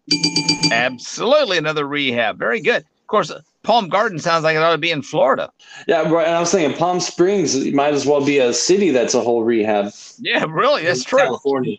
Absolutely 0.73 1.57
another 1.57 1.87
rehab. 1.87 2.37
Very 2.37 2.61
good. 2.61 2.83
Of 2.83 3.07
course, 3.07 3.33
Palm 3.63 3.89
Garden 3.89 4.19
sounds 4.19 4.43
like 4.43 4.57
it 4.57 4.63
ought 4.63 4.73
to 4.73 4.79
be 4.79 4.91
in 4.91 5.03
Florida. 5.03 5.53
Yeah, 5.87 6.03
right. 6.03 6.27
And 6.27 6.37
I 6.37 6.41
was 6.41 6.51
thinking 6.51 6.77
Palm 6.77 6.99
Springs 6.99 7.65
might 7.73 7.95
as 7.95 8.07
well 8.07 8.25
be 8.25 8.39
a 8.39 8.53
city 8.53 8.91
that's 8.91 9.15
a 9.15 9.21
whole 9.21 9.45
rehab. 9.45 9.93
Yeah, 10.19 10.47
really. 10.49 10.85
That's 10.85 11.05
true. 11.05 11.19
California. 11.19 11.77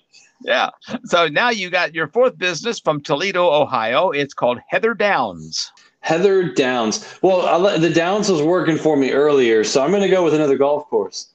Yeah. 0.47 0.69
So 1.03 1.27
now 1.27 1.49
you 1.49 1.69
got 1.69 1.93
your 1.93 2.07
fourth 2.07 2.37
business 2.37 2.79
from 2.79 3.01
Toledo, 3.01 3.51
Ohio. 3.51 4.11
It's 4.11 4.33
called 4.33 4.59
Heather 4.69 4.93
Downs. 4.93 5.73
Heather 5.99 6.53
Downs. 6.53 7.19
Well, 7.21 7.45
I 7.45 7.57
let, 7.57 7.81
the 7.81 7.89
Downs 7.89 8.31
was 8.31 8.41
working 8.41 8.77
for 8.77 8.95
me 8.95 9.11
earlier, 9.11 9.65
so 9.65 9.83
I'm 9.83 9.89
going 9.89 10.03
to 10.03 10.09
go 10.09 10.23
with 10.23 10.33
another 10.33 10.57
golf 10.57 10.89
course. 10.89 11.27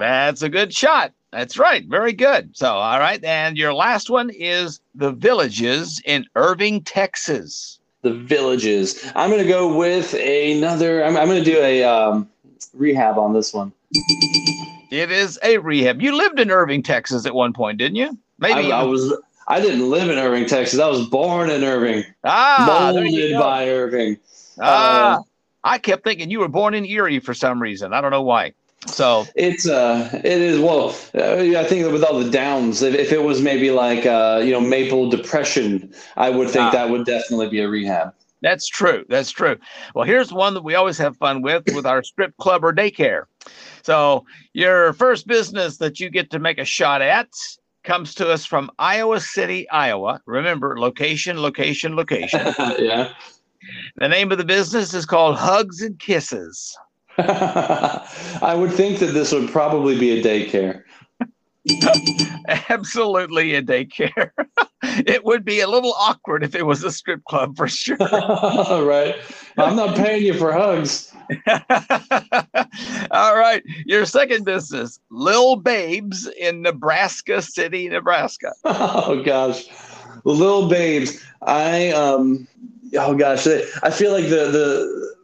That's 0.00 0.42
a 0.42 0.48
good 0.48 0.74
shot. 0.74 1.12
That's 1.30 1.56
right. 1.56 1.86
Very 1.86 2.12
good. 2.12 2.56
So, 2.56 2.66
all 2.66 2.98
right. 2.98 3.22
And 3.22 3.56
your 3.56 3.72
last 3.72 4.10
one 4.10 4.30
is 4.30 4.80
the 4.96 5.12
villages 5.12 6.02
in 6.04 6.26
Irving, 6.34 6.82
Texas. 6.82 7.78
The 8.02 8.12
villages. 8.12 9.08
I'm 9.14 9.30
going 9.30 9.42
to 9.42 9.48
go 9.48 9.76
with 9.76 10.14
another. 10.14 11.04
I'm, 11.04 11.16
I'm 11.16 11.28
going 11.28 11.42
to 11.42 11.48
do 11.48 11.58
a 11.60 11.84
um, 11.84 12.28
rehab 12.74 13.18
on 13.18 13.32
this 13.32 13.54
one. 13.54 13.72
It 14.94 15.10
is 15.10 15.38
a 15.42 15.58
rehab. 15.58 16.00
You 16.00 16.16
lived 16.16 16.38
in 16.38 16.52
Irving, 16.52 16.82
Texas 16.82 17.26
at 17.26 17.34
one 17.34 17.52
point, 17.52 17.78
didn't 17.78 17.96
you? 17.96 18.16
Maybe 18.38 18.70
I, 18.70 18.80
I 18.80 18.82
was. 18.84 19.12
I 19.48 19.60
didn't 19.60 19.90
live 19.90 20.08
in 20.08 20.18
Irving, 20.18 20.46
Texas. 20.46 20.78
I 20.78 20.88
was 20.88 21.06
born 21.08 21.50
in 21.50 21.64
Irving. 21.64 22.04
Ah, 22.22 22.92
molded 22.94 23.38
by 23.38 23.68
Irving. 23.68 24.16
Ah, 24.60 25.16
Uh, 25.16 25.22
I 25.64 25.78
kept 25.78 26.04
thinking 26.04 26.30
you 26.30 26.38
were 26.38 26.48
born 26.48 26.74
in 26.74 26.84
Erie 26.86 27.18
for 27.18 27.34
some 27.34 27.60
reason. 27.60 27.92
I 27.92 28.00
don't 28.00 28.12
know 28.12 28.22
why. 28.22 28.52
So 28.86 29.26
It's 29.34 29.66
uh, 29.68 30.08
it 30.22 30.40
is 30.40 30.60
well. 30.60 30.94
Uh, 31.14 31.58
I 31.58 31.64
think 31.64 31.84
that 31.84 31.90
with 31.90 32.04
all 32.04 32.20
the 32.20 32.30
downs, 32.30 32.82
if, 32.82 32.94
if 32.94 33.12
it 33.12 33.22
was 33.22 33.42
maybe 33.42 33.70
like 33.72 34.06
uh, 34.06 34.40
you 34.44 34.52
know 34.52 34.60
maple 34.60 35.10
depression, 35.10 35.92
I 36.16 36.30
would 36.30 36.50
think 36.50 36.66
Ah. 36.66 36.70
that 36.70 36.88
would 36.90 37.04
definitely 37.04 37.48
be 37.48 37.60
a 37.60 37.68
rehab. 37.68 38.14
That's 38.42 38.68
true. 38.68 39.04
That's 39.08 39.30
true. 39.30 39.56
Well, 39.94 40.04
here's 40.04 40.30
one 40.32 40.52
that 40.54 40.62
we 40.62 40.74
always 40.74 40.98
have 40.98 41.16
fun 41.16 41.40
with 41.42 41.64
with 41.74 41.86
our 41.86 42.02
strip 42.02 42.36
club 42.36 42.62
or 42.62 42.74
daycare. 42.74 43.24
So, 43.84 44.24
your 44.54 44.94
first 44.94 45.26
business 45.26 45.76
that 45.76 46.00
you 46.00 46.08
get 46.08 46.30
to 46.30 46.38
make 46.38 46.58
a 46.58 46.64
shot 46.64 47.02
at 47.02 47.28
comes 47.84 48.14
to 48.14 48.30
us 48.30 48.46
from 48.46 48.70
Iowa 48.78 49.20
City, 49.20 49.68
Iowa. 49.68 50.22
Remember, 50.24 50.78
location, 50.80 51.40
location, 51.42 51.94
location. 51.94 52.40
yeah. 52.78 53.12
The 53.96 54.08
name 54.08 54.32
of 54.32 54.38
the 54.38 54.44
business 54.44 54.94
is 54.94 55.04
called 55.04 55.36
Hugs 55.36 55.82
and 55.82 55.98
Kisses. 55.98 56.74
I 57.18 58.54
would 58.56 58.72
think 58.72 59.00
that 59.00 59.12
this 59.12 59.32
would 59.32 59.50
probably 59.50 59.98
be 59.98 60.18
a 60.18 60.22
daycare. 60.22 60.82
Absolutely 62.70 63.54
a 63.54 63.62
daycare. 63.62 64.30
it 64.82 65.24
would 65.24 65.44
be 65.44 65.60
a 65.60 65.68
little 65.68 65.92
awkward 65.98 66.42
if 66.42 66.54
it 66.54 66.64
was 66.64 66.82
a 66.84 66.90
strip 66.90 67.22
club 67.24 67.56
for 67.56 67.68
sure. 67.68 67.96
right. 67.98 69.16
I'm 69.58 69.76
not 69.76 69.94
paying 69.94 70.24
you 70.24 70.34
for 70.34 70.52
hugs. 70.52 71.13
All 73.10 73.36
right. 73.36 73.62
Your 73.86 74.04
second 74.06 74.44
business, 74.44 74.98
Lil 75.10 75.56
Babes 75.56 76.28
in 76.38 76.62
Nebraska 76.62 77.42
City, 77.42 77.88
Nebraska. 77.88 78.52
Oh 78.64 79.22
gosh, 79.22 79.66
Lil 80.24 80.68
babes. 80.68 81.22
I 81.42 81.90
um. 81.90 82.46
Oh 82.96 83.14
gosh, 83.14 83.46
I 83.46 83.90
feel 83.90 84.12
like 84.12 84.24
the 84.28 84.50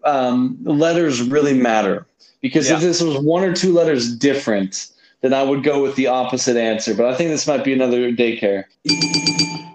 the 0.05 0.10
um 0.10 0.59
letters 0.62 1.22
really 1.22 1.55
matter 1.55 2.06
because 2.40 2.70
if 2.70 2.81
this 2.81 3.01
was 3.02 3.18
one 3.18 3.44
or 3.44 3.55
two 3.55 3.72
letters 3.72 4.14
different, 4.14 4.89
then 5.20 5.35
I 5.35 5.43
would 5.43 5.62
go 5.62 5.82
with 5.82 5.94
the 5.97 6.06
opposite 6.06 6.56
answer. 6.56 6.94
But 6.94 7.06
I 7.06 7.14
think 7.14 7.31
this 7.31 7.47
might 7.47 7.64
be 7.64 7.72
another 7.72 8.10
daycare. 8.12 8.64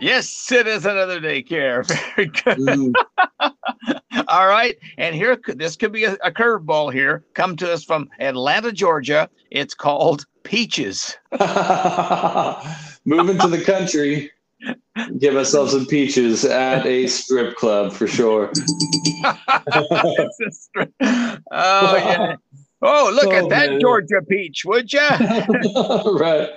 Yes, 0.02 0.52
it 0.52 0.68
is 0.68 0.86
another 0.86 1.20
daycare. 1.20 1.86
Very 2.16 2.28
good. 2.28 2.96
All 4.30 4.48
right. 4.48 4.78
And 4.98 5.16
here, 5.16 5.38
this 5.48 5.76
could 5.76 5.92
be 5.92 6.06
a, 6.06 6.14
a 6.24 6.32
curveball 6.32 6.94
here. 6.94 7.24
Come 7.34 7.56
to 7.58 7.72
us 7.72 7.84
from 7.84 8.10
Atlanta, 8.20 8.72
Georgia. 8.72 9.30
It's 9.52 9.74
called 9.74 10.26
Peaches. 10.44 11.18
Moving 13.06 13.38
to 13.40 13.48
the 13.48 13.64
country, 13.66 14.32
give 15.20 15.36
ourselves 15.36 15.74
some 15.74 15.86
peaches 15.86 16.44
at 16.46 16.86
a 16.86 17.08
strip 17.08 17.56
club 17.56 17.94
for 17.94 18.08
sure. 18.08 18.52
It's 19.68 20.40
a 20.40 20.52
strip- 20.52 20.94
oh, 21.02 21.96
yeah. 21.96 22.36
Oh, 22.82 23.10
look 23.14 23.28
Oh, 23.28 23.32
at 23.46 23.50
that 23.50 23.70
man. 23.72 23.80
Georgia 23.80 24.22
peach, 24.28 24.64
would 24.66 24.92
you? 24.92 25.00
right. 26.20 26.50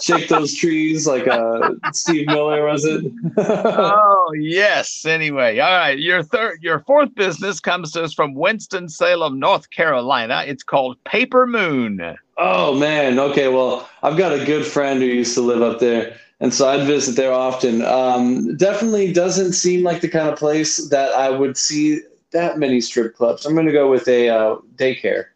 Shake 0.00 0.28
those 0.28 0.54
trees 0.54 1.06
like 1.06 1.26
uh, 1.26 1.70
Steve 1.92 2.26
Miller, 2.28 2.64
was 2.64 2.84
it? 2.84 3.04
oh 3.36 4.32
yes. 4.38 5.04
Anyway, 5.04 5.58
all 5.58 5.72
right. 5.72 5.98
Your 5.98 6.22
third, 6.22 6.62
your 6.62 6.80
fourth 6.80 7.14
business 7.14 7.60
comes 7.60 7.90
to 7.92 8.04
us 8.04 8.14
from 8.14 8.34
Winston 8.34 8.88
Salem, 8.88 9.38
North 9.38 9.70
Carolina. 9.70 10.44
It's 10.46 10.62
called 10.62 10.96
Paper 11.04 11.46
Moon. 11.46 12.16
Oh 12.38 12.74
man. 12.78 13.18
Okay. 13.18 13.48
Well, 13.48 13.88
I've 14.02 14.16
got 14.16 14.32
a 14.32 14.44
good 14.44 14.64
friend 14.64 15.00
who 15.00 15.06
used 15.08 15.34
to 15.34 15.40
live 15.40 15.60
up 15.60 15.80
there, 15.80 16.16
and 16.40 16.54
so 16.54 16.68
I'd 16.68 16.86
visit 16.86 17.16
there 17.16 17.32
often. 17.32 17.82
Um, 17.82 18.56
definitely 18.56 19.12
doesn't 19.12 19.52
seem 19.54 19.82
like 19.82 20.00
the 20.00 20.08
kind 20.08 20.28
of 20.28 20.38
place 20.38 20.88
that 20.88 21.10
I 21.12 21.30
would 21.30 21.56
see 21.56 22.00
that 22.30 22.58
many 22.58 22.80
strip 22.80 23.14
clubs. 23.16 23.44
I'm 23.44 23.54
going 23.54 23.66
to 23.66 23.72
go 23.72 23.90
with 23.90 24.08
a 24.08 24.28
uh, 24.28 24.56
daycare. 24.76 25.26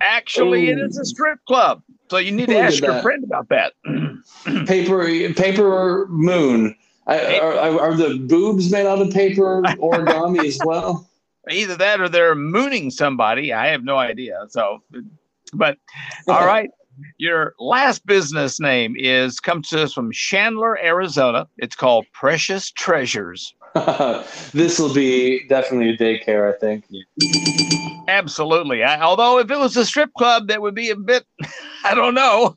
Actually, 0.00 0.68
it 0.68 0.78
Ooh. 0.78 0.86
is 0.86 0.98
a 0.98 1.00
oh. 1.00 1.04
strip 1.04 1.44
club. 1.46 1.82
So 2.10 2.18
you 2.18 2.32
need 2.32 2.46
to 2.46 2.54
Look 2.54 2.64
ask 2.64 2.80
your 2.80 2.92
that. 2.92 3.02
friend 3.02 3.24
about 3.24 3.48
that. 3.48 3.72
Paper, 4.66 5.06
paper 5.34 6.06
moon. 6.08 6.76
I, 7.06 7.38
are, 7.38 7.54
are 7.54 7.80
are 7.80 7.94
the 7.94 8.18
boobs 8.18 8.70
made 8.70 8.86
out 8.86 9.00
of 9.00 9.10
paper 9.12 9.62
origami 9.62 10.44
as 10.44 10.58
well? 10.64 11.08
Either 11.50 11.76
that 11.76 12.00
or 12.00 12.08
they're 12.08 12.34
mooning 12.34 12.90
somebody. 12.90 13.52
I 13.52 13.68
have 13.68 13.84
no 13.84 13.96
idea. 13.96 14.46
So, 14.48 14.82
but 15.52 15.78
all 16.28 16.46
right. 16.46 16.70
Your 17.18 17.54
last 17.58 18.06
business 18.06 18.58
name 18.58 18.96
is 18.98 19.38
comes 19.38 19.68
to 19.68 19.82
us 19.82 19.92
from 19.92 20.10
Chandler, 20.12 20.78
Arizona. 20.82 21.46
It's 21.58 21.76
called 21.76 22.06
Precious 22.12 22.70
Treasures. 22.70 23.54
this 24.54 24.78
will 24.78 24.94
be 24.94 25.46
definitely 25.46 25.90
a 25.90 25.96
daycare, 25.98 26.52
I 26.52 26.58
think. 26.58 26.86
Absolutely. 28.08 28.82
I, 28.82 29.00
although 29.00 29.38
if 29.38 29.50
it 29.50 29.58
was 29.58 29.76
a 29.76 29.84
strip 29.84 30.12
club, 30.14 30.48
that 30.48 30.62
would 30.62 30.74
be 30.74 30.90
a 30.90 30.96
bit. 30.96 31.24
I 31.84 31.94
don't 31.94 32.14
know. 32.14 32.56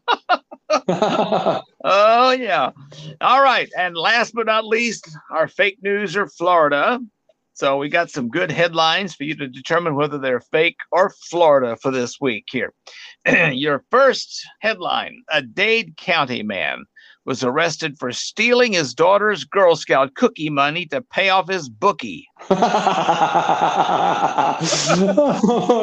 Oh 1.83 2.31
yeah. 2.31 2.71
All 3.21 3.41
right. 3.41 3.69
And 3.77 3.95
last 3.95 4.33
but 4.35 4.45
not 4.45 4.65
least, 4.65 5.09
our 5.31 5.47
fake 5.47 5.77
news 5.81 6.15
or 6.15 6.27
Florida. 6.27 6.99
So 7.53 7.77
we 7.77 7.89
got 7.89 8.09
some 8.11 8.29
good 8.29 8.51
headlines 8.51 9.15
for 9.15 9.23
you 9.23 9.35
to 9.37 9.47
determine 9.47 9.95
whether 9.95 10.17
they're 10.17 10.41
fake 10.41 10.77
or 10.91 11.09
Florida 11.29 11.75
for 11.81 11.89
this 11.91 12.19
week 12.21 12.45
here. 12.51 12.73
Your 13.51 13.83
first 13.89 14.45
headline: 14.59 15.23
A 15.31 15.41
Dade 15.41 15.97
County 15.97 16.43
man 16.43 16.83
was 17.29 17.43
arrested 17.43 17.95
for 17.99 18.11
stealing 18.11 18.73
his 18.73 18.91
daughter's 18.95 19.43
Girl 19.43 19.75
Scout 19.75 20.15
cookie 20.15 20.49
money 20.49 20.87
to 20.87 20.99
pay 20.99 21.29
off 21.29 21.47
his 21.47 21.69
bookie. 21.69 22.27
oh, 22.49 22.57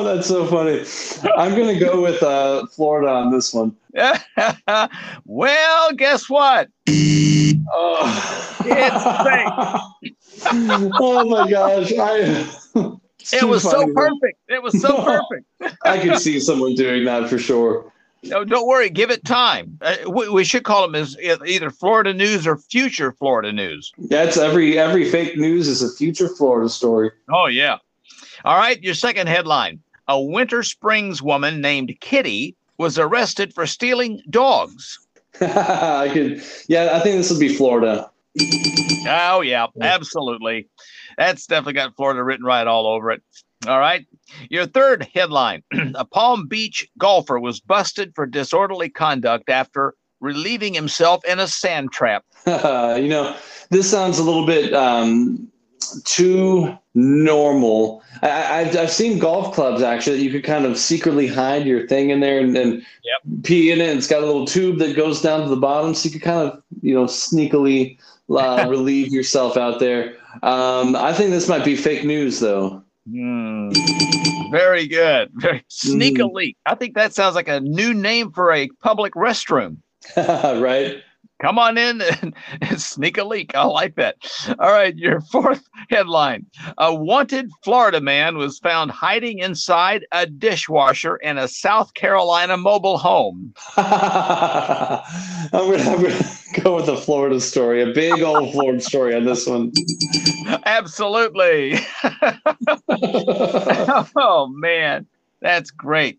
that's 0.04 0.26
so 0.26 0.44
funny. 0.48 0.84
I'm 1.36 1.56
gonna 1.56 1.78
go 1.78 2.02
with 2.02 2.20
uh, 2.20 2.66
Florida 2.66 3.12
on 3.12 3.30
this 3.30 3.54
one. 3.54 3.76
well, 5.24 5.92
guess 5.92 6.28
what? 6.28 6.68
Oh, 6.88 8.52
It's 8.64 9.04
oh 11.00 11.24
my 11.28 11.48
gosh! 11.48 11.92
I. 11.96 12.44
It 13.32 13.44
was 13.44 13.62
so 13.62 13.86
perfect. 13.94 14.40
It 14.48 14.60
was 14.60 14.80
so 14.80 15.00
perfect. 15.04 15.46
I 15.84 16.00
could 16.00 16.18
see 16.18 16.40
someone 16.40 16.74
doing 16.74 17.04
that 17.04 17.30
for 17.30 17.38
sure. 17.38 17.92
No, 18.22 18.44
don't 18.44 18.66
worry. 18.66 18.90
Give 18.90 19.10
it 19.10 19.24
time. 19.24 19.78
Uh, 19.80 19.96
we, 20.08 20.28
we 20.28 20.44
should 20.44 20.64
call 20.64 20.82
them 20.82 20.94
as 20.94 21.16
e- 21.18 21.34
either 21.46 21.70
Florida 21.70 22.12
news 22.12 22.46
or 22.46 22.56
future 22.56 23.12
Florida 23.12 23.52
news. 23.52 23.92
That's 23.98 24.36
every 24.36 24.78
every 24.78 25.08
fake 25.08 25.36
news 25.36 25.68
is 25.68 25.82
a 25.82 25.94
future 25.94 26.28
Florida 26.28 26.68
story. 26.68 27.10
Oh 27.30 27.46
yeah. 27.46 27.78
All 28.44 28.56
right. 28.56 28.82
Your 28.82 28.94
second 28.94 29.28
headline: 29.28 29.80
A 30.08 30.20
Winter 30.20 30.62
Springs 30.62 31.22
woman 31.22 31.60
named 31.60 31.94
Kitty 32.00 32.56
was 32.78 32.98
arrested 32.98 33.54
for 33.54 33.66
stealing 33.66 34.22
dogs. 34.28 34.98
I 35.40 36.08
could, 36.12 36.42
yeah, 36.68 36.90
I 36.94 37.00
think 37.00 37.16
this 37.16 37.30
would 37.30 37.40
be 37.40 37.54
Florida. 37.54 38.10
Oh 39.08 39.42
yeah, 39.42 39.66
absolutely. 39.80 40.68
That's 41.16 41.46
definitely 41.46 41.74
got 41.74 41.96
Florida 41.96 42.22
written 42.22 42.44
right 42.44 42.66
all 42.66 42.86
over 42.86 43.10
it. 43.10 43.22
All 43.66 43.78
right. 43.78 44.06
Your 44.50 44.66
third 44.66 45.08
headline: 45.14 45.62
A 45.94 46.04
Palm 46.04 46.46
Beach 46.46 46.86
golfer 46.98 47.38
was 47.38 47.60
busted 47.60 48.14
for 48.14 48.26
disorderly 48.26 48.88
conduct 48.88 49.48
after 49.48 49.94
relieving 50.20 50.74
himself 50.74 51.24
in 51.24 51.38
a 51.38 51.46
sand 51.46 51.92
trap. 51.92 52.24
you 52.46 53.08
know, 53.08 53.36
this 53.70 53.90
sounds 53.90 54.18
a 54.18 54.22
little 54.22 54.46
bit 54.46 54.72
um, 54.74 55.48
too 56.04 56.76
normal. 56.94 58.02
I, 58.22 58.28
I, 58.28 58.58
I've, 58.60 58.76
I've 58.76 58.90
seen 58.90 59.18
golf 59.18 59.54
clubs 59.54 59.82
actually 59.82 60.18
that 60.18 60.22
you 60.24 60.30
could 60.30 60.44
kind 60.44 60.64
of 60.64 60.78
secretly 60.78 61.26
hide 61.26 61.66
your 61.66 61.86
thing 61.86 62.10
in 62.10 62.20
there 62.20 62.40
and, 62.40 62.56
and 62.56 62.82
pee 63.42 63.70
in 63.70 63.80
it. 63.80 63.96
It's 63.96 64.06
got 64.06 64.22
a 64.22 64.26
little 64.26 64.46
tube 64.46 64.78
that 64.78 64.96
goes 64.96 65.20
down 65.20 65.42
to 65.42 65.48
the 65.48 65.56
bottom, 65.56 65.94
so 65.94 66.06
you 66.06 66.12
could 66.12 66.22
kind 66.22 66.48
of, 66.48 66.62
you 66.82 66.94
know, 66.94 67.04
sneakily 67.04 67.98
uh, 68.30 68.66
relieve 68.68 69.12
yourself 69.12 69.56
out 69.56 69.80
there. 69.80 70.16
Um, 70.42 70.96
I 70.96 71.12
think 71.12 71.30
this 71.30 71.48
might 71.48 71.64
be 71.64 71.76
fake 71.76 72.04
news, 72.04 72.40
though. 72.40 72.82
Hmm. 73.08 73.70
Very 74.50 74.86
good. 74.88 75.30
Very 75.34 75.64
sneakily. 75.70 76.56
I 76.66 76.74
think 76.74 76.94
that 76.94 77.14
sounds 77.14 77.34
like 77.34 77.48
a 77.48 77.60
new 77.60 77.94
name 77.94 78.32
for 78.32 78.52
a 78.52 78.68
public 78.82 79.14
restroom. 79.14 79.78
right? 80.16 81.02
Come 81.38 81.58
on 81.58 81.76
in 81.76 82.00
and, 82.00 82.34
and 82.62 82.80
sneak 82.80 83.18
a 83.18 83.24
leak. 83.24 83.54
I 83.54 83.64
like 83.64 83.96
that. 83.96 84.16
All 84.58 84.72
right, 84.72 84.96
your 84.96 85.20
fourth 85.20 85.62
headline. 85.90 86.46
A 86.78 86.94
wanted 86.94 87.50
Florida 87.62 88.00
man 88.00 88.38
was 88.38 88.58
found 88.58 88.90
hiding 88.90 89.40
inside 89.40 90.06
a 90.12 90.26
dishwasher 90.26 91.16
in 91.16 91.36
a 91.36 91.46
South 91.46 91.92
Carolina 91.94 92.56
mobile 92.56 92.96
home. 92.96 93.52
I'm 93.76 95.02
gonna, 95.52 95.82
I'm 95.82 96.02
gonna 96.02 96.24
go 96.62 96.76
with 96.76 96.86
the 96.86 96.96
Florida 96.96 97.38
story, 97.40 97.82
a 97.82 97.92
big 97.92 98.22
old 98.22 98.52
Florida 98.52 98.80
story 98.80 99.14
on 99.14 99.24
this 99.24 99.46
one. 99.46 99.72
Absolutely. 100.64 101.78
oh 104.16 104.48
man, 104.56 105.06
that's 105.42 105.70
great. 105.70 106.18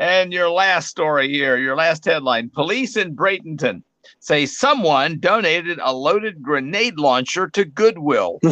And 0.00 0.32
your 0.32 0.48
last 0.48 0.88
story 0.88 1.28
here, 1.28 1.58
your 1.58 1.76
last 1.76 2.04
headline: 2.06 2.48
Police 2.48 2.96
in 2.96 3.14
Bradenton 3.14 3.82
say 4.20 4.46
someone 4.46 5.18
donated 5.18 5.78
a 5.82 5.94
loaded 5.94 6.42
grenade 6.42 6.98
launcher 6.98 7.48
to 7.48 7.64
Goodwill. 7.64 8.40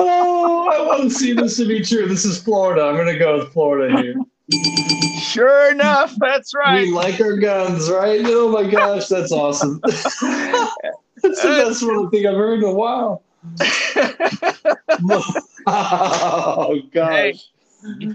oh, 0.00 0.68
I 0.72 0.86
want 0.86 1.02
to 1.04 1.10
see 1.10 1.32
this 1.32 1.56
to 1.56 1.66
be 1.66 1.82
true. 1.82 2.06
This 2.06 2.24
is 2.24 2.42
Florida. 2.42 2.82
I'm 2.84 2.96
gonna 2.96 3.18
go 3.18 3.38
with 3.38 3.52
Florida 3.52 4.00
here. 4.00 4.14
Sure 5.20 5.70
enough, 5.70 6.14
that's 6.18 6.54
right. 6.54 6.82
We 6.82 6.92
like 6.92 7.20
our 7.20 7.36
guns, 7.36 7.90
right? 7.90 8.22
Oh 8.24 8.48
my 8.50 8.68
gosh, 8.68 9.06
that's 9.08 9.32
awesome. 9.32 9.80
that's 9.84 10.14
the 10.14 11.64
best 11.66 11.86
one 11.86 12.06
I 12.06 12.10
think 12.10 12.26
I've 12.26 12.34
heard 12.34 12.60
in 12.60 12.64
a 12.64 12.72
while. 12.72 13.22
oh 15.66 16.80
gosh. 16.92 17.12
Hey, 17.12 17.38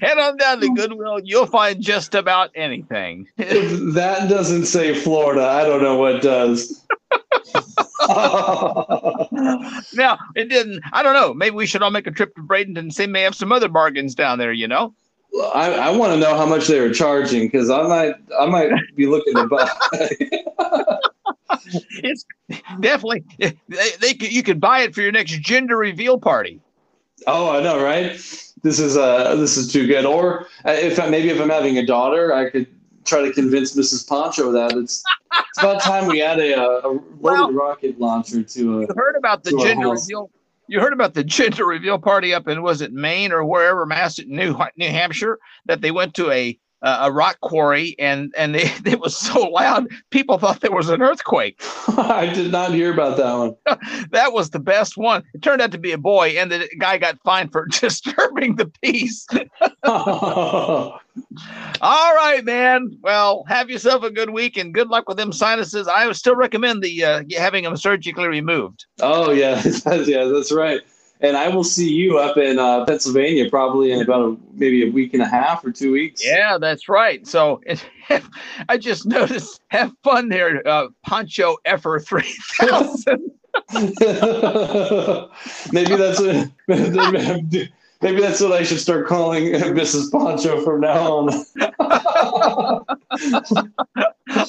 head 0.02 0.18
on 0.18 0.38
down 0.38 0.62
to 0.62 0.74
Goodwill. 0.74 1.20
You'll 1.24 1.46
find 1.46 1.82
just 1.82 2.16
about 2.16 2.52
anything. 2.56 3.28
if 3.38 3.72
that 3.94 4.30
doesn't 4.30 4.66
say 4.66 4.94
Florida, 4.94 5.46
I 5.46 5.64
don't 5.64 5.82
know 5.82 5.98
what 5.98 6.22
does. 6.22 6.86
now 9.94 10.18
it 10.36 10.50
didn't. 10.50 10.82
I 10.92 11.04
don't 11.04 11.14
know. 11.14 11.34
Maybe 11.34 11.56
we 11.56 11.66
should 11.66 11.82
all 11.82 11.92
make 11.92 12.08
a 12.08 12.12
trip 12.12 12.36
to 12.36 12.42
Bradenton 12.42 12.78
and 12.78 12.94
see. 12.94 13.08
May 13.08 13.22
have 13.22 13.36
some 13.36 13.52
other 13.52 13.70
bargains 13.70 14.16
down 14.16 14.40
there. 14.40 14.52
You 14.52 14.68
know. 14.68 14.94
I, 15.54 15.74
I 15.74 15.90
want 15.90 16.14
to 16.14 16.20
know 16.20 16.38
how 16.38 16.46
much 16.46 16.68
they 16.68 16.80
were 16.80 16.94
charging 16.94 17.48
because 17.48 17.70
I 17.70 17.82
might 17.84 18.16
I 18.40 18.46
might 18.46 18.72
be 18.96 19.08
looking 19.08 19.36
to 19.36 19.48
buy. 19.48 19.70
it's 22.04 22.26
definitely 22.80 23.24
they, 23.40 23.56
they 24.00 24.16
you 24.20 24.44
could 24.44 24.60
buy 24.60 24.82
it 24.82 24.94
for 24.94 25.02
your 25.02 25.12
next 25.12 25.32
gender 25.40 25.78
reveal 25.78 26.20
party. 26.20 26.62
Oh, 27.26 27.50
I 27.50 27.64
know, 27.64 27.84
right? 27.84 28.20
This 28.64 28.80
is 28.80 28.98
uh 28.98 29.36
this 29.36 29.58
is 29.58 29.72
too 29.72 29.86
good. 29.88 30.06
Or 30.06 30.48
uh, 30.66 30.72
if 30.72 31.00
I, 31.00 31.10
maybe 31.10 31.30
if 31.30 31.40
I'm 31.40 31.50
having 31.50 31.78
a 31.78 31.86
daughter, 31.86 32.34
I 32.34 32.50
could 32.50 32.68
try 33.06 33.22
to 33.22 33.32
convince 33.32 33.76
Mrs. 33.76 34.08
Pancho 34.08 34.52
that 34.52 34.72
it's 34.78 35.04
it's 35.50 35.60
about 35.60 35.82
time 35.82 36.08
we 36.08 36.22
add 36.22 36.40
a, 36.40 36.54
a, 36.54 36.92
a 36.92 37.00
well, 37.20 37.52
rocket 37.52 38.00
launcher 38.00 38.42
to 38.42 38.80
a. 38.80 38.82
You 38.82 38.88
heard 38.96 39.16
about 39.18 39.44
the 39.44 39.52
gender 39.52 39.90
reveal 39.90 40.32
you 40.68 40.80
heard 40.80 40.94
about 40.94 41.14
the 41.14 41.24
gender 41.24 41.66
reveal 41.66 42.00
party 42.00 42.34
up 42.34 42.48
in 42.48 42.62
was 42.62 42.82
it 42.82 42.94
Maine 42.94 43.32
or 43.32 43.44
wherever, 43.44 43.86
Mass 43.86 44.20
New 44.26 44.58
New 44.78 44.90
Hampshire, 44.90 45.40
that 45.66 45.82
they 45.82 45.92
went 45.92 46.14
to 46.16 46.32
a 46.32 46.58
a 46.84 47.12
rock 47.12 47.40
quarry 47.42 47.96
and 47.98 48.34
and 48.38 48.54
they, 48.56 48.64
it 48.86 49.00
was 49.00 49.16
so 49.16 49.42
loud 49.48 49.88
people 50.10 50.38
thought 50.38 50.60
there 50.62 50.72
was 50.72 50.90
an 50.90 51.02
earthquake. 51.02 51.62
I 51.88 52.32
did 52.34 52.52
not 52.52 52.74
hear 52.74 52.94
about 52.94 53.18
that 53.18 53.34
one. 53.34 53.56
that 54.12 54.34
was 54.34 54.50
the 54.52 54.60
best 54.60 54.98
one. 54.98 55.24
It 55.34 55.42
turned 55.42 55.62
out 55.62 55.72
to 55.72 55.78
be 55.78 55.92
a 55.92 55.98
boy, 55.98 56.30
and 56.30 56.52
the 56.52 56.70
guy 56.80 56.98
got 56.98 57.20
fined 57.24 57.52
for 57.52 57.66
disturbing 57.72 58.56
the 58.56 58.72
peace. 58.82 59.26
All 59.84 61.00
right, 61.82 62.42
man. 62.44 62.98
Well, 63.02 63.44
have 63.48 63.70
yourself 63.70 64.04
a 64.04 64.12
good 64.12 64.32
week 64.32 64.58
and 64.58 64.74
good 64.74 64.90
luck 64.90 65.08
with 65.08 65.18
them 65.18 65.32
sinuses. 65.32 65.88
I 65.88 66.12
still 66.12 66.36
recommend 66.36 66.84
the 66.84 67.04
uh, 67.04 67.24
having 67.38 67.64
them 67.64 67.78
surgically 67.78 68.28
removed. 68.28 68.86
Oh 69.00 69.32
yeah, 69.32 69.62
yeah, 69.86 70.26
that's 70.26 70.52
right. 70.52 70.82
And 71.24 71.38
I 71.38 71.48
will 71.48 71.64
see 71.64 71.90
you 71.90 72.20
up 72.20 72.36
in 72.36 72.60
uh, 72.60 72.84
Pennsylvania 72.86 73.50
probably 73.50 73.94
in 73.94 74.02
about 74.02 74.22
a, 74.22 74.38
maybe 74.54 74.86
a 74.88 74.92
week 74.92 75.14
and 75.14 75.24
a 75.24 75.28
half 75.28 75.64
or 75.64 75.72
two 75.72 75.94
weeks. 75.94 76.24
Yeah, 76.24 76.58
that's 76.58 76.90
right. 76.90 77.26
So 77.26 77.62
I 78.70 78.78
just 78.78 79.06
noticed. 79.06 79.62
Have 79.70 79.94
fun 80.04 80.28
there, 80.28 80.68
uh, 80.68 80.88
Pancho 81.06 81.56
Effer 81.66 82.00
three 82.00 82.36
thousand. 82.60 83.32
maybe 85.72 85.96
that's 85.96 86.20
what 86.20 86.50
maybe 88.04 88.22
that's 88.22 88.42
what 88.42 88.52
I 88.52 88.64
should 88.64 88.80
start 88.80 89.08
calling 89.08 89.46
Mrs. 89.54 90.12
Pancho 90.12 90.64
from 90.64 90.82
now 90.82 91.12
on. 91.12 91.46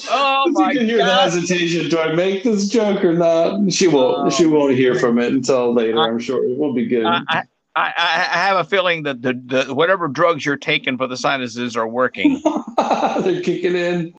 oh 0.09 0.51
my 0.51 0.71
you 0.71 0.79
can 0.79 0.85
hear 0.85 0.97
God. 0.99 1.07
the 1.07 1.21
hesitation. 1.31 1.89
Do 1.89 1.99
I 1.99 2.13
make 2.13 2.43
this 2.43 2.69
joke 2.69 3.03
or 3.03 3.13
not? 3.13 3.71
She 3.71 3.87
won't. 3.87 4.27
Oh. 4.27 4.29
she 4.29 4.45
won't 4.45 4.75
hear 4.75 4.95
from 4.95 5.17
it 5.17 5.31
until 5.33 5.73
later. 5.73 5.99
I, 5.99 6.07
am 6.09 6.19
sure 6.19 6.43
it 6.43 6.57
will 6.57 6.73
be 6.73 6.85
good. 6.85 7.05
I, 7.05 7.21
I, 7.29 7.43
I, 7.75 7.93
I 8.31 8.37
have 8.37 8.57
a 8.57 8.63
feeling 8.63 9.03
that 9.03 9.21
the, 9.21 9.33
the 9.45 9.73
whatever 9.73 10.07
drugs 10.07 10.45
you're 10.45 10.57
taking 10.57 10.97
for 10.97 11.07
the 11.07 11.17
sinuses 11.17 11.75
are 11.75 11.87
working. 11.87 12.41
They're 12.77 13.41
kicking 13.41 13.75
in. 13.75 14.13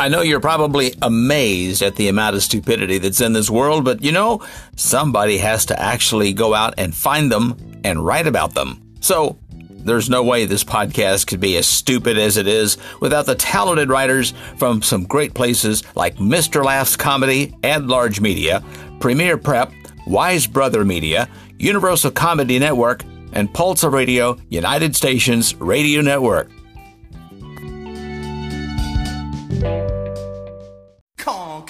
I 0.00 0.08
know 0.08 0.22
you're 0.22 0.40
probably 0.40 0.94
amazed 1.02 1.82
at 1.82 1.96
the 1.96 2.08
amount 2.08 2.34
of 2.34 2.42
stupidity 2.42 2.96
that's 2.96 3.20
in 3.20 3.34
this 3.34 3.50
world, 3.50 3.84
but 3.84 4.02
you 4.02 4.12
know, 4.12 4.42
somebody 4.74 5.36
has 5.36 5.66
to 5.66 5.78
actually 5.78 6.32
go 6.32 6.54
out 6.54 6.72
and 6.78 6.94
find 6.94 7.30
them 7.30 7.54
and 7.84 8.02
write 8.02 8.26
about 8.26 8.54
them. 8.54 8.80
So, 9.00 9.36
there's 9.68 10.08
no 10.08 10.22
way 10.22 10.46
this 10.46 10.64
podcast 10.64 11.26
could 11.26 11.40
be 11.40 11.54
as 11.58 11.68
stupid 11.68 12.16
as 12.16 12.38
it 12.38 12.46
is 12.46 12.78
without 13.00 13.26
the 13.26 13.34
talented 13.34 13.90
writers 13.90 14.32
from 14.56 14.80
some 14.80 15.04
great 15.04 15.34
places 15.34 15.82
like 15.94 16.16
Mr. 16.16 16.64
Laughs 16.64 16.96
Comedy 16.96 17.54
and 17.62 17.86
Large 17.86 18.22
Media, 18.22 18.64
Premier 19.00 19.36
Prep, 19.36 19.70
Wise 20.06 20.46
Brother 20.46 20.82
Media, 20.82 21.28
Universal 21.58 22.12
Comedy 22.12 22.58
Network, 22.58 23.04
and 23.34 23.52
Pulsar 23.52 23.92
Radio 23.92 24.38
United 24.48 24.96
Stations 24.96 25.54
Radio 25.56 26.00
Network. 26.00 26.50